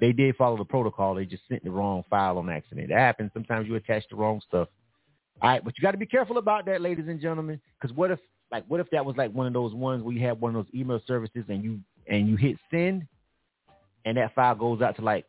they 0.00 0.10
did 0.10 0.34
follow 0.34 0.56
the 0.56 0.64
protocol. 0.64 1.14
They 1.14 1.26
just 1.26 1.44
sent 1.48 1.62
the 1.62 1.70
wrong 1.70 2.02
file 2.10 2.38
on 2.38 2.50
accident. 2.50 2.88
That 2.88 2.98
happens. 2.98 3.30
Sometimes 3.32 3.68
you 3.68 3.76
attach 3.76 4.02
the 4.10 4.16
wrong 4.16 4.40
stuff. 4.48 4.68
All 5.40 5.50
right, 5.50 5.64
but 5.64 5.74
you 5.78 5.82
got 5.82 5.92
to 5.92 5.98
be 5.98 6.06
careful 6.06 6.38
about 6.38 6.66
that, 6.66 6.80
ladies 6.80 7.06
and 7.08 7.20
gentlemen, 7.20 7.60
because 7.80 7.96
what 7.96 8.10
if 8.10 8.18
like 8.50 8.64
what 8.66 8.80
if 8.80 8.90
that 8.90 9.04
was 9.04 9.16
like 9.16 9.32
one 9.32 9.46
of 9.46 9.52
those 9.52 9.74
ones 9.74 10.02
where 10.02 10.14
you 10.14 10.26
have 10.26 10.40
one 10.40 10.56
of 10.56 10.64
those 10.64 10.74
email 10.74 11.00
services 11.06 11.44
and 11.48 11.62
you 11.62 11.78
and 12.08 12.28
you 12.28 12.34
hit 12.34 12.56
send, 12.68 13.06
and 14.04 14.16
that 14.16 14.34
file 14.34 14.56
goes 14.56 14.82
out 14.82 14.96
to 14.96 15.02
like 15.02 15.24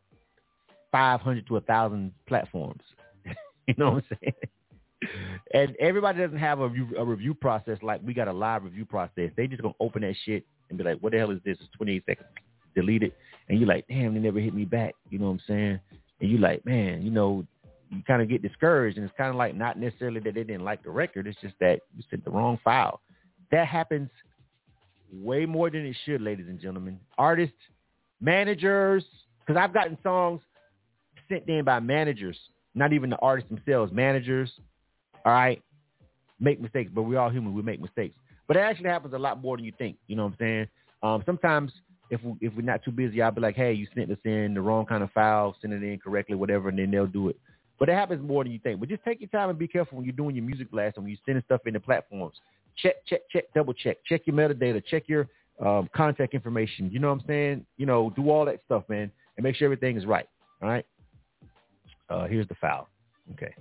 500 0.92 1.48
to 1.48 1.58
a 1.58 1.62
thousand 1.62 2.12
platforms. 2.28 2.82
you 3.68 3.74
know 3.78 3.92
what 3.92 4.04
I'm 4.12 4.18
saying? 4.22 5.12
And 5.54 5.76
everybody 5.80 6.20
doesn't 6.20 6.38
have 6.38 6.60
a 6.60 6.68
review, 6.68 6.98
a 6.98 7.06
review 7.06 7.34
process 7.34 7.78
like 7.84 8.02
we 8.04 8.14
got 8.14 8.28
a 8.28 8.34
live 8.34 8.64
review 8.64 8.86
process. 8.86 9.32
They 9.36 9.48
just 9.48 9.62
gonna 9.62 9.76
open 9.80 10.02
that 10.02 10.16
shit 10.26 10.44
and 10.70 10.78
be 10.78 10.84
like, 10.84 10.98
"What 11.00 11.12
the 11.12 11.20
hell 11.20 11.32
is 11.32 11.40
this?" 11.46 11.58
It's 11.62 11.70
28 11.78 12.04
seconds. 12.06 12.28
Delete 12.74 13.04
it, 13.04 13.14
and 13.48 13.60
you're 13.60 13.68
like, 13.68 13.86
"Damn, 13.88 14.16
they 14.16 14.20
never 14.20 14.40
hit 14.40 14.56
me 14.56 14.66
back." 14.66 14.96
You 15.10 15.20
know 15.20 15.28
what 15.28 15.34
I'm 15.34 15.42
saying? 15.48 15.80
And 16.20 16.32
you're 16.32 16.40
like, 16.40 16.66
man, 16.66 17.02
you 17.04 17.12
know, 17.12 17.46
you 17.90 18.02
kind 18.06 18.22
of 18.22 18.30
get 18.30 18.42
discouraged, 18.42 18.98
and 18.98 19.06
it's 19.06 19.18
kind 19.18 19.30
of 19.30 19.36
like 19.36 19.56
not 19.56 19.78
necessarily 19.78 20.20
that 20.22 20.34
they 20.34 20.44
didn't 20.44 20.66
like 20.66 20.84
the 20.84 20.90
record. 20.90 21.28
It's 21.28 21.40
just 21.42 21.56
that 21.60 21.82
you 21.96 22.04
sent 22.10 22.26
the 22.26 22.32
wrong 22.32 22.60
file. 22.64 23.02
That 23.52 23.68
happens 23.68 24.10
way 25.12 25.46
more 25.46 25.70
than 25.70 25.86
it 25.86 25.96
should, 26.06 26.22
ladies 26.22 26.48
and 26.50 26.60
gentlemen. 26.60 27.00
Artists, 27.18 27.56
managers, 28.20 29.06
because 29.40 29.60
I've 29.60 29.74
gotten 29.74 29.98
songs 30.04 30.42
sent 31.30 31.48
in 31.48 31.64
by 31.66 31.80
managers, 31.80 32.38
not 32.76 32.94
even 32.94 33.10
the 33.10 33.18
artists 33.18 33.50
themselves, 33.50 33.92
managers. 33.92 34.52
All 35.26 35.34
right, 35.34 35.62
make 36.40 36.62
mistakes, 36.62 36.92
but 36.94 37.04
we're 37.04 37.20
all 37.20 37.30
human. 37.30 37.54
We 37.54 37.62
make 37.62 37.82
mistakes, 37.82 38.16
but 38.48 38.58
it 38.58 38.62
actually 38.62 38.90
happens 38.90 39.14
a 39.14 39.20
lot 39.20 39.42
more 39.42 39.58
than 39.58 39.66
you 39.66 39.74
think. 39.78 39.98
You 40.08 40.16
know 40.16 40.24
what 40.26 40.34
I'm 40.34 40.38
saying? 40.40 40.68
Um, 41.04 41.24
sometimes 41.26 41.72
if 42.10 42.24
we, 42.24 42.34
if 42.42 42.54
we're 42.56 42.62
not 42.62 42.84
too 42.84 42.92
busy, 42.92 43.22
I'll 43.22 43.32
be 43.32 43.42
like, 43.42 43.56
hey, 43.56 43.74
you 43.74 43.88
sent 43.96 44.12
us 44.12 44.18
in 44.24 44.54
the 44.54 44.62
wrong 44.62 44.86
kind 44.86 45.04
of 45.04 45.12
file, 45.12 45.56
send 45.62 45.74
it 45.74 45.84
in 45.84 46.00
correctly, 46.00 46.36
whatever, 46.36 46.70
and 46.70 46.80
then 46.80 46.92
they'll 46.92 47.08
do 47.08 47.30
it. 47.30 47.38
But 47.80 47.90
it 47.90 47.94
happens 47.94 48.28
more 48.28 48.44
than 48.44 48.54
you 48.54 48.60
think. 48.60 48.80
But 48.80 48.90
just 48.90 49.04
take 49.04 49.22
your 49.22 49.30
time 49.30 49.50
and 49.50 49.60
be 49.60 49.68
careful 49.68 49.98
when 49.98 50.06
you're 50.06 50.16
doing 50.16 50.36
your 50.36 50.46
music 50.46 50.72
blast 50.72 50.98
and 50.98 51.04
when 51.04 51.12
you're 51.12 51.22
sending 51.26 51.44
stuff 51.46 51.62
into 51.66 51.80
platforms. 51.80 52.36
Check, 52.78 52.96
check, 53.06 53.22
check, 53.30 53.46
double 53.54 53.74
check. 53.74 53.98
Check 54.06 54.22
your 54.26 54.36
metadata. 54.36 54.84
Check 54.86 55.04
your 55.08 55.28
um, 55.64 55.90
contact 55.96 56.34
information. 56.34 56.90
You 56.92 57.00
know 57.00 57.10
what 57.10 57.22
I'm 57.22 57.28
saying? 57.28 57.66
You 57.78 57.86
know, 57.86 58.12
do 58.16 58.30
all 58.30 58.46
that 58.46 58.62
stuff, 58.66 58.84
man, 58.88 59.12
and 59.36 59.44
make 59.44 59.56
sure 59.56 59.66
everything 59.66 59.98
is 59.98 60.06
right. 60.06 60.28
All 60.62 60.70
right. 60.70 60.86
Uh, 62.10 62.26
here's 62.28 62.48
the 62.48 62.56
file. 62.56 62.88
Okay. 63.34 63.54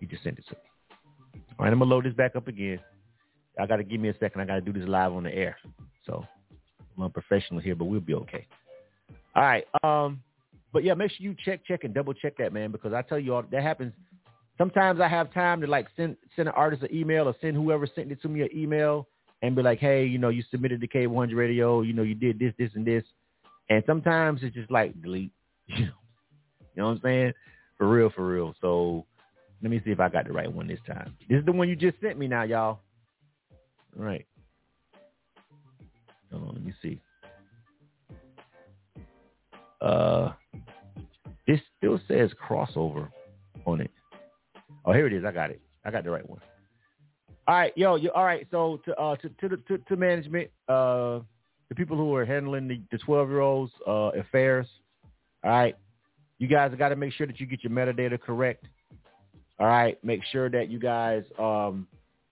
You 0.00 0.06
just 0.06 0.22
send 0.22 0.38
it 0.38 0.44
to 0.48 0.54
me. 0.54 1.40
All 1.58 1.64
right, 1.64 1.72
I'm 1.72 1.78
gonna 1.78 1.90
load 1.90 2.04
this 2.04 2.14
back 2.14 2.36
up 2.36 2.48
again. 2.48 2.80
I 3.58 3.66
gotta 3.66 3.84
give 3.84 4.00
me 4.00 4.08
a 4.08 4.14
second. 4.18 4.40
I 4.40 4.44
gotta 4.44 4.60
do 4.60 4.72
this 4.72 4.88
live 4.88 5.12
on 5.12 5.22
the 5.22 5.34
air. 5.34 5.56
So 6.06 6.24
I'm 6.96 7.04
unprofessional 7.04 7.60
here, 7.60 7.74
but 7.74 7.84
we'll 7.84 8.00
be 8.00 8.14
okay. 8.14 8.46
All 9.34 9.42
right. 9.42 9.64
Um, 9.82 10.22
but 10.72 10.84
yeah, 10.84 10.94
make 10.94 11.12
sure 11.12 11.24
you 11.24 11.36
check, 11.44 11.64
check, 11.64 11.84
and 11.84 11.94
double 11.94 12.14
check 12.14 12.36
that, 12.38 12.52
man, 12.52 12.72
because 12.72 12.92
I 12.92 13.02
tell 13.02 13.18
you 13.18 13.34
all 13.34 13.44
that 13.50 13.62
happens. 13.62 13.92
Sometimes 14.58 15.00
I 15.00 15.08
have 15.08 15.32
time 15.32 15.60
to 15.60 15.66
like 15.66 15.86
send 15.96 16.16
send 16.34 16.48
an 16.48 16.54
artist 16.56 16.82
an 16.82 16.94
email 16.94 17.28
or 17.28 17.34
send 17.40 17.56
whoever 17.56 17.86
sent 17.86 18.10
it 18.10 18.20
to 18.22 18.28
me 18.28 18.42
an 18.42 18.48
email 18.54 19.06
and 19.42 19.54
be 19.54 19.62
like, 19.62 19.78
hey, 19.78 20.04
you 20.04 20.18
know, 20.18 20.30
you 20.30 20.42
submitted 20.50 20.80
to 20.80 20.88
K100 20.88 21.36
Radio, 21.36 21.82
you 21.82 21.92
know, 21.92 22.02
you 22.02 22.14
did 22.14 22.38
this, 22.38 22.52
this, 22.58 22.70
and 22.74 22.86
this, 22.86 23.04
and 23.68 23.82
sometimes 23.86 24.40
it's 24.42 24.54
just 24.54 24.70
like 24.70 25.00
delete. 25.02 25.32
You 25.66 25.86
know, 25.86 25.92
you 26.74 26.82
know 26.82 26.88
what 26.88 26.96
I'm 26.96 27.00
saying? 27.02 27.32
For 27.78 27.88
real, 27.88 28.10
for 28.10 28.26
real. 28.26 28.54
So 28.60 29.06
let 29.62 29.70
me 29.70 29.80
see 29.84 29.90
if 29.90 30.00
I 30.00 30.08
got 30.08 30.26
the 30.26 30.32
right 30.32 30.52
one 30.52 30.66
this 30.66 30.80
time. 30.86 31.16
This 31.28 31.38
is 31.38 31.44
the 31.44 31.52
one 31.52 31.68
you 31.68 31.76
just 31.76 32.00
sent 32.00 32.18
me 32.18 32.28
now, 32.28 32.42
y'all. 32.42 32.80
All 33.98 34.04
right. 34.04 34.26
Hold 36.30 36.48
on, 36.48 36.54
let 36.54 36.64
me 36.64 36.74
see. 36.82 37.00
Uh, 39.80 40.32
this 41.46 41.60
still 41.76 42.00
says 42.08 42.30
crossover 42.48 43.08
on 43.66 43.80
it. 43.80 43.90
Oh, 44.84 44.92
here 44.92 45.06
it 45.06 45.12
is. 45.12 45.24
I 45.24 45.32
got 45.32 45.50
it. 45.50 45.60
I 45.84 45.90
got 45.90 46.04
the 46.04 46.10
right 46.10 46.28
one. 46.28 46.40
All 47.46 47.54
right, 47.54 47.72
yo, 47.76 47.96
yo 47.96 48.10
all 48.12 48.24
right. 48.24 48.46
So 48.50 48.80
to 48.86 48.98
uh 48.98 49.16
to 49.16 49.28
to 49.28 49.48
the 49.48 49.56
to, 49.68 49.78
to 49.78 49.96
management, 49.96 50.50
uh, 50.68 51.20
the 51.68 51.74
people 51.76 51.96
who 51.96 52.14
are 52.14 52.24
handling 52.24 52.68
the 52.68 52.80
the 52.90 52.98
twelve 52.98 53.28
year 53.28 53.40
olds 53.40 53.72
uh 53.86 54.10
affairs, 54.18 54.66
all 55.42 55.50
right, 55.50 55.76
you 56.38 56.48
guys 56.48 56.72
got 56.78 56.88
to 56.90 56.96
make 56.96 57.12
sure 57.12 57.26
that 57.26 57.38
you 57.40 57.46
get 57.46 57.62
your 57.62 57.72
metadata 57.72 58.20
correct. 58.20 58.66
All 59.58 59.66
right, 59.66 60.02
make 60.02 60.22
sure 60.32 60.50
that 60.50 60.68
you 60.68 60.80
guys, 60.80 61.22
um, 61.38 61.86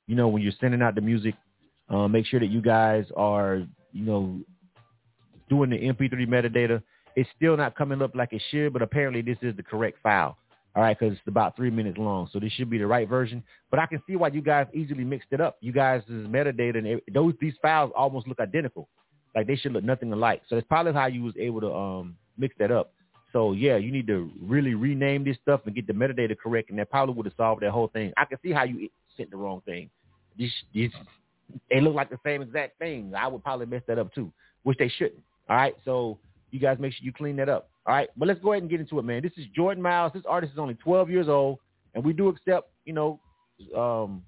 you 0.07 0.16
know, 0.16 0.28
when 0.28 0.42
you're 0.42 0.53
sending 0.61 0.82
out 0.82 0.94
the 0.94 1.00
music, 1.00 1.34
uh, 1.88 2.09
make 2.09 2.26
sure 2.26 2.40
that 2.40 2.50
you 2.50 2.61
guys 2.61 3.05
are, 3.16 3.62
you 3.92 4.05
know, 4.05 4.40
doing 5.48 5.70
the 5.70 5.76
MP3 5.76 6.26
metadata. 6.26 6.82
It's 7.14 7.28
still 7.36 7.57
not 7.57 7.76
coming 7.76 8.03
up 8.03 8.14
like 8.14 8.32
it 8.32 8.42
should, 8.50 8.72
but 8.72 8.82
apparently 8.82 9.22
this 9.22 9.36
is 9.42 9.55
the 9.57 9.62
correct 9.62 9.98
file. 10.03 10.36
All 10.74 10.82
right, 10.82 10.98
because 10.98 11.12
it's 11.12 11.28
about 11.28 11.55
three 11.55 11.70
minutes 11.70 11.98
long, 11.98 12.30
so 12.32 12.40
this 12.40 12.50
should 12.53 12.70
be 12.70 12.78
the 12.78 12.86
right 12.86 13.07
version. 13.07 13.42
But 13.70 13.78
I 13.78 13.84
can 13.84 14.03
see 14.07 14.16
why 14.16 14.28
you 14.28 14.40
guys 14.40 14.66
easily 14.72 15.05
mixed 15.05 15.28
it 15.30 15.40
up. 15.40 15.59
You 15.61 15.70
guys' 15.70 16.03
metadata 16.09 16.78
and 16.78 16.86
it, 16.86 17.05
those 17.12 17.34
these 17.42 17.53
files 17.61 17.92
almost 17.94 18.26
look 18.26 18.40
identical, 18.40 18.88
like 19.34 19.46
they 19.46 19.57
should 19.57 19.72
look 19.72 19.84
nothing 19.84 20.11
alike. 20.14 20.40
So 20.48 20.55
that's 20.55 20.66
probably 20.66 20.94
how 20.94 21.07
you 21.07 21.24
was 21.24 21.34
able 21.38 21.61
to 21.61 21.72
um, 21.74 22.16
mix 22.38 22.55
that 22.59 22.72
up. 22.72 22.94
So 23.33 23.53
yeah, 23.53 23.76
you 23.76 23.91
need 23.91 24.07
to 24.09 24.30
really 24.41 24.74
rename 24.74 25.24
this 25.24 25.37
stuff 25.43 25.62
and 25.64 25.74
get 25.74 25.87
the 25.87 25.93
metadata 25.93 26.37
correct, 26.39 26.70
and 26.70 26.78
that 26.78 26.91
probably 26.91 27.14
would 27.14 27.26
have 27.26 27.35
solved 27.37 27.62
that 27.62 27.70
whole 27.70 27.89
thing. 27.89 28.12
I 28.16 28.24
can 28.26 28.39
see 28.43 28.53
how 28.53 28.64
you 28.64 28.89
sent 29.16 29.30
the 29.30 29.37
wrong 29.37 29.62
thing. 29.64 29.89
These, 30.37 30.53
these, 30.74 30.91
they 31.70 31.80
look 31.80 31.95
like 31.95 32.11
the 32.11 32.18
same 32.24 32.43
exact 32.43 32.78
thing. 32.78 33.12
I 33.16 33.26
would 33.26 33.43
probably 33.43 33.66
mess 33.66 33.83
that 33.89 33.99
up 33.99 34.14
too, 34.14 34.33
which 34.64 34.78
they 34.78 34.89
shouldn't. 34.89 35.22
All 35.49 35.57
right, 35.57 35.74
so 35.85 36.18
you 36.51 36.61
guys 36.61 36.78
make 36.78 36.93
sure 36.93 37.05
you 37.05 37.12
clean 37.12 37.37
that 37.37 37.49
up. 37.49 37.70
All 37.87 37.95
right, 37.95 38.09
but 38.16 38.28
let's 38.28 38.41
go 38.41 38.53
ahead 38.53 38.62
and 38.62 38.70
get 38.70 38.80
into 38.80 38.99
it, 38.99 39.05
man. 39.05 39.22
This 39.22 39.33
is 39.37 39.47
Jordan 39.55 39.83
Miles. 39.83 40.12
This 40.14 40.22
artist 40.28 40.53
is 40.53 40.59
only 40.59 40.74
12 40.74 41.11
years 41.11 41.28
old, 41.28 41.59
and 41.95 42.05
we 42.05 42.12
do 42.12 42.28
accept, 42.28 42.70
you 42.85 42.93
know, 42.93 43.18
um, 43.76 44.22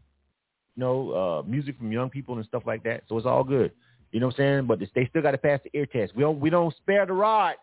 you 0.77 0.81
know, 0.81 1.11
uh, 1.13 1.49
music 1.49 1.77
from 1.79 1.93
young 1.93 2.11
people 2.11 2.37
and 2.37 2.45
stuff 2.47 2.65
like 2.67 2.83
that. 2.85 3.03
So 3.09 3.17
it's 3.17 3.27
all 3.27 3.45
good. 3.45 3.71
You 4.11 4.21
know 4.21 4.27
what 4.27 4.35
I'm 4.35 4.39
saying? 4.39 4.67
But 4.67 4.81
they 4.95 5.07
still 5.07 5.23
got 5.23 5.33
to 5.33 5.39
pass 5.39 5.61
the 5.65 5.77
ear 5.77 5.87
test. 5.87 6.15
We 6.17 6.23
don't, 6.23 6.41
we 6.41 6.51
don't 6.51 6.75
spare 6.77 7.07
the 7.07 7.13
rod, 7.13 7.55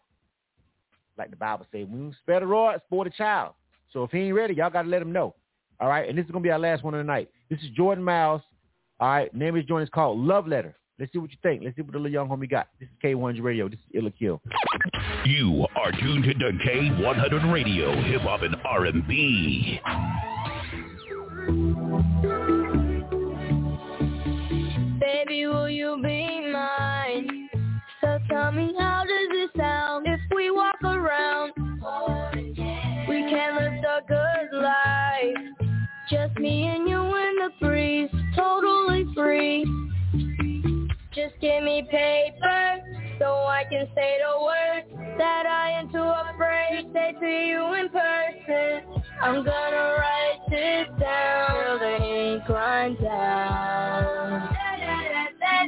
like 1.21 1.29
the 1.29 1.37
Bible 1.37 1.65
says. 1.71 1.87
We 1.87 1.99
don't 1.99 2.15
spare 2.21 2.39
the 2.39 2.47
rod, 2.47 2.81
spoil 2.87 3.03
the 3.03 3.11
child. 3.11 3.53
So 3.93 4.03
if 4.03 4.11
he 4.11 4.19
ain't 4.19 4.35
ready, 4.35 4.55
y'all 4.55 4.69
got 4.69 4.83
to 4.83 4.89
let 4.89 5.01
him 5.01 5.11
know. 5.11 5.35
All 5.79 5.87
right, 5.89 6.07
and 6.07 6.17
this 6.17 6.25
is 6.25 6.31
gonna 6.31 6.43
be 6.43 6.51
our 6.51 6.59
last 6.59 6.83
one 6.83 6.93
of 6.93 6.99
the 6.99 7.03
night. 7.03 7.29
This 7.49 7.59
is 7.61 7.69
Jordan 7.71 8.03
Miles. 8.03 8.41
All 8.99 9.09
right, 9.09 9.33
name 9.33 9.49
of 9.49 9.55
his 9.55 9.65
joint 9.65 9.83
is 9.83 9.89
called 9.89 10.19
Love 10.19 10.47
Letter. 10.47 10.75
Let's 10.99 11.11
see 11.11 11.17
what 11.17 11.31
you 11.31 11.37
think. 11.41 11.63
Let's 11.63 11.75
see 11.75 11.81
what 11.81 11.93
the 11.93 11.97
little 11.97 12.11
young 12.11 12.29
homie 12.29 12.47
got. 12.47 12.67
This 12.79 12.87
is 12.87 12.95
K100 13.03 13.41
Radio. 13.41 13.67
This 13.67 13.79
is 13.79 13.85
Ill 13.95 14.07
or 14.07 14.11
Kill. 14.11 14.41
You 15.25 15.65
are 15.75 15.91
tuned 15.91 16.23
to 16.23 16.33
K100 16.33 17.51
Radio, 17.51 17.99
Hip 18.03 18.21
Hop 18.21 18.43
and 18.43 18.55
R&B. 18.63 19.79
Baby, 24.99 25.47
will 25.47 25.69
you 25.69 25.99
be 26.03 26.51
mine? 26.51 27.49
So 28.01 28.19
tell 28.29 28.51
me 28.51 28.75
how 28.77 29.03
does 29.03 29.20
good 34.11 34.61
life. 34.61 35.69
Just 36.09 36.37
me 36.37 36.67
and 36.67 36.89
you 36.89 36.99
in 36.99 37.35
the 37.39 37.49
breeze, 37.61 38.09
totally 38.35 39.05
free. 39.15 39.63
Just 41.13 41.35
give 41.39 41.63
me 41.63 41.87
paper 41.89 42.79
so 43.19 43.25
I 43.25 43.63
can 43.69 43.87
say 43.95 44.17
the 44.19 44.43
words 44.43 45.17
that 45.17 45.45
I 45.45 45.71
am 45.79 45.91
too 45.91 46.11
afraid 46.33 46.83
to 46.83 46.93
say 46.93 47.13
to 47.19 47.25
you 47.25 47.73
in 47.75 47.89
person. 47.89 49.03
I'm 49.21 49.45
gonna 49.45 49.95
write 49.99 50.41
this 50.49 50.87
down 50.99 51.47
till 51.63 51.79
the 51.79 51.95
ink 52.03 52.49
runs 52.49 52.97
out. 53.03 54.57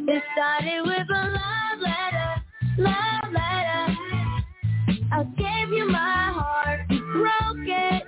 It 0.06 0.24
started 0.34 0.82
with 0.84 1.08
a 1.10 1.24
love 1.40 1.80
letter, 1.80 2.44
love 2.80 3.32
letter. 3.32 3.96
I 5.12 5.24
gave 5.38 5.70
you 5.72 5.88
my 5.90 6.32
heart, 6.34 6.88
broke 6.90 7.68
it. 7.68 8.03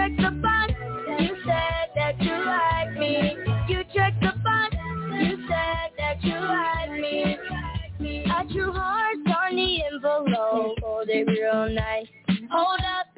You 0.00 0.06
checked 0.06 0.22
the 0.22 0.40
box, 0.40 0.72
you 1.20 1.36
said 1.44 1.90
that 1.94 2.22
you 2.22 2.32
like 2.32 2.98
me. 2.98 3.36
You 3.68 3.84
checked 3.94 4.20
the 4.22 4.32
box, 4.42 4.74
you 5.12 5.36
said 5.46 5.90
that 5.98 6.22
you 6.22 6.36
like 6.36 6.90
me. 6.98 8.24
I 8.30 8.44
drew 8.50 8.72
hearts 8.72 9.20
on 9.26 9.56
the 9.56 9.82
envelope, 9.92 10.78
hold 10.82 11.08
it 11.10 11.26
real 11.28 11.68
nice. 11.68 12.06
Hold 12.50 12.80
up, 12.80 13.08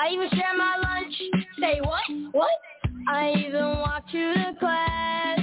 I 0.00 0.08
even 0.12 0.28
share 0.30 0.56
my 0.58 0.76
lunch. 0.82 1.14
Say 1.60 1.80
what? 1.80 2.02
What? 2.32 2.50
I 3.08 3.34
even 3.46 3.62
walked 3.62 4.12
you 4.12 4.34
to 4.34 4.56
class, 4.58 5.38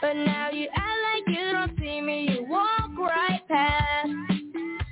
but 0.00 0.12
now 0.14 0.50
you 0.52 0.68
act 0.72 1.26
like 1.26 1.36
you 1.36 1.52
don't 1.52 1.76
see 1.80 2.00
me. 2.00 2.28
You 2.30 2.46
walk 2.48 2.96
right 2.96 3.40
past. 3.48 4.10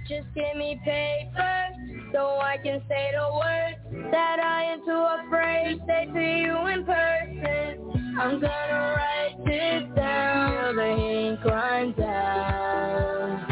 Just 0.09 0.27
give 0.35 0.57
me 0.57 0.81
paper 0.85 1.78
so 2.13 2.39
I 2.41 2.57
can 2.63 2.83
say 2.89 3.11
the 3.15 3.29
words 3.35 4.11
that 4.13 4.41
I 4.41 4.65
am 4.73 4.85
too 4.85 5.27
afraid 5.27 5.79
to 5.79 5.87
say 5.87 6.07
to 6.07 6.21
you 6.21 6.67
in 6.69 6.85
person. 6.85 8.17
I'm 8.19 8.41
gonna 8.41 8.97
write 8.97 9.37
this 9.47 9.97
down 9.97 10.77
the 10.77 10.87
ink 10.87 11.45
runs 11.45 11.99
out. 12.01 13.49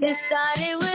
It 0.00 0.16
started 0.28 0.76
with 0.78 0.87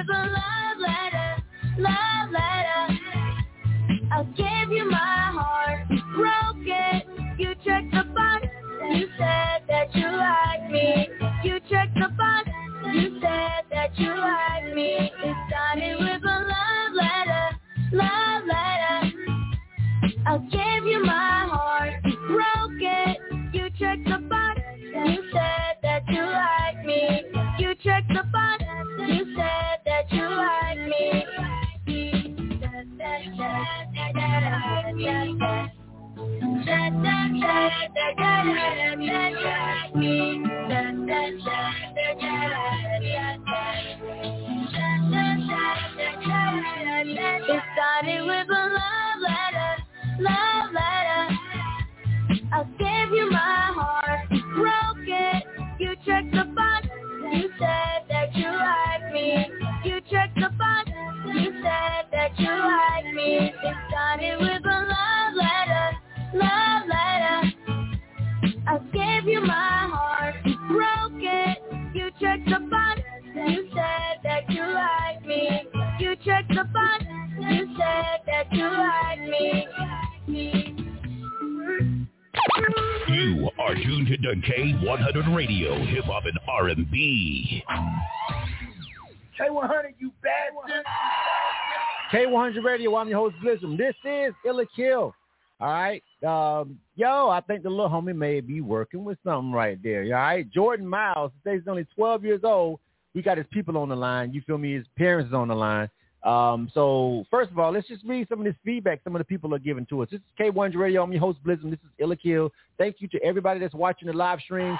K100 92.44 92.64
Radio, 92.66 92.98
I'm 92.98 93.08
your 93.08 93.20
host, 93.20 93.36
Blizzard. 93.41 93.78
This 93.78 93.96
is 94.04 94.34
Ill 94.46 94.60
or 94.60 94.66
Kill. 94.76 95.16
All 95.62 95.70
right. 95.70 96.04
Um, 96.28 96.78
yo, 96.98 97.30
I 97.30 97.39
think 97.39 97.64
the 97.64 97.70
little 97.70 97.88
homie 97.88 98.14
may 98.14 98.41
be 98.41 98.60
working 98.60 99.06
with 99.06 99.18
something 99.24 99.54
right 99.54 99.82
there. 99.82 100.04
All 100.04 100.12
right. 100.12 100.52
Jordan 100.52 100.86
Miles, 100.86 101.32
he's 101.46 101.62
only 101.70 101.88
12 101.96 102.26
years 102.26 102.41
old. 102.44 102.82
We 103.16 103.22
got 103.22 103.38
his 103.38 103.46
people 103.52 103.78
on 103.78 103.88
the 103.88 103.96
line. 103.96 104.34
You 104.34 104.41
feel 104.46 104.58
me? 104.58 104.74
His 104.74 104.86
parents 104.98 105.30
is 105.30 105.34
on 105.34 105.48
the 105.48 105.56
line. 105.56 105.89
Um, 106.26 106.70
so 106.74 107.24
first 107.32 107.50
of 107.50 107.60
all, 107.60 107.72
let's 107.72 107.88
just 107.88 108.04
read 108.04 108.28
some 108.28 108.39
of 108.39 108.46
this 108.46 108.56
feedback 108.66 109.00
some 109.06 109.16
of 109.16 109.20
the 109.20 109.26
people 109.26 109.56
are 109.56 109.60
giving 109.60 109.86
to 109.86 110.04
us. 110.04 110.10
This 110.12 110.20
is 110.20 110.26
K100 110.38 110.76
Radio. 110.76 111.02
I'm 111.02 111.14
your 111.14 111.22
host, 111.22 111.41
Blizzard. 111.46 111.72
This 111.72 111.80
is 111.80 111.91
Ill 112.00 112.12
or 112.12 112.18
Kill. 112.18 112.52
Thank 112.78 112.98
you 113.00 113.08
to 113.10 113.24
everybody 113.24 113.62
that's 113.62 113.74
watching 113.74 114.10
the 114.10 114.14
live 114.14 114.41
stream, 114.41 114.78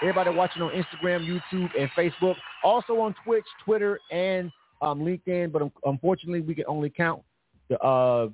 everybody 0.00 0.30
watching 0.30 0.62
on 0.62 0.70
Instagram, 0.70 1.26
YouTube, 1.26 1.70
and 1.76 1.90
Facebook. 1.98 2.36
Also 2.62 3.00
on 3.00 3.16
Twitch, 3.24 3.46
Twitter, 3.64 3.98
and 4.12 4.52
um, 4.80 5.00
LinkedIn. 5.00 5.52
But 5.52 5.62
unfortunately, 5.84 6.40
we 6.40 6.54
can 6.54 6.64
only 6.66 6.90
count 6.90 7.22
the 7.68 7.78
uh, 7.80 8.28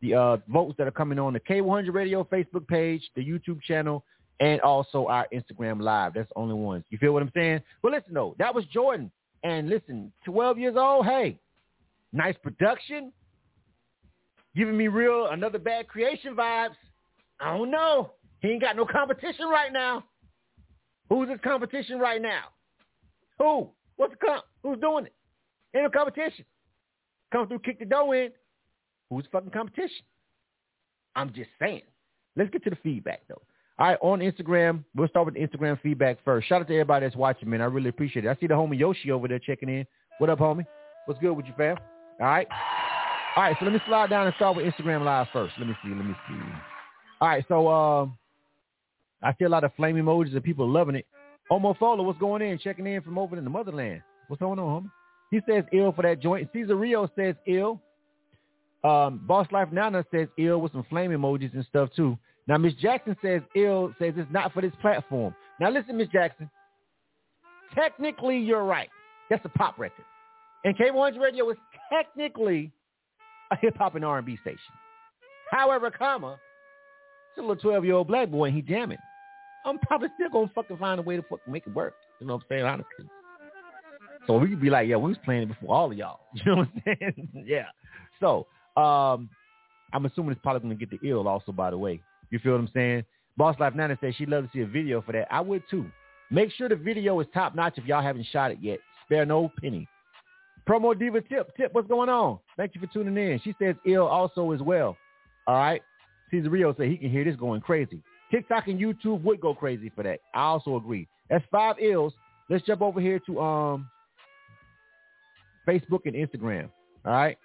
the 0.00 0.14
uh, 0.14 0.36
votes 0.48 0.74
that 0.78 0.86
are 0.86 0.92
coming 0.92 1.18
on 1.18 1.34
the 1.34 1.40
K100 1.40 1.92
Radio 1.92 2.24
Facebook 2.24 2.66
page, 2.66 3.02
the 3.14 3.24
YouTube 3.24 3.60
channel, 3.62 4.02
and 4.40 4.60
also 4.62 5.06
our 5.06 5.28
Instagram 5.32 5.80
Live. 5.80 6.14
That's 6.14 6.28
the 6.28 6.38
only 6.38 6.54
ones. 6.54 6.84
You 6.90 6.98
feel 6.98 7.12
what 7.12 7.22
I'm 7.22 7.30
saying? 7.34 7.60
But 7.82 7.92
listen, 7.92 8.14
though, 8.14 8.34
that 8.38 8.54
was 8.54 8.64
Jordan. 8.66 9.10
And 9.42 9.68
listen, 9.68 10.12
12 10.24 10.58
years 10.58 10.74
old, 10.76 11.06
hey, 11.06 11.38
nice 12.12 12.34
production, 12.42 13.12
giving 14.54 14.76
me 14.76 14.88
real 14.88 15.26
another 15.26 15.58
bad 15.58 15.88
creation 15.88 16.34
vibes. 16.34 16.76
I 17.40 17.56
don't 17.56 17.70
know. 17.70 18.12
He 18.40 18.48
ain't 18.48 18.62
got 18.62 18.76
no 18.76 18.86
competition 18.86 19.48
right 19.48 19.72
now. 19.72 20.04
Who's 21.08 21.28
his 21.28 21.40
competition 21.42 21.98
right 21.98 22.20
now? 22.20 22.44
Who? 23.38 23.68
What's 23.96 24.12
the 24.12 24.26
comp? 24.26 24.44
Who's 24.62 24.78
doing 24.78 25.06
it? 25.06 25.12
Ain't 25.74 25.84
no 25.84 25.90
competition. 25.90 26.44
Come 27.32 27.46
through, 27.46 27.60
kick 27.60 27.78
the 27.78 27.84
door 27.84 28.14
in. 28.14 28.30
Who's 29.08 29.24
fucking 29.30 29.50
competition? 29.50 30.04
I'm 31.14 31.32
just 31.32 31.50
saying. 31.58 31.82
Let's 32.36 32.50
get 32.50 32.64
to 32.64 32.70
the 32.70 32.76
feedback 32.76 33.22
though. 33.28 33.42
All 33.78 33.86
right, 33.86 33.98
on 34.02 34.20
Instagram, 34.20 34.84
we'll 34.94 35.08
start 35.08 35.26
with 35.26 35.34
the 35.34 35.40
Instagram 35.40 35.80
feedback 35.80 36.18
first. 36.24 36.48
Shout 36.48 36.60
out 36.60 36.68
to 36.68 36.74
everybody 36.74 37.06
that's 37.06 37.16
watching, 37.16 37.48
man. 37.48 37.62
I 37.62 37.64
really 37.64 37.88
appreciate 37.88 38.26
it. 38.26 38.28
I 38.28 38.34
see 38.38 38.46
the 38.46 38.54
homie 38.54 38.78
Yoshi 38.78 39.10
over 39.10 39.26
there 39.26 39.38
checking 39.38 39.70
in. 39.70 39.86
What 40.18 40.28
up, 40.28 40.38
homie? 40.38 40.66
What's 41.06 41.18
good 41.18 41.32
with 41.32 41.46
you, 41.46 41.54
fam? 41.56 41.78
All 42.20 42.26
right. 42.26 42.46
All 43.36 43.42
right, 43.44 43.56
so 43.58 43.64
let 43.64 43.72
me 43.72 43.80
slide 43.86 44.10
down 44.10 44.26
and 44.26 44.36
start 44.36 44.56
with 44.56 44.66
Instagram 44.66 45.02
Live 45.02 45.28
first. 45.32 45.54
Let 45.58 45.66
me 45.66 45.74
see. 45.82 45.88
Let 45.88 46.04
me 46.04 46.14
see. 46.28 46.34
All 47.20 47.28
right, 47.28 47.44
so 47.48 47.68
um, 47.68 48.18
I 49.22 49.34
see 49.38 49.44
a 49.44 49.48
lot 49.48 49.64
of 49.64 49.72
flame 49.76 49.96
emojis 49.96 50.34
and 50.34 50.44
people 50.44 50.68
loving 50.68 50.96
it. 50.96 51.06
Omofola, 51.50 52.04
what's 52.04 52.18
going 52.18 52.42
in? 52.42 52.58
Checking 52.58 52.86
in 52.86 53.00
from 53.02 53.18
over 53.18 53.36
in 53.38 53.44
the 53.44 53.50
motherland. 53.50 54.02
What's 54.28 54.40
going 54.40 54.58
on, 54.58 54.82
homie? 54.82 54.90
He 55.30 55.40
says 55.48 55.64
ill 55.72 55.92
for 55.92 56.02
that 56.02 56.20
joint. 56.20 56.48
Caesar 56.52 56.76
Rio 56.76 57.08
says 57.16 57.34
ill. 57.46 57.80
Um, 58.82 59.20
Boss 59.26 59.46
Life 59.52 59.68
Nana 59.72 60.04
says 60.10 60.28
ill 60.38 60.60
with 60.60 60.72
some 60.72 60.84
flame 60.88 61.10
emojis 61.10 61.54
and 61.54 61.64
stuff 61.66 61.90
too. 61.94 62.18
Now 62.46 62.56
Miss 62.56 62.74
Jackson 62.74 63.16
says 63.22 63.42
ill 63.54 63.94
says 63.98 64.14
it's 64.16 64.30
not 64.32 64.52
for 64.52 64.62
this 64.62 64.72
platform. 64.80 65.34
Now 65.60 65.70
listen, 65.70 65.96
Miss 65.96 66.08
Jackson. 66.08 66.50
Technically, 67.74 68.38
you're 68.38 68.64
right. 68.64 68.88
That's 69.28 69.44
a 69.44 69.48
pop 69.50 69.78
record, 69.78 70.04
and 70.64 70.76
K100 70.76 71.20
Radio 71.20 71.48
is 71.50 71.56
technically 71.92 72.72
a 73.52 73.56
hip 73.56 73.76
hop 73.76 73.94
and 73.94 74.04
R&B 74.04 74.36
station. 74.42 74.58
However, 75.52 75.90
comma, 75.90 76.38
it's 77.30 77.38
a 77.38 77.40
little 77.40 77.56
12 77.56 77.84
year 77.84 77.94
old 77.94 78.08
black 78.08 78.28
boy 78.28 78.46
and 78.46 78.56
he 78.56 78.62
jamming. 78.62 78.98
I'm 79.64 79.78
probably 79.78 80.08
still 80.14 80.30
gonna 80.30 80.50
fucking 80.54 80.78
find 80.78 80.98
a 80.98 81.02
way 81.02 81.16
to 81.16 81.22
fucking 81.22 81.52
make 81.52 81.66
it 81.66 81.74
work. 81.74 81.94
You 82.20 82.26
know 82.26 82.34
what 82.34 82.42
I'm 82.42 82.46
saying? 82.48 82.64
Honestly. 82.64 83.19
So 84.26 84.36
we 84.38 84.48
could 84.48 84.60
be 84.60 84.70
like, 84.70 84.88
yeah, 84.88 84.96
we 84.96 85.08
was 85.08 85.18
playing 85.24 85.42
it 85.42 85.48
before 85.48 85.74
all 85.74 85.90
of 85.90 85.96
y'all. 85.96 86.20
You 86.34 86.42
know 86.46 86.56
what 86.58 86.68
I'm 86.68 86.82
saying? 86.84 87.44
yeah. 87.46 87.66
So 88.20 88.46
um, 88.76 89.28
I'm 89.92 90.04
assuming 90.06 90.32
it's 90.32 90.40
probably 90.42 90.60
gonna 90.62 90.74
get 90.74 90.90
the 90.90 91.00
ill 91.08 91.26
also. 91.26 91.52
By 91.52 91.70
the 91.70 91.78
way, 91.78 92.00
you 92.30 92.38
feel 92.38 92.52
what 92.52 92.60
I'm 92.60 92.70
saying? 92.74 93.04
Boss 93.36 93.56
Life 93.58 93.74
Nana 93.74 93.96
says 94.00 94.14
she'd 94.16 94.28
love 94.28 94.44
to 94.44 94.50
see 94.52 94.60
a 94.60 94.66
video 94.66 95.02
for 95.02 95.12
that. 95.12 95.32
I 95.32 95.40
would 95.40 95.62
too. 95.70 95.86
Make 96.30 96.52
sure 96.52 96.68
the 96.68 96.76
video 96.76 97.18
is 97.20 97.26
top 97.34 97.54
notch 97.56 97.74
if 97.76 97.84
y'all 97.86 98.02
haven't 98.02 98.26
shot 98.30 98.52
it 98.52 98.58
yet. 98.60 98.78
Spare 99.04 99.26
no 99.26 99.50
penny. 99.60 99.88
Promo 100.68 100.96
Diva 100.96 101.20
Tip. 101.22 101.56
Tip, 101.56 101.72
what's 101.72 101.88
going 101.88 102.08
on? 102.08 102.38
Thank 102.56 102.74
you 102.74 102.80
for 102.80 102.86
tuning 102.92 103.16
in. 103.16 103.40
She 103.42 103.54
says 103.60 103.74
ill 103.86 104.06
also 104.06 104.52
as 104.52 104.60
well. 104.60 104.96
All 105.46 105.56
right. 105.56 105.82
Caesar 106.30 106.50
Rio 106.50 106.74
said 106.76 106.86
he 106.86 106.96
can 106.96 107.10
hear 107.10 107.24
this 107.24 107.34
going 107.34 107.60
crazy. 107.60 108.02
TikTok 108.30 108.68
and 108.68 108.78
YouTube 108.78 109.22
would 109.22 109.40
go 109.40 109.54
crazy 109.54 109.90
for 109.96 110.04
that. 110.04 110.20
I 110.34 110.42
also 110.42 110.76
agree. 110.76 111.08
That's 111.28 111.44
five 111.50 111.76
ills. 111.80 112.12
Let's 112.48 112.64
jump 112.64 112.82
over 112.82 113.00
here 113.00 113.18
to 113.26 113.40
um 113.40 113.88
Facebook 115.70 116.00
and 116.06 116.14
Instagram. 116.14 116.68
All 117.04 117.12
right. 117.12 117.38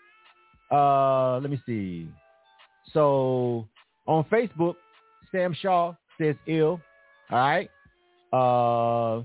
Uh, 0.71 1.39
let 1.39 1.49
me 1.49 1.61
see. 1.65 2.07
So 2.93 3.67
on 4.07 4.23
Facebook, 4.25 4.75
Sam 5.31 5.55
Shaw 5.59 5.93
says 6.19 6.35
ill. 6.47 6.81
All 7.31 7.37
right. 7.37 7.69
Uh, 8.33 9.17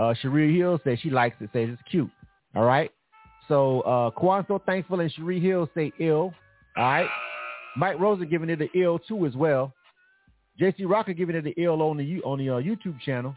uh, 0.00 0.14
Cherie 0.20 0.56
Hill 0.56 0.78
says 0.84 0.98
she 1.00 1.10
likes 1.10 1.36
it. 1.40 1.50
Says 1.52 1.68
it's 1.72 1.82
cute. 1.90 2.10
All 2.54 2.64
right. 2.64 2.90
So 3.48 3.80
uh, 3.82 4.10
Kwan 4.10 4.44
so 4.48 4.60
thankful 4.66 5.00
and 5.00 5.12
Cherie 5.12 5.40
Hill 5.40 5.68
say 5.74 5.92
ill. 6.00 6.32
All 6.76 6.84
right. 6.84 7.08
Mike 7.76 7.98
Rosen 7.98 8.28
giving 8.28 8.50
it 8.50 8.60
an 8.60 8.70
ill 8.74 8.98
too 8.98 9.26
as 9.26 9.34
well. 9.34 9.72
JC 10.60 10.88
Rocker 10.88 11.12
giving 11.12 11.34
it 11.34 11.44
an 11.44 11.54
ill 11.56 11.82
on 11.82 11.96
the 11.96 12.20
on 12.22 12.38
the 12.38 12.50
uh, 12.50 12.60
YouTube 12.60 13.00
channel. 13.00 13.34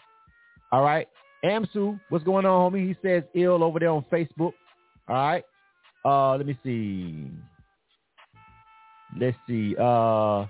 All 0.72 0.84
right. 0.84 1.08
Amsu, 1.44 2.00
what's 2.10 2.24
going 2.24 2.46
on, 2.46 2.72
homie? 2.72 2.88
He 2.88 2.96
says 3.02 3.24
ill 3.36 3.64
over 3.64 3.80
there 3.80 3.90
on 3.90 4.06
Facebook. 4.12 4.54
All 5.08 5.16
right. 5.16 5.44
Uh, 6.04 6.36
let 6.36 6.46
me 6.46 6.58
see. 6.64 7.30
Let's 9.20 9.38
see. 9.48 9.76
Uh, 9.80 10.46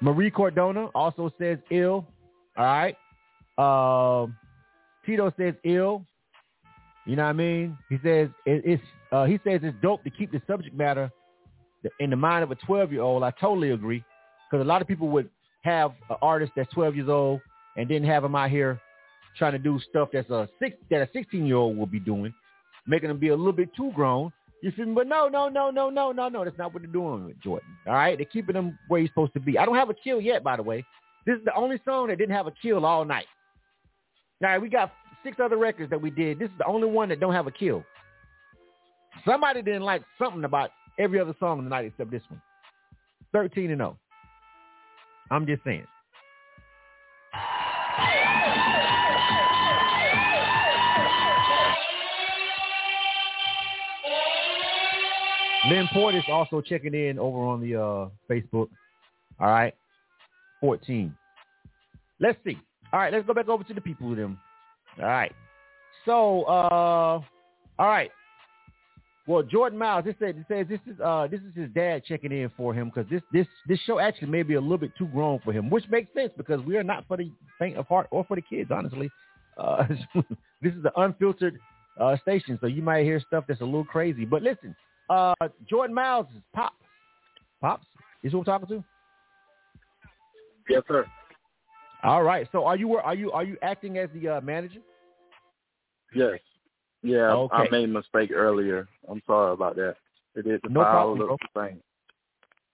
Marie 0.00 0.30
Cordona 0.30 0.90
also 0.94 1.32
says 1.38 1.58
ill. 1.70 2.06
All 2.56 2.64
right. 2.64 2.96
Um, 3.58 4.36
Tito 5.04 5.32
says 5.38 5.54
ill. 5.64 6.04
You 7.06 7.16
know 7.16 7.24
what 7.24 7.30
I 7.30 7.32
mean? 7.32 7.78
He 7.88 7.96
says 8.02 8.28
it, 8.46 8.62
it's. 8.64 8.82
Uh, 9.12 9.24
he 9.24 9.40
says 9.44 9.60
it's 9.62 9.76
dope 9.82 10.04
to 10.04 10.10
keep 10.10 10.30
the 10.30 10.40
subject 10.46 10.76
matter 10.76 11.10
in 11.98 12.10
the 12.10 12.16
mind 12.16 12.44
of 12.44 12.50
a 12.50 12.54
12 12.54 12.92
year 12.92 13.02
old. 13.02 13.24
I 13.24 13.32
totally 13.32 13.70
agree 13.72 14.04
because 14.50 14.64
a 14.64 14.68
lot 14.68 14.82
of 14.82 14.88
people 14.88 15.08
would 15.08 15.28
have 15.62 15.92
an 16.08 16.16
artist 16.22 16.52
that's 16.54 16.72
12 16.72 16.96
years 16.96 17.08
old 17.08 17.40
and 17.76 17.88
then 17.88 18.04
have 18.04 18.24
him 18.24 18.34
out 18.34 18.50
here 18.50 18.80
trying 19.36 19.52
to 19.52 19.58
do 19.58 19.80
stuff 19.88 20.10
that's 20.12 20.28
a 20.30 20.48
six 20.58 20.76
that 20.90 21.02
a 21.02 21.08
16 21.12 21.46
year 21.46 21.56
old 21.56 21.76
will 21.76 21.86
be 21.86 22.00
doing, 22.00 22.32
making 22.86 23.08
them 23.08 23.18
be 23.18 23.28
a 23.28 23.36
little 23.36 23.52
bit 23.52 23.70
too 23.76 23.90
grown. 23.94 24.32
You 24.62 24.72
feel 24.72 24.86
me? 24.86 24.94
But 24.94 25.06
no, 25.06 25.28
no, 25.28 25.48
no, 25.48 25.70
no, 25.70 25.88
no, 25.88 26.12
no, 26.12 26.28
no. 26.28 26.44
That's 26.44 26.58
not 26.58 26.74
what 26.74 26.82
they're 26.82 26.92
doing 26.92 27.26
with 27.26 27.40
Jordan. 27.40 27.68
All 27.86 27.94
right, 27.94 28.18
they're 28.18 28.26
keeping 28.26 28.56
him 28.56 28.78
where 28.88 29.00
he's 29.00 29.10
supposed 29.10 29.32
to 29.34 29.40
be. 29.40 29.58
I 29.58 29.64
don't 29.64 29.76
have 29.76 29.90
a 29.90 29.94
kill 29.94 30.20
yet, 30.20 30.44
by 30.44 30.56
the 30.56 30.62
way. 30.62 30.84
This 31.26 31.38
is 31.38 31.44
the 31.44 31.54
only 31.54 31.80
song 31.84 32.08
that 32.08 32.18
didn't 32.18 32.34
have 32.34 32.46
a 32.46 32.52
kill 32.62 32.84
all 32.84 33.04
night. 33.04 33.26
Now 34.40 34.58
we 34.58 34.68
got 34.68 34.92
six 35.22 35.36
other 35.42 35.56
records 35.56 35.90
that 35.90 36.00
we 36.00 36.10
did. 36.10 36.38
This 36.38 36.48
is 36.48 36.58
the 36.58 36.66
only 36.66 36.88
one 36.88 37.08
that 37.10 37.20
don't 37.20 37.32
have 37.32 37.46
a 37.46 37.50
kill. 37.50 37.84
Somebody 39.26 39.62
didn't 39.62 39.82
like 39.82 40.02
something 40.18 40.44
about 40.44 40.70
every 40.98 41.20
other 41.20 41.34
song 41.38 41.58
in 41.58 41.64
the 41.64 41.70
night 41.70 41.84
except 41.86 42.10
this 42.10 42.22
one. 42.28 42.40
Thirteen 43.32 43.70
and 43.70 43.78
zero. 43.78 43.98
I'm 45.30 45.46
just 45.46 45.62
saying. 45.64 45.86
Lynn 55.70 55.86
Portis 55.94 56.28
also 56.28 56.60
checking 56.60 56.94
in 56.94 57.18
over 57.18 57.38
on 57.38 57.60
the 57.60 57.76
uh, 57.76 58.08
Facebook. 58.28 58.68
All 59.38 59.46
right. 59.46 59.74
14. 60.60 61.14
Let's 62.18 62.38
see. 62.44 62.58
All 62.92 62.98
right, 62.98 63.12
let's 63.12 63.24
go 63.24 63.34
back 63.34 63.48
over 63.48 63.62
to 63.62 63.72
the 63.72 63.80
people 63.80 64.08
with 64.08 64.18
them. 64.18 64.36
All 64.98 65.06
right. 65.06 65.32
So, 66.04 66.42
uh, 66.42 67.20
all 67.20 67.24
right. 67.78 68.10
Well, 69.28 69.44
Jordan 69.44 69.78
Miles, 69.78 70.04
this 70.04 70.16
says, 70.18 70.34
says 70.48 70.66
this 70.68 70.80
is 70.92 70.98
uh, 71.00 71.28
this 71.30 71.40
is 71.40 71.54
his 71.54 71.70
dad 71.70 72.02
checking 72.04 72.32
in 72.32 72.50
for 72.56 72.74
him 72.74 72.90
because 72.92 73.08
this 73.08 73.22
this 73.32 73.46
this 73.68 73.78
show 73.86 74.00
actually 74.00 74.26
may 74.26 74.42
be 74.42 74.54
a 74.54 74.60
little 74.60 74.76
bit 74.76 74.90
too 74.98 75.06
grown 75.06 75.38
for 75.44 75.52
him, 75.52 75.70
which 75.70 75.84
makes 75.88 76.12
sense 76.14 76.32
because 76.36 76.60
we 76.62 76.76
are 76.76 76.82
not 76.82 77.04
for 77.06 77.16
the 77.16 77.30
faint 77.58 77.76
of 77.76 77.86
heart 77.86 78.08
or 78.10 78.24
for 78.24 78.34
the 78.34 78.42
kids, 78.42 78.70
honestly. 78.72 79.08
Uh, 79.56 79.84
this 80.62 80.74
is 80.74 80.82
the 80.82 80.90
unfiltered 80.96 81.60
uh, 82.00 82.16
station, 82.16 82.58
so 82.60 82.66
you 82.66 82.82
might 82.82 83.04
hear 83.04 83.22
stuff 83.24 83.44
that's 83.46 83.60
a 83.60 83.64
little 83.64 83.84
crazy. 83.84 84.24
But 84.24 84.42
listen, 84.42 84.74
uh, 85.10 85.34
Jordan 85.68 85.94
Miles 85.94 86.26
is 86.34 86.42
Pops. 86.54 86.74
Pops 87.60 87.86
is 88.22 88.32
who 88.32 88.38
I'm 88.38 88.44
talking 88.44 88.68
to. 88.68 88.84
Yes, 90.68 90.82
sir. 90.88 91.04
All 92.02 92.22
right. 92.22 92.48
So 92.52 92.64
are 92.64 92.76
you 92.76 92.94
are 92.96 93.14
you 93.14 93.30
are 93.32 93.44
you 93.44 93.56
acting 93.62 93.98
as 93.98 94.08
the 94.14 94.28
uh, 94.28 94.40
manager? 94.40 94.80
Yes. 96.14 96.38
Yeah, 97.02 97.32
Okay. 97.32 97.56
I 97.56 97.70
made 97.70 97.84
a 97.84 97.88
mistake 97.88 98.30
earlier. 98.34 98.86
I'm 99.08 99.22
sorry 99.26 99.52
about 99.52 99.76
that. 99.76 99.96
It 100.34 100.46
is 100.46 100.60
a 100.64 100.68
No 100.68 100.80
problem, 100.82 101.18
little 101.18 101.38
bro. 101.54 101.64
thing. 101.66 101.80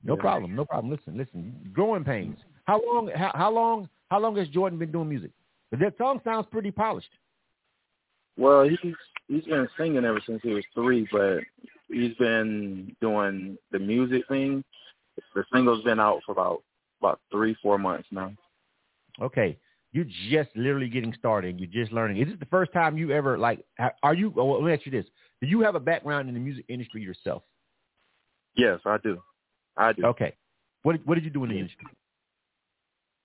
No 0.02 0.14
Yeah. 0.16 0.20
problem. 0.20 0.54
No 0.56 0.64
problem. 0.64 0.90
Listen, 0.92 1.16
listen. 1.16 1.70
Growing 1.72 2.04
pains. 2.04 2.38
How 2.64 2.80
long? 2.84 3.08
How, 3.14 3.30
how 3.34 3.50
long? 3.50 3.88
How 4.10 4.18
long 4.20 4.36
has 4.36 4.48
Jordan 4.48 4.78
been 4.78 4.92
doing 4.92 5.08
music? 5.08 5.30
That 5.72 5.96
song 5.98 6.20
sounds 6.24 6.46
pretty 6.50 6.70
polished. 6.70 7.08
Well, 8.36 8.68
he's 8.68 8.78
he's 9.28 9.44
been 9.44 9.68
singing 9.78 10.04
ever 10.04 10.20
since 10.26 10.40
he 10.42 10.50
was 10.52 10.64
three, 10.74 11.08
but 11.10 11.38
he's 11.88 12.14
been 12.14 12.94
doing 13.00 13.56
the 13.70 13.78
music 13.78 14.22
thing. 14.28 14.64
The 15.34 15.44
single's 15.52 15.84
been 15.84 16.00
out 16.00 16.20
for 16.24 16.32
about 16.32 16.62
about 17.00 17.20
three, 17.30 17.56
four 17.62 17.78
months 17.78 18.08
now. 18.10 18.32
Okay. 19.20 19.58
You're 19.92 20.06
just 20.30 20.50
literally 20.54 20.88
getting 20.88 21.14
started. 21.18 21.58
You're 21.58 21.84
just 21.84 21.92
learning. 21.92 22.18
Is 22.18 22.28
this 22.28 22.38
the 22.38 22.46
first 22.46 22.72
time 22.72 22.98
you 22.98 23.12
ever 23.12 23.38
like? 23.38 23.64
Are 24.02 24.14
you? 24.14 24.32
oh, 24.36 24.44
Well, 24.44 24.60
let 24.60 24.66
me 24.66 24.72
ask 24.74 24.84
you 24.84 24.92
this: 24.92 25.06
Do 25.40 25.46
you 25.46 25.60
have 25.60 25.74
a 25.74 25.80
background 25.80 26.28
in 26.28 26.34
the 26.34 26.40
music 26.40 26.66
industry 26.68 27.02
yourself? 27.02 27.42
Yes, 28.56 28.80
I 28.84 28.98
do. 28.98 29.22
I 29.76 29.92
do. 29.92 30.04
Okay. 30.06 30.34
What 30.82 31.00
What 31.06 31.14
did 31.14 31.24
you 31.24 31.30
do 31.30 31.44
in 31.44 31.50
the 31.50 31.58
industry? 31.58 31.86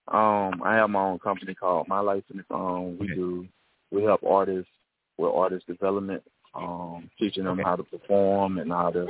Um, 0.07 0.61
I 0.63 0.75
have 0.75 0.89
my 0.89 1.03
own 1.03 1.19
company 1.19 1.53
called 1.53 1.87
My 1.87 1.99
Life 1.99 2.23
in 2.31 2.37
the 2.47 2.55
Um, 2.55 2.97
we 2.97 3.07
do 3.07 3.47
we 3.91 4.03
help 4.03 4.23
artists 4.23 4.71
with 5.17 5.31
artist 5.33 5.67
development, 5.67 6.23
um, 6.53 7.09
teaching 7.19 7.43
them 7.43 7.59
how 7.59 7.75
to 7.75 7.83
perform 7.83 8.57
and 8.57 8.71
how 8.71 8.91
to 8.91 9.07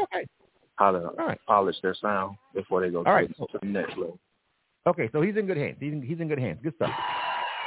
how 0.76 0.92
to 0.92 1.38
polish 1.48 1.76
their 1.82 1.96
sound 1.96 2.38
before 2.54 2.82
they 2.82 2.90
go 2.90 3.04
to, 3.04 3.10
right. 3.10 3.36
to 3.38 3.60
the 3.62 3.68
next 3.68 3.98
level. 3.98 4.20
Okay, 4.88 5.10
so 5.12 5.22
he's 5.22 5.36
in 5.36 5.46
good 5.46 5.58
hands. 5.58 5.78
He's 5.80 5.94
in, 5.94 6.02
he's 6.02 6.20
in 6.20 6.28
good 6.28 6.40
hands. 6.40 6.60
Good 6.64 6.74
stuff. 6.76 6.90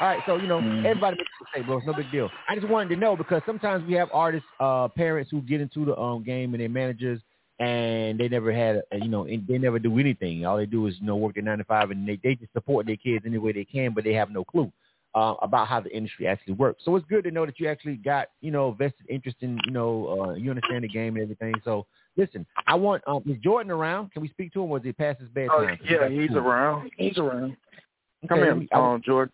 All 0.01 0.09
right, 0.09 0.21
so 0.27 0.37
you 0.37 0.49
know 0.49 0.59
everybody 0.59 1.17
makes 1.17 1.31
a 1.41 1.45
mistake, 1.45 1.67
bro. 1.67 1.79
It's 1.79 1.87
no 1.87 1.95
big 1.95 2.11
deal. 2.11 2.29
I 2.49 2.57
just 2.57 2.69
wanted 2.69 2.93
to 2.95 3.01
know 3.01 3.17
because 3.17 3.43
sometimes 3.47 3.87
we 3.87 3.95
have 3.95 4.09
artists, 4.13 4.49
uh, 4.59 4.89
parents 4.89 5.31
who 5.31 5.41
get 5.43 5.61
into 5.61 5.85
the 5.85 5.97
um 5.97 6.25
game 6.25 6.53
and 6.55 6.61
their 6.61 6.69
managers, 6.69 7.21
and 7.61 8.19
they 8.19 8.29
never 8.29 8.53
had, 8.53 8.83
a, 8.91 8.99
you 8.99 9.09
know, 9.09 9.25
and 9.25 9.47
they 9.47 9.59
never 9.59 9.79
do 9.79 10.01
anything. 10.01 10.45
All 10.45 10.57
they 10.57 10.67
do 10.67 10.89
is 10.89 10.97
you 10.99 11.07
know 11.07 11.15
work 11.15 11.35
their 11.35 11.45
nine 11.45 11.59
to 11.59 11.65
five, 11.65 11.93
and 11.93 12.09
they 12.09 12.19
they 12.25 12.35
just 12.35 12.53
support 12.53 12.87
their 12.87 12.97
kids 12.97 13.25
any 13.25 13.39
way 13.39 13.53
they 13.53 13.65
can, 13.65 13.95
but 13.95 14.03
they 14.03 14.15
have 14.15 14.31
no 14.31 14.45
clue 14.45 14.73
uh, 15.15 15.35
about 15.43 15.69
how 15.69 15.81
the 15.81 15.95
industry 15.97 16.27
actually 16.27 16.55
works. 16.55 16.83
So 16.85 16.95
it's 16.97 17.07
good 17.07 17.25
to 17.25 17.31
know 17.31 17.47
that 17.47 17.59
you 17.61 17.69
actually 17.69 17.97
got 17.97 18.29
you 18.41 18.51
know 18.51 18.73
vested 18.73 19.07
interest 19.09 19.39
in 19.41 19.59
you 19.65 19.71
know 19.73 20.29
uh, 20.31 20.35
you 20.35 20.51
understand 20.51 20.85
the 20.85 20.89
game 20.89 21.15
and 21.17 21.23
everything. 21.23 21.55
So 21.65 21.87
listen, 22.17 22.45
I 22.67 22.75
want 22.75 23.03
um, 23.07 23.23
is 23.27 23.39
Jordan 23.43 23.71
around? 23.71 24.13
Can 24.13 24.23
we 24.23 24.29
speak 24.29 24.53
to 24.55 24.63
him? 24.65 24.71
Or 24.71 24.79
is 24.79 24.85
he 24.85 24.93
past 24.93 25.21
his 25.21 25.29
bedtime? 25.31 25.57
Oh, 25.59 25.67
'Cause 25.67 25.79
he 25.87 25.93
yeah, 25.95 26.01
got 26.01 26.11
he's 26.11 26.29
school. 26.31 26.39
around. 26.39 26.91
He's 26.97 27.19
around. 27.19 27.45
Okay, 27.45 28.29
Come 28.29 28.39
let 28.41 28.47
here, 28.47 28.55
me- 28.57 28.69
um, 28.73 29.03
Jordan. 29.05 29.33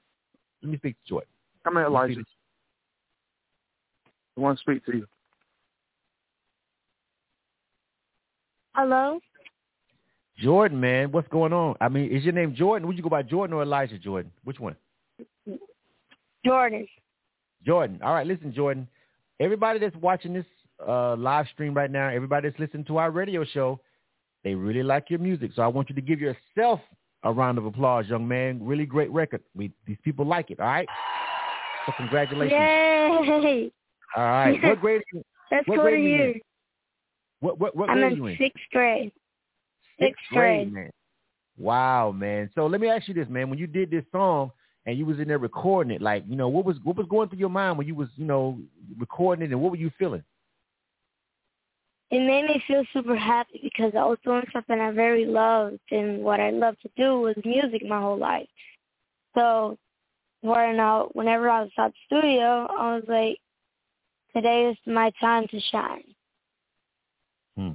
Let 0.62 0.72
me 0.72 0.76
speak 0.78 0.96
to 1.02 1.08
Jordan. 1.08 1.28
Come 1.64 1.74
here, 1.74 1.88
Let 1.88 2.08
me 2.08 2.14
Elijah. 2.14 2.24
I 4.36 4.40
want 4.40 4.58
to 4.58 4.62
speak 4.62 4.84
to 4.86 4.96
you. 4.96 5.06
Hello? 8.74 9.18
Jordan, 10.38 10.80
man, 10.80 11.12
what's 11.12 11.28
going 11.28 11.52
on? 11.52 11.76
I 11.80 11.88
mean, 11.88 12.10
is 12.10 12.24
your 12.24 12.32
name 12.32 12.54
Jordan? 12.54 12.86
Would 12.88 12.96
you 12.96 13.02
go 13.02 13.08
by 13.10 13.22
Jordan 13.22 13.54
or 13.54 13.62
Elijah 13.62 13.98
Jordan? 13.98 14.30
Which 14.44 14.58
one? 14.58 14.74
Jordan. 16.44 16.86
Jordan. 17.66 18.00
All 18.02 18.14
right, 18.14 18.26
listen, 18.26 18.52
Jordan. 18.52 18.88
Everybody 19.40 19.78
that's 19.78 19.96
watching 19.96 20.32
this 20.32 20.44
uh, 20.86 21.16
live 21.16 21.46
stream 21.52 21.74
right 21.74 21.90
now, 21.90 22.08
everybody 22.08 22.48
that's 22.48 22.58
listening 22.60 22.84
to 22.86 22.96
our 22.98 23.10
radio 23.10 23.44
show, 23.44 23.80
they 24.44 24.54
really 24.54 24.82
like 24.82 25.10
your 25.10 25.18
music. 25.18 25.50
So 25.54 25.62
I 25.62 25.66
want 25.66 25.88
you 25.90 25.94
to 25.94 26.00
give 26.00 26.20
yourself 26.20 26.80
a 27.22 27.32
round 27.32 27.58
of 27.58 27.66
applause, 27.66 28.06
young 28.06 28.26
man. 28.26 28.60
Really 28.62 28.86
great 28.86 29.10
record. 29.10 29.42
We 29.54 29.70
these 29.86 29.98
people 30.02 30.24
like 30.24 30.50
it. 30.50 30.60
All 30.60 30.66
right. 30.66 30.88
So 31.86 31.92
congratulations. 31.96 32.52
Yay! 32.58 33.70
All 34.16 34.22
right. 34.22 34.62
What 34.62 34.80
grade? 34.80 35.02
You, 35.12 35.22
That's 35.50 35.66
what 35.68 35.80
grade 35.80 36.02
you 36.02 36.08
hear. 36.16 36.34
What 37.40 37.58
what 37.58 37.76
what 37.76 37.90
I'm 37.90 37.96
grade 37.96 38.04
are 38.04 38.10
in 38.12 38.16
you 38.16 38.26
in? 38.26 38.36
sixth 38.38 38.64
grade. 38.72 39.12
Sixth 39.98 40.22
grade. 40.30 40.72
man. 40.72 40.90
Wow, 41.58 42.10
man. 42.12 42.50
So 42.54 42.66
let 42.66 42.80
me 42.80 42.88
ask 42.88 43.06
you 43.08 43.14
this, 43.14 43.28
man. 43.28 43.50
When 43.50 43.58
you 43.58 43.66
did 43.66 43.90
this 43.90 44.04
song 44.12 44.50
and 44.86 44.98
you 44.98 45.06
was 45.06 45.18
in 45.18 45.28
there 45.28 45.38
recording 45.38 45.92
it, 45.92 46.02
like, 46.02 46.24
you 46.28 46.36
know, 46.36 46.48
what 46.48 46.64
was 46.64 46.76
what 46.82 46.96
was 46.96 47.06
going 47.08 47.28
through 47.28 47.38
your 47.38 47.50
mind 47.50 47.78
when 47.78 47.86
you 47.86 47.94
was, 47.94 48.08
you 48.16 48.24
know, 48.24 48.58
recording 48.98 49.44
it 49.44 49.52
and 49.52 49.60
what 49.60 49.70
were 49.70 49.76
you 49.76 49.90
feeling? 49.98 50.24
It 52.10 52.26
made 52.26 52.44
me 52.44 52.62
feel 52.66 52.82
super 52.92 53.16
happy 53.16 53.60
because 53.62 53.92
I 53.96 54.04
was 54.04 54.18
doing 54.24 54.42
something 54.52 54.80
I 54.80 54.90
very 54.90 55.26
loved 55.26 55.78
and 55.92 56.22
what 56.22 56.40
I 56.40 56.50
loved 56.50 56.78
to 56.82 56.90
do 56.96 57.20
was 57.20 57.36
music 57.44 57.84
my 57.86 58.00
whole 58.00 58.18
life. 58.18 58.48
So 59.36 59.78
when 60.40 60.80
I, 60.80 61.04
whenever 61.12 61.48
I 61.48 61.62
was 61.62 61.70
at 61.78 61.92
the 61.92 62.18
studio, 62.18 62.66
I 62.66 62.96
was 62.96 63.04
like, 63.06 63.38
today 64.34 64.70
is 64.70 64.76
my 64.92 65.12
time 65.20 65.46
to 65.48 65.60
shine. 65.70 66.02
Hmm. 67.56 67.70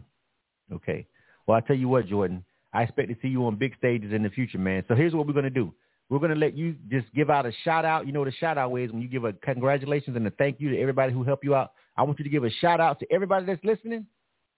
Okay. 0.74 1.08
Well, 1.48 1.58
I 1.58 1.62
tell 1.62 1.78
you 1.78 1.88
what, 1.88 2.08
Jordan, 2.08 2.44
I 2.74 2.84
expect 2.84 3.10
to 3.10 3.16
see 3.22 3.30
you 3.30 3.46
on 3.46 3.56
big 3.56 3.78
stages 3.78 4.12
in 4.12 4.24
the 4.24 4.30
future, 4.30 4.58
man. 4.58 4.84
So 4.90 4.96
here's 4.96 5.14
what 5.14 5.28
we're 5.28 5.34
gonna 5.34 5.50
do. 5.50 5.74
We're 6.10 6.20
gonna 6.20 6.36
let 6.36 6.56
you 6.56 6.76
just 6.90 7.12
give 7.14 7.30
out 7.30 7.46
a 7.46 7.52
shout 7.64 7.84
out. 7.84 8.06
You 8.06 8.14
know 8.14 8.20
what 8.20 8.28
a 8.28 8.34
shout 8.34 8.58
out 8.58 8.76
is 8.76 8.92
when 8.92 9.02
you 9.02 9.08
give 9.08 9.24
a 9.24 9.34
congratulations 9.34 10.16
and 10.16 10.28
a 10.28 10.32
thank 10.32 10.60
you 10.60 10.70
to 10.70 10.80
everybody 10.80 11.12
who 11.12 11.24
helped 11.24 11.44
you 11.44 11.56
out. 11.56 11.72
I 11.98 12.04
want 12.04 12.20
you 12.20 12.24
to 12.24 12.30
give 12.30 12.44
a 12.44 12.52
shout 12.52 12.80
out 12.80 13.00
to 13.00 13.12
everybody 13.12 13.46
that's 13.46 13.64
listening. 13.64 14.06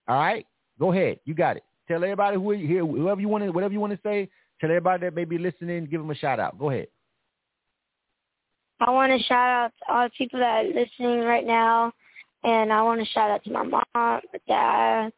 All 0.07 0.19
right, 0.19 0.45
go 0.79 0.91
ahead. 0.91 1.19
You 1.25 1.33
got 1.33 1.57
it. 1.57 1.63
Tell 1.87 2.03
everybody 2.03 2.35
who 2.35 2.51
you 2.51 2.67
here, 2.67 2.85
whoever 2.85 3.21
you 3.21 3.29
want 3.29 3.45
to, 3.45 3.51
whatever 3.51 3.73
you 3.73 3.79
want 3.79 3.93
to 3.93 3.99
say. 4.03 4.29
Tell 4.59 4.69
everybody 4.69 5.05
that 5.05 5.15
may 5.15 5.23
be 5.23 5.37
listening. 5.37 5.85
Give 5.85 6.01
them 6.01 6.09
a 6.09 6.15
shout 6.15 6.39
out. 6.39 6.59
Go 6.59 6.69
ahead. 6.69 6.87
I 8.79 8.91
want 8.91 9.11
to 9.11 9.25
shout 9.25 9.49
out 9.49 9.71
to 9.79 9.93
all 9.93 10.03
the 10.05 10.11
people 10.17 10.39
that 10.39 10.65
are 10.65 10.67
listening 10.67 11.21
right 11.21 11.45
now, 11.45 11.93
and 12.43 12.71
I 12.71 12.83
want 12.83 12.99
to 12.99 13.07
shout 13.07 13.31
out 13.31 13.43
to 13.45 13.51
my 13.51 13.63
mom, 13.63 13.83
my 13.95 14.21
dad, 14.47 15.13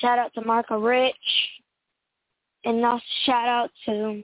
shout 0.00 0.18
out 0.18 0.34
to 0.34 0.44
Marco 0.44 0.80
Rich, 0.80 1.14
and 2.64 2.84
also 2.84 3.04
shout 3.24 3.46
out 3.46 3.70
to 3.86 4.22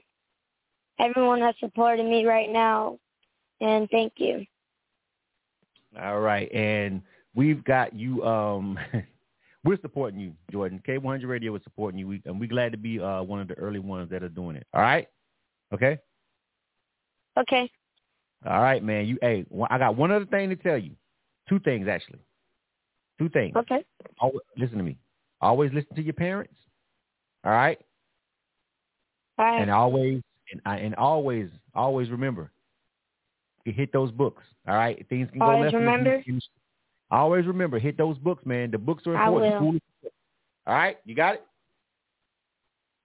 everyone 0.99 1.39
that's 1.39 1.59
supporting 1.59 2.09
me 2.09 2.25
right 2.25 2.49
now, 2.49 2.97
and 3.61 3.89
thank 3.89 4.13
you. 4.17 4.45
All 6.01 6.19
right, 6.19 6.51
and 6.53 7.01
we've 7.35 7.63
got 7.63 7.93
you. 7.93 8.23
Um, 8.25 8.77
we're 9.63 9.79
supporting 9.81 10.19
you, 10.19 10.33
Jordan. 10.51 10.81
K100 10.87 11.27
Radio 11.27 11.55
is 11.55 11.63
supporting 11.63 11.99
you, 11.99 12.07
we, 12.07 12.21
and 12.25 12.39
we're 12.39 12.49
glad 12.49 12.71
to 12.71 12.77
be 12.77 12.99
uh, 12.99 13.21
one 13.23 13.39
of 13.39 13.47
the 13.47 13.55
early 13.55 13.79
ones 13.79 14.09
that 14.11 14.23
are 14.23 14.29
doing 14.29 14.55
it. 14.55 14.67
All 14.73 14.81
right, 14.81 15.07
okay. 15.73 15.99
Okay. 17.37 17.69
All 18.45 18.61
right, 18.61 18.83
man. 18.83 19.05
You, 19.05 19.17
hey, 19.21 19.45
I 19.69 19.77
got 19.77 19.95
one 19.95 20.11
other 20.11 20.25
thing 20.25 20.49
to 20.49 20.55
tell 20.55 20.77
you. 20.77 20.91
Two 21.49 21.59
things 21.59 21.87
actually. 21.87 22.19
Two 23.19 23.29
things. 23.29 23.55
Okay. 23.55 23.83
Always, 24.19 24.41
listen 24.57 24.77
to 24.77 24.83
me. 24.83 24.97
Always 25.41 25.71
listen 25.73 25.95
to 25.95 26.01
your 26.01 26.13
parents. 26.13 26.53
All 27.43 27.51
right. 27.51 27.79
All 29.37 29.45
right. 29.45 29.61
And 29.61 29.71
always 29.71 30.21
and 30.51 30.61
I, 30.65 30.77
and 30.77 30.95
always 30.95 31.49
always 31.75 32.09
remember. 32.09 32.51
You 33.65 33.73
hit 33.73 33.91
those 33.91 34.11
books. 34.11 34.43
All 34.67 34.75
right. 34.75 35.05
Things 35.09 35.29
can 35.29 35.39
go 35.39 35.45
Always 35.45 35.73
left. 35.73 35.75
in 35.75 35.81
the- 35.85 35.91
remember? 35.91 36.23
in- 36.25 36.41
always 37.11 37.45
remember. 37.45 37.79
Hit 37.79 37.97
those 37.97 38.17
books, 38.17 38.45
man. 38.45 38.71
The 38.71 38.77
books 38.77 39.05
are 39.07 39.13
important. 39.15 39.53
I 39.53 39.57
important. 39.57 39.83
will. 40.03 40.09
All 40.67 40.73
right. 40.73 40.97
You 41.05 41.15
got 41.15 41.35
it. 41.35 41.45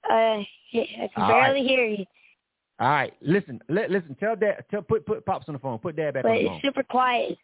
Uh, 0.09 0.43
yeah, 0.73 0.83
I 1.05 1.09
can 1.15 1.23
All 1.23 1.29
barely 1.29 1.61
right. 1.61 1.69
hear 1.69 1.87
you, 1.87 2.05
All 2.81 2.89
right. 2.89 3.13
Listen. 3.21 3.61
Let, 3.69 3.91
listen. 3.91 4.17
Tell 4.19 4.35
dad. 4.37 4.65
Tell 4.71 4.83
put 4.83 5.05
put 5.07 5.25
pops 5.27 5.49
on 5.49 5.55
the 5.55 5.59
phone. 5.59 5.79
Put 5.79 5.97
dad 5.97 6.15
back 6.15 6.23
but 6.25 6.31
on 6.31 6.37
the 6.39 6.45
phone. 6.47 6.57
it's 6.57 6.65
super 6.65 6.83
quiet. 6.83 7.39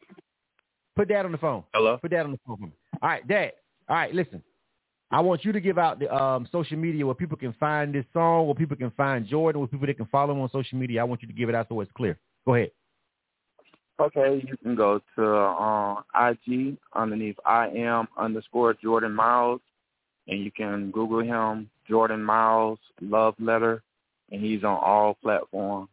Put 0.96 1.08
dad 1.08 1.24
on 1.24 1.32
the 1.32 1.38
phone. 1.38 1.62
Hello. 1.74 1.96
Put 1.98 2.10
dad 2.10 2.24
on 2.26 2.32
the 2.32 2.38
phone. 2.46 2.56
for 2.56 2.66
me. 2.66 2.72
All 3.02 3.08
right, 3.08 3.26
dad. 3.28 3.52
All 3.88 3.96
right, 3.96 4.12
listen. 4.14 4.42
I 5.10 5.20
want 5.20 5.44
you 5.44 5.52
to 5.52 5.60
give 5.60 5.78
out 5.78 5.98
the 5.98 6.14
um, 6.14 6.46
social 6.52 6.76
media 6.76 7.06
where 7.06 7.14
people 7.14 7.36
can 7.36 7.54
find 7.54 7.94
this 7.94 8.04
song, 8.12 8.46
where 8.46 8.54
people 8.54 8.76
can 8.76 8.90
find 8.90 9.26
Jordan, 9.26 9.60
where 9.60 9.68
people 9.68 9.86
that 9.86 9.96
can 9.96 10.06
follow 10.06 10.34
him 10.34 10.40
on 10.40 10.50
social 10.50 10.78
media. 10.78 11.00
I 11.00 11.04
want 11.04 11.22
you 11.22 11.28
to 11.28 11.34
give 11.34 11.48
it 11.48 11.54
out 11.54 11.66
so 11.68 11.80
it's 11.80 11.90
clear. 11.96 12.18
Go 12.44 12.54
ahead. 12.54 12.70
Okay, 14.00 14.44
you 14.46 14.56
can 14.58 14.76
go 14.76 15.00
to 15.16 15.34
uh, 15.34 16.02
IG 16.14 16.76
underneath 16.94 17.36
I 17.44 17.68
am 17.68 18.06
underscore 18.16 18.74
Jordan 18.74 19.12
Miles, 19.12 19.60
and 20.28 20.44
you 20.44 20.52
can 20.52 20.92
Google 20.92 21.20
him 21.20 21.68
Jordan 21.88 22.22
Miles 22.22 22.78
Love 23.00 23.34
Letter, 23.40 23.82
and 24.30 24.40
he's 24.40 24.62
on 24.62 24.78
all 24.80 25.14
platforms. 25.20 25.88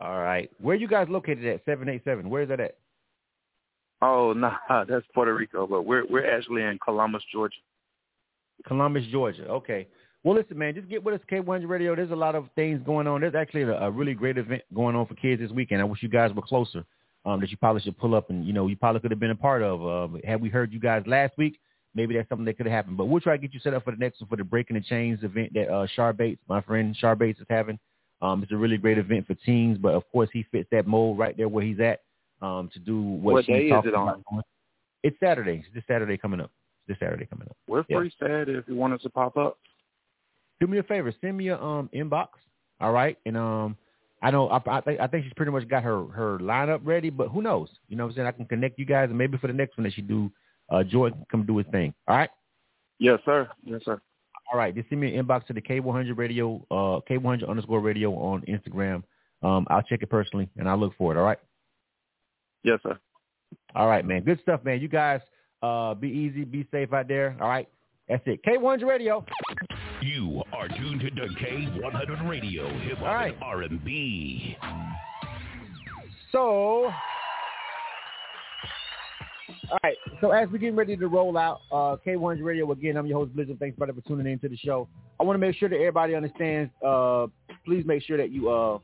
All 0.00 0.20
right. 0.20 0.50
Where 0.60 0.74
you 0.74 0.88
guys 0.88 1.08
located 1.10 1.44
at? 1.44 1.64
Seven 1.64 1.88
eight 1.88 2.02
seven. 2.04 2.30
Where 2.30 2.42
is 2.42 2.48
that 2.48 2.60
at? 2.60 2.76
Oh 4.02 4.32
no, 4.36 4.52
that's 4.68 5.06
Puerto 5.14 5.34
Rico, 5.34 5.66
but 5.66 5.82
we're 5.82 6.04
we're 6.06 6.30
actually 6.30 6.62
in 6.62 6.78
Columbus, 6.84 7.22
Georgia. 7.32 7.56
Columbus, 8.66 9.04
Georgia. 9.10 9.46
Okay. 9.46 9.86
Well, 10.24 10.36
listen, 10.36 10.56
man, 10.56 10.74
just 10.74 10.88
get 10.88 11.02
with 11.02 11.14
us, 11.16 11.26
K100 11.30 11.68
Radio. 11.68 11.96
There's 11.96 12.12
a 12.12 12.16
lot 12.16 12.36
of 12.36 12.46
things 12.54 12.80
going 12.84 13.08
on. 13.08 13.22
There's 13.22 13.34
actually 13.34 13.62
a, 13.62 13.72
a 13.72 13.90
really 13.90 14.14
great 14.14 14.38
event 14.38 14.62
going 14.72 14.94
on 14.94 15.06
for 15.06 15.14
kids 15.14 15.42
this 15.42 15.50
weekend. 15.50 15.80
I 15.80 15.84
wish 15.84 16.00
you 16.02 16.08
guys 16.08 16.32
were 16.32 16.42
closer. 16.42 16.84
Um, 17.24 17.40
that 17.40 17.50
you 17.50 17.56
probably 17.56 17.82
should 17.82 17.96
pull 17.98 18.16
up 18.16 18.30
and 18.30 18.44
you 18.44 18.52
know 18.52 18.66
you 18.66 18.74
probably 18.74 19.00
could 19.00 19.12
have 19.12 19.20
been 19.20 19.30
a 19.30 19.36
part 19.36 19.62
of. 19.62 19.86
Uh, 19.86 20.18
had 20.24 20.40
we 20.40 20.48
heard 20.48 20.72
you 20.72 20.80
guys 20.80 21.04
last 21.06 21.32
week, 21.38 21.60
maybe 21.94 22.14
that's 22.14 22.28
something 22.28 22.44
that 22.46 22.56
could 22.56 22.66
have 22.66 22.74
happened. 22.74 22.96
But 22.96 23.04
we'll 23.04 23.20
try 23.20 23.36
to 23.36 23.40
get 23.40 23.54
you 23.54 23.60
set 23.60 23.74
up 23.74 23.84
for 23.84 23.92
the 23.92 23.96
next 23.96 24.20
one 24.20 24.28
for 24.28 24.36
the 24.36 24.44
Breaking 24.44 24.74
the 24.74 24.82
Chains 24.82 25.20
event 25.22 25.54
that 25.54 25.68
uh, 25.68 25.86
Shar 25.94 26.12
Bates, 26.12 26.40
my 26.48 26.60
friend 26.60 26.96
Shar 26.96 27.14
Bates, 27.14 27.38
is 27.38 27.46
having. 27.48 27.78
Um, 28.20 28.42
it's 28.42 28.52
a 28.52 28.56
really 28.56 28.76
great 28.76 28.98
event 28.98 29.26
for 29.26 29.34
teens, 29.34 29.78
but 29.78 29.94
of 29.94 30.02
course 30.10 30.28
he 30.32 30.44
fits 30.50 30.68
that 30.72 30.86
mold 30.86 31.18
right 31.18 31.36
there 31.36 31.48
where 31.48 31.64
he's 31.64 31.80
at 31.80 32.00
um, 32.42 32.68
to 32.72 32.78
do 32.78 33.00
what, 33.00 33.32
What 33.34 33.44
she's 33.46 33.54
day 33.56 33.68
is 33.68 33.84
it 33.86 33.94
on? 33.94 34.22
about. 34.30 34.44
It's 35.02 35.16
Saturday. 35.20 35.62
It's 35.64 35.74
this 35.74 35.84
Saturday 35.86 36.16
coming 36.16 36.40
up. 36.40 36.50
This 36.88 36.96
Saturday 36.98 37.26
coming 37.26 37.46
up. 37.48 37.56
We're 37.68 37.84
Yeah. 37.88 37.98
free 37.98 38.12
Saturday 38.20 38.52
if 38.54 38.66
you 38.68 38.74
want 38.76 38.92
us 38.94 39.02
to 39.02 39.10
pop 39.10 39.36
up. 39.36 39.58
do 40.60 40.66
me 40.68 40.78
a 40.78 40.82
favor, 40.84 41.12
send 41.20 41.36
me 41.36 41.48
a 41.48 41.60
um 41.60 41.88
inbox, 41.92 42.28
all 42.80 42.92
right? 42.92 43.18
And 43.26 43.36
um, 43.36 43.76
I 44.22 44.30
know 44.30 44.48
I, 44.48 44.60
I 44.66 44.80
think 44.80 45.00
I 45.00 45.06
think 45.08 45.24
she's 45.24 45.32
pretty 45.34 45.50
much 45.52 45.66
got 45.68 45.82
her 45.82 46.04
her 46.06 46.38
lineup 46.38 46.80
ready, 46.84 47.10
but 47.10 47.28
who 47.28 47.42
knows? 47.42 47.68
You 47.88 47.96
know 47.96 48.04
what 48.04 48.10
I'm 48.10 48.16
saying? 48.16 48.26
I 48.28 48.32
can 48.32 48.46
connect 48.46 48.78
you 48.78 48.84
guys, 48.84 49.08
and 49.08 49.18
maybe 49.18 49.38
for 49.38 49.48
the 49.48 49.52
next 49.52 49.76
one 49.76 49.84
that 49.84 49.92
she 49.94 50.02
do, 50.02 50.30
uh, 50.70 50.82
Jordan 50.84 51.18
can 51.18 51.26
come 51.30 51.46
do 51.46 51.56
his 51.58 51.66
thing. 51.72 51.92
All 52.06 52.16
right. 52.16 52.30
Yes, 53.00 53.18
sir. 53.24 53.48
Yes, 53.64 53.80
sir. 53.84 54.00
All 54.52 54.58
right. 54.58 54.72
Just 54.74 54.88
send 54.88 55.00
me 55.00 55.16
an 55.16 55.24
inbox 55.26 55.46
to 55.46 55.52
the 55.52 55.60
K100 55.60 56.16
Radio, 56.16 56.64
uh, 56.70 57.00
K100 57.10 57.48
underscore 57.48 57.80
Radio 57.80 58.12
on 58.14 58.42
Instagram. 58.42 59.02
Um, 59.42 59.66
I'll 59.70 59.82
check 59.82 60.02
it 60.02 60.10
personally, 60.10 60.48
and 60.56 60.68
I'll 60.68 60.78
look 60.78 60.92
for 60.96 61.12
it. 61.12 61.18
All 61.18 61.24
right. 61.24 61.38
Yes, 62.64 62.78
sir. 62.82 62.98
All 63.74 63.88
right, 63.88 64.04
man. 64.04 64.22
Good 64.22 64.40
stuff, 64.42 64.64
man. 64.64 64.80
You 64.80 64.88
guys, 64.88 65.20
uh, 65.62 65.94
be 65.94 66.08
easy, 66.08 66.44
be 66.44 66.66
safe 66.70 66.92
out 66.92 67.08
there. 67.08 67.36
All 67.40 67.48
right. 67.48 67.68
That's 68.08 68.22
it. 68.26 68.42
K100 68.44 68.86
Radio. 68.86 69.24
You 70.02 70.42
are 70.52 70.68
tuned 70.68 71.00
to 71.00 71.10
K100 71.10 72.28
Radio, 72.28 72.68
hip 72.80 72.98
hop 72.98 73.26
and 73.26 73.34
R&B. 73.40 74.56
So, 76.32 76.92
all 79.70 79.78
right. 79.84 79.96
So 80.20 80.32
as 80.32 80.48
we're 80.50 80.58
getting 80.58 80.76
ready 80.76 80.96
to 80.96 81.06
roll 81.06 81.38
out 81.38 81.60
uh, 81.70 81.96
K100 82.04 82.42
Radio 82.42 82.70
again, 82.72 82.96
I'm 82.96 83.06
your 83.06 83.18
host 83.18 83.34
Blizzard. 83.34 83.58
Thanks, 83.60 83.76
brother, 83.78 83.92
for 83.92 84.00
tuning 84.00 84.30
in 84.30 84.38
to 84.40 84.48
the 84.48 84.56
show. 84.56 84.88
I 85.20 85.22
want 85.22 85.36
to 85.36 85.38
make 85.38 85.56
sure 85.56 85.68
that 85.68 85.76
everybody 85.76 86.14
understands. 86.14 86.72
Uh, 86.84 87.28
please 87.64 87.84
make 87.86 88.02
sure 88.02 88.16
that 88.16 88.30
you 88.30 88.50
uh, 88.50 88.78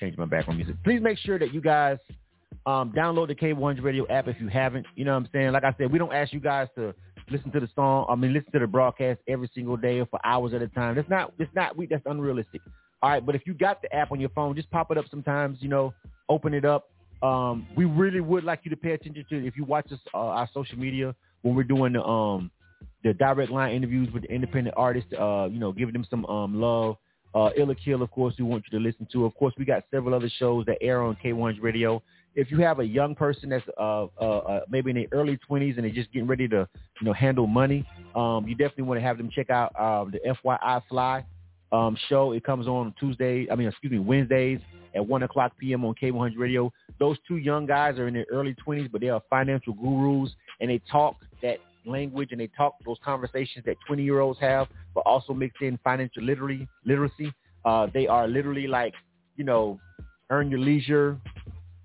change 0.00 0.16
my 0.16 0.24
background 0.24 0.58
music. 0.58 0.76
Please 0.82 1.00
make 1.00 1.18
sure 1.18 1.38
that 1.38 1.52
you 1.54 1.60
guys 1.60 1.98
um, 2.66 2.92
download 2.92 3.28
the 3.28 3.34
K100 3.34 3.82
Radio 3.82 4.06
app 4.08 4.28
if 4.28 4.40
you 4.40 4.48
haven't. 4.48 4.86
You 4.96 5.04
know 5.04 5.12
what 5.12 5.24
I'm 5.24 5.28
saying? 5.32 5.52
Like 5.52 5.64
I 5.64 5.74
said, 5.78 5.92
we 5.92 5.98
don't 5.98 6.12
ask 6.12 6.32
you 6.32 6.40
guys 6.40 6.68
to 6.76 6.94
listen 7.30 7.50
to 7.52 7.60
the 7.60 7.68
song. 7.74 8.06
I 8.08 8.14
mean, 8.14 8.32
listen 8.32 8.50
to 8.52 8.58
the 8.58 8.66
broadcast 8.66 9.20
every 9.28 9.50
single 9.54 9.76
day 9.76 10.00
or 10.00 10.06
for 10.06 10.20
hours 10.24 10.52
at 10.54 10.62
a 10.62 10.68
time. 10.68 10.96
That's 10.96 11.08
not. 11.08 11.32
That's 11.38 11.54
not. 11.54 11.76
We. 11.76 11.86
That's 11.86 12.02
unrealistic. 12.06 12.60
All 13.02 13.10
right, 13.10 13.24
but 13.24 13.34
if 13.34 13.42
you 13.46 13.54
got 13.54 13.80
the 13.80 13.94
app 13.94 14.12
on 14.12 14.20
your 14.20 14.28
phone, 14.30 14.54
just 14.54 14.70
pop 14.70 14.90
it 14.90 14.98
up 14.98 15.06
sometimes. 15.10 15.58
You 15.60 15.68
know, 15.68 15.94
open 16.28 16.52
it 16.52 16.64
up. 16.64 16.90
Um, 17.22 17.66
we 17.76 17.84
really 17.84 18.20
would 18.20 18.44
like 18.44 18.60
you 18.64 18.70
to 18.70 18.76
pay 18.76 18.92
attention 18.92 19.24
to 19.28 19.46
if 19.46 19.56
you 19.56 19.64
watch 19.64 19.90
us 19.92 19.98
uh, 20.14 20.18
our 20.18 20.48
social 20.52 20.78
media 20.78 21.14
when 21.42 21.54
we're 21.54 21.64
doing 21.64 21.92
the 21.92 22.02
um 22.02 22.50
the 23.04 23.14
direct 23.14 23.50
line 23.50 23.74
interviews 23.74 24.08
with 24.12 24.22
the 24.22 24.30
independent 24.30 24.74
artists. 24.76 25.10
Uh, 25.18 25.48
you 25.50 25.58
know, 25.58 25.72
giving 25.72 25.92
them 25.92 26.06
some 26.10 26.26
um 26.26 26.60
love. 26.60 26.96
Uh, 27.34 27.50
Ill 27.56 27.70
or 27.70 27.74
Kill, 27.74 28.02
of 28.02 28.10
course, 28.10 28.34
we 28.38 28.44
want 28.44 28.64
you 28.70 28.78
to 28.78 28.84
listen 28.84 29.06
to. 29.12 29.24
Of 29.24 29.34
course, 29.34 29.54
we 29.58 29.64
got 29.64 29.84
several 29.90 30.14
other 30.14 30.30
shows 30.38 30.66
that 30.66 30.78
air 30.80 31.02
on 31.02 31.16
K1's 31.24 31.60
radio. 31.60 32.02
If 32.34 32.50
you 32.50 32.58
have 32.60 32.80
a 32.80 32.84
young 32.84 33.14
person 33.14 33.50
that's 33.50 33.64
uh, 33.78 34.06
uh, 34.20 34.38
uh, 34.38 34.60
maybe 34.68 34.90
in 34.90 34.96
their 34.96 35.06
early 35.12 35.38
20s 35.48 35.76
and 35.76 35.84
they're 35.84 35.90
just 35.90 36.12
getting 36.12 36.28
ready 36.28 36.48
to, 36.48 36.68
you 37.00 37.06
know, 37.06 37.12
handle 37.12 37.46
money, 37.46 37.86
um, 38.14 38.46
you 38.46 38.54
definitely 38.54 38.84
want 38.84 38.98
to 38.98 39.02
have 39.02 39.18
them 39.18 39.30
check 39.32 39.50
out 39.50 39.78
um, 39.80 40.12
the 40.12 40.36
FYI 40.44 40.82
Fly 40.88 41.24
um, 41.72 41.96
show. 42.08 42.32
It 42.32 42.44
comes 42.44 42.66
on 42.66 42.94
Tuesday, 42.98 43.48
I 43.50 43.54
mean, 43.56 43.68
excuse 43.68 43.92
me, 43.92 43.98
Wednesdays 43.98 44.60
at 44.94 45.06
1 45.06 45.22
o'clock 45.22 45.52
p.m. 45.58 45.84
on 45.84 45.94
K100 46.00 46.36
Radio. 46.36 46.72
Those 46.98 47.16
two 47.26 47.36
young 47.36 47.66
guys 47.66 47.98
are 47.98 48.08
in 48.08 48.14
their 48.14 48.26
early 48.30 48.56
20s, 48.66 48.90
but 48.90 49.00
they 49.00 49.08
are 49.08 49.22
financial 49.30 49.74
gurus, 49.74 50.30
and 50.60 50.70
they 50.70 50.80
talk 50.90 51.16
that 51.42 51.58
language 51.86 52.28
and 52.32 52.40
they 52.40 52.48
talk 52.56 52.74
those 52.84 52.98
conversations 53.04 53.64
that 53.64 53.76
20-year-olds 53.88 54.38
have, 54.40 54.68
but 54.94 55.00
also 55.00 55.32
mix 55.32 55.54
in 55.60 55.78
financial 55.82 56.22
literary, 56.22 56.68
literacy. 56.84 57.32
Uh, 57.64 57.86
they 57.92 58.06
are 58.06 58.26
literally 58.26 58.66
like, 58.66 58.94
you 59.36 59.44
know, 59.44 59.78
earn 60.30 60.50
your 60.50 60.60
leisure, 60.60 61.18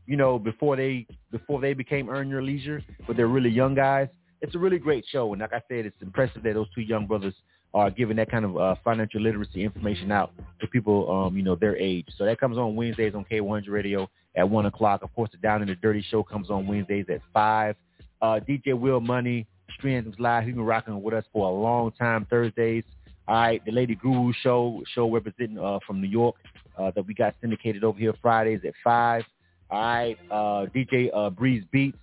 you 0.05 0.17
know, 0.17 0.37
before 0.39 0.75
they 0.75 1.05
before 1.31 1.59
they 1.59 1.73
became 1.73 2.09
earn 2.09 2.29
your 2.29 2.41
leisure, 2.41 2.81
but 3.07 3.17
they're 3.17 3.27
really 3.27 3.49
young 3.49 3.75
guys. 3.75 4.07
It's 4.41 4.55
a 4.55 4.59
really 4.59 4.77
great 4.77 5.05
show, 5.09 5.33
and 5.33 5.41
like 5.41 5.53
I 5.53 5.61
said, 5.67 5.85
it's 5.85 5.97
impressive 6.01 6.43
that 6.43 6.53
those 6.53 6.67
two 6.75 6.81
young 6.81 7.07
brothers 7.07 7.33
are 7.73 7.89
giving 7.89 8.15
that 8.15 8.31
kind 8.31 8.45
of 8.45 8.57
uh, 8.57 8.75
financial 8.83 9.19
literacy 9.19 9.63
information 9.63 10.11
out 10.11 10.31
to 10.61 10.67
people, 10.67 11.11
um, 11.11 11.35
you 11.35 11.43
know, 11.43 11.55
their 11.55 11.75
age. 11.75 12.07
So 12.17 12.23
that 12.23 12.39
comes 12.39 12.57
on 12.57 12.75
Wednesdays 12.75 13.13
on 13.15 13.25
K100 13.25 13.67
Radio 13.67 14.09
at 14.37 14.49
one 14.49 14.65
o'clock. 14.65 15.01
Of 15.03 15.13
course, 15.13 15.29
the 15.31 15.37
Down 15.37 15.61
in 15.61 15.67
the 15.67 15.75
Dirty 15.75 16.05
show 16.09 16.23
comes 16.23 16.49
on 16.49 16.67
Wednesdays 16.67 17.05
at 17.09 17.19
five. 17.33 17.75
Uh, 18.21 18.39
DJ 18.47 18.79
Will 18.79 19.01
Money 19.01 19.45
streams 19.77 20.15
live. 20.19 20.45
He's 20.45 20.55
been 20.55 20.63
rocking 20.63 21.01
with 21.01 21.13
us 21.13 21.25
for 21.31 21.47
a 21.49 21.53
long 21.53 21.91
time. 21.91 22.25
Thursdays. 22.29 22.83
All 23.27 23.35
right, 23.35 23.65
the 23.65 23.71
Lady 23.71 23.95
Guru 23.95 24.33
show 24.43 24.83
show 24.93 25.09
representing 25.11 25.57
uh, 25.57 25.79
from 25.85 25.99
New 25.99 26.07
York 26.07 26.35
uh, 26.77 26.91
that 26.95 27.07
we 27.07 27.13
got 27.13 27.33
syndicated 27.41 27.83
over 27.83 27.97
here 27.97 28.13
Fridays 28.21 28.61
at 28.65 28.73
five. 28.83 29.23
All 29.71 29.81
right, 29.81 30.17
uh, 30.29 30.67
DJ 30.75 31.09
uh, 31.11 31.31
Breeze 31.31 31.63
Beats, 31.71 31.97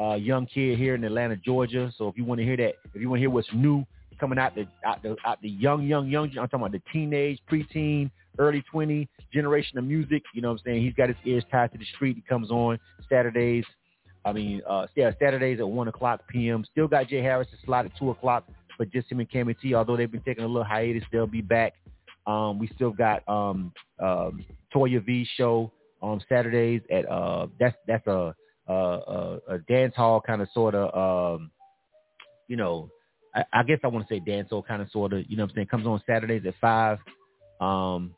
uh, 0.00 0.14
young 0.14 0.46
kid 0.46 0.78
here 0.78 0.94
in 0.94 1.02
Atlanta, 1.02 1.34
Georgia. 1.34 1.92
So 1.98 2.06
if 2.08 2.16
you 2.16 2.24
want 2.24 2.38
to 2.38 2.44
hear 2.44 2.56
that, 2.58 2.74
if 2.94 3.00
you 3.00 3.08
want 3.08 3.18
to 3.18 3.22
hear 3.22 3.30
what's 3.30 3.48
new 3.52 3.84
coming 4.18 4.38
out 4.38 4.54
the 4.54 4.66
out 4.84 5.02
the 5.02 5.16
out 5.24 5.40
the 5.42 5.48
young, 5.48 5.86
young, 5.86 6.08
young. 6.08 6.28
I'm 6.28 6.48
talking 6.48 6.60
about 6.60 6.72
the 6.72 6.82
teenage, 6.92 7.40
preteen, 7.50 8.10
early 8.38 8.62
20 8.70 9.08
generation 9.32 9.78
of 9.78 9.84
music. 9.84 10.22
You 10.34 10.42
know 10.42 10.48
what 10.48 10.60
I'm 10.60 10.72
saying? 10.72 10.82
He's 10.82 10.94
got 10.94 11.08
his 11.08 11.18
ears 11.24 11.44
tied 11.50 11.72
to 11.72 11.78
the 11.78 11.84
street. 11.96 12.16
He 12.16 12.22
comes 12.22 12.50
on 12.50 12.78
Saturdays. 13.08 13.64
I 14.24 14.32
mean, 14.32 14.62
uh, 14.68 14.86
yeah, 14.96 15.10
Saturdays 15.20 15.60
at 15.60 15.68
one 15.68 15.88
o'clock 15.88 16.22
p.m. 16.28 16.64
Still 16.70 16.88
got 16.88 17.08
Jay 17.08 17.22
Harris 17.22 17.48
slot 17.64 17.86
at 17.86 17.92
two 17.98 18.10
o'clock, 18.10 18.44
but 18.78 18.90
just 18.92 19.10
him 19.10 19.20
and 19.20 19.30
Cammy 19.30 19.58
T. 19.60 19.74
Although 19.74 19.96
they've 19.96 20.10
been 20.10 20.22
taking 20.22 20.44
a 20.44 20.46
little 20.46 20.64
hiatus, 20.64 21.04
they'll 21.12 21.26
be 21.26 21.40
back. 21.42 21.74
Um, 22.26 22.58
we 22.58 22.68
still 22.74 22.90
got 22.90 23.26
um, 23.28 23.72
um, 24.00 24.44
Toya 24.74 25.04
V 25.04 25.26
show 25.36 25.72
on 26.02 26.22
Saturdays 26.28 26.82
at 26.90 27.08
uh, 27.10 27.46
that's 27.58 27.76
that's 27.86 28.06
a 28.06 28.34
a, 28.66 28.72
a, 28.72 29.40
a 29.48 29.58
dance 29.68 29.94
hall 29.96 30.20
kind 30.20 30.42
of 30.42 30.48
sort 30.52 30.74
of 30.74 31.38
um, 31.38 31.50
you 32.48 32.56
know 32.56 32.90
I, 33.34 33.44
I 33.52 33.62
guess 33.62 33.78
I 33.82 33.88
want 33.88 34.06
to 34.06 34.14
say 34.14 34.20
dance 34.20 34.50
hall 34.50 34.62
kind 34.62 34.82
of 34.82 34.90
sort 34.90 35.12
of 35.12 35.24
you 35.28 35.36
know 35.36 35.44
what 35.44 35.50
I'm 35.50 35.56
saying 35.56 35.66
comes 35.68 35.86
on 35.86 36.02
Saturdays 36.06 36.42
at 36.46 36.54
five. 36.60 36.98
Um, 37.60 38.14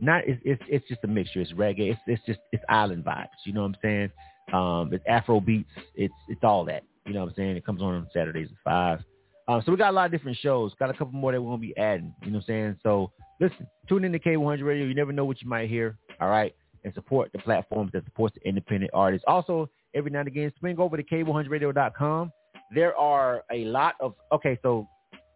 not 0.00 0.22
it's, 0.26 0.40
it's 0.44 0.62
it's 0.68 0.88
just 0.88 1.04
a 1.04 1.06
mixture. 1.06 1.40
It's 1.40 1.52
reggae. 1.52 1.92
It's 1.92 2.00
it's 2.06 2.22
just 2.26 2.40
it's 2.52 2.64
island 2.68 3.04
vibes. 3.04 3.28
You 3.46 3.52
know 3.52 3.62
what 3.62 3.68
I'm 3.68 3.76
saying? 3.82 4.10
Um, 4.52 4.90
it's 4.92 5.04
Afro 5.08 5.40
beats. 5.40 5.70
It's 5.94 6.14
it's 6.28 6.42
all 6.42 6.64
that. 6.66 6.84
You 7.06 7.14
know 7.14 7.20
what 7.20 7.30
I'm 7.30 7.34
saying? 7.36 7.56
It 7.56 7.66
comes 7.66 7.82
on 7.82 7.94
on 7.94 8.08
Saturdays 8.12 8.48
at 8.50 8.56
five. 8.64 9.00
Um, 9.46 9.62
so 9.64 9.72
we 9.72 9.78
got 9.78 9.90
a 9.90 9.92
lot 9.92 10.06
of 10.06 10.12
different 10.12 10.38
shows. 10.38 10.72
Got 10.78 10.90
a 10.90 10.94
couple 10.94 11.12
more 11.12 11.32
that 11.32 11.40
we're 11.40 11.50
gonna 11.50 11.60
be 11.60 11.76
adding. 11.76 12.14
You 12.22 12.30
know 12.30 12.38
what 12.38 12.44
I'm 12.44 12.46
saying? 12.46 12.76
So 12.82 13.10
listen, 13.40 13.66
tune 13.88 14.04
in 14.04 14.12
to 14.12 14.18
K100 14.18 14.64
Radio. 14.64 14.86
You 14.86 14.94
never 14.94 15.12
know 15.12 15.24
what 15.24 15.42
you 15.42 15.48
might 15.48 15.68
hear. 15.68 15.96
All 16.20 16.30
right, 16.30 16.54
and 16.84 16.94
support 16.94 17.30
the 17.32 17.38
platforms 17.40 17.90
that 17.92 18.04
supports 18.04 18.36
the 18.36 18.48
independent 18.48 18.90
artists. 18.94 19.24
Also, 19.26 19.68
every 19.94 20.10
now 20.10 20.20
and 20.20 20.28
again, 20.28 20.52
swing 20.58 20.78
over 20.78 20.96
to 20.96 21.02
K100Radio.com. 21.02 22.32
There 22.74 22.96
are 22.96 23.44
a 23.52 23.64
lot 23.64 23.94
of 24.00 24.14
okay. 24.32 24.58
So 24.62 24.88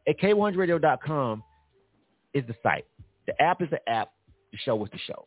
at 0.09 0.19
K100Radio.com 0.19 1.43
is 2.35 2.45
the 2.47 2.55
site. 2.63 2.87
The 3.27 3.41
app 3.43 3.63
is 3.63 3.69
the 3.71 3.87
app. 3.89 4.11
The 4.53 4.59
show 4.59 4.83
is 4.85 4.91
the 4.91 4.99
show. 4.99 5.27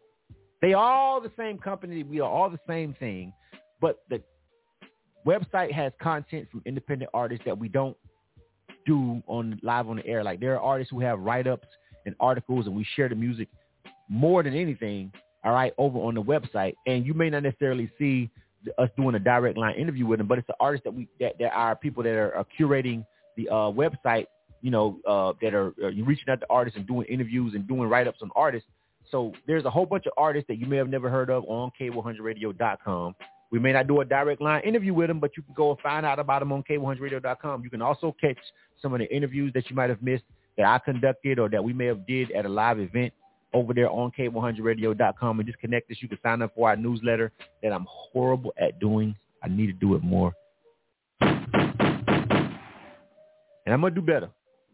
They 0.61 0.73
all 0.73 1.21
the 1.21 1.31
same 1.37 1.57
company. 1.57 2.03
We 2.03 2.19
are 2.19 2.29
all 2.29 2.49
the 2.49 2.59
same 2.67 2.95
thing, 2.99 3.33
but 3.81 4.03
the 4.09 4.21
website 5.25 5.71
has 5.71 5.91
content 6.01 6.47
from 6.49 6.61
independent 6.65 7.09
artists 7.13 7.43
that 7.45 7.57
we 7.57 7.67
don't 7.67 7.97
do 8.85 9.21
on 9.27 9.59
live 9.63 9.89
on 9.89 9.97
the 9.97 10.05
air. 10.07 10.23
Like 10.23 10.39
there 10.39 10.55
are 10.55 10.61
artists 10.61 10.91
who 10.91 10.99
have 11.01 11.19
write 11.19 11.47
ups 11.47 11.67
and 12.05 12.15
articles, 12.19 12.67
and 12.67 12.75
we 12.75 12.85
share 12.95 13.09
the 13.09 13.15
music 13.15 13.49
more 14.07 14.43
than 14.43 14.55
anything. 14.55 15.11
All 15.43 15.53
right, 15.53 15.73
over 15.79 15.97
on 15.99 16.13
the 16.13 16.21
website, 16.21 16.75
and 16.85 17.05
you 17.05 17.15
may 17.15 17.29
not 17.31 17.41
necessarily 17.41 17.89
see 17.97 18.29
us 18.77 18.89
doing 18.95 19.15
a 19.15 19.19
direct 19.19 19.57
line 19.57 19.75
interview 19.75 20.05
with 20.05 20.19
them, 20.19 20.27
but 20.27 20.37
it's 20.37 20.45
the 20.45 20.55
artists 20.59 20.83
that 20.83 20.93
we 20.93 21.07
that 21.19 21.41
are 21.51 21.75
people 21.75 22.03
that 22.03 22.13
are, 22.13 22.35
are 22.35 22.45
curating 22.59 23.03
the 23.35 23.49
uh, 23.49 23.71
website. 23.71 24.27
You 24.61 24.69
know, 24.69 24.99
uh, 25.07 25.33
that 25.41 25.55
are 25.55 25.73
uh, 25.83 25.87
reaching 26.05 26.29
out 26.29 26.39
to 26.41 26.45
artists 26.47 26.77
and 26.77 26.85
doing 26.85 27.07
interviews 27.07 27.55
and 27.55 27.67
doing 27.67 27.89
write 27.89 28.07
ups 28.07 28.19
on 28.21 28.29
artists 28.35 28.69
so 29.11 29.33
there's 29.45 29.65
a 29.65 29.69
whole 29.69 29.85
bunch 29.85 30.05
of 30.05 30.13
artists 30.17 30.47
that 30.47 30.57
you 30.57 30.65
may 30.65 30.77
have 30.77 30.89
never 30.89 31.09
heard 31.09 31.29
of 31.29 31.43
on 31.47 31.71
K100Radio.com. 31.79 33.15
We 33.51 33.59
may 33.59 33.73
not 33.73 33.87
do 33.87 33.99
a 34.01 34.05
direct 34.05 34.41
line 34.41 34.63
interview 34.63 34.93
with 34.93 35.09
them, 35.09 35.19
but 35.19 35.35
you 35.35 35.43
can 35.43 35.53
go 35.53 35.71
and 35.71 35.79
find 35.79 36.05
out 36.05 36.19
about 36.19 36.39
them 36.39 36.51
on 36.53 36.63
K100Radio.com. 36.63 37.63
You 37.63 37.69
can 37.69 37.81
also 37.81 38.15
catch 38.19 38.37
some 38.81 38.93
of 38.93 38.99
the 38.99 39.13
interviews 39.13 39.51
that 39.53 39.69
you 39.69 39.75
might 39.75 39.89
have 39.89 40.01
missed 40.01 40.23
that 40.57 40.65
I 40.65 40.79
conducted 40.79 41.37
or 41.37 41.49
that 41.49 41.63
we 41.63 41.73
may 41.73 41.85
have 41.85 42.07
did 42.07 42.31
at 42.31 42.45
a 42.45 42.49
live 42.49 42.79
event 42.79 43.13
over 43.53 43.73
there 43.73 43.89
on 43.89 44.11
K100Radio.com 44.17 45.39
and 45.39 45.47
just 45.47 45.59
connect 45.59 45.91
us. 45.91 45.97
You 45.99 46.07
can 46.07 46.19
sign 46.23 46.41
up 46.41 46.55
for 46.55 46.69
our 46.69 46.77
newsletter 46.77 47.31
that 47.61 47.73
I'm 47.73 47.85
horrible 47.89 48.53
at 48.57 48.79
doing. 48.79 49.15
I 49.43 49.49
need 49.49 49.67
to 49.67 49.73
do 49.73 49.95
it 49.95 50.03
more. 50.03 50.33
And 53.63 53.75
I'm 53.75 53.81
going 53.81 53.93
to 53.93 54.01
do 54.01 54.05
better. 54.05 54.29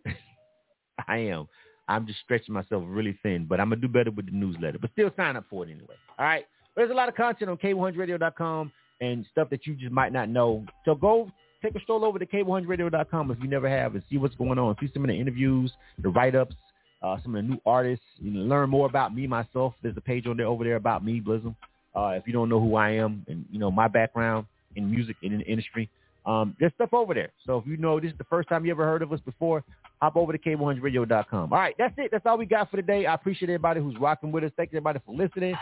I 1.08 1.18
am. 1.18 1.48
I'm 1.88 2.06
just 2.06 2.20
stretching 2.20 2.54
myself 2.54 2.84
really 2.86 3.18
thin, 3.24 3.46
but 3.46 3.60
I'm 3.60 3.70
gonna 3.70 3.82
do 3.82 3.88
better 3.88 4.12
with 4.12 4.26
the 4.26 4.32
newsletter. 4.34 4.78
But 4.78 4.92
still 4.92 5.10
sign 5.16 5.38
up 5.38 5.46
for 5.50 5.66
it 5.66 5.72
anyway. 5.72 5.96
All 6.20 6.26
right. 6.26 6.46
There's 6.78 6.92
a 6.92 6.94
lot 6.94 7.10
of 7.10 7.16
content 7.16 7.50
on 7.50 7.58
K100Radio.com 7.58 8.72
and 9.02 9.26
stuff 9.32 9.50
that 9.50 9.66
you 9.66 9.74
just 9.74 9.92
might 9.92 10.14
not 10.14 10.30
know. 10.30 10.64
So 10.86 10.94
go 10.94 11.32
take 11.62 11.76
a 11.76 11.80
stroll 11.82 12.06
over 12.06 12.20
to 12.20 12.26
K100Radio.com 12.26 13.32
if 13.32 13.40
you 13.42 13.50
never 13.50 13.68
have 13.68 13.96
and 13.96 14.04
see 14.10 14.18
what's 14.18 14.36
going 14.36 14.60
on. 14.60 14.76
See 14.80 14.90
some 14.94 15.04
of 15.04 15.10
the 15.10 15.20
interviews, 15.20 15.72
the 16.02 16.10
write-ups, 16.10 16.56
uh, 17.02 17.18
some 17.24 17.36
of 17.36 17.44
the 17.44 17.50
new 17.50 17.60
artists. 17.66 18.06
You 18.20 18.32
know, 18.32 18.42
learn 18.42 18.70
more 18.70 18.86
about 18.86 19.14
me 19.14 19.26
myself. 19.26 19.74
There's 19.82 19.98
a 19.98 20.02
page 20.02 20.28
on 20.28 20.38
there 20.38 20.46
over 20.46 20.64
there 20.64 20.76
about 20.76 21.04
me, 21.04 21.20
Blizzard. 21.20 21.56
Uh, 21.96 22.10
if 22.10 22.28
you 22.28 22.34
don't 22.34 22.48
know 22.48 22.60
who 22.60 22.76
I 22.76 22.92
am 22.92 23.26
and 23.28 23.44
you 23.52 23.58
know 23.58 23.72
my 23.72 23.88
background 23.88 24.46
in 24.76 24.90
music 24.90 25.16
and 25.24 25.34
in 25.34 25.40
the 25.40 25.46
industry, 25.46 25.90
um, 26.28 26.56
there's 26.60 26.74
stuff 26.74 26.94
over 26.94 27.16
there. 27.16 27.32
So 27.48 27.58
if 27.58 27.66
you 27.66 27.78
know 27.78 28.00
this 28.00 28.12
is 28.12 28.18
the 28.20 28.24
first 28.26 28.50
time 28.50 28.66
you 28.66 28.72
ever 28.72 28.86
heard 28.86 29.02
of 29.02 29.12
us 29.12 29.20
before, 29.22 29.64
hop 30.00 30.16
over 30.16 30.32
to 30.32 30.38
K100Radio.com. 30.38 31.52
All 31.52 31.60
right, 31.60 31.74
that's 31.80 31.96
it. 31.98 32.12
That's 32.12 32.26
all 32.28 32.38
we 32.38 32.46
got 32.46 32.70
for 32.70 32.78
today. 32.78 33.08
I 33.08 33.16
appreciate 33.16 33.50
everybody 33.50 33.80
who's 33.80 33.96
rocking 34.00 34.32
with 34.32 34.44
us. 34.44 34.52
Thank 34.56 34.70
everybody 34.70 35.00
for 35.04 35.16
listening. 35.16 35.56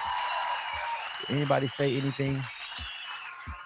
Anybody 1.29 1.71
say 1.77 1.97
anything? 1.97 2.43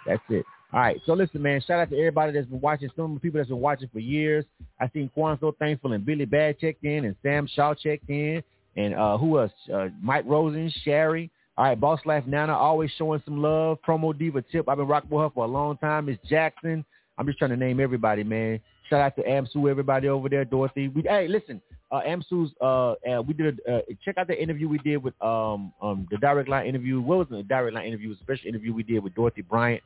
That's 0.06 0.22
it. 0.30 0.46
All 0.72 0.80
right, 0.80 1.02
so 1.06 1.14
listen, 1.14 1.42
man. 1.42 1.62
Shout 1.66 1.80
out 1.80 1.90
to 1.90 1.98
everybody 1.98 2.32
that's 2.32 2.46
been 2.46 2.62
watching. 2.62 2.90
Some 2.96 3.20
people 3.20 3.40
that's 3.40 3.50
been 3.50 3.60
watching 3.60 3.90
for 3.92 4.00
years. 4.00 4.46
I 4.80 4.88
seen 4.90 5.10
Quan 5.14 5.38
so 5.40 5.56
thankful, 5.58 5.94
and 5.94 6.06
Billy 6.06 6.26
Bad 6.26 6.60
checked 6.60 6.84
in, 6.84 7.06
and 7.06 7.16
Sam 7.24 7.48
Shaw 7.48 7.74
checked 7.74 8.10
in, 8.10 8.44
and 8.76 8.94
uh, 8.94 9.18
who 9.18 9.40
else? 9.40 9.52
Uh, 9.74 9.88
Mike 10.02 10.26
Rosen, 10.28 10.72
Sherry. 10.84 11.32
All 11.58 11.66
right, 11.66 11.80
Boss 11.80 12.00
Life 12.06 12.26
Nana 12.28 12.56
always 12.56 12.92
showing 12.98 13.22
some 13.26 13.42
love. 13.42 13.80
Promo 13.86 14.18
Diva 14.18 14.44
Tip, 14.52 14.70
I've 14.70 14.78
been 14.78 14.88
rocking 14.88 15.10
with 15.10 15.24
her 15.24 15.30
for 15.32 15.44
a 15.44 15.48
long 15.48 15.76
time. 15.78 16.06
Miss 16.06 16.18
Jackson. 16.30 16.86
I'm 17.18 17.26
just 17.26 17.38
trying 17.38 17.52
to 17.52 17.58
name 17.58 17.82
everybody, 17.82 18.24
man. 18.24 18.62
Shout 18.90 19.02
out 19.02 19.16
to 19.18 19.24
Amsu, 19.24 19.70
everybody 19.70 20.08
over 20.08 20.30
there, 20.30 20.46
Dorothy. 20.46 20.88
We, 20.88 21.02
hey, 21.02 21.28
listen, 21.28 21.62
uh, 21.92 22.02
Amsu's, 22.06 22.52
uh, 22.62 22.92
uh, 22.92 23.22
we 23.22 23.34
did 23.34 23.60
a, 23.68 23.78
uh, 23.78 23.82
check 24.04 24.18
out 24.18 24.28
the 24.28 24.42
interview 24.42 24.68
we 24.68 24.78
did 24.80 24.98
with, 24.98 25.20
um, 25.22 25.74
um, 25.82 26.08
the 26.12 26.18
direct 26.18 26.50
line 26.50 26.68
interview. 26.68 27.02
What 27.02 27.18
was 27.18 27.28
the 27.30 27.44
direct 27.44 27.76
line 27.76 27.88
interview? 27.88 28.08
It 28.08 28.12
was 28.12 28.18
a 28.20 28.24
special 28.24 28.48
interview 28.48 28.74
we 28.74 28.84
did 28.84 29.04
with 29.04 29.16
Dorothy 29.16 29.42
Bryant, 29.42 29.82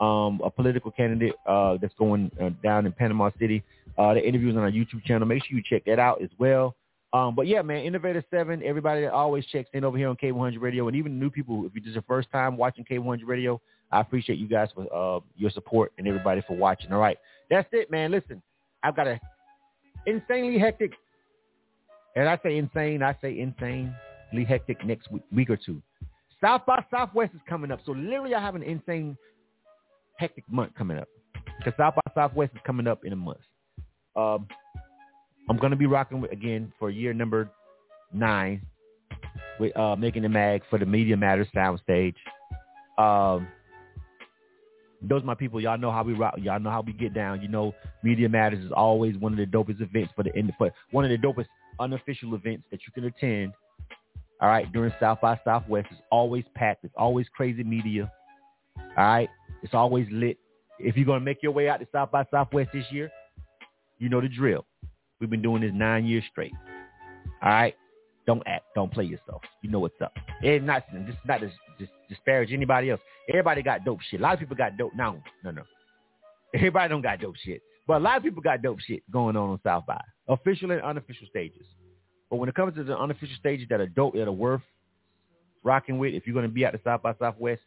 um, 0.00 0.40
a 0.44 0.50
political 0.50 0.90
candidate, 0.90 1.34
uh, 1.46 1.78
that's 1.80 1.94
going 1.94 2.30
uh, 2.40 2.50
down 2.62 2.86
in 2.86 2.92
Panama 2.92 3.30
City. 3.38 3.62
Uh, 3.96 4.14
the 4.14 4.26
interview 4.26 4.50
is 4.50 4.56
on 4.56 4.62
our 4.62 4.70
YouTube 4.70 5.04
channel. 5.04 5.26
Make 5.26 5.44
sure 5.44 5.56
you 5.56 5.62
check 5.64 5.84
that 5.86 5.98
out 5.98 6.22
as 6.22 6.30
well. 6.38 6.74
Um, 7.12 7.34
but 7.34 7.46
yeah, 7.46 7.62
man, 7.62 7.84
Innovator 7.84 8.22
Seven, 8.30 8.62
everybody 8.62 9.02
that 9.02 9.12
always 9.12 9.46
checks 9.46 9.70
in 9.72 9.84
over 9.84 9.96
here 9.96 10.08
on 10.08 10.16
K100 10.16 10.60
Radio, 10.60 10.88
and 10.88 10.96
even 10.96 11.18
new 11.18 11.30
people, 11.30 11.64
if 11.64 11.72
it's 11.74 11.86
your 11.86 12.02
first 12.02 12.30
time 12.30 12.56
watching 12.56 12.84
K100 12.84 13.20
Radio, 13.24 13.60
I 13.90 14.00
appreciate 14.00 14.38
you 14.38 14.48
guys 14.48 14.68
for 14.74 14.86
uh, 14.92 15.20
your 15.36 15.50
support 15.50 15.92
and 15.96 16.06
everybody 16.06 16.42
for 16.46 16.56
watching. 16.56 16.92
All 16.92 16.98
right, 16.98 17.16
that's 17.48 17.68
it, 17.72 17.90
man. 17.90 18.10
Listen, 18.10 18.42
I've 18.82 18.96
got 18.96 19.06
a 19.06 19.20
insanely 20.06 20.58
hectic, 20.58 20.92
and 22.16 22.28
I 22.28 22.38
say 22.42 22.56
insane, 22.56 23.02
I 23.02 23.16
say 23.20 23.38
insanely 23.38 24.44
hectic 24.48 24.84
next 24.84 25.10
week, 25.12 25.22
week 25.32 25.50
or 25.50 25.56
two. 25.56 25.80
South 26.40 26.62
by 26.66 26.84
Southwest 26.90 27.34
is 27.34 27.40
coming 27.48 27.70
up, 27.70 27.80
so 27.86 27.92
literally 27.92 28.34
I 28.34 28.40
have 28.40 28.54
an 28.54 28.62
insane 28.62 29.16
hectic 30.18 30.44
month 30.50 30.74
coming 30.76 30.98
up 30.98 31.08
because 31.58 31.74
South 31.78 31.94
by 31.94 32.12
Southwest 32.14 32.52
is 32.54 32.60
coming 32.66 32.86
up 32.86 33.04
in 33.04 33.12
a 33.12 33.16
month. 33.16 33.38
Um, 34.16 34.48
I'm 35.48 35.58
going 35.58 35.70
to 35.70 35.76
be 35.76 35.86
rocking 35.86 36.20
with, 36.20 36.32
again 36.32 36.72
for 36.78 36.90
year 36.90 37.12
number 37.12 37.50
nine 38.12 38.62
with 39.60 39.76
uh, 39.76 39.96
Making 39.96 40.24
It 40.24 40.30
Mag 40.30 40.62
for 40.68 40.78
the 40.78 40.86
Media 40.86 41.16
Matters 41.16 41.48
soundstage. 41.54 42.14
Um, 42.98 43.46
those 45.02 45.22
are 45.22 45.26
my 45.26 45.34
people. 45.34 45.60
Y'all 45.60 45.78
know 45.78 45.92
how 45.92 46.02
we 46.02 46.14
rock. 46.14 46.34
Y'all 46.38 46.58
know 46.58 46.70
how 46.70 46.80
we 46.80 46.92
get 46.92 47.14
down. 47.14 47.42
You 47.42 47.48
know, 47.48 47.74
Media 48.02 48.28
Matters 48.28 48.64
is 48.64 48.72
always 48.72 49.16
one 49.16 49.32
of 49.32 49.38
the 49.38 49.46
dopest 49.46 49.80
events 49.80 50.12
for 50.16 50.22
the 50.22 50.34
end 50.34 50.52
for 50.56 50.70
one 50.90 51.04
of 51.04 51.10
the 51.10 51.18
dopest 51.18 51.46
unofficial 51.80 52.34
events 52.34 52.64
that 52.70 52.80
you 52.86 52.92
can 52.92 53.04
attend. 53.04 53.52
All 54.40 54.48
right, 54.48 54.70
during 54.72 54.92
South 55.00 55.20
by 55.20 55.40
Southwest, 55.44 55.88
it's 55.90 56.00
always 56.10 56.44
packed. 56.54 56.84
It's 56.84 56.94
always 56.96 57.26
crazy 57.34 57.64
media. 57.64 58.10
All 58.96 59.04
right, 59.04 59.28
it's 59.62 59.74
always 59.74 60.06
lit. 60.10 60.38
If 60.78 60.96
you're 60.96 61.06
gonna 61.06 61.20
make 61.20 61.42
your 61.42 61.52
way 61.52 61.68
out 61.68 61.80
to 61.80 61.86
South 61.90 62.10
by 62.10 62.24
Southwest 62.30 62.70
this 62.72 62.84
year, 62.90 63.10
you 63.98 64.08
know 64.08 64.20
the 64.20 64.28
drill. 64.28 64.66
We've 65.20 65.30
been 65.30 65.42
doing 65.42 65.62
this 65.62 65.72
nine 65.74 66.04
years 66.04 66.24
straight. 66.30 66.52
All 67.42 67.50
right. 67.50 67.74
Don't 68.26 68.42
act. 68.46 68.64
Don't 68.74 68.92
play 68.92 69.04
yourself. 69.04 69.40
You 69.62 69.70
know 69.70 69.78
what's 69.78 70.00
up. 70.02 70.12
It's 70.42 70.64
not 70.64 70.84
is 70.92 71.14
not 71.26 71.40
just 71.40 71.92
disparage 72.08 72.52
anybody 72.52 72.90
else. 72.90 73.00
Everybody 73.28 73.62
got 73.62 73.84
dope 73.84 74.00
shit. 74.10 74.20
A 74.20 74.22
lot 74.22 74.34
of 74.34 74.40
people 74.40 74.56
got 74.56 74.76
dope. 74.76 74.92
No, 74.96 75.22
no, 75.44 75.52
no. 75.52 75.62
Everybody 76.54 76.88
don't 76.88 77.02
got 77.02 77.20
dope 77.20 77.36
shit. 77.44 77.62
But 77.86 77.98
a 77.98 78.00
lot 78.00 78.16
of 78.16 78.22
people 78.24 78.42
got 78.42 78.62
dope 78.62 78.80
shit 78.80 79.08
going 79.10 79.36
on 79.36 79.50
on 79.50 79.60
South 79.62 79.86
by. 79.86 80.00
Official 80.28 80.70
and 80.72 80.82
unofficial 80.82 81.26
stages. 81.28 81.66
But 82.30 82.36
when 82.36 82.48
it 82.48 82.54
comes 82.54 82.74
to 82.76 82.84
the 82.84 82.96
unofficial 82.96 83.36
stages 83.38 83.68
that 83.70 83.80
are 83.80 83.86
dope, 83.86 84.14
that 84.14 84.26
are 84.26 84.32
worth 84.32 84.62
rocking 85.62 85.98
with, 85.98 86.14
if 86.14 86.26
you're 86.26 86.34
going 86.34 86.48
to 86.48 86.52
be 86.52 86.64
at 86.64 86.72
the 86.72 86.80
South 86.84 87.02
by 87.02 87.14
Southwest, 87.18 87.62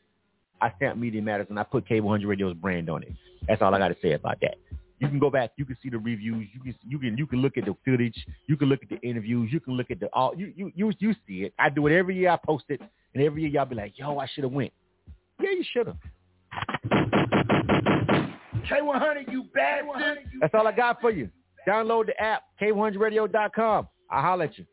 I 0.61 0.71
stamp 0.75 0.97
Media 0.97 1.21
Matters 1.21 1.47
and 1.49 1.59
I 1.59 1.63
put 1.63 1.87
K100 1.87 2.25
Radio's 2.25 2.55
brand 2.55 2.89
on 2.89 3.03
it. 3.03 3.13
That's 3.47 3.61
all 3.61 3.73
I 3.73 3.77
got 3.77 3.89
to 3.89 3.97
say 4.01 4.11
about 4.11 4.39
that. 4.41 4.55
You 4.99 5.07
can 5.07 5.19
go 5.19 5.29
back. 5.29 5.51
You 5.55 5.63
can 5.63 5.77
see 5.81 5.89
the 5.89 5.97
reviews. 5.97 6.47
You 6.53 6.59
can 6.59 6.75
you 6.85 6.99
can 6.99 7.17
you 7.17 7.25
can 7.25 7.39
look 7.39 7.57
at 7.57 7.63
the 7.63 7.73
footage. 7.85 8.15
You 8.47 8.57
can 8.57 8.67
look 8.67 8.83
at 8.83 8.89
the 8.89 8.99
interviews. 8.99 9.49
You 9.51 9.61
can 9.61 9.75
look 9.75 9.91
at 9.91 10.01
the 10.01 10.07
all. 10.11 10.35
You 10.35 10.51
you 10.57 10.73
you 10.75 10.91
you 10.99 11.15
see 11.25 11.43
it. 11.43 11.53
I 11.57 11.69
do 11.69 11.87
it 11.87 11.97
every 11.97 12.17
year. 12.17 12.31
I 12.31 12.37
post 12.45 12.65
it, 12.67 12.81
and 13.13 13.23
every 13.23 13.43
year 13.43 13.51
y'all 13.51 13.65
be 13.65 13.75
like, 13.75 13.97
"Yo, 13.97 14.17
I 14.17 14.27
should 14.27 14.43
have 14.43 14.51
went." 14.51 14.73
Yeah, 15.41 15.51
you 15.51 15.63
should 15.71 15.87
have. 15.87 15.95
K100, 18.69 19.31
you 19.31 19.45
bad. 19.53 19.85
That's 20.41 20.53
all 20.53 20.67
I 20.67 20.73
got 20.73 20.99
for 20.99 21.11
you. 21.11 21.29
Download 21.69 22.07
the 22.07 22.19
app, 22.19 22.45
K100radio.com. 22.59 23.87
I'll 24.09 24.21
holler 24.23 24.45
at 24.45 24.57
you. 24.57 24.65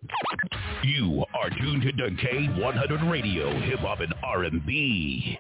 You 0.83 1.27
are 1.35 1.51
tuned 1.51 1.83
to 1.83 1.93
K100 1.93 3.11
Radio, 3.11 3.53
Hip 3.61 3.81
Hop 3.81 4.01
and 4.01 4.15
R&B. 4.25 5.39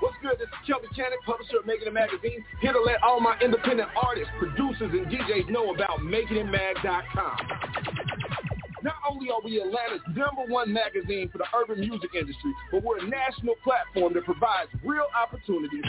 What's 0.00 0.16
good? 0.22 0.38
This 0.38 0.48
is 0.48 0.66
Kelvin 0.66 0.88
Channing, 0.96 1.18
publisher 1.26 1.58
of 1.58 1.66
Making 1.66 1.88
It 1.88 1.92
Magazine, 1.92 2.42
here 2.62 2.72
to 2.72 2.80
let 2.80 3.02
all 3.02 3.20
my 3.20 3.38
independent 3.40 3.90
artists, 4.02 4.30
producers, 4.38 4.90
and 4.90 5.06
DJs 5.06 5.50
know 5.50 5.74
about 5.74 6.00
MakingItMag.com. 6.00 7.36
Not 8.82 8.94
only 9.10 9.28
are 9.30 9.40
we 9.44 9.60
Atlanta's 9.60 10.00
number 10.14 10.50
one 10.50 10.72
magazine 10.72 11.28
for 11.30 11.38
the 11.38 11.46
urban 11.54 11.80
music 11.80 12.10
industry, 12.18 12.52
but 12.72 12.82
we're 12.82 13.04
a 13.04 13.08
national 13.08 13.56
platform 13.64 14.14
that 14.14 14.24
provides 14.24 14.70
real 14.82 15.08
opportunities, 15.14 15.84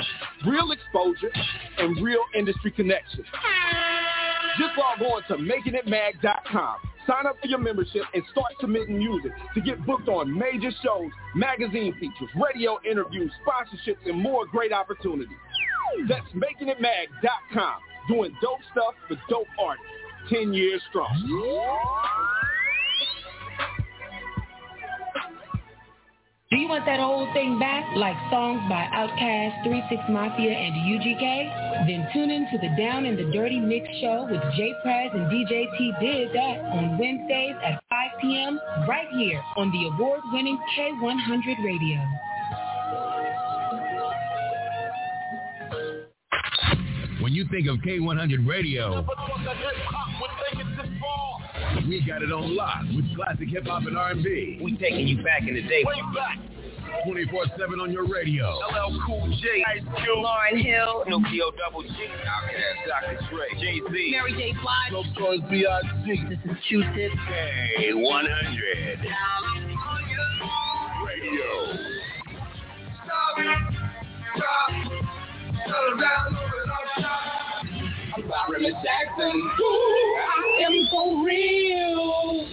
real 0.45 0.72
exposure, 0.72 1.32
and 1.78 2.04
real 2.04 2.24
industry 2.36 2.72
connections. 2.72 3.26
Just 4.58 4.78
log 4.78 5.02
on 5.02 5.24
to 5.28 5.36
makingitmag.com. 5.36 6.76
Sign 7.08 7.26
up 7.26 7.38
for 7.42 7.48
your 7.48 7.60
membership 7.60 8.02
and 8.14 8.24
start 8.32 8.52
submitting 8.60 8.98
music 8.98 9.32
to 9.54 9.62
get 9.62 9.86
booked 9.86 10.10
on 10.10 10.38
major 10.38 10.72
shows, 10.84 11.10
magazine 11.36 11.94
features, 11.94 12.30
radio 12.36 12.78
interviews, 12.90 13.32
sponsorships, 13.46 14.06
and 14.06 14.22
more 14.22 14.46
great 14.46 14.74
opportunities. 14.74 15.38
That's 16.10 16.26
makingitmag.com. 16.34 17.76
Doing 18.10 18.36
dope 18.42 18.60
stuff 18.72 18.94
for 19.08 19.16
dope 19.30 19.48
artists. 19.60 19.88
10 20.30 20.54
years 20.54 20.82
strong. 20.90 21.08
Do 26.49 26.56
you 26.56 26.69
want 26.69 26.86
that 26.86 27.02
old 27.02 27.28
thing 27.34 27.60
back, 27.60 27.84
like 27.98 28.15
songs 28.32 28.61
by 28.69 28.88
Outkast, 28.95 29.65
36 29.65 30.02
Mafia, 30.10 30.53
and 30.53 30.74
UGK? 30.76 31.86
Then 31.86 32.07
tune 32.14 32.32
in 32.32 32.48
to 32.49 32.57
the 32.57 32.74
Down 32.82 33.06
and 33.06 33.19
the 33.19 33.30
Dirty 33.34 33.60
Mix 33.60 33.86
Show 33.99 34.26
with 34.32 34.40
Jay 34.56 34.74
Prez 34.82 35.11
and 35.14 35.30
DJ 35.30 35.65
T 35.78 35.91
Did 35.99 36.30
That 36.34 36.61
on 36.72 36.98
Wednesdays 36.98 37.56
at 37.61 37.84
5 37.90 38.11
p.m. 38.22 38.61
right 38.88 39.10
here 39.18 39.41
on 39.57 39.69
the 39.72 39.90
award-winning 39.94 40.57
K100 40.78 41.65
Radio. 41.65 41.99
When 47.19 47.34
you 47.34 47.45
think 47.52 47.68
of 47.68 47.80
K100 47.80 48.48
Radio, 48.48 49.06
we 51.88 52.03
got 52.05 52.22
it 52.22 52.31
on 52.31 52.55
lock 52.55 52.84
with 52.93 53.15
classic 53.15 53.47
hip 53.49 53.65
hop 53.65 53.84
and 53.88 53.97
R&B. 53.97 54.59
We 54.61 54.77
taking 54.77 55.07
you 55.07 55.23
back 55.23 55.47
in 55.47 55.55
the 55.55 55.61
day. 55.61 55.84
Way 55.85 56.01
back. 56.14 56.39
24-7 57.07 57.81
on 57.81 57.91
your 57.91 58.07
radio. 58.07 58.45
LL 58.47 58.99
Cool 59.05 59.27
J, 59.41 59.64
Ice 59.76 59.84
Cube, 60.03 60.18
Lauryn 60.18 60.61
Hill, 60.61 61.03
Snoop 61.05 61.23
D-O 61.31 61.51
Double 61.57 61.84
G, 61.84 61.89
Outkast, 61.89 62.88
Dr. 62.88 63.19
Dre, 63.30 63.47
Jay-Z, 63.59 64.11
Mary 64.11 64.34
J. 64.34 64.53
Blige, 64.53 64.89
Snoop 64.89 65.05
Dogg, 65.15 65.49
B.I.G. 65.49 66.23
This 66.30 66.39
is 66.43 66.57
Q-Tip. 66.68 67.11
K100 67.80 69.05
Radio. 71.05 71.49
I'm 76.99 77.27
Jackson. 78.84 79.41
I 79.58 80.64
am 80.66 80.88
for 80.91 81.26
real. 81.26 82.48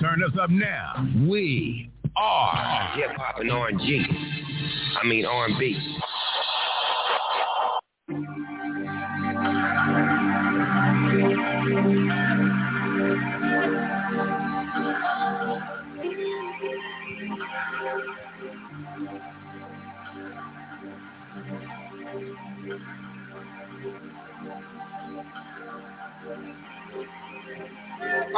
Turn 0.00 0.22
us 0.22 0.32
up 0.40 0.50
now. 0.50 1.08
We 1.28 1.90
are 2.16 2.90
Hip 2.96 3.10
Hop 3.16 3.40
and 3.40 3.50
R&G. 3.50 4.06
I 5.00 5.06
mean 5.06 5.24
R&B. 5.24 5.98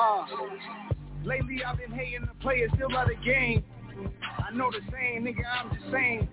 Uh, 0.01 0.25
lately 1.25 1.63
I've 1.63 1.77
been 1.77 1.91
hating 1.91 2.23
the 2.23 2.35
players 2.41 2.71
still 2.75 2.97
out 2.97 3.13
of 3.13 3.23
game. 3.23 3.63
I 4.39 4.51
know 4.55 4.71
the 4.71 4.81
same, 4.91 5.25
nigga, 5.25 5.45
I'm 5.45 5.69
the 5.69 5.93
same. 5.93 6.29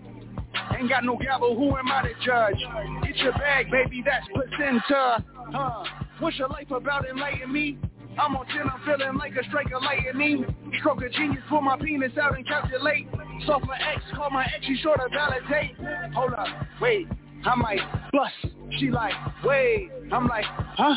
Ain't 0.77 0.89
got 0.89 1.03
no 1.03 1.17
gavel, 1.17 1.55
who 1.55 1.75
am 1.75 1.91
I 1.91 2.03
to 2.03 2.13
judge? 2.25 2.55
Get 3.03 3.17
your 3.17 3.33
bag, 3.33 3.69
baby, 3.69 4.01
that's 4.05 4.25
placenta. 4.33 5.25
Huh, 5.51 5.83
what's 6.19 6.37
your 6.37 6.47
life 6.47 6.71
about 6.71 7.09
enlighten 7.09 7.51
me? 7.51 7.77
I'm 8.17 8.35
on 8.37 8.45
10, 8.47 8.57
I'm 8.61 8.81
feeling 8.85 9.17
like 9.17 9.33
a 9.35 9.43
strike 9.49 9.71
of 9.73 9.83
lightning. 9.83 10.45
Stroke 10.79 11.01
a 11.01 11.09
genius, 11.09 11.43
pull 11.49 11.61
my 11.61 11.77
penis 11.77 12.13
out 12.19 12.37
and 12.37 12.47
calculate. 12.47 13.07
Soft 13.45 13.65
my 13.65 13.77
ex, 13.77 14.01
call 14.15 14.29
my 14.29 14.45
ex, 14.45 14.65
she 14.65 14.77
sure 14.77 14.95
to 14.95 15.09
validate. 15.09 15.75
Hold 16.13 16.33
up, 16.33 16.47
wait, 16.81 17.07
I 17.47 17.55
might 17.55 17.79
bust. 18.11 18.33
She 18.77 18.91
like, 18.91 19.13
wait, 19.45 19.89
I'm 20.11 20.27
like, 20.27 20.43
huh? 20.45 20.95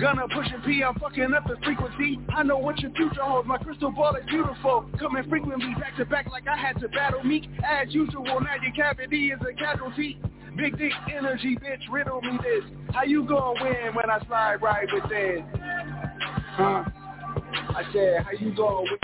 Gonna 0.00 0.26
push 0.34 0.48
a 0.52 0.60
P, 0.66 0.82
I'm 0.82 0.94
fucking 0.98 1.32
up 1.32 1.46
the 1.46 1.56
frequency. 1.62 2.18
I 2.34 2.42
know 2.42 2.58
what 2.58 2.80
your 2.80 2.90
future 2.92 3.22
holds, 3.22 3.46
my 3.46 3.58
crystal 3.58 3.92
ball 3.92 4.16
is 4.16 4.24
beautiful. 4.26 4.86
Coming 4.98 5.22
frequently 5.28 5.74
back 5.78 5.96
to 5.98 6.04
back 6.04 6.26
like 6.28 6.48
I 6.48 6.56
had 6.56 6.80
to 6.80 6.88
battle 6.88 7.22
Meek. 7.22 7.44
As 7.64 7.94
usual, 7.94 8.24
now 8.24 8.56
your 8.60 8.72
cavity 8.74 9.28
is 9.28 9.38
a 9.48 9.54
casualty. 9.54 10.18
Big 10.56 10.76
dick 10.76 10.92
energy, 11.14 11.56
bitch, 11.56 11.82
riddle 11.90 12.20
me 12.20 12.36
this. 12.42 12.64
How 12.92 13.04
you 13.04 13.24
gonna 13.24 13.62
win 13.62 13.94
when 13.94 14.10
I 14.10 14.18
slide 14.26 14.60
right 14.60 14.88
within? 14.92 15.46
Huh? 16.56 16.84
I 17.74 17.82
said, 17.92 18.24
how 18.24 18.32
you 18.32 18.52
gonna 18.56 18.80
win? 18.82 18.98